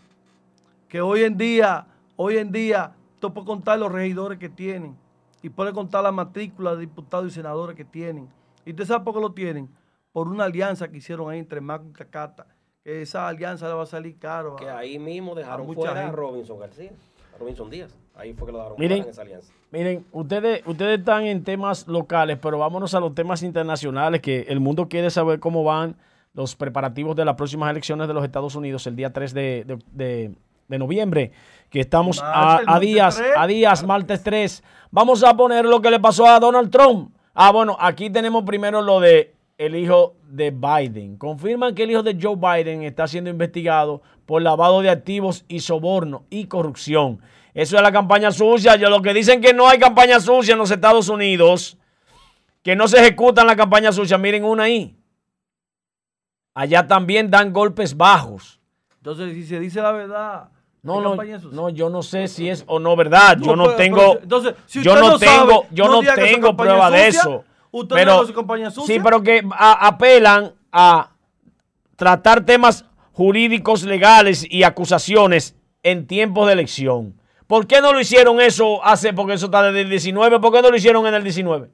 Que 0.89 0.99
hoy 1.01 1.23
en 1.23 1.37
día, 1.37 1.85
hoy 2.15 2.37
en 2.37 2.51
día, 2.51 2.91
usted 3.27 3.33
puede 3.33 3.45
contar 3.47 3.79
los 3.79 3.91
regidores 3.91 4.37
que 4.39 4.49
tienen. 4.49 4.95
Y 5.41 5.49
puede 5.49 5.73
contar 5.73 6.03
la 6.03 6.11
matrícula 6.11 6.73
de 6.75 6.81
diputados 6.81 7.27
y 7.27 7.31
senadores 7.31 7.75
que 7.75 7.83
tienen. 7.83 8.29
¿Y 8.65 8.69
usted 8.71 8.85
sabe 8.85 9.03
por 9.03 9.13
qué 9.13 9.19
lo 9.19 9.33
tienen? 9.33 9.69
Por 10.13 10.27
una 10.29 10.45
alianza 10.45 10.87
que 10.89 10.97
hicieron 10.97 11.29
ahí 11.29 11.39
entre 11.39 11.59
Maco 11.59 11.85
y 11.89 11.91
Cacata. 11.93 12.47
Que 12.83 13.01
esa 13.01 13.27
alianza 13.27 13.67
le 13.67 13.73
va 13.73 13.83
a 13.83 13.85
salir 13.85 14.17
caro. 14.17 14.53
a- 14.53 14.55
Que 14.57 14.69
ahí 14.69 14.97
mismo 14.99 15.35
dejaron 15.35 15.65
mucha 15.67 15.79
fuera 15.81 16.07
a. 16.07 16.11
Robinson 16.11 16.59
García. 16.59 16.91
A 17.33 17.37
Robinson 17.39 17.69
Díaz. 17.69 17.97
Ahí 18.15 18.33
fue 18.33 18.45
que 18.45 18.51
lo 18.53 18.59
dejaron 18.59 18.77
Miren. 18.79 18.97
fuera 18.99 19.03
en 19.05 19.09
esa 19.11 19.21
alianza. 19.21 19.53
Miren, 19.71 20.05
ustedes, 20.11 20.61
ustedes 20.65 20.99
están 20.99 21.23
en 21.25 21.43
temas 21.43 21.87
locales, 21.87 22.37
pero 22.41 22.59
vámonos 22.59 22.93
a 22.93 22.99
los 23.01 23.13
temas 23.15 23.41
internacionales, 23.43 24.21
que 24.21 24.41
el 24.41 24.59
mundo 24.59 24.87
quiere 24.87 25.09
saber 25.09 25.39
cómo 25.39 25.63
van 25.63 25.97
los 26.33 26.55
preparativos 26.55 27.15
de 27.15 27.25
las 27.25 27.35
próximas 27.35 27.69
elecciones 27.71 28.07
de 28.07 28.13
los 28.13 28.23
Estados 28.23 28.55
Unidos 28.55 28.85
el 28.87 28.95
día 28.95 29.11
3 29.11 29.33
de, 29.33 29.63
de- 29.65 29.79
de- 29.91 30.35
de 30.67 30.79
noviembre, 30.79 31.31
que 31.69 31.79
estamos 31.79 32.21
a, 32.21 32.61
a 32.65 32.79
días, 32.79 33.17
3. 33.17 33.31
a 33.37 33.47
días, 33.47 33.83
martes 33.83 34.23
3. 34.23 34.63
Vamos 34.91 35.23
a 35.23 35.35
poner 35.35 35.65
lo 35.65 35.81
que 35.81 35.91
le 35.91 35.99
pasó 35.99 36.27
a 36.27 36.39
Donald 36.39 36.69
Trump. 36.69 37.15
Ah, 37.33 37.51
bueno, 37.51 37.75
aquí 37.79 38.09
tenemos 38.09 38.43
primero 38.43 38.81
lo 38.81 38.99
de 38.99 39.33
el 39.57 39.75
hijo 39.75 40.15
de 40.27 40.51
Biden. 40.51 41.17
Confirman 41.17 41.75
que 41.75 41.83
el 41.83 41.91
hijo 41.91 42.03
de 42.03 42.17
Joe 42.19 42.35
Biden 42.35 42.83
está 42.83 43.07
siendo 43.07 43.29
investigado 43.29 44.01
por 44.25 44.41
lavado 44.41 44.81
de 44.81 44.89
activos 44.89 45.45
y 45.47 45.59
soborno 45.59 46.25
y 46.29 46.45
corrupción. 46.45 47.21
Eso 47.53 47.75
es 47.75 47.81
la 47.81 47.91
campaña 47.91 48.31
sucia. 48.31 48.75
Yo, 48.75 48.89
lo 48.89 49.01
que 49.01 49.13
dicen 49.13 49.41
que 49.41 49.53
no 49.53 49.67
hay 49.67 49.79
campaña 49.79 50.19
sucia 50.19 50.53
en 50.53 50.59
los 50.59 50.71
Estados 50.71 51.09
Unidos, 51.09 51.77
que 52.63 52.75
no 52.75 52.87
se 52.87 52.99
ejecutan 52.99 53.47
la 53.47 53.55
campaña 53.55 53.91
sucia, 53.91 54.17
miren 54.17 54.43
una 54.43 54.63
ahí. 54.63 54.95
Allá 56.55 56.87
también 56.87 57.29
dan 57.29 57.51
golpes 57.51 57.95
bajos. 57.95 58.59
Entonces, 58.97 59.33
si 59.33 59.45
se 59.45 59.59
dice 59.59 59.81
la 59.81 59.91
verdad. 59.91 60.49
No, 60.83 61.17
¿qué 61.17 61.31
no, 61.31 61.51
no, 61.51 61.69
yo 61.69 61.89
no 61.89 62.03
sé 62.03 62.27
si 62.27 62.49
es 62.49 62.65
o 62.67 62.77
no 62.77 62.95
verdad. 62.97 63.37
yo 63.39 63.55
no 63.55 63.63
pero- 63.65 63.75
tengo, 63.77 63.97
pero- 63.97 64.19
entonces, 64.23 64.55
si 64.65 64.83
yo 64.83 64.95
no 64.95 65.11
no 65.11 65.17
sabe, 65.17 65.31
tengo, 65.47 65.65
yo 65.71 65.87
no 65.87 66.01
no 66.01 66.13
tengo 66.13 66.57
prueba 66.57 66.91
de 66.91 67.07
eso. 67.07 67.45
Usted 67.71 67.95
pero, 67.95 68.25
sucia. 68.25 68.85
Sí, 68.85 68.99
pero 69.01 69.23
que 69.23 69.41
a- 69.51 69.87
apelan 69.87 70.53
a 70.73 71.11
tratar 71.95 72.45
temas 72.45 72.85
jurídicos 73.13 73.83
legales 73.83 74.45
y 74.49 74.63
acusaciones 74.63 75.55
en 75.83 76.05
tiempos 76.05 76.47
de 76.47 76.53
elección. 76.53 77.15
¿Por 77.47 77.65
qué 77.65 77.81
no 77.81 77.93
lo 77.93 77.99
hicieron 78.01 78.41
eso 78.41 78.83
hace, 78.83 79.13
porque 79.13 79.33
eso 79.33 79.45
está 79.45 79.63
desde 79.63 79.81
el 79.81 79.89
19, 79.89 80.39
¿por 80.39 80.51
qué 80.51 80.61
no 80.61 80.69
lo 80.69 80.75
hicieron 80.75 81.05
en 81.07 81.13
el 81.13 81.23
19? 81.23 81.69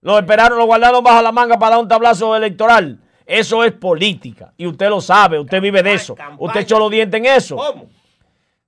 Lo 0.00 0.18
esperaron, 0.18 0.58
lo 0.58 0.66
guardaron 0.66 1.04
bajo 1.04 1.20
la 1.22 1.32
manga 1.32 1.58
para 1.58 1.76
dar 1.76 1.82
un 1.82 1.88
tablazo 1.88 2.34
electoral. 2.36 3.00
Eso 3.26 3.64
es 3.64 3.72
política. 3.72 4.52
Y 4.56 4.66
usted 4.66 4.88
lo 4.88 5.00
sabe, 5.00 5.38
usted 5.38 5.60
vive 5.60 5.82
de 5.82 5.94
eso. 5.94 6.14
campaña. 6.14 6.36
Usted 6.40 6.60
echó 6.60 6.78
los 6.78 6.90
dientes 6.90 7.18
en 7.18 7.26
eso. 7.26 7.56
¿Cómo? 7.56 7.86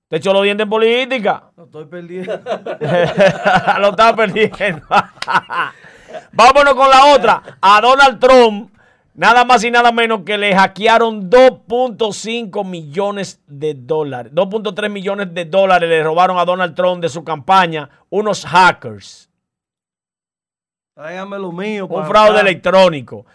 Usted 0.07 0.17
echó 0.17 0.33
los 0.33 0.43
dientes 0.43 0.63
en 0.63 0.69
política. 0.69 1.51
Lo 1.57 1.65
estoy 1.65 1.85
perdiendo. 1.85 2.39
lo 3.79 3.89
estaba 3.89 4.15
perdiendo. 4.15 4.81
Vámonos 6.31 6.73
con 6.75 6.89
la 6.89 7.13
otra. 7.13 7.43
A 7.59 7.81
Donald 7.81 8.19
Trump 8.19 8.71
Nada 9.17 9.45
más 9.45 9.63
y 9.63 9.71
nada 9.71 9.91
menos 9.91 10.21
que 10.23 10.37
le 10.37 10.55
hackearon 10.55 11.27
2.5 11.27 12.63
millones 12.63 13.41
de 13.47 13.73
dólares. 13.73 14.31
2.3 14.31 14.91
millones 14.91 15.33
de 15.33 15.45
dólares 15.45 15.89
le 15.89 16.03
robaron 16.03 16.37
a 16.37 16.45
Donald 16.45 16.75
Trump 16.75 17.01
de 17.01 17.09
su 17.09 17.23
campaña 17.23 17.89
unos 18.11 18.45
hackers. 18.45 19.27
Tráigame 20.93 21.39
lo 21.39 21.51
mío. 21.51 21.87
Un 21.87 21.95
para 21.95 22.07
fraude 22.07 22.39
acá. 22.39 22.41
electrónico. 22.41 23.25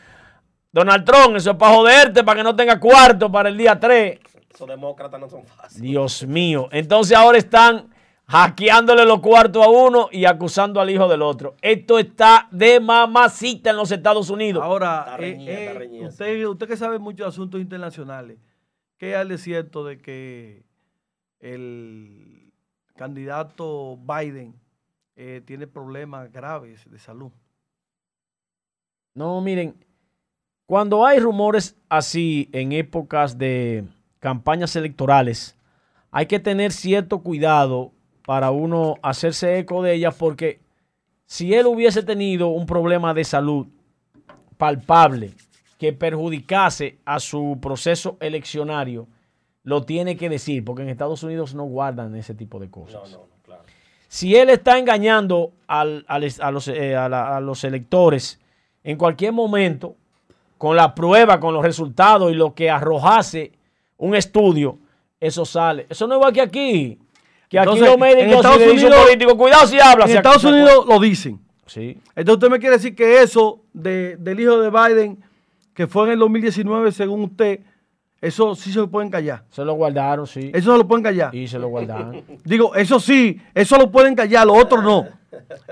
Donald 0.70 1.04
Trump, 1.04 1.34
eso 1.34 1.50
es 1.50 1.56
para 1.56 1.74
joderte, 1.74 2.22
para 2.22 2.36
que 2.36 2.44
no 2.44 2.54
tenga 2.54 2.78
cuarto 2.78 3.32
para 3.32 3.48
el 3.48 3.58
día 3.58 3.78
3. 3.78 4.20
Esos 4.52 4.68
demócratas 4.68 5.18
no 5.18 5.28
son 5.28 5.44
fáciles. 5.44 5.82
Dios 5.82 6.26
mío. 6.26 6.68
Entonces 6.72 7.16
ahora 7.16 7.38
están 7.38 7.90
hackeándole 8.26 9.04
los 9.06 9.20
cuartos 9.20 9.64
a 9.64 9.68
uno 9.68 10.08
y 10.12 10.24
acusando 10.26 10.80
al 10.80 10.90
hijo 10.90 11.08
del 11.08 11.22
otro. 11.22 11.56
Esto 11.62 11.98
está 11.98 12.48
de 12.50 12.78
mamacita 12.78 13.70
en 13.70 13.76
los 13.76 13.90
Estados 13.90 14.28
Unidos. 14.30 14.62
Ahora, 14.62 15.00
Está 15.00 15.14
eh, 15.14 15.18
reñida, 15.18 15.52
eh, 15.52 15.74
reñida, 15.74 16.08
usted, 16.08 16.46
usted 16.46 16.68
que 16.68 16.76
sabe 16.76 16.98
mucho 16.98 17.24
de 17.24 17.30
asuntos 17.30 17.60
internacionales, 17.60 18.38
¿qué 18.98 19.16
hay 19.16 19.28
de 19.28 19.38
cierto 19.38 19.84
de 19.84 19.98
que 19.98 20.64
el 21.40 22.52
candidato 22.94 23.98
Biden 23.98 24.54
eh, 25.16 25.42
tiene 25.44 25.66
problemas 25.66 26.30
graves 26.30 26.90
de 26.90 26.98
salud? 26.98 27.32
No, 29.14 29.40
miren, 29.40 29.82
cuando 30.66 31.04
hay 31.04 31.18
rumores 31.18 31.76
así 31.88 32.48
en 32.52 32.72
épocas 32.72 33.36
de 33.36 33.84
campañas 34.22 34.76
electorales, 34.76 35.56
hay 36.12 36.26
que 36.26 36.38
tener 36.38 36.70
cierto 36.70 37.18
cuidado 37.22 37.90
para 38.24 38.52
uno 38.52 38.94
hacerse 39.02 39.58
eco 39.58 39.82
de 39.82 39.94
ellas 39.94 40.14
porque 40.16 40.60
si 41.26 41.54
él 41.54 41.66
hubiese 41.66 42.04
tenido 42.04 42.46
un 42.46 42.64
problema 42.66 43.14
de 43.14 43.24
salud 43.24 43.66
palpable 44.56 45.32
que 45.76 45.92
perjudicase 45.92 46.98
a 47.04 47.18
su 47.18 47.58
proceso 47.60 48.16
eleccionario, 48.20 49.08
lo 49.64 49.82
tiene 49.82 50.16
que 50.16 50.28
decir, 50.28 50.64
porque 50.64 50.82
en 50.82 50.88
Estados 50.90 51.24
Unidos 51.24 51.52
no 51.56 51.64
guardan 51.64 52.14
ese 52.14 52.32
tipo 52.34 52.60
de 52.60 52.70
cosas. 52.70 53.10
No, 53.10 53.18
no, 53.18 53.24
no, 53.26 53.42
claro. 53.42 53.62
Si 54.06 54.36
él 54.36 54.50
está 54.50 54.78
engañando 54.78 55.50
al- 55.66 56.04
al- 56.06 56.32
a, 56.40 56.50
los, 56.52 56.68
eh, 56.68 56.94
a 56.94 57.08
la- 57.08 57.36
a 57.36 57.40
los 57.40 57.64
electores 57.64 58.38
en 58.84 58.96
cualquier 58.96 59.32
momento, 59.32 59.96
con 60.58 60.76
la 60.76 60.94
prueba, 60.94 61.40
con 61.40 61.54
los 61.54 61.64
resultados 61.64 62.30
y 62.30 62.36
lo 62.36 62.54
que 62.54 62.70
arrojase 62.70 63.50
un 64.02 64.14
estudio, 64.16 64.78
eso 65.20 65.44
sale. 65.44 65.86
Eso 65.88 66.06
no 66.06 66.14
es 66.14 66.18
igual 66.18 66.32
que 66.32 66.40
aquí. 66.40 66.98
Que 67.48 67.58
aquí 67.58 67.78
los 67.78 67.88
en 67.88 68.00
médicos, 68.00 68.36
Estados 68.36 68.58
dice 68.58 68.70
un 68.70 68.76
Unidos- 68.78 69.04
político, 69.04 69.36
cuidado 69.36 69.66
si 69.66 69.78
habla. 69.78 70.04
En 70.06 70.10
si 70.10 70.16
Estados 70.16 70.44
Unidos 70.44 70.86
lo 70.88 70.98
dicen. 70.98 71.38
Sí. 71.66 71.98
Entonces 72.16 72.34
usted 72.34 72.50
me 72.50 72.58
quiere 72.58 72.76
decir 72.76 72.94
que 72.94 73.22
eso 73.22 73.60
de- 73.72 74.16
del 74.16 74.40
hijo 74.40 74.58
de 74.60 74.70
Biden, 74.70 75.18
que 75.74 75.86
fue 75.86 76.06
en 76.06 76.12
el 76.14 76.18
2019, 76.18 76.90
según 76.92 77.24
usted, 77.24 77.60
eso 78.20 78.54
sí 78.54 78.72
se 78.72 78.78
lo 78.80 78.88
pueden 78.90 79.10
callar. 79.10 79.44
Se 79.50 79.64
lo 79.64 79.74
guardaron, 79.74 80.26
sí. 80.26 80.50
Eso 80.54 80.72
se 80.72 80.78
lo 80.78 80.88
pueden 80.88 81.02
callar. 81.04 81.34
Y 81.34 81.46
se 81.46 81.58
lo 81.58 81.68
guardaron. 81.68 82.22
Digo, 82.44 82.74
eso 82.74 82.98
sí, 82.98 83.40
eso 83.54 83.76
lo 83.76 83.90
pueden 83.90 84.14
callar, 84.14 84.46
lo 84.46 84.54
otro 84.54 84.82
no. 84.82 85.06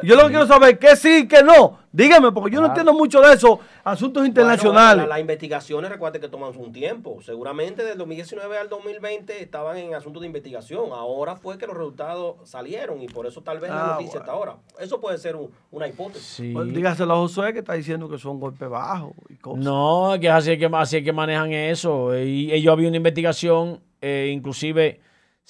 Yo 0.03 0.16
lo 0.16 0.23
que 0.24 0.28
quiero 0.31 0.47
saber, 0.47 0.78
que 0.78 0.97
sí, 0.97 1.28
que 1.28 1.43
no. 1.43 1.78
Dígame, 1.93 2.31
porque 2.32 2.55
yo 2.55 2.61
no 2.61 2.69
entiendo 2.69 2.93
mucho 2.95 3.20
de 3.20 3.35
eso, 3.35 3.59
asuntos 3.85 4.24
internacionales. 4.27 4.95
Bueno, 4.95 5.03
la- 5.09 5.15
las 5.16 5.20
investigaciones, 5.20 5.91
recuerde 5.91 6.20
que 6.20 6.28
toman 6.28 6.57
un 6.57 6.73
tiempo. 6.73 7.20
Seguramente 7.20 7.82
del 7.85 7.99
2019 7.99 8.57
al 8.59 8.69
2020 8.69 9.43
estaban 9.43 9.77
en 9.77 9.95
asuntos 9.95 10.20
de 10.23 10.27
investigación. 10.28 10.91
Ahora 10.93 11.35
fue 11.37 11.59
que 11.59 11.66
los 11.66 11.77
resultados 11.77 12.37
salieron 12.49 13.03
y 13.03 13.09
por 13.09 13.27
eso 13.27 13.43
tal 13.43 13.59
vez 13.59 13.70
la 13.70 13.77
Ah, 13.85 13.93
noticia 13.93 14.20
bueno. 14.20 14.20
está 14.20 14.32
ahora. 14.32 14.57
Eso 14.78 15.01
puede 15.01 15.19
ser 15.19 15.35
un- 15.37 15.51
una 15.73 15.89
hipótesis. 15.89 16.27
Sí. 16.27 16.53
Pues 16.53 16.73
dígaselo 16.73 17.12
a 17.12 17.16
Josué 17.16 17.53
que 17.53 17.59
está 17.59 17.74
diciendo 17.74 18.09
que 18.09 18.19
son 18.19 18.39
golpes 18.39 18.69
bajos 18.69 19.12
y 19.28 19.35
cosas. 19.37 19.65
No, 19.65 20.15
que 20.20 20.31
así 20.31 20.53
es 20.53 20.59
que, 20.59 20.70
así 20.73 20.99
es 20.99 21.05
que 21.05 21.12
manejan 21.12 21.53
eso. 21.53 22.16
Y 22.16 22.53
ellos 22.53 22.73
había 22.73 22.89
una 22.89 22.97
investigación, 22.99 23.81
eh, 24.01 24.31
inclusive 24.32 25.01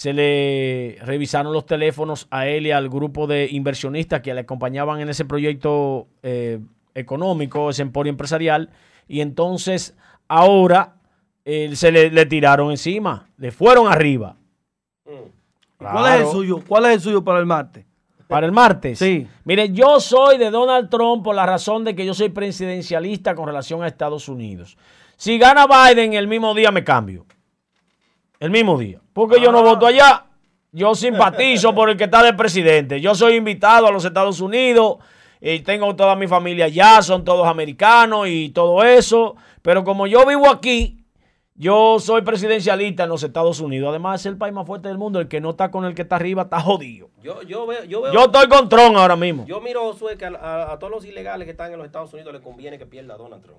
se 0.00 0.14
le 0.14 0.96
revisaron 1.02 1.52
los 1.52 1.66
teléfonos 1.66 2.26
a 2.30 2.46
él 2.46 2.66
y 2.66 2.70
al 2.70 2.88
grupo 2.88 3.26
de 3.26 3.48
inversionistas 3.50 4.22
que 4.22 4.32
le 4.32 4.40
acompañaban 4.40 4.98
en 5.02 5.10
ese 5.10 5.26
proyecto 5.26 6.08
eh, 6.22 6.58
económico, 6.94 7.68
ese 7.68 7.82
emporio 7.82 8.08
empresarial. 8.08 8.70
Y 9.08 9.20
entonces 9.20 9.94
ahora 10.26 10.94
eh, 11.44 11.76
se 11.76 11.92
le, 11.92 12.10
le 12.10 12.24
tiraron 12.24 12.70
encima, 12.70 13.28
le 13.36 13.50
fueron 13.50 13.92
arriba. 13.92 14.36
¿Cuál 15.76 16.14
es 16.14 16.20
el 16.22 16.26
suyo? 16.28 16.64
¿Cuál 16.66 16.86
es 16.86 16.92
el 16.92 17.00
suyo 17.02 17.22
para 17.22 17.38
el 17.38 17.44
martes? 17.44 17.84
Para 18.26 18.46
el 18.46 18.52
martes. 18.52 18.98
Sí. 18.98 19.28
Mire, 19.44 19.68
yo 19.68 20.00
soy 20.00 20.38
de 20.38 20.50
Donald 20.50 20.88
Trump 20.88 21.22
por 21.22 21.34
la 21.34 21.44
razón 21.44 21.84
de 21.84 21.94
que 21.94 22.06
yo 22.06 22.14
soy 22.14 22.30
presidencialista 22.30 23.34
con 23.34 23.44
relación 23.44 23.82
a 23.82 23.86
Estados 23.86 24.30
Unidos. 24.30 24.78
Si 25.18 25.36
gana 25.36 25.66
Biden 25.66 26.14
el 26.14 26.26
mismo 26.26 26.54
día 26.54 26.70
me 26.70 26.84
cambio. 26.84 27.26
El 28.40 28.50
mismo 28.50 28.76
día. 28.78 28.98
Porque 29.12 29.40
yo 29.40 29.52
no 29.52 29.62
voto 29.62 29.86
allá. 29.86 30.24
Yo 30.72 30.94
simpatizo 30.94 31.74
por 31.74 31.90
el 31.90 31.96
que 31.96 32.04
está 32.04 32.22
de 32.22 32.32
presidente. 32.34 33.00
Yo 33.00 33.14
soy 33.14 33.34
invitado 33.36 33.86
a 33.86 33.90
los 33.92 34.04
Estados 34.04 34.40
Unidos 34.40 34.96
y 35.40 35.60
tengo 35.60 35.94
toda 35.96 36.14
mi 36.16 36.26
familia 36.26 36.64
allá, 36.66 37.02
son 37.02 37.24
todos 37.24 37.46
americanos 37.46 38.26
y 38.28 38.48
todo 38.50 38.82
eso. 38.84 39.36
Pero 39.62 39.84
como 39.84 40.06
yo 40.06 40.24
vivo 40.26 40.48
aquí, 40.48 40.96
yo 41.54 41.98
soy 41.98 42.22
presidencialista 42.22 43.02
en 43.02 43.08
los 43.10 43.22
Estados 43.22 43.60
Unidos. 43.60 43.90
Además, 43.90 44.20
es 44.20 44.26
el 44.26 44.38
país 44.38 44.54
más 44.54 44.66
fuerte 44.66 44.88
del 44.88 44.96
mundo. 44.96 45.20
El 45.20 45.28
que 45.28 45.40
no 45.40 45.50
está 45.50 45.70
con 45.70 45.84
el 45.84 45.94
que 45.94 46.02
está 46.02 46.16
arriba 46.16 46.42
está 46.42 46.60
jodido. 46.60 47.10
Yo, 47.22 47.42
yo 47.42 47.66
veo, 47.66 47.84
yo 47.84 48.00
veo, 48.02 48.12
Yo 48.12 48.20
estoy 48.26 48.48
con 48.48 48.68
Trump 48.68 48.96
ahora 48.96 49.16
mismo. 49.16 49.44
yo 49.46 49.60
miro 49.60 49.82
Josué, 49.92 50.16
que 50.16 50.24
a, 50.24 50.28
a- 50.30 50.72
a 50.72 50.78
todos 50.78 50.90
los 50.92 51.04
ilegales 51.04 51.44
que 51.44 51.50
están 51.50 51.72
en 51.72 51.78
los 51.78 51.86
Estados 51.86 52.12
Unidos 52.14 52.32
les 52.32 52.40
conviene 52.42 52.78
que 52.78 52.86
pierda 52.86 53.16
Donald 53.16 53.42
Trump. 53.42 53.58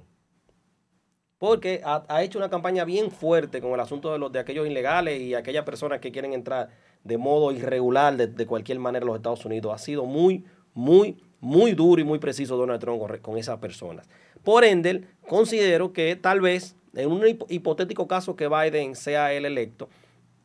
Porque 1.41 1.81
ha, 1.83 2.21
hecho 2.21 2.37
una 2.37 2.51
campaña 2.51 2.85
bien 2.85 3.09
fuerte 3.09 3.61
con 3.61 3.71
el 3.71 3.79
asunto 3.79 4.13
de 4.13 4.19
los 4.19 4.31
de 4.31 4.37
aquellos 4.37 4.67
ilegales 4.67 5.19
y 5.19 5.33
aquellas 5.33 5.65
personas 5.65 5.99
que 5.99 6.11
quieren 6.11 6.33
entrar 6.33 6.69
de 7.03 7.17
modo 7.17 7.51
irregular 7.51 8.15
de, 8.15 8.45
cualquier 8.45 8.77
manera 8.77 9.03
a 9.03 9.07
los 9.07 9.15
Estados 9.15 9.43
Unidos. 9.43 9.73
Ha 9.73 9.79
sido 9.79 10.05
muy, 10.05 10.45
muy, 10.75 11.17
muy 11.39 11.71
duro 11.71 11.99
y 11.99 12.03
muy 12.03 12.19
preciso 12.19 12.57
Donald 12.57 12.79
Trump 12.79 13.01
con, 13.23 13.39
esas 13.39 13.57
personas. 13.57 14.07
Por 14.43 14.63
ende, 14.63 15.07
considero 15.27 15.93
que 15.93 16.15
tal 16.15 16.41
vez, 16.41 16.75
en 16.93 17.11
un 17.11 17.23
hipo- 17.23 17.47
hipotético 17.49 18.07
caso 18.07 18.35
que 18.35 18.47
Biden 18.47 18.95
sea 18.95 19.33
el 19.33 19.45
electo, 19.45 19.89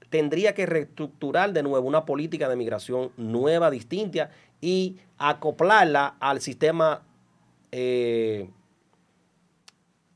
tendría 0.09 0.55
que 0.55 0.65
reestructurar 0.65 1.53
de 1.53 1.63
nuevo 1.63 1.87
una 1.87 2.07
política 2.07 2.49
de 2.49 2.57
migración 2.57 3.11
nueva, 3.19 3.71
distinta 3.71 4.31
y 4.63 4.97
acoplarla 5.19 6.17
al 6.21 6.41
sistema 6.41 7.03
eh, 7.71 8.49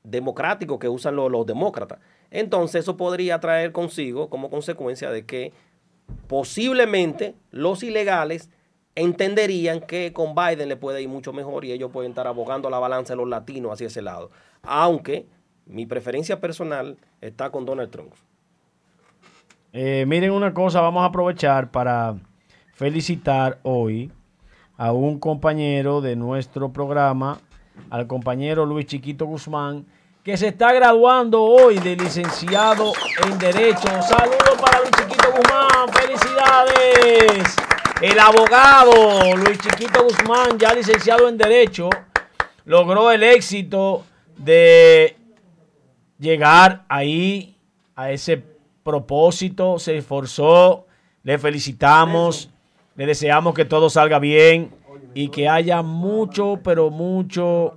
democrático 0.02 0.78
que 0.78 0.88
usan 0.88 1.16
los, 1.16 1.30
los 1.30 1.46
demócratas. 1.46 1.98
Entonces 2.30 2.82
eso 2.82 2.96
podría 2.96 3.40
traer 3.40 3.72
consigo 3.72 4.30
como 4.30 4.50
consecuencia 4.50 5.10
de 5.10 5.26
que 5.26 5.52
posiblemente 6.26 7.34
los 7.50 7.82
ilegales 7.82 8.50
entenderían 8.94 9.80
que 9.80 10.12
con 10.12 10.34
Biden 10.34 10.68
le 10.68 10.76
puede 10.76 11.02
ir 11.02 11.08
mucho 11.08 11.32
mejor 11.32 11.64
y 11.64 11.72
ellos 11.72 11.90
pueden 11.90 12.10
estar 12.10 12.26
abogando 12.26 12.70
la 12.70 12.78
balanza 12.78 13.12
de 13.12 13.18
los 13.18 13.28
latinos 13.28 13.72
hacia 13.72 13.86
ese 13.86 14.02
lado. 14.02 14.30
Aunque 14.62 15.26
mi 15.66 15.86
preferencia 15.86 16.40
personal 16.40 16.98
está 17.20 17.50
con 17.50 17.64
Donald 17.64 17.90
Trump. 17.90 18.12
Eh, 19.72 20.04
miren 20.06 20.32
una 20.32 20.52
cosa, 20.52 20.80
vamos 20.80 21.02
a 21.02 21.06
aprovechar 21.06 21.70
para 21.70 22.16
felicitar 22.74 23.60
hoy 23.62 24.10
a 24.76 24.92
un 24.92 25.20
compañero 25.20 26.00
de 26.00 26.16
nuestro 26.16 26.72
programa, 26.72 27.38
al 27.88 28.06
compañero 28.06 28.66
Luis 28.66 28.86
Chiquito 28.86 29.26
Guzmán, 29.26 29.86
que 30.22 30.36
se 30.36 30.48
está 30.48 30.72
graduando 30.72 31.42
hoy 31.42 31.78
de 31.78 31.96
licenciado 31.96 32.92
en 33.24 33.38
Derecho. 33.38 33.88
Saludos 34.02 34.60
para 34.60 34.80
Luis 34.80 34.90
Chiquito 34.98 35.32
Guzmán, 35.32 35.88
felicidades. 35.92 37.56
El 38.02 38.18
abogado 38.18 39.36
Luis 39.36 39.58
Chiquito 39.58 40.04
Guzmán, 40.04 40.58
ya 40.58 40.74
licenciado 40.74 41.28
en 41.28 41.38
Derecho, 41.38 41.88
logró 42.64 43.10
el 43.10 43.22
éxito 43.22 44.04
de 44.36 45.16
llegar 46.18 46.84
ahí 46.88 47.56
a 47.96 48.10
ese 48.10 48.42
propósito, 48.82 49.78
se 49.78 49.98
esforzó, 49.98 50.86
le 51.22 51.38
felicitamos, 51.38 52.50
le 52.96 53.06
deseamos 53.06 53.54
que 53.54 53.64
todo 53.64 53.90
salga 53.90 54.18
bien 54.18 54.70
y 55.14 55.28
que 55.28 55.48
haya 55.48 55.82
mucho, 55.82 56.58
pero 56.62 56.90
mucho 56.90 57.74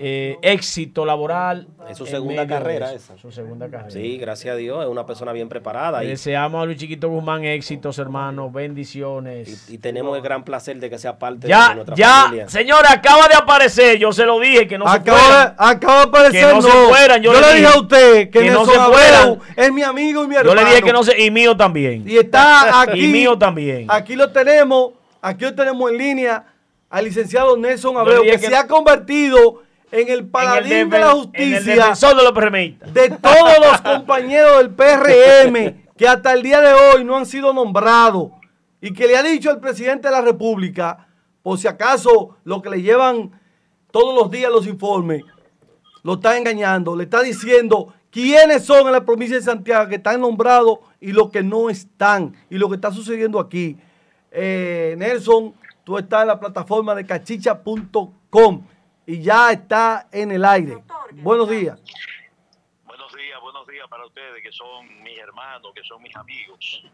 eh, 0.00 0.36
éxito 0.42 1.04
laboral. 1.04 1.66
Es 1.90 1.96
su 1.98 2.04
en 2.04 2.10
segunda 2.10 2.42
de 2.42 2.48
carrera 2.48 2.92
esa. 2.92 3.16
Su 3.18 3.32
segunda 3.32 3.68
carrera. 3.68 3.90
Sí, 3.90 4.16
gracias 4.18 4.54
a 4.54 4.56
Dios, 4.56 4.84
es 4.84 4.88
una 4.90 5.04
persona 5.06 5.32
bien 5.32 5.48
preparada 5.48 6.00
Le 6.00 6.04
y, 6.06 6.08
deseamos 6.10 6.62
a 6.62 6.66
Luis 6.66 6.76
Chiquito 6.78 7.08
Guzmán 7.08 7.44
éxitos, 7.44 7.98
hermanos, 7.98 8.52
bendiciones. 8.52 9.68
y- 9.70 9.74
y 9.74 9.78
tenemos 9.78 10.14
el 10.16 10.22
gran 10.22 10.44
placer 10.44 10.78
de 10.78 10.90
que 10.90 10.98
sea 10.98 11.18
parte 11.18 11.46
de 11.46 11.48
ya, 11.48 11.74
nuestra 11.74 11.96
ya, 11.96 12.22
familia. 12.24 12.48
señora, 12.48 12.92
acaba 12.92 13.26
de 13.26 13.34
aparecer, 13.34 13.98
yo 13.98 14.12
se 14.12 14.24
lo 14.26 14.38
dije, 14.38 14.68
que 14.68 14.78
no 14.78 14.84
se 14.84 14.96
acaba, 14.98 15.18
fueran. 15.18 15.46
de, 15.48 15.54
acaba 15.58 15.96
de 15.96 16.02
aparecer, 16.02 16.46
Que 16.48 16.54
no 16.54 16.62
se 16.62 16.70
fueran, 16.70 17.22
yo 17.22 17.32
Yo, 17.32 17.40
le 17.40 17.54
dije 17.54 17.66
a 17.66 17.78
usted 17.80 18.30
que, 18.30 18.40
que 18.44 18.50
no 18.50 18.64
se 18.66 18.78
fueran. 18.78 19.38
es 19.56 19.72
mi 19.72 19.82
amigo 19.82 20.22
y 20.24 20.28
mi 20.28 20.34
Yo 20.34 20.40
hermano. 20.40 20.60
le 20.62 20.68
dije 20.68 20.82
que 20.82 20.92
no 20.92 21.02
se, 21.02 21.20
y 21.20 21.30
mío 21.32 21.56
también. 21.56 22.04
Y 22.06 22.18
está 22.18 22.82
aquí. 22.82 23.04
Y 23.04 23.08
mío 23.08 23.36
también. 23.38 23.86
Aquí 23.88 24.14
lo 24.14 24.30
tenemos, 24.30 24.90
aquí 25.22 25.44
lo 25.44 25.54
tenemos 25.54 25.90
en 25.90 25.98
línea 25.98 26.46
al 26.90 27.04
licenciado 27.04 27.56
Nelson 27.56 27.96
Abreu, 27.96 28.22
que, 28.22 28.30
que- 28.38 28.46
se 28.46 28.56
ha 28.56 28.66
convertido 28.66 29.62
en 29.90 30.08
el 30.08 30.26
paladín 30.26 30.72
En 30.72 30.78
el 30.80 30.90
de 30.90 30.98
la 30.98 31.06
defen- 31.14 31.30
en 31.34 31.42
el 31.52 31.54
justicia 31.54 31.74
defensor 31.76 32.16
de 32.16 32.22
los 32.22 32.32
PRMistas. 32.32 32.94
de 32.94 33.10
todos 33.10 33.58
los 33.60 33.80
compañeros 33.80 34.58
del 34.58 34.70
PRM 34.70 35.82
que 35.96 36.06
hasta 36.08 36.32
el 36.32 36.42
día 36.42 36.60
de 36.60 36.72
hoy 36.72 37.04
no 37.04 37.16
han 37.16 37.26
sido 37.26 37.52
nombrados 37.52 38.30
y 38.80 38.92
que 38.92 39.06
le 39.06 39.16
ha 39.16 39.22
dicho 39.22 39.50
al 39.50 39.60
presidente 39.60 40.08
de 40.08 40.12
la 40.12 40.20
República, 40.20 41.08
por 41.42 41.58
si 41.58 41.66
acaso 41.66 42.36
lo 42.44 42.62
que 42.62 42.70
le 42.70 42.82
llevan 42.82 43.32
todos 43.90 44.14
los 44.14 44.30
días 44.30 44.52
los 44.52 44.66
informes, 44.66 45.22
lo 46.04 46.14
está 46.14 46.36
engañando, 46.36 46.94
le 46.94 47.04
está 47.04 47.22
diciendo 47.22 47.92
quiénes 48.10 48.64
son 48.64 48.86
en 48.86 48.92
la 48.92 49.04
provincia 49.04 49.36
de 49.36 49.42
Santiago 49.42 49.88
que 49.88 49.96
están 49.96 50.20
nombrados 50.20 50.78
y 51.00 51.12
los 51.12 51.30
que 51.30 51.42
no 51.42 51.70
están 51.70 52.34
y 52.50 52.56
lo 52.58 52.68
que 52.68 52.76
está 52.76 52.92
sucediendo 52.92 53.40
aquí. 53.40 53.76
Eh, 54.30 54.94
Nelson, 54.98 55.54
tú 55.84 55.98
estás 55.98 56.22
en 56.22 56.28
la 56.28 56.38
plataforma 56.38 56.94
de 56.94 57.06
cachicha.com 57.06 58.66
y 59.06 59.22
ya 59.22 59.52
está 59.52 60.08
en 60.12 60.32
el 60.32 60.44
aire. 60.44 60.78
Buenos 61.12 61.48
días. 61.48 61.78
Buenos 62.84 63.14
días, 63.14 63.40
buenos 63.40 63.66
días 63.66 63.86
para 63.88 64.04
ustedes 64.04 64.42
que 64.42 64.52
son 64.52 65.02
mis 65.02 65.18
hermanos, 65.18 65.72
que 65.74 65.82
son 65.82 66.02
mis 66.02 66.14
amigos. 66.14 66.84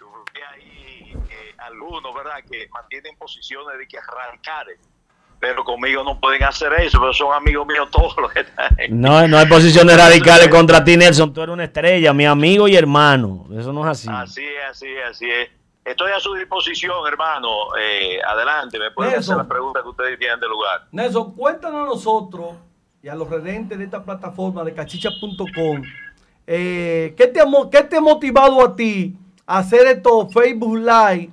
Yo 0.00 0.10
creo 0.10 0.24
que 0.34 0.42
hay 0.44 1.12
eh, 1.30 1.54
algunos, 1.58 2.12
¿verdad?, 2.14 2.42
que 2.50 2.68
mantienen 2.68 3.16
posiciones 3.16 3.78
de 3.78 3.86
que 3.86 3.98
radicales, 4.00 4.80
pero 5.38 5.62
conmigo 5.62 6.02
no 6.02 6.18
pueden 6.18 6.42
hacer 6.42 6.72
eso, 6.74 6.98
pero 6.98 7.12
son 7.12 7.32
amigos 7.32 7.64
míos 7.66 7.88
todos 7.92 8.16
los 8.16 8.32
que 8.32 8.40
están. 8.40 8.76
No, 8.90 9.28
no 9.28 9.38
hay 9.38 9.46
posiciones 9.46 9.96
radicales 10.04 10.48
contra 10.48 10.82
ti, 10.82 10.96
Nelson. 10.96 11.32
Tú 11.32 11.42
eres 11.42 11.52
una 11.52 11.64
estrella, 11.64 12.12
mi 12.12 12.26
amigo 12.26 12.66
y 12.66 12.74
hermano. 12.74 13.46
Eso 13.56 13.72
no 13.72 13.82
es 13.82 13.90
así. 13.90 14.08
Así 14.10 14.44
es, 14.44 14.64
así 14.68 14.88
es, 14.88 15.04
así 15.04 15.30
es. 15.30 15.61
Estoy 15.84 16.12
a 16.12 16.20
su 16.20 16.34
disposición, 16.34 17.06
hermano. 17.06 17.76
Eh, 17.78 18.20
adelante, 18.24 18.78
me 18.78 18.90
pueden 18.92 19.12
Nelson. 19.12 19.34
hacer 19.34 19.36
las 19.38 19.46
preguntas 19.46 19.82
que 19.82 19.88
ustedes 19.88 20.18
quieran 20.18 20.38
del 20.38 20.50
lugar. 20.50 20.86
Nelson, 20.92 21.34
cuéntanos 21.34 21.82
a 21.82 21.86
nosotros 21.86 22.56
y 23.02 23.08
a 23.08 23.14
los 23.16 23.28
redentes 23.28 23.76
de 23.76 23.84
esta 23.84 24.04
plataforma 24.04 24.62
de 24.62 24.74
cachicha.com, 24.74 25.82
eh, 26.46 27.14
¿qué, 27.16 27.26
te 27.26 27.40
ha, 27.40 27.46
¿qué 27.70 27.82
te 27.82 27.96
ha 27.96 28.00
motivado 28.00 28.64
a 28.64 28.76
ti 28.76 29.16
a 29.44 29.58
hacer 29.58 29.86
estos 29.88 30.32
Facebook 30.32 30.78
Live 30.78 31.30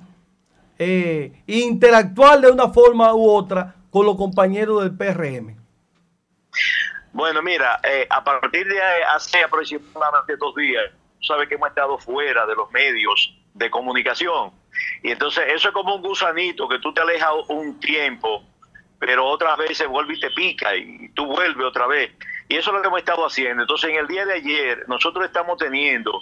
eh, 0.78 1.32
e 1.46 1.58
interactuar 1.58 2.40
de 2.40 2.50
una 2.50 2.68
forma 2.70 3.14
u 3.14 3.30
otra 3.30 3.74
con 3.90 4.04
los 4.04 4.16
compañeros 4.16 4.82
del 4.82 4.96
PRM? 4.96 5.56
Bueno, 7.12 7.40
mira, 7.42 7.80
eh, 7.84 8.06
a 8.10 8.22
partir 8.22 8.66
de 8.66 8.80
hace 9.14 9.42
aproximadamente 9.42 10.36
dos 10.36 10.54
días, 10.56 10.90
sabes 11.20 11.48
que 11.48 11.54
hemos 11.54 11.68
estado 11.68 11.98
fuera 11.98 12.46
de 12.46 12.54
los 12.56 12.70
medios 12.72 13.36
de 13.54 13.70
comunicación. 13.70 14.52
Y 15.02 15.10
entonces 15.10 15.44
eso 15.48 15.68
es 15.68 15.74
como 15.74 15.94
un 15.94 16.02
gusanito 16.02 16.68
que 16.68 16.78
tú 16.78 16.92
te 16.92 17.00
alejas 17.00 17.30
un 17.48 17.78
tiempo, 17.80 18.44
pero 18.98 19.26
otras 19.26 19.56
veces 19.58 19.88
vuelve 19.88 20.14
y 20.14 20.20
te 20.20 20.30
pica 20.30 20.76
y 20.76 21.08
tú 21.10 21.26
vuelves 21.26 21.64
otra 21.64 21.86
vez. 21.86 22.12
Y 22.48 22.56
eso 22.56 22.70
es 22.70 22.76
lo 22.76 22.82
que 22.82 22.88
hemos 22.88 23.00
estado 23.00 23.24
haciendo. 23.26 23.62
Entonces 23.62 23.90
en 23.90 23.96
el 23.96 24.06
día 24.06 24.26
de 24.26 24.34
ayer 24.34 24.84
nosotros 24.88 25.24
estamos 25.24 25.58
teniendo 25.58 26.20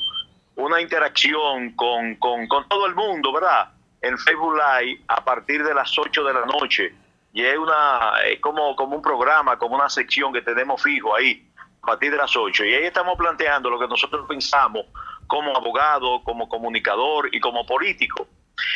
una 0.56 0.80
interacción 0.80 1.72
con, 1.72 2.16
con, 2.16 2.46
con 2.48 2.68
todo 2.68 2.86
el 2.86 2.94
mundo, 2.94 3.32
¿verdad? 3.32 3.70
En 4.00 4.18
Facebook 4.18 4.54
Live 4.54 5.02
a 5.08 5.24
partir 5.24 5.64
de 5.64 5.74
las 5.74 5.96
8 5.96 6.24
de 6.24 6.34
la 6.34 6.46
noche. 6.46 6.94
Y 7.32 7.42
es 7.42 7.56
una, 7.56 8.14
es 8.26 8.40
como, 8.40 8.74
como 8.74 8.96
un 8.96 9.02
programa, 9.02 9.58
como 9.58 9.76
una 9.76 9.88
sección 9.88 10.32
que 10.32 10.42
tenemos 10.42 10.82
fijo 10.82 11.14
ahí, 11.14 11.48
a 11.82 11.86
partir 11.86 12.10
de 12.10 12.16
las 12.16 12.36
8. 12.36 12.64
Y 12.64 12.74
ahí 12.74 12.84
estamos 12.84 13.16
planteando 13.16 13.70
lo 13.70 13.78
que 13.78 13.86
nosotros 13.86 14.26
pensamos 14.28 14.86
como 15.28 15.56
abogado, 15.56 16.22
como 16.24 16.48
comunicador 16.48 17.32
y 17.32 17.38
como 17.38 17.64
político. 17.64 18.26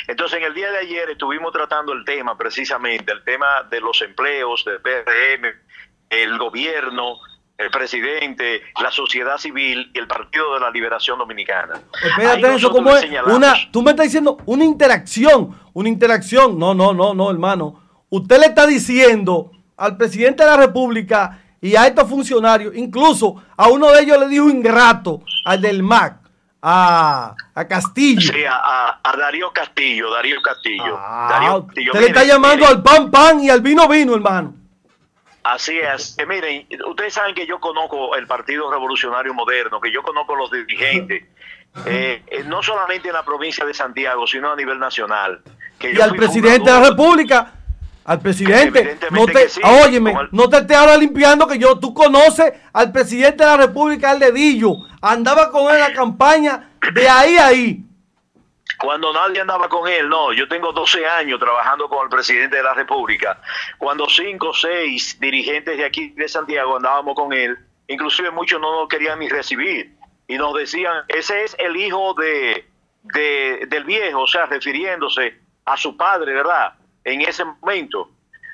Entonces, 0.06 0.38
en 0.38 0.44
el 0.44 0.54
día 0.54 0.70
de 0.70 0.78
ayer 0.78 1.10
estuvimos 1.10 1.52
tratando 1.52 1.92
el 1.92 2.04
tema, 2.04 2.38
precisamente, 2.38 3.10
el 3.10 3.24
tema 3.24 3.64
de 3.68 3.80
los 3.80 4.00
empleos, 4.02 4.64
del 4.64 4.80
PRM, 4.80 5.46
el 6.08 6.38
gobierno, 6.38 7.18
el 7.58 7.70
presidente, 7.70 8.62
la 8.80 8.90
sociedad 8.90 9.38
civil 9.38 9.90
y 9.94 9.98
el 9.98 10.06
Partido 10.06 10.54
de 10.54 10.60
la 10.60 10.70
Liberación 10.70 11.18
Dominicana. 11.18 11.80
Espérate, 12.02 12.54
eso 12.54 12.70
como 12.70 12.94
es 12.94 13.06
una, 13.26 13.54
tú 13.70 13.82
me 13.82 13.90
estás 13.90 14.06
diciendo 14.06 14.38
una 14.46 14.64
interacción, 14.64 15.56
una 15.72 15.88
interacción. 15.88 16.58
No, 16.58 16.74
no, 16.74 16.92
no, 16.92 17.14
no, 17.14 17.30
hermano. 17.30 17.80
Usted 18.10 18.38
le 18.40 18.46
está 18.46 18.66
diciendo 18.66 19.52
al 19.76 19.96
presidente 19.96 20.44
de 20.44 20.50
la 20.50 20.56
República 20.56 21.40
y 21.60 21.76
a 21.76 21.86
estos 21.86 22.08
funcionarios, 22.08 22.74
incluso 22.76 23.42
a 23.56 23.68
uno 23.68 23.90
de 23.92 24.02
ellos 24.02 24.18
le 24.18 24.28
dijo 24.28 24.50
ingrato, 24.50 25.22
al 25.44 25.60
del 25.60 25.82
MAC, 25.82 26.21
a, 26.62 27.34
a 27.54 27.66
Castillo. 27.66 28.32
Sí, 28.32 28.44
a, 28.48 28.98
Darío 29.18 29.52
Castillo, 29.52 30.10
Darío 30.10 30.40
Castillo. 30.40 30.96
Ah, 30.98 31.28
Darío 31.30 31.66
Castillo. 31.66 31.92
usted 31.92 32.00
le 32.00 32.06
está 32.06 32.24
llamando 32.24 32.64
miren, 32.64 32.76
al 32.76 32.82
pan 32.82 33.10
pan 33.10 33.40
y 33.40 33.50
al 33.50 33.60
vino 33.60 33.88
vino, 33.88 34.14
hermano. 34.14 34.54
Así 35.42 35.76
es. 35.76 36.16
Eh, 36.18 36.26
miren, 36.26 36.66
ustedes 36.86 37.14
saben 37.14 37.34
que 37.34 37.46
yo 37.46 37.58
conozco 37.58 38.14
el 38.14 38.26
Partido 38.28 38.70
Revolucionario 38.70 39.34
Moderno, 39.34 39.80
que 39.80 39.90
yo 39.90 40.02
conozco 40.02 40.36
los 40.36 40.50
dirigentes, 40.52 41.24
eh, 41.84 42.22
eh, 42.26 42.44
no 42.46 42.62
solamente 42.62 43.08
en 43.08 43.14
la 43.14 43.24
provincia 43.24 43.64
de 43.66 43.74
Santiago, 43.74 44.26
sino 44.26 44.52
a 44.52 44.56
nivel 44.56 44.78
nacional. 44.78 45.42
Que 45.80 45.90
Y 45.90 45.96
yo 45.96 46.04
al 46.04 46.14
presidente 46.14 46.70
de 46.70 46.80
la 46.80 46.90
República. 46.90 47.54
Al 48.04 48.20
presidente, 48.20 48.98
no 49.10 49.26
te, 49.26 49.48
sí, 49.48 49.60
óyeme, 49.84 50.10
como 50.10 50.22
el- 50.22 50.28
no 50.32 50.48
te 50.48 50.56
estés 50.58 50.76
ahora 50.76 50.96
limpiando 50.96 51.46
que 51.46 51.58
yo, 51.58 51.78
tú 51.78 51.94
conoces 51.94 52.52
al 52.72 52.90
presidente 52.90 53.44
de 53.44 53.50
la 53.50 53.56
República 53.56 54.10
al 54.10 54.18
dedillo, 54.18 54.74
andaba 55.00 55.50
con 55.50 55.68
él 55.68 55.74
en 55.76 55.80
la 55.80 55.92
campaña 55.92 56.70
de 56.94 57.08
ahí 57.08 57.36
a 57.36 57.46
ahí. 57.46 57.84
Cuando 58.78 59.12
nadie 59.12 59.40
andaba 59.40 59.68
con 59.68 59.86
él, 59.88 60.08
no. 60.08 60.32
Yo 60.32 60.48
tengo 60.48 60.72
12 60.72 61.06
años 61.06 61.38
trabajando 61.38 61.88
con 61.88 62.02
el 62.04 62.08
presidente 62.08 62.56
de 62.56 62.62
la 62.64 62.74
República. 62.74 63.40
Cuando 63.78 64.08
cinco 64.08 64.48
o 64.48 64.54
seis 64.54 65.18
dirigentes 65.20 65.76
de 65.76 65.84
aquí 65.84 66.08
de 66.10 66.26
Santiago 66.28 66.76
andábamos 66.76 67.14
con 67.14 67.32
él, 67.32 67.56
inclusive 67.86 68.30
muchos 68.32 68.60
no 68.60 68.80
nos 68.80 68.88
querían 68.88 69.20
ni 69.20 69.28
recibir. 69.28 69.94
Y 70.26 70.36
nos 70.36 70.54
decían, 70.54 71.04
ese 71.08 71.44
es 71.44 71.54
el 71.60 71.76
hijo 71.76 72.14
de, 72.14 72.66
de- 73.02 73.66
del 73.68 73.84
viejo, 73.84 74.22
o 74.22 74.26
sea, 74.26 74.46
refiriéndose 74.46 75.38
a 75.64 75.76
su 75.76 75.96
padre, 75.96 76.32
¿verdad? 76.32 76.72
En 77.04 77.20
ese 77.22 77.44
momento. 77.44 78.10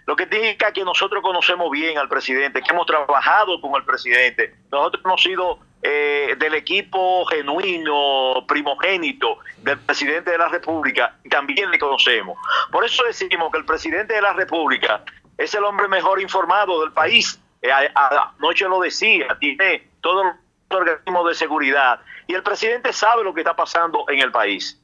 Lo 0.06 0.16
que 0.16 0.24
indica 0.24 0.72
que 0.72 0.84
nosotros 0.84 1.22
conocemos 1.22 1.70
bien 1.70 1.98
al 1.98 2.08
presidente, 2.08 2.62
que 2.62 2.72
hemos 2.72 2.86
trabajado 2.86 3.60
con 3.60 3.74
el 3.76 3.84
presidente. 3.84 4.54
Nosotros 4.70 5.02
hemos 5.04 5.22
sido 5.22 5.58
eh, 5.82 6.34
del 6.38 6.54
equipo 6.54 7.24
genuino, 7.26 8.44
primogénito 8.48 9.38
del 9.58 9.78
presidente 9.78 10.32
de 10.32 10.38
la 10.38 10.48
República 10.48 11.16
y 11.22 11.28
también 11.28 11.70
le 11.70 11.78
conocemos. 11.78 12.36
Por 12.72 12.84
eso 12.84 13.04
decimos 13.04 13.52
que 13.52 13.58
el 13.58 13.64
presidente 13.64 14.14
de 14.14 14.22
la 14.22 14.32
República 14.32 15.04
es 15.36 15.54
el 15.54 15.62
hombre 15.62 15.86
mejor 15.86 16.20
informado 16.20 16.80
del 16.80 16.92
país. 16.92 17.40
Eh, 17.62 17.70
anoche 17.94 18.68
lo 18.68 18.80
decía, 18.80 19.36
tiene 19.38 19.88
todos 20.00 20.24
los 20.24 20.34
organismos 20.70 21.28
de 21.28 21.34
seguridad 21.34 22.00
y 22.26 22.34
el 22.34 22.42
presidente 22.42 22.92
sabe 22.92 23.22
lo 23.22 23.32
que 23.32 23.42
está 23.42 23.54
pasando 23.54 24.04
en 24.08 24.18
el 24.18 24.32
país. 24.32 24.82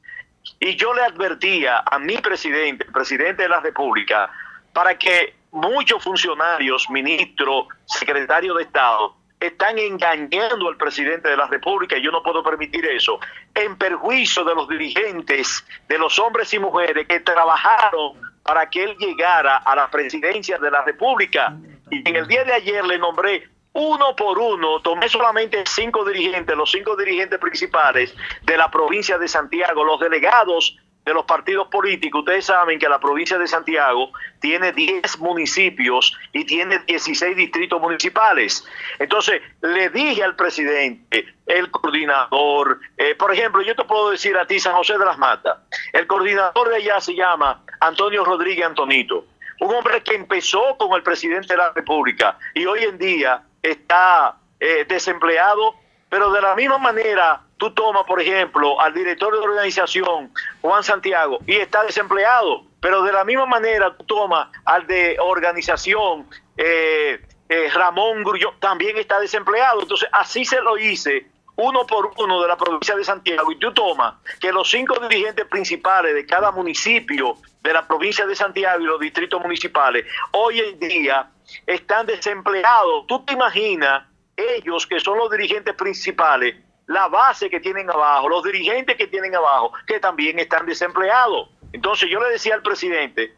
Y 0.59 0.75
yo 0.75 0.93
le 0.93 1.01
advertía 1.01 1.83
a 1.85 1.99
mi 1.99 2.17
presidente, 2.17 2.85
presidente 2.85 3.43
de 3.43 3.49
la 3.49 3.59
República, 3.59 4.29
para 4.73 4.97
que 4.97 5.35
muchos 5.51 6.03
funcionarios, 6.03 6.89
ministros, 6.89 7.67
secretarios 7.85 8.57
de 8.57 8.63
Estado, 8.63 9.15
están 9.39 9.77
engañando 9.77 10.67
al 10.67 10.77
presidente 10.77 11.29
de 11.29 11.37
la 11.37 11.47
República 11.47 11.97
y 11.97 12.01
yo 12.01 12.11
no 12.11 12.23
puedo 12.23 12.43
permitir 12.43 12.85
eso, 12.85 13.19
en 13.53 13.77
perjuicio 13.77 14.43
de 14.43 14.55
los 14.55 14.67
dirigentes, 14.67 15.65
de 15.87 15.97
los 15.97 16.17
hombres 16.19 16.53
y 16.53 16.59
mujeres 16.59 17.07
que 17.07 17.19
trabajaron 17.19 18.13
para 18.43 18.69
que 18.69 18.83
él 18.83 18.95
llegara 18.97 19.57
a 19.57 19.75
la 19.75 19.89
presidencia 19.89 20.57
de 20.57 20.71
la 20.71 20.83
República. 20.83 21.53
Y 21.91 22.07
en 22.07 22.15
el 22.15 22.27
día 22.27 22.43
de 22.43 22.53
ayer 22.53 22.83
le 22.85 22.97
nombré 22.97 23.49
uno 23.75 24.15
por 24.15 24.39
uno, 24.39 24.79
tomé 24.81 25.09
solamente 25.09 25.61
cinco 25.65 26.05
dirigentes, 26.05 26.55
los 26.55 26.71
cinco 26.71 26.95
dirigentes 26.95 27.37
principales 27.39 28.15
de 28.43 28.57
la 28.57 28.71
provincia 28.71 29.17
de 29.17 29.27
Santiago, 29.27 29.83
los 29.83 29.99
delegados 29.99 30.77
de 31.03 31.13
los 31.13 31.25
partidos 31.25 31.67
políticos. 31.67 32.19
Ustedes 32.19 32.45
saben 32.45 32.79
que 32.79 32.87
la 32.87 32.99
provincia 32.99 33.37
de 33.37 33.47
Santiago 33.47 34.11
tiene 34.39 34.71
10 34.71 35.19
municipios 35.19 36.17
y 36.31 36.45
tiene 36.45 36.79
16 36.87 37.35
distritos 37.35 37.79
municipales. 37.81 38.65
Entonces, 38.97 39.41
le 39.61 39.89
dije 39.89 40.23
al 40.23 40.37
presidente, 40.37 41.25
el 41.45 41.69
coordinador, 41.69 42.79
eh, 42.97 43.13
por 43.15 43.33
ejemplo, 43.33 43.61
yo 43.61 43.75
te 43.75 43.83
puedo 43.83 44.09
decir 44.09 44.37
a 44.37 44.47
ti, 44.47 44.57
San 44.57 44.73
José 44.73 44.97
de 44.97 45.05
las 45.05 45.17
Matas, 45.17 45.57
el 45.91 46.07
coordinador 46.07 46.69
de 46.69 46.77
allá 46.77 47.01
se 47.01 47.13
llama 47.13 47.61
Antonio 47.81 48.23
Rodríguez 48.23 48.65
Antonito 48.65 49.25
un 49.59 49.73
hombre 49.73 50.03
que 50.03 50.15
empezó 50.15 50.75
con 50.77 50.93
el 50.93 51.03
presidente 51.03 51.53
de 51.53 51.57
la 51.57 51.71
República 51.71 52.37
y 52.53 52.65
hoy 52.65 52.83
en 52.83 52.97
día 52.97 53.41
está 53.71 54.37
eh, 54.59 54.85
desempleado, 54.87 55.75
pero 56.09 56.31
de 56.31 56.41
la 56.41 56.55
misma 56.55 56.77
manera 56.77 57.41
tú 57.57 57.71
tomas, 57.71 58.03
por 58.03 58.21
ejemplo, 58.21 58.79
al 58.79 58.93
director 58.93 59.33
de 59.33 59.39
la 59.39 59.45
organización, 59.45 60.31
Juan 60.61 60.83
Santiago, 60.83 61.39
y 61.47 61.55
está 61.55 61.83
desempleado, 61.83 62.63
pero 62.79 63.03
de 63.03 63.11
la 63.11 63.23
misma 63.23 63.45
manera 63.45 63.95
tú 63.97 64.05
tomas 64.05 64.49
al 64.65 64.85
de 64.87 65.17
organización, 65.19 66.27
eh, 66.57 67.19
eh, 67.49 67.69
Ramón 67.73 68.23
Grullón, 68.23 68.59
también 68.59 68.97
está 68.97 69.19
desempleado. 69.19 69.81
Entonces, 69.81 70.09
así 70.11 70.45
se 70.45 70.61
lo 70.61 70.77
hice 70.77 71.27
uno 71.57 71.85
por 71.87 72.11
uno 72.17 72.41
de 72.41 72.47
la 72.47 72.57
provincia 72.57 72.95
de 72.95 73.03
Santiago 73.03 73.51
y 73.51 73.57
tú 73.57 73.73
tomas 73.73 74.15
que 74.39 74.51
los 74.51 74.69
cinco 74.69 74.99
dirigentes 74.99 75.45
principales 75.45 76.13
de 76.13 76.25
cada 76.25 76.51
municipio 76.51 77.37
de 77.61 77.73
la 77.73 77.87
provincia 77.87 78.25
de 78.25 78.35
Santiago 78.35 78.81
y 78.81 78.85
los 78.85 78.99
distritos 78.99 79.41
municipales 79.41 80.05
hoy 80.31 80.59
en 80.59 80.79
día 80.79 81.29
están 81.65 82.05
desempleados. 82.05 83.07
¿Tú 83.07 83.23
te 83.25 83.33
imaginas 83.33 84.03
ellos 84.35 84.85
que 84.87 84.99
son 84.99 85.17
los 85.17 85.31
dirigentes 85.31 85.73
principales, 85.75 86.55
la 86.87 87.07
base 87.07 87.49
que 87.49 87.59
tienen 87.59 87.89
abajo, 87.89 88.29
los 88.29 88.43
dirigentes 88.43 88.95
que 88.95 89.07
tienen 89.07 89.35
abajo, 89.35 89.73
que 89.87 89.99
también 89.99 90.39
están 90.39 90.65
desempleados? 90.65 91.49
Entonces 91.73 92.09
yo 92.09 92.19
le 92.19 92.29
decía 92.29 92.55
al 92.55 92.61
presidente 92.61 93.33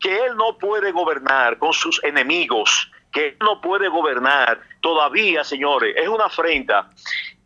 que 0.00 0.24
él 0.24 0.36
no 0.36 0.58
puede 0.58 0.92
gobernar 0.92 1.58
con 1.58 1.72
sus 1.72 2.02
enemigos, 2.04 2.90
que 3.12 3.28
él 3.28 3.36
no 3.40 3.60
puede 3.60 3.88
gobernar 3.88 4.60
todavía, 4.80 5.42
señores, 5.44 5.94
es 5.96 6.08
una 6.08 6.26
afrenta. 6.26 6.90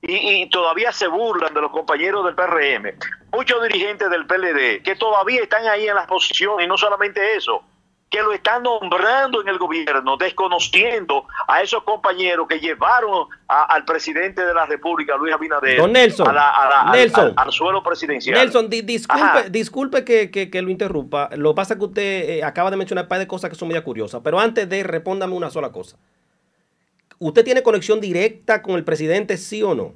Y, 0.02 0.42
y, 0.42 0.48
todavía 0.48 0.92
se 0.92 1.06
burlan 1.06 1.52
de 1.52 1.60
los 1.60 1.70
compañeros 1.70 2.24
del 2.24 2.34
PRM, 2.34 2.96
muchos 3.32 3.62
dirigentes 3.62 4.08
del 4.08 4.26
PLD, 4.26 4.82
que 4.82 4.96
todavía 4.96 5.42
están 5.42 5.66
ahí 5.66 5.86
en 5.86 5.94
las 5.94 6.06
posiciones, 6.06 6.64
y 6.64 6.68
no 6.68 6.78
solamente 6.78 7.36
eso, 7.36 7.62
que 8.10 8.20
lo 8.22 8.32
están 8.32 8.64
nombrando 8.64 9.40
en 9.40 9.48
el 9.48 9.56
gobierno, 9.56 10.16
desconociendo 10.16 11.26
a 11.46 11.62
esos 11.62 11.84
compañeros 11.84 12.48
que 12.48 12.58
llevaron 12.58 13.28
a, 13.46 13.64
al 13.66 13.84
presidente 13.84 14.44
de 14.44 14.52
la 14.52 14.66
República, 14.66 15.16
Luis 15.16 15.32
Abinader, 15.32 15.76
Don 15.76 15.92
Nelson, 15.92 16.26
a 16.26 16.32
la, 16.32 16.50
a 16.50 16.86
la, 16.86 16.92
Nelson, 16.92 17.32
al, 17.36 17.52
suelo 17.52 17.84
presidencial. 17.84 18.36
Nelson, 18.36 18.68
di, 18.68 18.82
disculpe, 18.82 19.48
disculpe 19.50 20.04
que, 20.04 20.28
que, 20.32 20.50
que, 20.50 20.60
lo 20.60 20.70
interrumpa. 20.70 21.30
Lo 21.36 21.52
que 21.52 21.56
pasa 21.56 21.74
es 21.74 21.78
que 21.78 21.84
usted 21.84 22.28
eh, 22.30 22.44
acaba 22.44 22.72
de 22.72 22.76
mencionar 22.76 23.04
un 23.04 23.08
par 23.08 23.20
de 23.20 23.28
cosas 23.28 23.48
que 23.48 23.56
son 23.56 23.68
muy 23.68 23.80
curiosas, 23.80 24.20
pero 24.24 24.40
antes 24.40 24.68
de 24.68 24.82
respóndame 24.82 25.34
una 25.34 25.50
sola 25.50 25.70
cosa. 25.70 25.96
¿Usted 27.20 27.44
tiene 27.44 27.62
conexión 27.62 28.00
directa 28.00 28.60
con 28.60 28.74
el 28.74 28.82
presidente, 28.82 29.36
sí 29.36 29.62
o 29.62 29.74
no? 29.74 29.92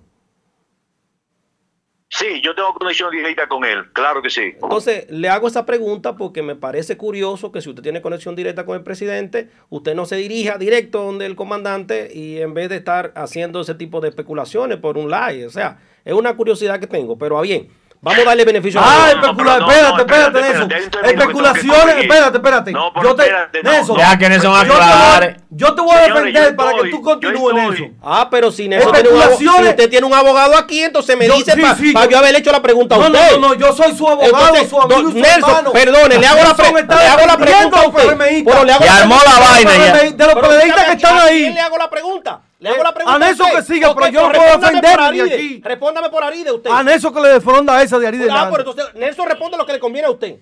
Sí, 2.17 2.41
yo 2.43 2.55
tengo 2.55 2.73
conexión 2.75 3.11
directa 3.11 3.49
con 3.49 3.65
él, 3.65 3.91
claro 3.93 4.23
que 4.23 4.31
sí. 4.31 4.53
Entonces, 4.63 5.11
le 5.11 5.29
hago 5.29 5.49
esa 5.49 5.67
pregunta 5.67 6.15
porque 6.15 6.43
me 6.43 6.55
parece 6.55 6.97
curioso 6.97 7.51
que 7.51 7.61
si 7.61 7.71
usted 7.71 7.83
tiene 7.83 8.03
conexión 8.03 8.37
directa 8.37 8.65
con 8.65 8.77
el 8.77 8.85
presidente, 8.85 9.51
usted 9.69 9.97
no 9.97 10.07
se 10.07 10.15
dirija 10.15 10.57
directo 10.57 11.03
donde 11.03 11.27
el 11.27 11.35
comandante 11.35 12.09
y 12.15 12.39
en 12.39 12.55
vez 12.55 12.69
de 12.69 12.77
estar 12.77 13.13
haciendo 13.17 13.63
ese 13.63 13.75
tipo 13.75 14.01
de 14.01 14.11
especulaciones 14.11 14.79
por 14.79 14.97
un 14.97 15.11
like, 15.11 15.45
o 15.45 15.51
sea, 15.51 15.81
es 16.05 16.15
una 16.15 16.37
curiosidad 16.37 16.79
que 16.79 16.87
tengo, 16.87 17.19
pero 17.19 17.41
bien. 17.41 17.69
Vamos 18.05 18.21
a 18.21 18.25
darle 18.29 18.45
beneficio 18.45 18.81
ah, 18.83 18.85
a 18.85 19.07
la 19.07 19.13
especulación. 19.21 19.71
espérate, 19.71 20.01
espérate, 20.03 20.39
espérate, 20.39 20.75
espérate, 20.85 21.11
Especulaciones, 21.11 21.97
espérate, 21.99 22.37
espérate. 22.37 22.73
No, 22.73 22.93
yo 23.03 23.15
te, 23.17 23.23
espérate, 23.23 23.63
no, 23.63 23.71
Nelson, 23.73 23.97
ya 23.97 24.19
que 24.19 24.29
Nelson 24.29 24.53
va 24.53 24.59
a 24.59 24.63
aclarar. 24.63 25.37
Yo 25.51 25.75
te 25.75 25.81
voy 25.83 25.97
a 25.97 26.01
defender 26.03 26.57
para 26.57 26.73
que 26.75 26.91
tú 26.91 27.01
continúes 27.03 27.57
en 27.57 27.73
eso. 27.73 27.85
Ah, 28.03 28.29
pero 28.31 28.51
si 28.53 28.69
Nelson 28.69 28.93
tiene 28.93 29.09
un 29.09 29.17
abogado, 29.23 29.39
si 29.39 29.49
usted 29.49 29.91
tiene 29.91 30.07
un 30.07 30.15
abogado 30.15 30.57
aquí, 30.57 30.83
entonces 30.83 31.17
me 31.17 31.27
Yo- 31.27 31.35
dice 31.37 31.53
sí, 31.53 31.61
para 31.63 31.75
sí, 31.77 31.93
yo, 31.95 32.09
yo- 32.11 32.19
haberle 32.19 32.39
hecho 32.41 32.53
la 32.53 32.61
pregunta 32.63 32.95
a 32.97 32.99
No, 32.99 33.07
usted. 33.07 33.31
no, 33.33 33.39
no, 33.39 33.49
no, 33.49 33.55
yo 33.55 33.73
soy 33.73 33.97
su 33.97 34.07
abogado, 34.07 34.33
Entonces, 34.49 34.69
su 34.69 34.81
amigo 34.83 35.01
su 35.11 35.11
Nelson, 35.13 35.51
hermano. 35.51 35.73
perdone, 35.73 36.19
le 36.19 36.27
hago 36.27 36.43
la, 36.43 36.55
pre- 36.57 36.73
Nelson 36.73 36.89
le 36.99 37.07
hago 37.07 37.27
la 37.27 37.37
pregunta 37.39 37.81
a 37.81 37.89
usted. 37.89 38.17
Pero 38.45 38.65
le 38.65 38.73
hago 38.73 38.85
Y 38.85 38.89
la 38.89 38.97
armó 38.99 39.19
pregunta- 39.19 39.41
la 39.41 39.51
vaina 39.51 39.71
ya. 39.77 39.93
De 39.95 40.27
los 40.27 40.63
dígame, 40.65 40.85
que 40.87 40.93
están 40.93 41.17
¿a 41.17 41.23
ahí. 41.25 41.41
quién 41.43 41.55
le 41.55 41.61
hago 41.61 41.79
la 41.79 41.91
pregunta? 41.91 42.41
Le 42.61 42.69
hago 42.71 42.83
la 42.83 42.95
pregunta 42.95 43.17
A 43.17 43.19
Nelson 43.19 43.47
usted. 43.47 43.59
que 43.59 43.65
siga, 43.65 43.91
Ok, 43.91 43.99
pero 44.01 44.09
yo 44.13 44.21
no 44.23 44.29
puedo 44.33 44.43
respóndame 44.43 44.81
defender 44.81 44.97
por 44.97 45.15
de 45.29 45.35
aquí. 45.35 45.61
Respóndame 45.65 46.09
por 46.11 46.25
Aride 46.25 46.53
usted. 46.53 46.71
A 46.71 46.83
Nelson 46.83 47.15
que 47.15 47.21
le 47.21 47.29
defronda 47.29 47.83
esa 47.83 47.99
de 47.99 48.07
Aride 48.07 48.29
Ah, 48.31 48.49
pero 48.51 48.69
entonces 48.71 48.95
Nelson 48.95 49.29
responde 49.29 49.57
lo 49.59 49.67
que 49.67 49.73
le 49.73 49.81
conviene 49.81 50.09
a 50.09 50.11
usted. 50.11 50.39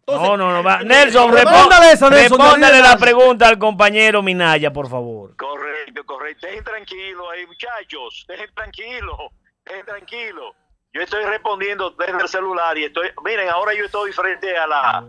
Entonces, 0.00 0.28
No, 0.28 0.36
no, 0.36 0.52
no. 0.52 0.62
va. 0.62 0.80
eh, 0.80 0.84
Nelson, 0.84 1.30
eh, 1.30 1.32
Respóndale 1.42 1.92
esa, 1.92 2.10
Nelson, 2.10 2.38
respóndale 2.38 2.80
la 2.80 2.96
pregunta 2.96 3.46
al 3.48 3.58
compañero 3.58 4.22
Minaya, 4.22 4.72
por 4.72 4.88
favor. 4.88 5.36
Correcto, 5.36 6.04
correcto. 6.04 6.46
Dejen 6.46 6.64
tranquilo 6.64 7.30
ahí, 7.30 7.46
muchachos. 7.46 8.24
Dejen 8.28 8.50
tranquilo. 8.54 9.16
Dejen 9.64 9.84
tranquilo. 9.86 10.54
Yo 10.94 11.02
estoy 11.02 11.22
respondiendo 11.24 11.90
desde 11.90 12.20
el 12.22 12.28
celular 12.28 12.76
y 12.78 12.84
estoy. 12.84 13.08
Miren, 13.22 13.48
ahora 13.50 13.74
yo 13.74 13.84
estoy 13.84 14.10
frente 14.12 14.56
a 14.56 14.66
la, 14.66 15.04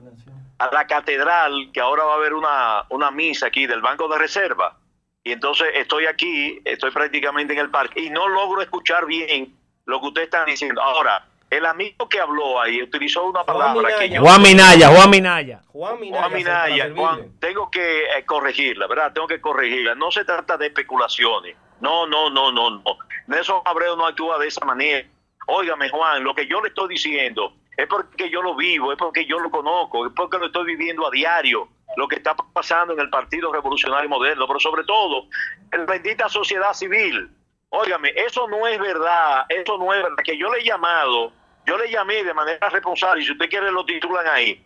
a 0.60 0.70
la 0.74 0.86
catedral, 0.88 1.70
que 1.74 1.80
ahora 1.80 2.04
va 2.04 2.14
a 2.14 2.16
haber 2.18 2.34
una, 2.34 2.84
una 2.90 3.10
misa 3.12 3.48
aquí 3.48 3.66
del 3.66 3.82
Banco 3.82 4.08
de 4.10 4.18
Reserva. 4.18 4.78
Y 5.24 5.32
entonces 5.32 5.68
estoy 5.76 6.06
aquí, 6.06 6.62
estoy 6.64 6.92
prácticamente 6.92 7.54
en 7.54 7.60
el 7.60 7.70
parque 7.70 8.02
y 8.02 8.10
no 8.10 8.28
logro 8.28 8.62
escuchar 8.62 9.06
bien 9.06 9.56
lo 9.86 10.00
que 10.00 10.08
ustedes 10.08 10.28
están 10.28 10.46
diciendo. 10.46 10.82
Ahora, 10.82 11.26
el 11.50 11.66
amigo 11.66 12.08
que 12.08 12.20
habló 12.20 12.62
ahí 12.62 12.82
utilizó 12.82 13.26
una 13.26 13.44
palabra 13.44 13.90
que 13.98 14.08
Minaya. 14.08 14.16
yo. 14.16 14.22
Juan 14.22 14.42
Minaya, 14.42 14.90
Juan 14.90 15.10
Minaya. 15.10 15.62
Juan 15.68 16.00
Minaya. 16.00 16.20
Juan 16.20 16.34
Minaya. 16.34 16.92
Juan, 16.96 17.32
tengo 17.40 17.70
que 17.72 18.04
eh, 18.04 18.26
corregirla, 18.26 18.88
¿verdad? 18.88 19.12
Tengo 19.14 19.28
que 19.28 19.42
corregirla. 19.42 19.96
No 19.96 20.12
se 20.12 20.24
trata 20.26 20.58
de 20.58 20.68
especulaciones. 20.68 21.56
No, 21.82 22.06
no, 22.06 22.30
no, 22.30 22.52
no, 22.52 22.70
no. 22.70 22.84
Nelson 23.28 23.62
Abreu 23.66 23.96
no 23.96 24.06
actúa 24.06 24.38
de 24.38 24.48
esa 24.48 24.64
manera. 24.66 25.08
Óigame, 25.48 25.90
Juan, 25.90 26.24
lo 26.24 26.36
que 26.36 26.48
yo 26.48 26.62
le 26.62 26.68
estoy 26.70 26.90
diciendo 26.90 27.54
es 27.76 27.88
porque 27.88 28.30
yo 28.30 28.42
lo 28.42 28.56
vivo, 28.56 28.92
es 28.92 28.98
porque 28.98 29.26
yo 29.26 29.40
lo 29.40 29.50
conozco, 29.50 30.06
es 30.06 30.14
porque 30.16 30.38
lo 30.38 30.48
estoy 30.48 30.66
viviendo 30.66 31.08
a 31.08 31.12
diario, 31.12 31.70
lo 31.98 32.08
que 32.08 32.16
está 32.18 32.36
pasando 32.36 32.94
en 32.94 33.00
el 33.00 33.10
Partido 33.10 33.52
Revolucionario 33.52 34.10
Moderno, 34.10 34.48
pero 34.48 34.60
sobre 34.60 34.84
todo 34.84 35.26
en 35.72 35.80
la 35.82 35.86
bendita 35.86 36.30
sociedad 36.30 36.74
civil. 36.74 37.30
Óigame, 37.70 38.12
eso 38.16 38.48
no 38.48 38.66
es 38.68 38.80
verdad, 38.80 39.46
eso 39.50 39.78
no 39.78 39.94
es 39.94 40.02
verdad, 40.02 40.16
que 40.24 40.38
yo 40.38 40.52
le 40.52 40.60
he 40.60 40.64
llamado, 40.64 41.32
yo 41.66 41.78
le 41.78 41.90
llamé 41.92 42.24
de 42.24 42.34
manera 42.34 42.70
responsable, 42.70 43.22
y 43.22 43.26
si 43.26 43.32
usted 43.32 43.50
quiere 43.50 43.72
lo 43.72 43.86
titulan 43.86 44.26
ahí, 44.28 44.66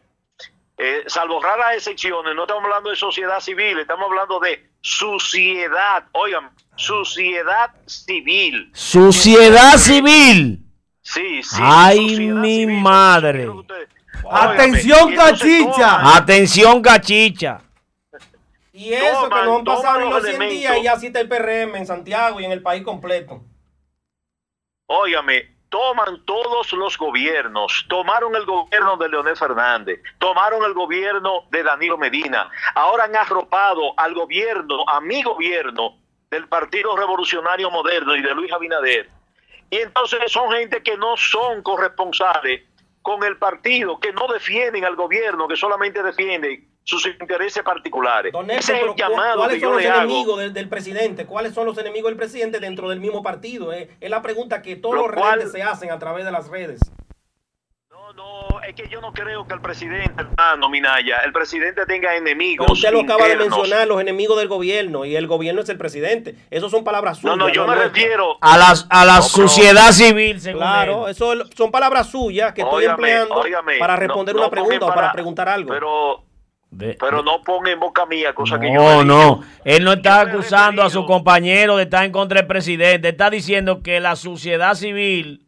eh, 0.77 1.03
salvo 1.07 1.41
raras 1.41 1.75
excepciones, 1.75 2.33
no 2.35 2.43
estamos 2.43 2.63
hablando 2.63 2.89
de 2.89 2.95
sociedad 2.95 3.39
civil, 3.39 3.79
estamos 3.79 4.05
hablando 4.09 4.39
de 4.39 4.69
suciedad, 4.81 6.05
oigan, 6.13 6.49
suciedad 6.75 7.71
civil. 7.85 8.71
Sociedad 8.73 9.77
civil. 9.77 10.59
Sí, 11.01 11.43
sí. 11.43 11.57
Ay, 11.61 12.09
sociedad 12.09 12.35
mi 12.41 12.55
civil. 12.59 12.81
madre. 12.81 13.37
Quiero 13.39 13.53
que 13.53 13.59
ustedes- 13.59 13.89
Atención, 14.29 15.13
cachicha. 15.15 16.15
Atención, 16.17 16.81
cachicha. 16.81 17.61
Y 18.71 18.91
eso 18.93 19.29
Toman- 19.29 19.29
que 19.39 19.45
nos 19.45 19.57
han 19.59 19.63
pasado 19.65 19.99
ni 19.99 20.05
los 20.05 20.13
los 20.13 20.23
100 20.23 20.35
elementos. 20.35 20.57
días 20.59 20.77
y 20.83 20.87
así 20.87 21.07
está 21.07 21.19
el 21.19 21.29
PRM 21.29 21.75
en 21.77 21.85
Santiago 21.85 22.39
y 22.39 22.45
en 22.45 22.51
el 22.51 22.61
país 22.61 22.83
completo. 22.83 23.41
Óigame, 24.87 25.55
toman 25.69 26.23
todos 26.25 26.71
los 26.73 26.97
gobiernos, 26.97 27.85
tomaron 27.87 28.35
el 28.35 28.45
gobierno 28.45 28.97
de 28.97 29.09
Leonel 29.09 29.35
Fernández, 29.37 30.01
tomaron 30.19 30.63
el 30.65 30.73
gobierno 30.73 31.45
de 31.51 31.63
Danilo 31.63 31.97
Medina, 31.97 32.49
ahora 32.75 33.05
han 33.05 33.15
arropado 33.15 33.93
al 33.97 34.13
gobierno, 34.13 34.83
a 34.87 34.99
mi 35.01 35.23
gobierno 35.23 35.97
del 36.29 36.47
Partido 36.47 36.95
Revolucionario 36.95 37.69
Moderno 37.71 38.15
y 38.15 38.21
de 38.21 38.33
Luis 38.35 38.51
Abinader. 38.51 39.09
Y 39.69 39.77
entonces 39.77 40.19
son 40.31 40.51
gente 40.51 40.83
que 40.83 40.97
no 40.97 41.15
son 41.17 41.63
corresponsables 41.63 42.61
con 43.03 43.23
el 43.23 43.38
partido, 43.38 43.99
que 43.99 44.11
no 44.13 44.27
defienden 44.27 44.84
al 44.85 44.95
gobierno, 44.95 45.47
que 45.47 45.55
solamente 45.55 46.01
defienden 46.01 46.67
sus 46.85 47.05
intereses 47.05 47.61
particulares. 47.63 48.34
Don 48.34 48.49
Ese 48.49 48.75
es 48.77 48.84
el 48.84 48.95
llamado 48.95 49.38
¿cuáles 49.38 49.55
que 49.55 49.61
son 49.61 49.69
yo 49.69 49.73
los 49.75 49.81
le 49.84 49.89
hago. 49.89 50.01
enemigos 50.01 50.39
del, 50.39 50.53
del 50.53 50.69
presidente? 50.69 51.25
¿Cuáles 51.25 51.53
son 51.53 51.65
los 51.65 51.77
enemigos 51.77 52.09
del 52.09 52.17
presidente 52.17 52.59
dentro 52.59 52.89
del 52.89 52.99
mismo 52.99 53.21
partido? 53.21 53.71
Eh, 53.71 53.89
es 54.01 54.09
la 54.09 54.21
pregunta 54.21 54.61
que 54.61 54.75
todos 54.77 54.95
Lo 54.95 55.07
los 55.07 55.15
cual- 55.15 55.39
redes 55.39 55.51
se 55.51 55.61
hacen 55.63 55.91
a 55.91 55.99
través 55.99 56.25
de 56.25 56.31
las 56.31 56.49
redes. 56.49 56.80
No, 58.15 58.48
no, 58.49 58.61
es 58.61 58.76
que 58.76 58.88
yo 58.90 59.02
no 59.02 59.11
creo 59.11 59.48
que 59.48 59.53
el 59.56 59.61
presidente, 59.61 60.11
hermano 60.18 60.69
Minaya, 60.69 61.18
el 61.26 61.31
presidente 61.34 61.85
tenga 61.85 62.15
enemigos. 62.15 62.65
Pero 62.68 62.73
usted 62.73 62.91
lo 62.91 63.02
acaba 63.02 63.27
de 63.27 63.35
mencionar, 63.38 63.88
los 63.88 63.99
enemigos 63.99 64.38
del 64.38 64.48
gobierno, 64.48 65.03
y 65.06 65.15
el 65.15 65.26
gobierno 65.27 65.61
es 65.61 65.69
el 65.69 65.77
presidente. 65.77 66.35
Esas 66.52 66.69
son 66.72 66.84
palabras 66.84 67.23
No, 67.23 67.34
suyas. 67.34 67.48
no, 67.48 67.53
yo 67.53 67.68
me 67.68 67.76
refiero. 67.76 68.38
A 68.41 68.57
la, 68.57 68.73
a 68.90 69.06
la 69.06 69.15
No, 69.18 69.22
sociedad 69.23 69.91
civil, 69.91 70.40
según 70.40 70.61
Claro, 70.61 71.06
él. 71.07 71.11
eso 71.11 71.34
son 71.56 71.72
palabras 71.72 72.07
suyas 72.10 72.53
que 72.53 72.61
estoy 72.61 72.84
Óigame, 72.85 72.94
empleando 72.94 73.35
óigame, 73.35 73.77
para 73.80 73.94
no- 73.95 73.99
responder 73.99 74.35
no 74.35 74.41
una 74.41 74.49
pregunta 74.52 74.85
o 74.85 74.88
para 74.90 74.95
para- 75.02 75.11
preguntar 75.14 75.49
algo. 75.49 75.69
Pero, 75.73 76.23
De- 76.69 76.98
pero 76.99 77.23
no 77.23 77.41
ponga 77.44 77.72
en 77.72 77.80
boca 77.80 78.06
mía 78.06 78.34
cosas 78.34 78.60
que 78.60 78.68
yo. 78.72 78.73
No, 78.81 79.03
no. 79.03 79.41
Él 79.65 79.84
no 79.84 79.94
está 79.94 80.22
acusando 80.22 80.81
a 80.84 80.90
su 80.90 81.06
compañero 81.06 81.77
de 81.77 81.84
estar 81.84 82.03
en 82.06 82.11
contra 82.11 82.40
del 82.40 82.48
presidente. 82.48 83.10
Está 83.10 83.30
diciendo 83.30 83.81
que 83.84 83.99
la 83.99 84.15
sociedad 84.15 84.73
civil 84.76 85.43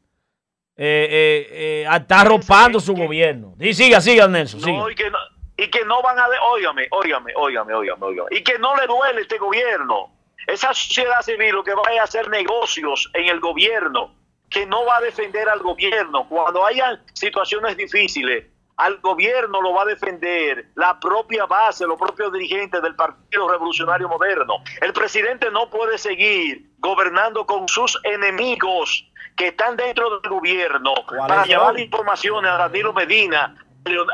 eh, 0.77 1.07
eh, 1.09 1.47
eh, 1.51 1.87
está 1.89 2.21
arropando 2.21 2.79
su 2.79 2.93
gobierno. 2.93 3.53
Y 3.59 3.73
siga, 3.73 4.01
siga, 4.01 4.27
Nelson. 4.27 4.59
siga. 4.59 4.77
No, 4.77 4.89
y 4.89 4.95
que 4.95 5.09
no, 5.09 5.17
y 5.57 5.69
que 5.69 5.85
no 5.85 6.01
van 6.01 6.19
a. 6.19 6.27
De, 6.27 6.37
óigame, 6.51 6.87
óigame, 6.91 7.31
óigame, 7.35 7.73
óigame, 7.73 8.05
óigame. 8.05 8.29
Y 8.31 8.43
que 8.43 8.59
no 8.59 8.75
le 8.75 8.85
duele 8.87 9.21
este 9.21 9.37
gobierno. 9.37 10.11
Esa 10.47 10.73
sociedad 10.73 11.21
civil 11.21 11.55
lo 11.55 11.63
que 11.63 11.73
va 11.73 11.81
a 11.99 12.03
hacer 12.03 12.29
negocios 12.29 13.09
en 13.13 13.25
el 13.29 13.39
gobierno, 13.39 14.13
que 14.49 14.65
no 14.65 14.85
va 14.85 14.97
a 14.97 15.01
defender 15.01 15.47
al 15.49 15.59
gobierno. 15.59 16.27
Cuando 16.27 16.65
hayan 16.65 17.01
situaciones 17.13 17.77
difíciles, 17.77 18.45
al 18.77 18.99
gobierno 18.99 19.61
lo 19.61 19.73
va 19.73 19.83
a 19.83 19.85
defender 19.85 20.67
la 20.75 20.99
propia 20.99 21.45
base, 21.45 21.87
los 21.87 21.97
propios 21.97 22.31
dirigentes 22.33 22.81
del 22.81 22.95
Partido 22.95 23.47
Revolucionario 23.47 24.09
Moderno. 24.09 24.55
El 24.81 24.91
presidente 24.91 25.49
no 25.49 25.69
puede 25.69 25.97
seguir 25.97 26.69
gobernando 26.79 27.45
con 27.45 27.67
sus 27.67 27.97
enemigos 28.03 29.09
que 29.35 29.47
están 29.47 29.75
dentro 29.75 30.19
del 30.19 30.29
gobierno 30.29 30.93
¿Cuáles 31.07 31.27
para 31.27 31.45
llevar 31.45 31.79
informaciones 31.79 32.51
a 32.51 32.57
Danilo 32.57 32.93
Medina, 32.93 33.55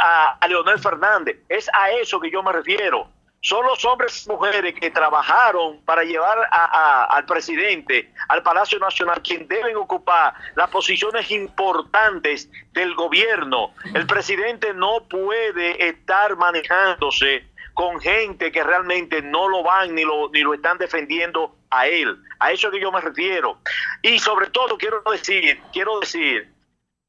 a 0.02 0.38
a, 0.42 0.48
Leonel 0.48 0.80
Fernández. 0.80 1.38
Es 1.48 1.70
a 1.74 1.92
eso 1.92 2.20
que 2.20 2.30
yo 2.32 2.44
me 2.44 2.52
refiero. 2.52 3.08
Son 3.44 3.66
los 3.66 3.84
hombres 3.86 4.26
y 4.28 4.30
mujeres 4.30 4.76
que 4.80 4.92
trabajaron 4.92 5.82
para 5.84 6.04
llevar 6.04 6.38
a- 6.52 6.66
a- 6.66 7.04
al 7.06 7.26
presidente 7.26 8.14
al 8.30 8.44
Palacio 8.44 8.78
Nacional, 8.78 9.20
quien 9.24 9.48
deben 9.48 9.76
ocupar 9.78 10.34
las 10.56 10.70
posiciones 10.70 11.32
importantes 11.32 12.50
del 12.74 12.94
gobierno. 12.94 13.74
El 13.96 14.06
presidente 14.06 14.74
no 14.76 15.08
puede 15.10 15.88
estar 15.88 16.36
manejándose 16.36 17.48
con 17.74 18.00
gente 18.00 18.52
que 18.52 18.64
realmente 18.64 19.22
no 19.22 19.48
lo 19.48 19.64
van 19.64 19.96
ni 19.96 20.04
lo, 20.04 20.30
ni 20.30 20.42
lo 20.42 20.54
están 20.54 20.78
defendiendo 20.78 21.56
a 21.70 21.88
él. 21.88 22.18
A 22.40 22.52
eso 22.52 22.68
es 22.68 22.74
que 22.74 22.82
yo 22.82 22.92
me 22.92 23.02
refiero. 23.02 23.60
Y 24.02 24.20
sobre 24.20 24.50
todo 24.50 24.78
quiero 24.78 25.02
decir, 25.10 25.62
quiero 25.72 26.00
decir, 26.00 26.52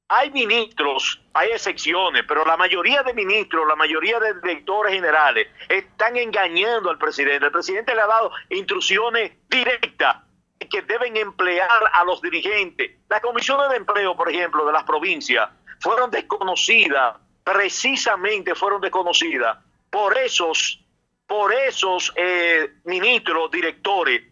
hay 0.09 0.31
ministros, 0.31 1.21
hay 1.33 1.51
excepciones, 1.53 2.25
pero 2.29 2.45
la 2.45 2.57
mayoría 2.57 3.03
de 3.03 3.15
ministros, 3.15 3.67
la 3.67 3.77
mayoría 3.77 4.21
de 4.21 4.35
directores 4.35 4.93
generales 4.93 5.49
están 5.69 6.17
engañando 6.17 6.91
al 6.91 6.99
presidente. 6.99 7.47
El 7.47 7.53
presidente 7.53 7.95
le 7.95 8.03
ha 8.03 8.07
dado 8.07 8.31
instrucciones 8.51 9.33
directas 9.49 10.17
que 10.71 10.83
deben 10.83 11.17
emplear 11.17 11.91
a 11.93 12.05
los 12.05 12.21
dirigentes. 12.21 12.91
Las 13.09 13.21
comisiones 13.21 13.71
de 13.71 13.77
empleo, 13.77 14.15
por 14.15 14.31
ejemplo, 14.31 14.67
de 14.67 14.73
las 14.73 14.85
provincias, 14.85 15.49
fueron 15.81 16.11
desconocidas, 16.11 17.17
precisamente 17.43 18.55
fueron 18.55 18.81
desconocidas 18.81 19.59
por 19.93 20.17
esos, 20.17 20.81
por 21.27 21.53
esos 21.53 22.11
eh, 22.17 22.71
ministros, 22.85 23.51
directores, 23.51 24.23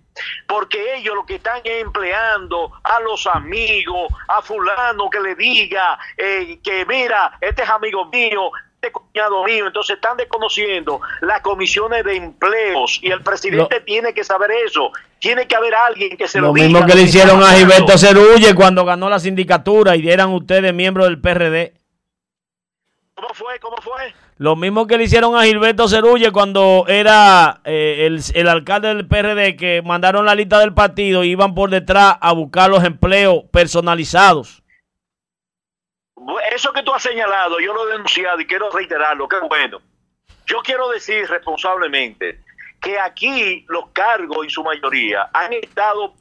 porque 0.49 0.97
ellos 0.97 1.15
lo 1.15 1.27
que 1.27 1.35
están 1.35 1.61
empleando 1.65 2.73
a 2.83 2.99
los 3.01 3.27
amigos, 3.27 4.11
a 4.29 4.41
fulano 4.41 5.11
que 5.11 5.21
le 5.21 5.35
diga 5.35 5.99
eh, 6.17 6.59
que 6.65 6.87
mira, 6.87 7.37
este 7.43 7.63
es 7.63 7.69
amigo 7.69 8.07
mío, 8.07 8.51
este 8.77 8.91
cuñado 8.91 9.45
mío, 9.45 9.67
entonces 9.67 9.97
están 9.97 10.17
desconociendo 10.17 11.03
las 11.21 11.43
comisiones 11.43 12.03
de 12.05 12.17
empleos 12.17 12.99
y 13.03 13.11
el 13.11 13.23
presidente 13.23 13.81
Lo- 13.81 13.85
tiene 13.85 14.15
que 14.15 14.25
saber 14.25 14.51
eso, 14.67 14.91
tiene 15.19 15.47
que 15.47 15.55
haber 15.57 15.75
alguien 15.75 16.17
que 16.17 16.27
se 16.27 16.41
lo, 16.41 16.47
Lo 16.49 16.53
diga. 16.55 16.67
mismo 16.69 16.87
que 16.87 16.95
le 16.95 17.03
lo 17.03 17.07
hicieron 17.07 17.43
a 17.43 17.53
Gilberto. 17.53 17.99
Cerulle 17.99 18.55
cuando 18.55 18.87
ganó 18.87 19.11
la 19.11 19.19
sindicatura 19.21 19.95
y 19.97 20.09
eran 20.11 20.31
ustedes 20.33 20.73
miembros 20.73 21.07
del 21.09 21.21
PRD. 21.21 21.75
¿Cómo 23.15 23.29
fue? 23.35 23.59
¿Cómo 23.61 23.77
fue? 23.83 24.15
Lo 24.41 24.57
mismo 24.57 24.87
que 24.87 24.97
le 24.97 25.05
hicieron 25.05 25.37
a 25.37 25.43
Gilberto 25.43 25.87
Cerulle 25.87 26.33
cuando 26.33 26.87
era 26.89 27.61
eh, 27.63 28.07
el, 28.07 28.23
el 28.33 28.49
alcalde 28.49 28.89
del 28.89 29.07
PRD 29.07 29.55
que 29.55 29.83
mandaron 29.85 30.25
la 30.25 30.35
lista 30.35 30.59
del 30.61 30.73
partido 30.73 31.23
y 31.23 31.33
iban 31.33 31.55
por 31.55 31.69
detrás 31.69 32.17
a 32.19 32.33
buscar 32.33 32.71
los 32.71 32.83
empleos 32.83 33.45
personalizados. 33.53 34.63
Eso 36.51 36.73
que 36.73 36.83
tú 36.83 36.95
has 36.95 37.03
señalado, 37.03 37.61
yo 37.61 37.75
lo 37.75 37.87
he 37.87 37.93
denunciado 37.93 38.41
y 38.41 38.47
quiero 38.47 38.71
reiterarlo, 38.71 39.29
qué 39.29 39.37
bueno. 39.41 39.83
Yo 40.47 40.61
quiero 40.65 40.89
decir 40.89 41.29
responsablemente 41.29 42.41
que 42.81 42.99
aquí 42.99 43.67
los 43.69 43.89
cargos 43.89 44.45
en 44.45 44.49
su 44.49 44.65
mayoría 44.65 45.29
han 45.35 45.53
estado 45.53 46.15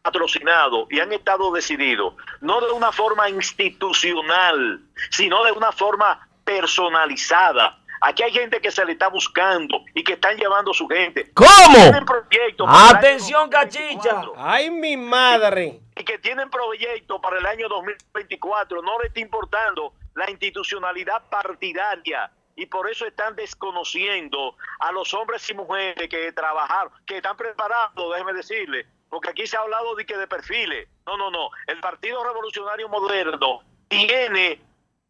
patrocinados 0.00 0.86
y 0.90 1.00
han 1.00 1.12
estado 1.12 1.52
decididos, 1.52 2.14
no 2.40 2.58
de 2.62 2.72
una 2.72 2.90
forma 2.90 3.28
institucional, 3.28 4.80
sino 5.10 5.44
de 5.44 5.52
una 5.52 5.72
forma 5.72 6.25
personalizada. 6.46 7.78
Aquí 8.00 8.22
hay 8.22 8.32
gente 8.32 8.60
que 8.60 8.70
se 8.70 8.84
le 8.84 8.92
está 8.92 9.08
buscando 9.08 9.82
y 9.94 10.04
que 10.04 10.14
están 10.14 10.36
llevando 10.36 10.72
su 10.72 10.86
gente. 10.86 11.30
¿Cómo? 11.34 11.74
Tienen 11.74 12.04
proyectos 12.04 12.66
para 12.66 12.78
el 12.78 12.84
año 12.86 12.98
Atención, 12.98 13.50
2024 13.50 14.32
cachicha. 14.32 14.32
Ay, 14.36 14.70
mi 14.70 14.96
madre. 14.96 15.80
y 15.96 16.04
que 16.04 16.18
tienen 16.18 16.48
proyectos 16.50 17.20
para 17.20 17.38
el 17.38 17.46
año 17.46 17.68
2024, 17.68 18.82
no 18.82 18.98
le 19.00 19.08
está 19.08 19.20
importando 19.20 19.92
la 20.14 20.30
institucionalidad 20.30 21.22
partidaria 21.28 22.30
y 22.54 22.66
por 22.66 22.88
eso 22.88 23.06
están 23.06 23.34
desconociendo 23.36 24.56
a 24.78 24.92
los 24.92 25.12
hombres 25.14 25.48
y 25.50 25.54
mujeres 25.54 26.08
que 26.08 26.32
trabajaron, 26.32 26.92
que 27.06 27.16
están 27.16 27.36
preparados, 27.36 28.12
déjeme 28.12 28.32
decirle, 28.32 28.86
porque 29.10 29.30
aquí 29.30 29.46
se 29.46 29.56
ha 29.56 29.60
hablado 29.60 29.94
de 29.94 30.06
que 30.06 30.16
de 30.16 30.26
perfiles. 30.26 30.88
No, 31.06 31.16
no, 31.16 31.30
no. 31.30 31.50
El 31.66 31.80
Partido 31.80 32.24
Revolucionario 32.24 32.88
Moderno 32.88 33.60
tiene 33.88 34.60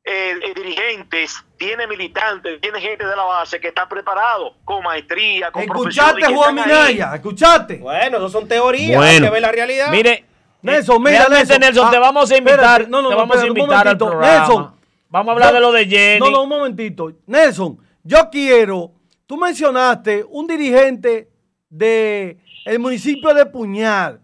eh, 0.09 0.35
eh, 0.41 0.53
dirigentes, 0.55 1.45
tiene 1.59 1.87
militantes, 1.89 2.61
tiene 2.61 2.81
gente 2.81 3.05
de 3.05 3.17
la 3.17 3.25
base 3.25 3.59
que 3.59 3.69
están 3.69 3.89
preparados 3.89 4.53
con 4.65 4.83
maestría, 4.85 5.51
con 5.51 5.63
que 5.63 5.69
Juan 5.69 5.89
están 5.89 6.71
ahí. 6.71 6.99
Escuchaste. 7.01 7.15
Escuchaste. 7.17 7.77
Bueno, 7.79 8.17
eso 8.19 8.29
son 8.29 8.47
teorías. 8.47 8.91
Hay 8.91 8.97
Bueno, 8.97 9.27
que 9.27 9.31
ver 9.33 9.43
la 9.43 9.51
realidad. 9.53 9.91
mire, 9.91 10.25
Nelson, 10.63 11.03
mira, 11.03 11.27
Nelson. 11.29 11.61
Nelson, 11.61 11.91
te 11.91 11.97
Ah, 11.97 12.01
vamos 12.01 12.31
a 12.31 12.37
invitar, 12.37 12.61
espérate, 12.83 12.89
no, 12.91 13.03
no, 13.03 13.09
te 13.09 13.15
no, 13.15 13.21
vamos 13.21 13.37
a 13.39 13.47
invitar 13.47 13.71
al 13.89 13.97
momentito. 13.97 14.07
programa. 14.11 14.39
Nelson, 14.39 14.75
vamos 15.09 15.29
a 15.29 15.33
hablar 15.33 15.55
de 15.55 15.61
lo 15.61 15.73
de 15.73 15.87
Jenny. 15.87 16.21
No, 16.21 16.31
no, 16.31 16.43
un 16.45 16.49
momentito. 16.49 17.13
Nelson, 17.27 17.79
yo 18.05 18.31
quiero, 18.31 18.93
tú 19.27 19.37
mencionaste 19.37 20.25
un 20.29 20.47
dirigente 20.47 21.29
de 21.69 22.39
el 22.65 22.79
municipio 22.79 23.35
de 23.35 23.45
Puñal 23.47 24.21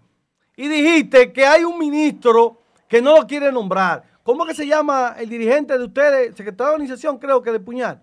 y 0.57 0.69
dijiste 0.69 1.33
que 1.33 1.45
hay 1.45 1.65
un 1.65 1.77
ministro 1.79 2.61
que 2.89 3.03
no 3.03 3.17
lo 3.17 3.27
quiere 3.27 3.51
nombrar. 3.51 4.05
¿Cómo 4.23 4.47
que 4.47 4.55
se 4.55 4.67
llama 4.67 5.17
el 5.19 5.29
dirigente 5.29 5.77
de 5.77 5.85
ustedes, 5.85 6.37
secretario 6.37 6.71
de 6.71 6.75
organización, 6.75 7.19
creo 7.19 7.43
que 7.43 7.51
de 7.51 7.61
Puñal? 7.61 8.03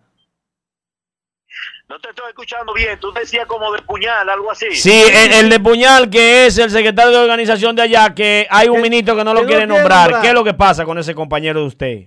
No 1.88 2.00
te 2.00 2.10
estoy 2.10 2.30
escuchando 2.30 2.74
bien, 2.74 3.00
tú 3.00 3.12
decías 3.12 3.48
como 3.48 3.72
de 3.72 3.82
puñal, 3.82 4.30
algo 4.30 4.52
así. 4.52 4.76
Sí, 4.76 5.04
el, 5.12 5.34
el 5.34 5.50
de 5.50 5.60
Puñal, 5.60 6.10
que 6.10 6.46
es 6.46 6.58
el 6.60 6.70
secretario 6.70 7.12
de 7.12 7.18
organización 7.18 7.76
de 7.76 7.82
allá, 7.82 8.14
que 8.14 8.46
hay 8.52 8.70
un 8.70 8.80
ministro 8.80 9.16
que 9.16 9.24
no 9.24 9.34
lo 9.34 9.42
no 9.42 9.48
quiere 9.48 9.66
nombrar. 9.66 10.02
nombrar. 10.02 10.22
¿Qué 10.22 10.28
es 10.28 10.34
lo 10.36 10.44
que 10.44 10.54
pasa 10.54 10.86
con 10.86 11.00
ese 11.00 11.16
compañero 11.16 11.62
de 11.62 11.66
usted? 11.66 11.98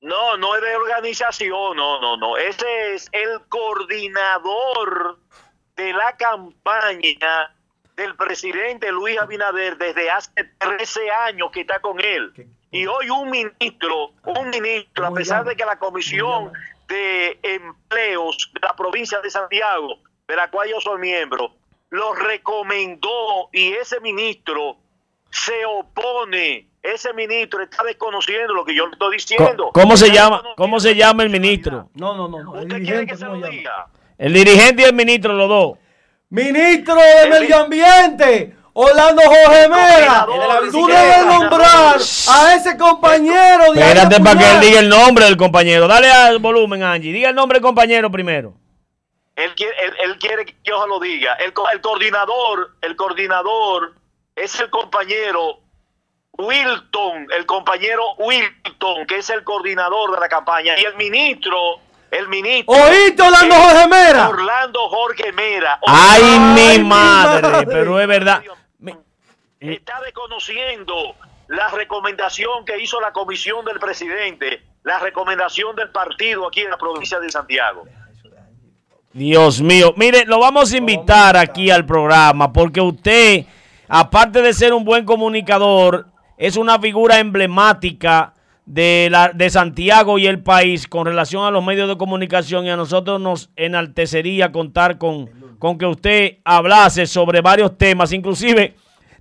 No, 0.00 0.36
no 0.36 0.54
es 0.54 0.62
de 0.62 0.76
organización, 0.76 1.76
no, 1.76 2.00
no, 2.00 2.16
no. 2.16 2.36
Ese 2.36 2.94
es 2.94 3.08
el 3.10 3.40
coordinador 3.48 5.18
de 5.74 5.92
la 5.92 6.16
campaña 6.16 7.52
del 7.96 8.14
presidente 8.14 8.92
Luis 8.92 9.18
Abinader 9.18 9.76
desde 9.76 10.08
hace 10.10 10.44
13 10.58 11.10
años 11.26 11.50
que 11.50 11.62
está 11.62 11.80
con 11.80 11.98
él. 12.00 12.32
Y 12.70 12.86
hoy 12.86 13.08
un 13.08 13.30
ministro, 13.30 14.12
un 14.24 14.50
ministro, 14.50 15.06
a 15.06 15.08
¿Cómo 15.08 15.16
pesar 15.16 15.44
de 15.44 15.56
que 15.56 15.64
la 15.64 15.78
Comisión 15.78 16.52
de 16.88 17.38
Empleos 17.42 18.50
de 18.52 18.60
la 18.60 18.74
provincia 18.76 19.20
de 19.20 19.30
Santiago, 19.30 19.98
de 20.26 20.36
la 20.36 20.50
cual 20.50 20.68
yo 20.68 20.80
soy 20.80 21.00
miembro, 21.00 21.54
lo 21.90 22.14
recomendó 22.14 23.48
y 23.52 23.72
ese 23.72 24.00
ministro 24.00 24.76
se 25.30 25.64
opone. 25.64 26.66
Ese 26.82 27.12
ministro 27.12 27.62
está 27.62 27.82
desconociendo 27.84 28.54
lo 28.54 28.64
que 28.64 28.74
yo 28.74 28.86
le 28.86 28.92
estoy 28.92 29.16
diciendo. 29.16 29.70
¿Cómo 29.72 29.96
se 29.96 30.10
llama? 30.10 30.42
¿Cómo 30.56 30.78
se 30.78 30.94
la 30.94 30.94
llama 30.94 31.22
el 31.22 31.30
ministro? 31.30 31.90
No, 31.94 32.16
no, 32.16 32.28
no. 32.28 32.52
¿Usted 32.52 32.68
quiere 32.68 32.78
dirigente, 32.80 33.12
que 33.12 33.16
se 33.16 33.26
¿cómo 33.26 33.36
lo 33.38 33.48
diga? 33.48 33.88
El 34.16 34.32
dirigente 34.32 34.82
y 34.82 34.84
el 34.84 34.94
ministro, 34.94 35.34
los 35.34 35.48
dos. 35.48 35.78
Ministro 36.30 36.94
de 36.94 37.30
Medio 37.30 37.56
Ambiente, 37.56 38.56
Orlando 38.80 39.22
Jorge 39.22 39.68
Mera. 39.68 40.26
Tú 40.70 40.86
debes 40.86 41.26
nombrar 41.26 41.96
a 41.96 42.54
ese 42.54 42.76
compañero 42.78 43.72
de 43.72 43.80
Espérate 43.80 44.20
para 44.20 44.38
que 44.38 44.50
él 44.52 44.60
diga 44.60 44.78
el 44.78 44.88
nombre 44.88 45.24
del 45.24 45.36
compañero. 45.36 45.88
Dale 45.88 46.08
al 46.12 46.38
volumen, 46.38 46.84
Angie. 46.84 47.12
Diga 47.12 47.30
el 47.30 47.34
nombre 47.34 47.56
del 47.56 47.62
compañero 47.64 48.08
primero. 48.08 48.54
Él 49.34 49.52
quiere, 49.56 49.74
él, 49.84 49.92
él 50.04 50.18
quiere 50.18 50.44
que 50.46 50.56
yo 50.62 50.80
se 50.80 50.88
lo 50.88 51.00
diga. 51.00 51.34
El, 51.34 51.52
co- 51.52 51.68
el 51.70 51.80
coordinador, 51.80 52.76
el 52.82 52.94
coordinador 52.94 53.94
es 54.36 54.60
el 54.60 54.70
compañero 54.70 55.58
Wilton, 56.38 57.26
el 57.36 57.46
compañero 57.46 58.14
Wilton, 58.18 59.06
que 59.08 59.16
es 59.18 59.30
el 59.30 59.42
coordinador 59.42 60.12
de 60.14 60.20
la 60.20 60.28
campaña. 60.28 60.78
Y 60.78 60.84
el 60.84 60.94
ministro, 60.96 61.56
el 62.12 62.28
ministro. 62.28 62.74
¿Oíste, 62.74 63.22
Orlando 63.22 63.54
Jorge 63.56 63.88
Mera? 63.88 64.28
Orlando 64.28 64.88
Jorge 64.88 65.32
Mera. 65.32 65.80
Ay, 65.86 66.22
Ay, 66.22 66.38
mi 66.38 66.78
mi 66.78 66.84
madre. 66.84 67.42
madre. 67.48 67.66
Pero 67.66 67.98
es 68.00 68.06
verdad. 68.06 68.42
Mi- 69.60 69.74
Está 69.74 70.00
desconociendo 70.04 71.14
la 71.48 71.68
recomendación 71.70 72.64
que 72.64 72.80
hizo 72.80 73.00
la 73.00 73.12
comisión 73.12 73.64
del 73.64 73.78
presidente, 73.78 74.62
la 74.84 74.98
recomendación 74.98 75.74
del 75.76 75.90
partido 75.90 76.46
aquí 76.46 76.60
en 76.60 76.70
la 76.70 76.76
provincia 76.78 77.18
de 77.18 77.30
Santiago. 77.30 77.84
Dios 79.12 79.60
mío. 79.60 79.94
Mire, 79.96 80.24
lo 80.26 80.38
vamos 80.38 80.72
a 80.72 80.76
invitar 80.76 81.36
aquí 81.36 81.70
al 81.70 81.84
programa 81.86 82.52
porque 82.52 82.80
usted, 82.80 83.46
aparte 83.88 84.42
de 84.42 84.52
ser 84.52 84.72
un 84.72 84.84
buen 84.84 85.04
comunicador, 85.04 86.06
es 86.36 86.56
una 86.56 86.78
figura 86.78 87.18
emblemática 87.18 88.34
de, 88.66 89.08
la, 89.10 89.30
de 89.30 89.48
Santiago 89.50 90.18
y 90.18 90.26
el 90.26 90.42
país 90.42 90.86
con 90.86 91.06
relación 91.06 91.44
a 91.44 91.50
los 91.50 91.64
medios 91.64 91.88
de 91.88 91.96
comunicación 91.96 92.66
y 92.66 92.70
a 92.70 92.76
nosotros 92.76 93.18
nos 93.20 93.50
enaltecería 93.56 94.52
contar 94.52 94.98
con, 94.98 95.56
con 95.58 95.78
que 95.78 95.86
usted 95.86 96.36
hablase 96.44 97.06
sobre 97.06 97.40
varios 97.40 97.76
temas. 97.78 98.12
Inclusive, 98.12 98.76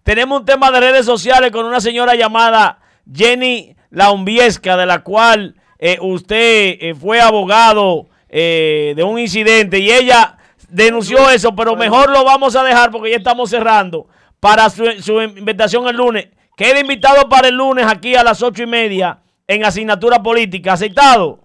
tenemos 0.07 0.39
un 0.39 0.45
tema 0.45 0.71
de 0.71 0.79
redes 0.79 1.05
sociales 1.05 1.51
con 1.51 1.65
una 1.65 1.81
señora 1.81 2.15
llamada 2.15 2.79
Jenny 3.13 3.75
Laumbiesca, 3.89 4.77
de 4.77 4.85
la 4.85 5.03
cual 5.03 5.55
eh, 5.79 5.97
usted 5.99 6.77
eh, 6.79 6.95
fue 6.97 7.19
abogado 7.19 8.07
eh, 8.29 8.93
de 8.95 9.03
un 9.03 9.19
incidente 9.19 9.79
y 9.79 9.91
ella 9.91 10.37
denunció 10.69 11.29
eso, 11.29 11.53
pero 11.53 11.75
mejor 11.75 12.09
lo 12.09 12.23
vamos 12.23 12.55
a 12.55 12.63
dejar 12.63 12.89
porque 12.89 13.09
ya 13.09 13.17
estamos 13.17 13.49
cerrando 13.49 14.07
para 14.39 14.69
su, 14.69 14.89
su 15.01 15.21
invitación 15.21 15.85
el 15.89 15.97
lunes. 15.97 16.29
Queda 16.55 16.79
invitado 16.79 17.27
para 17.27 17.49
el 17.49 17.55
lunes 17.55 17.85
aquí 17.85 18.15
a 18.15 18.23
las 18.23 18.41
ocho 18.41 18.63
y 18.63 18.65
media 18.65 19.19
en 19.45 19.65
asignatura 19.65 20.23
política. 20.23 20.71
¿Aceptado? 20.71 21.39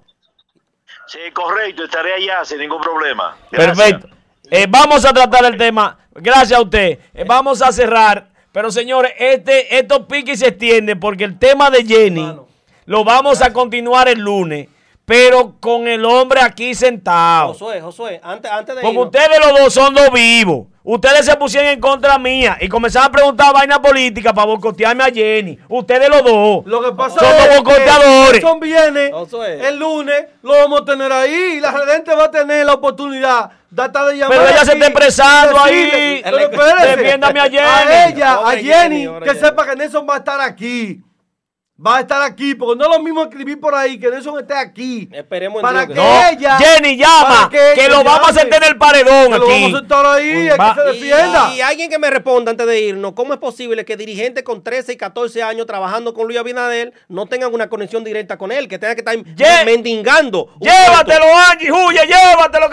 Sí, 1.08 1.18
correcto, 1.32 1.82
estaré 1.82 2.14
allá 2.14 2.44
sin 2.44 2.60
ningún 2.60 2.80
problema. 2.80 3.36
Gracias. 3.50 3.76
Perfecto. 3.76 4.16
Eh, 4.48 4.66
vamos 4.68 5.04
a 5.04 5.12
tratar 5.12 5.46
el 5.46 5.58
tema. 5.58 5.98
Gracias 6.12 6.56
a 6.56 6.62
usted. 6.62 7.00
Eh, 7.12 7.24
vamos 7.26 7.60
a 7.60 7.72
cerrar. 7.72 8.30
Pero 8.52 8.70
señores, 8.70 9.12
este, 9.18 9.78
estos 9.78 10.00
piques 10.06 10.38
se 10.38 10.48
extienden 10.48 11.00
porque 11.00 11.24
el 11.24 11.38
tema 11.38 11.70
de 11.70 11.84
Jenny 11.84 12.36
lo 12.84 13.04
vamos 13.04 13.40
a 13.42 13.52
continuar 13.52 14.08
el 14.08 14.20
lunes. 14.20 14.68
pero 15.04 15.56
con 15.58 15.88
el 15.88 16.04
hombre 16.04 16.40
aquí 16.40 16.74
sentado. 16.74 17.48
Josué, 17.48 17.80
Josué, 17.80 18.20
antes, 18.22 18.50
antes 18.50 18.76
de 18.76 18.82
Porque 18.82 18.96
irnos- 18.96 19.06
ustedes 19.06 19.38
los 19.40 19.58
dos 19.60 19.74
son 19.74 19.92
dos 19.94 20.10
vivos. 20.12 20.68
Ustedes 20.84 21.24
se 21.26 21.36
pusieron 21.36 21.70
en 21.70 21.80
contra 21.80 22.18
mía 22.18 22.58
y 22.60 22.68
comenzaron 22.68 23.08
a 23.08 23.12
preguntar 23.12 23.54
vaina 23.54 23.80
política 23.80 24.34
para 24.34 24.46
boicotearme 24.46 25.04
a 25.04 25.12
Jenny. 25.12 25.56
Ustedes 25.68 26.08
los 26.08 26.24
dos. 26.24 26.66
Lo 26.66 26.82
que 26.82 26.92
pasa 26.92 27.20
Son 27.20 27.28
es 27.28 27.48
que 27.48 27.54
boicoteadores. 27.54 28.32
Nelson 28.32 28.60
viene 28.60 29.12
Josué. 29.12 29.68
el 29.68 29.78
lunes, 29.78 30.24
lo 30.42 30.54
vamos 30.54 30.80
a 30.80 30.84
tener 30.84 31.12
ahí 31.12 31.54
y 31.56 31.60
la 31.60 31.72
gente 31.72 32.14
va 32.14 32.24
a 32.24 32.30
tener 32.32 32.66
la 32.66 32.74
oportunidad 32.74 33.50
de 33.70 33.84
estar 33.84 34.06
de 34.06 34.16
llamar 34.16 34.36
Pero 34.36 34.50
ella 34.50 34.64
se 34.64 34.72
está 34.72 34.86
expresando 34.86 35.60
ahí. 35.62 36.20
Pero 36.24 36.38
espérese. 36.38 36.96
Defiéndame 36.96 37.40
a 37.40 37.44
Jenny. 37.44 37.58
A 37.60 38.08
ella, 38.08 38.32
a 38.44 38.50
Jenny, 38.56 39.08
que 39.22 39.34
sepa 39.36 39.64
que 39.64 39.76
Nelson 39.76 40.06
va 40.08 40.14
a 40.14 40.18
estar 40.18 40.40
aquí. 40.40 41.00
Va 41.84 41.96
a 41.96 42.00
estar 42.00 42.22
aquí, 42.22 42.54
porque 42.54 42.78
no 42.78 42.84
es 42.90 42.96
lo 42.96 43.02
mismo 43.02 43.22
escribir 43.24 43.58
por 43.58 43.74
ahí 43.74 43.98
que 43.98 44.08
Nelson 44.08 44.38
esté 44.38 44.54
aquí. 44.54 45.08
Esperemos 45.12 45.56
en 45.56 45.62
para 45.62 45.84
Dios 45.84 45.88
que 45.88 45.94
que- 45.94 46.00
No, 46.00 46.28
ella. 46.28 46.58
Jenny 46.58 46.96
llama, 46.96 47.50
que, 47.50 47.88
lo 47.88 48.04
vamos 48.04 48.30
a 48.30 48.32
sentar 48.32 48.62
en 48.62 48.68
el 48.70 48.78
paredón 48.78 49.32
Que 49.32 49.38
lo 49.38 49.44
aquí. 49.44 49.52
vamos 49.62 49.74
a 49.74 49.78
sentar 49.78 50.06
ahí, 50.06 50.46
es 50.48 50.60
Va- 50.60 50.74
que 50.74 50.80
se 50.80 50.86
defienda. 50.86 51.52
Y, 51.54 51.60
alguien 51.60 51.90
que 51.90 51.98
me 51.98 52.08
responda 52.08 52.50
antes 52.52 52.66
de 52.68 52.80
irnos, 52.80 53.14
¿cómo 53.14 53.32
es 53.34 53.40
posible 53.40 53.84
que 53.84 53.96
dirigentes 53.96 54.44
con 54.44 54.62
13 54.62 54.92
y 54.92 54.96
14 54.96 55.42
años 55.42 55.66
trabajando 55.66 56.14
con 56.14 56.26
Luis 56.26 56.38
Abinader 56.38 56.92
no 57.08 57.26
tengan 57.26 57.52
una 57.52 57.68
conexión 57.68 58.04
directa 58.04 58.38
con 58.38 58.52
él? 58.52 58.68
Que 58.68 58.78
tengan 58.78 58.94
que 58.94 59.00
estar 59.00 59.16
Lle- 59.16 59.64
mendigando. 59.64 60.50
Llévatelo? 60.60 61.24
Angie, 61.50 61.72
huye, 61.72 62.00
llévatelo, 62.06 62.70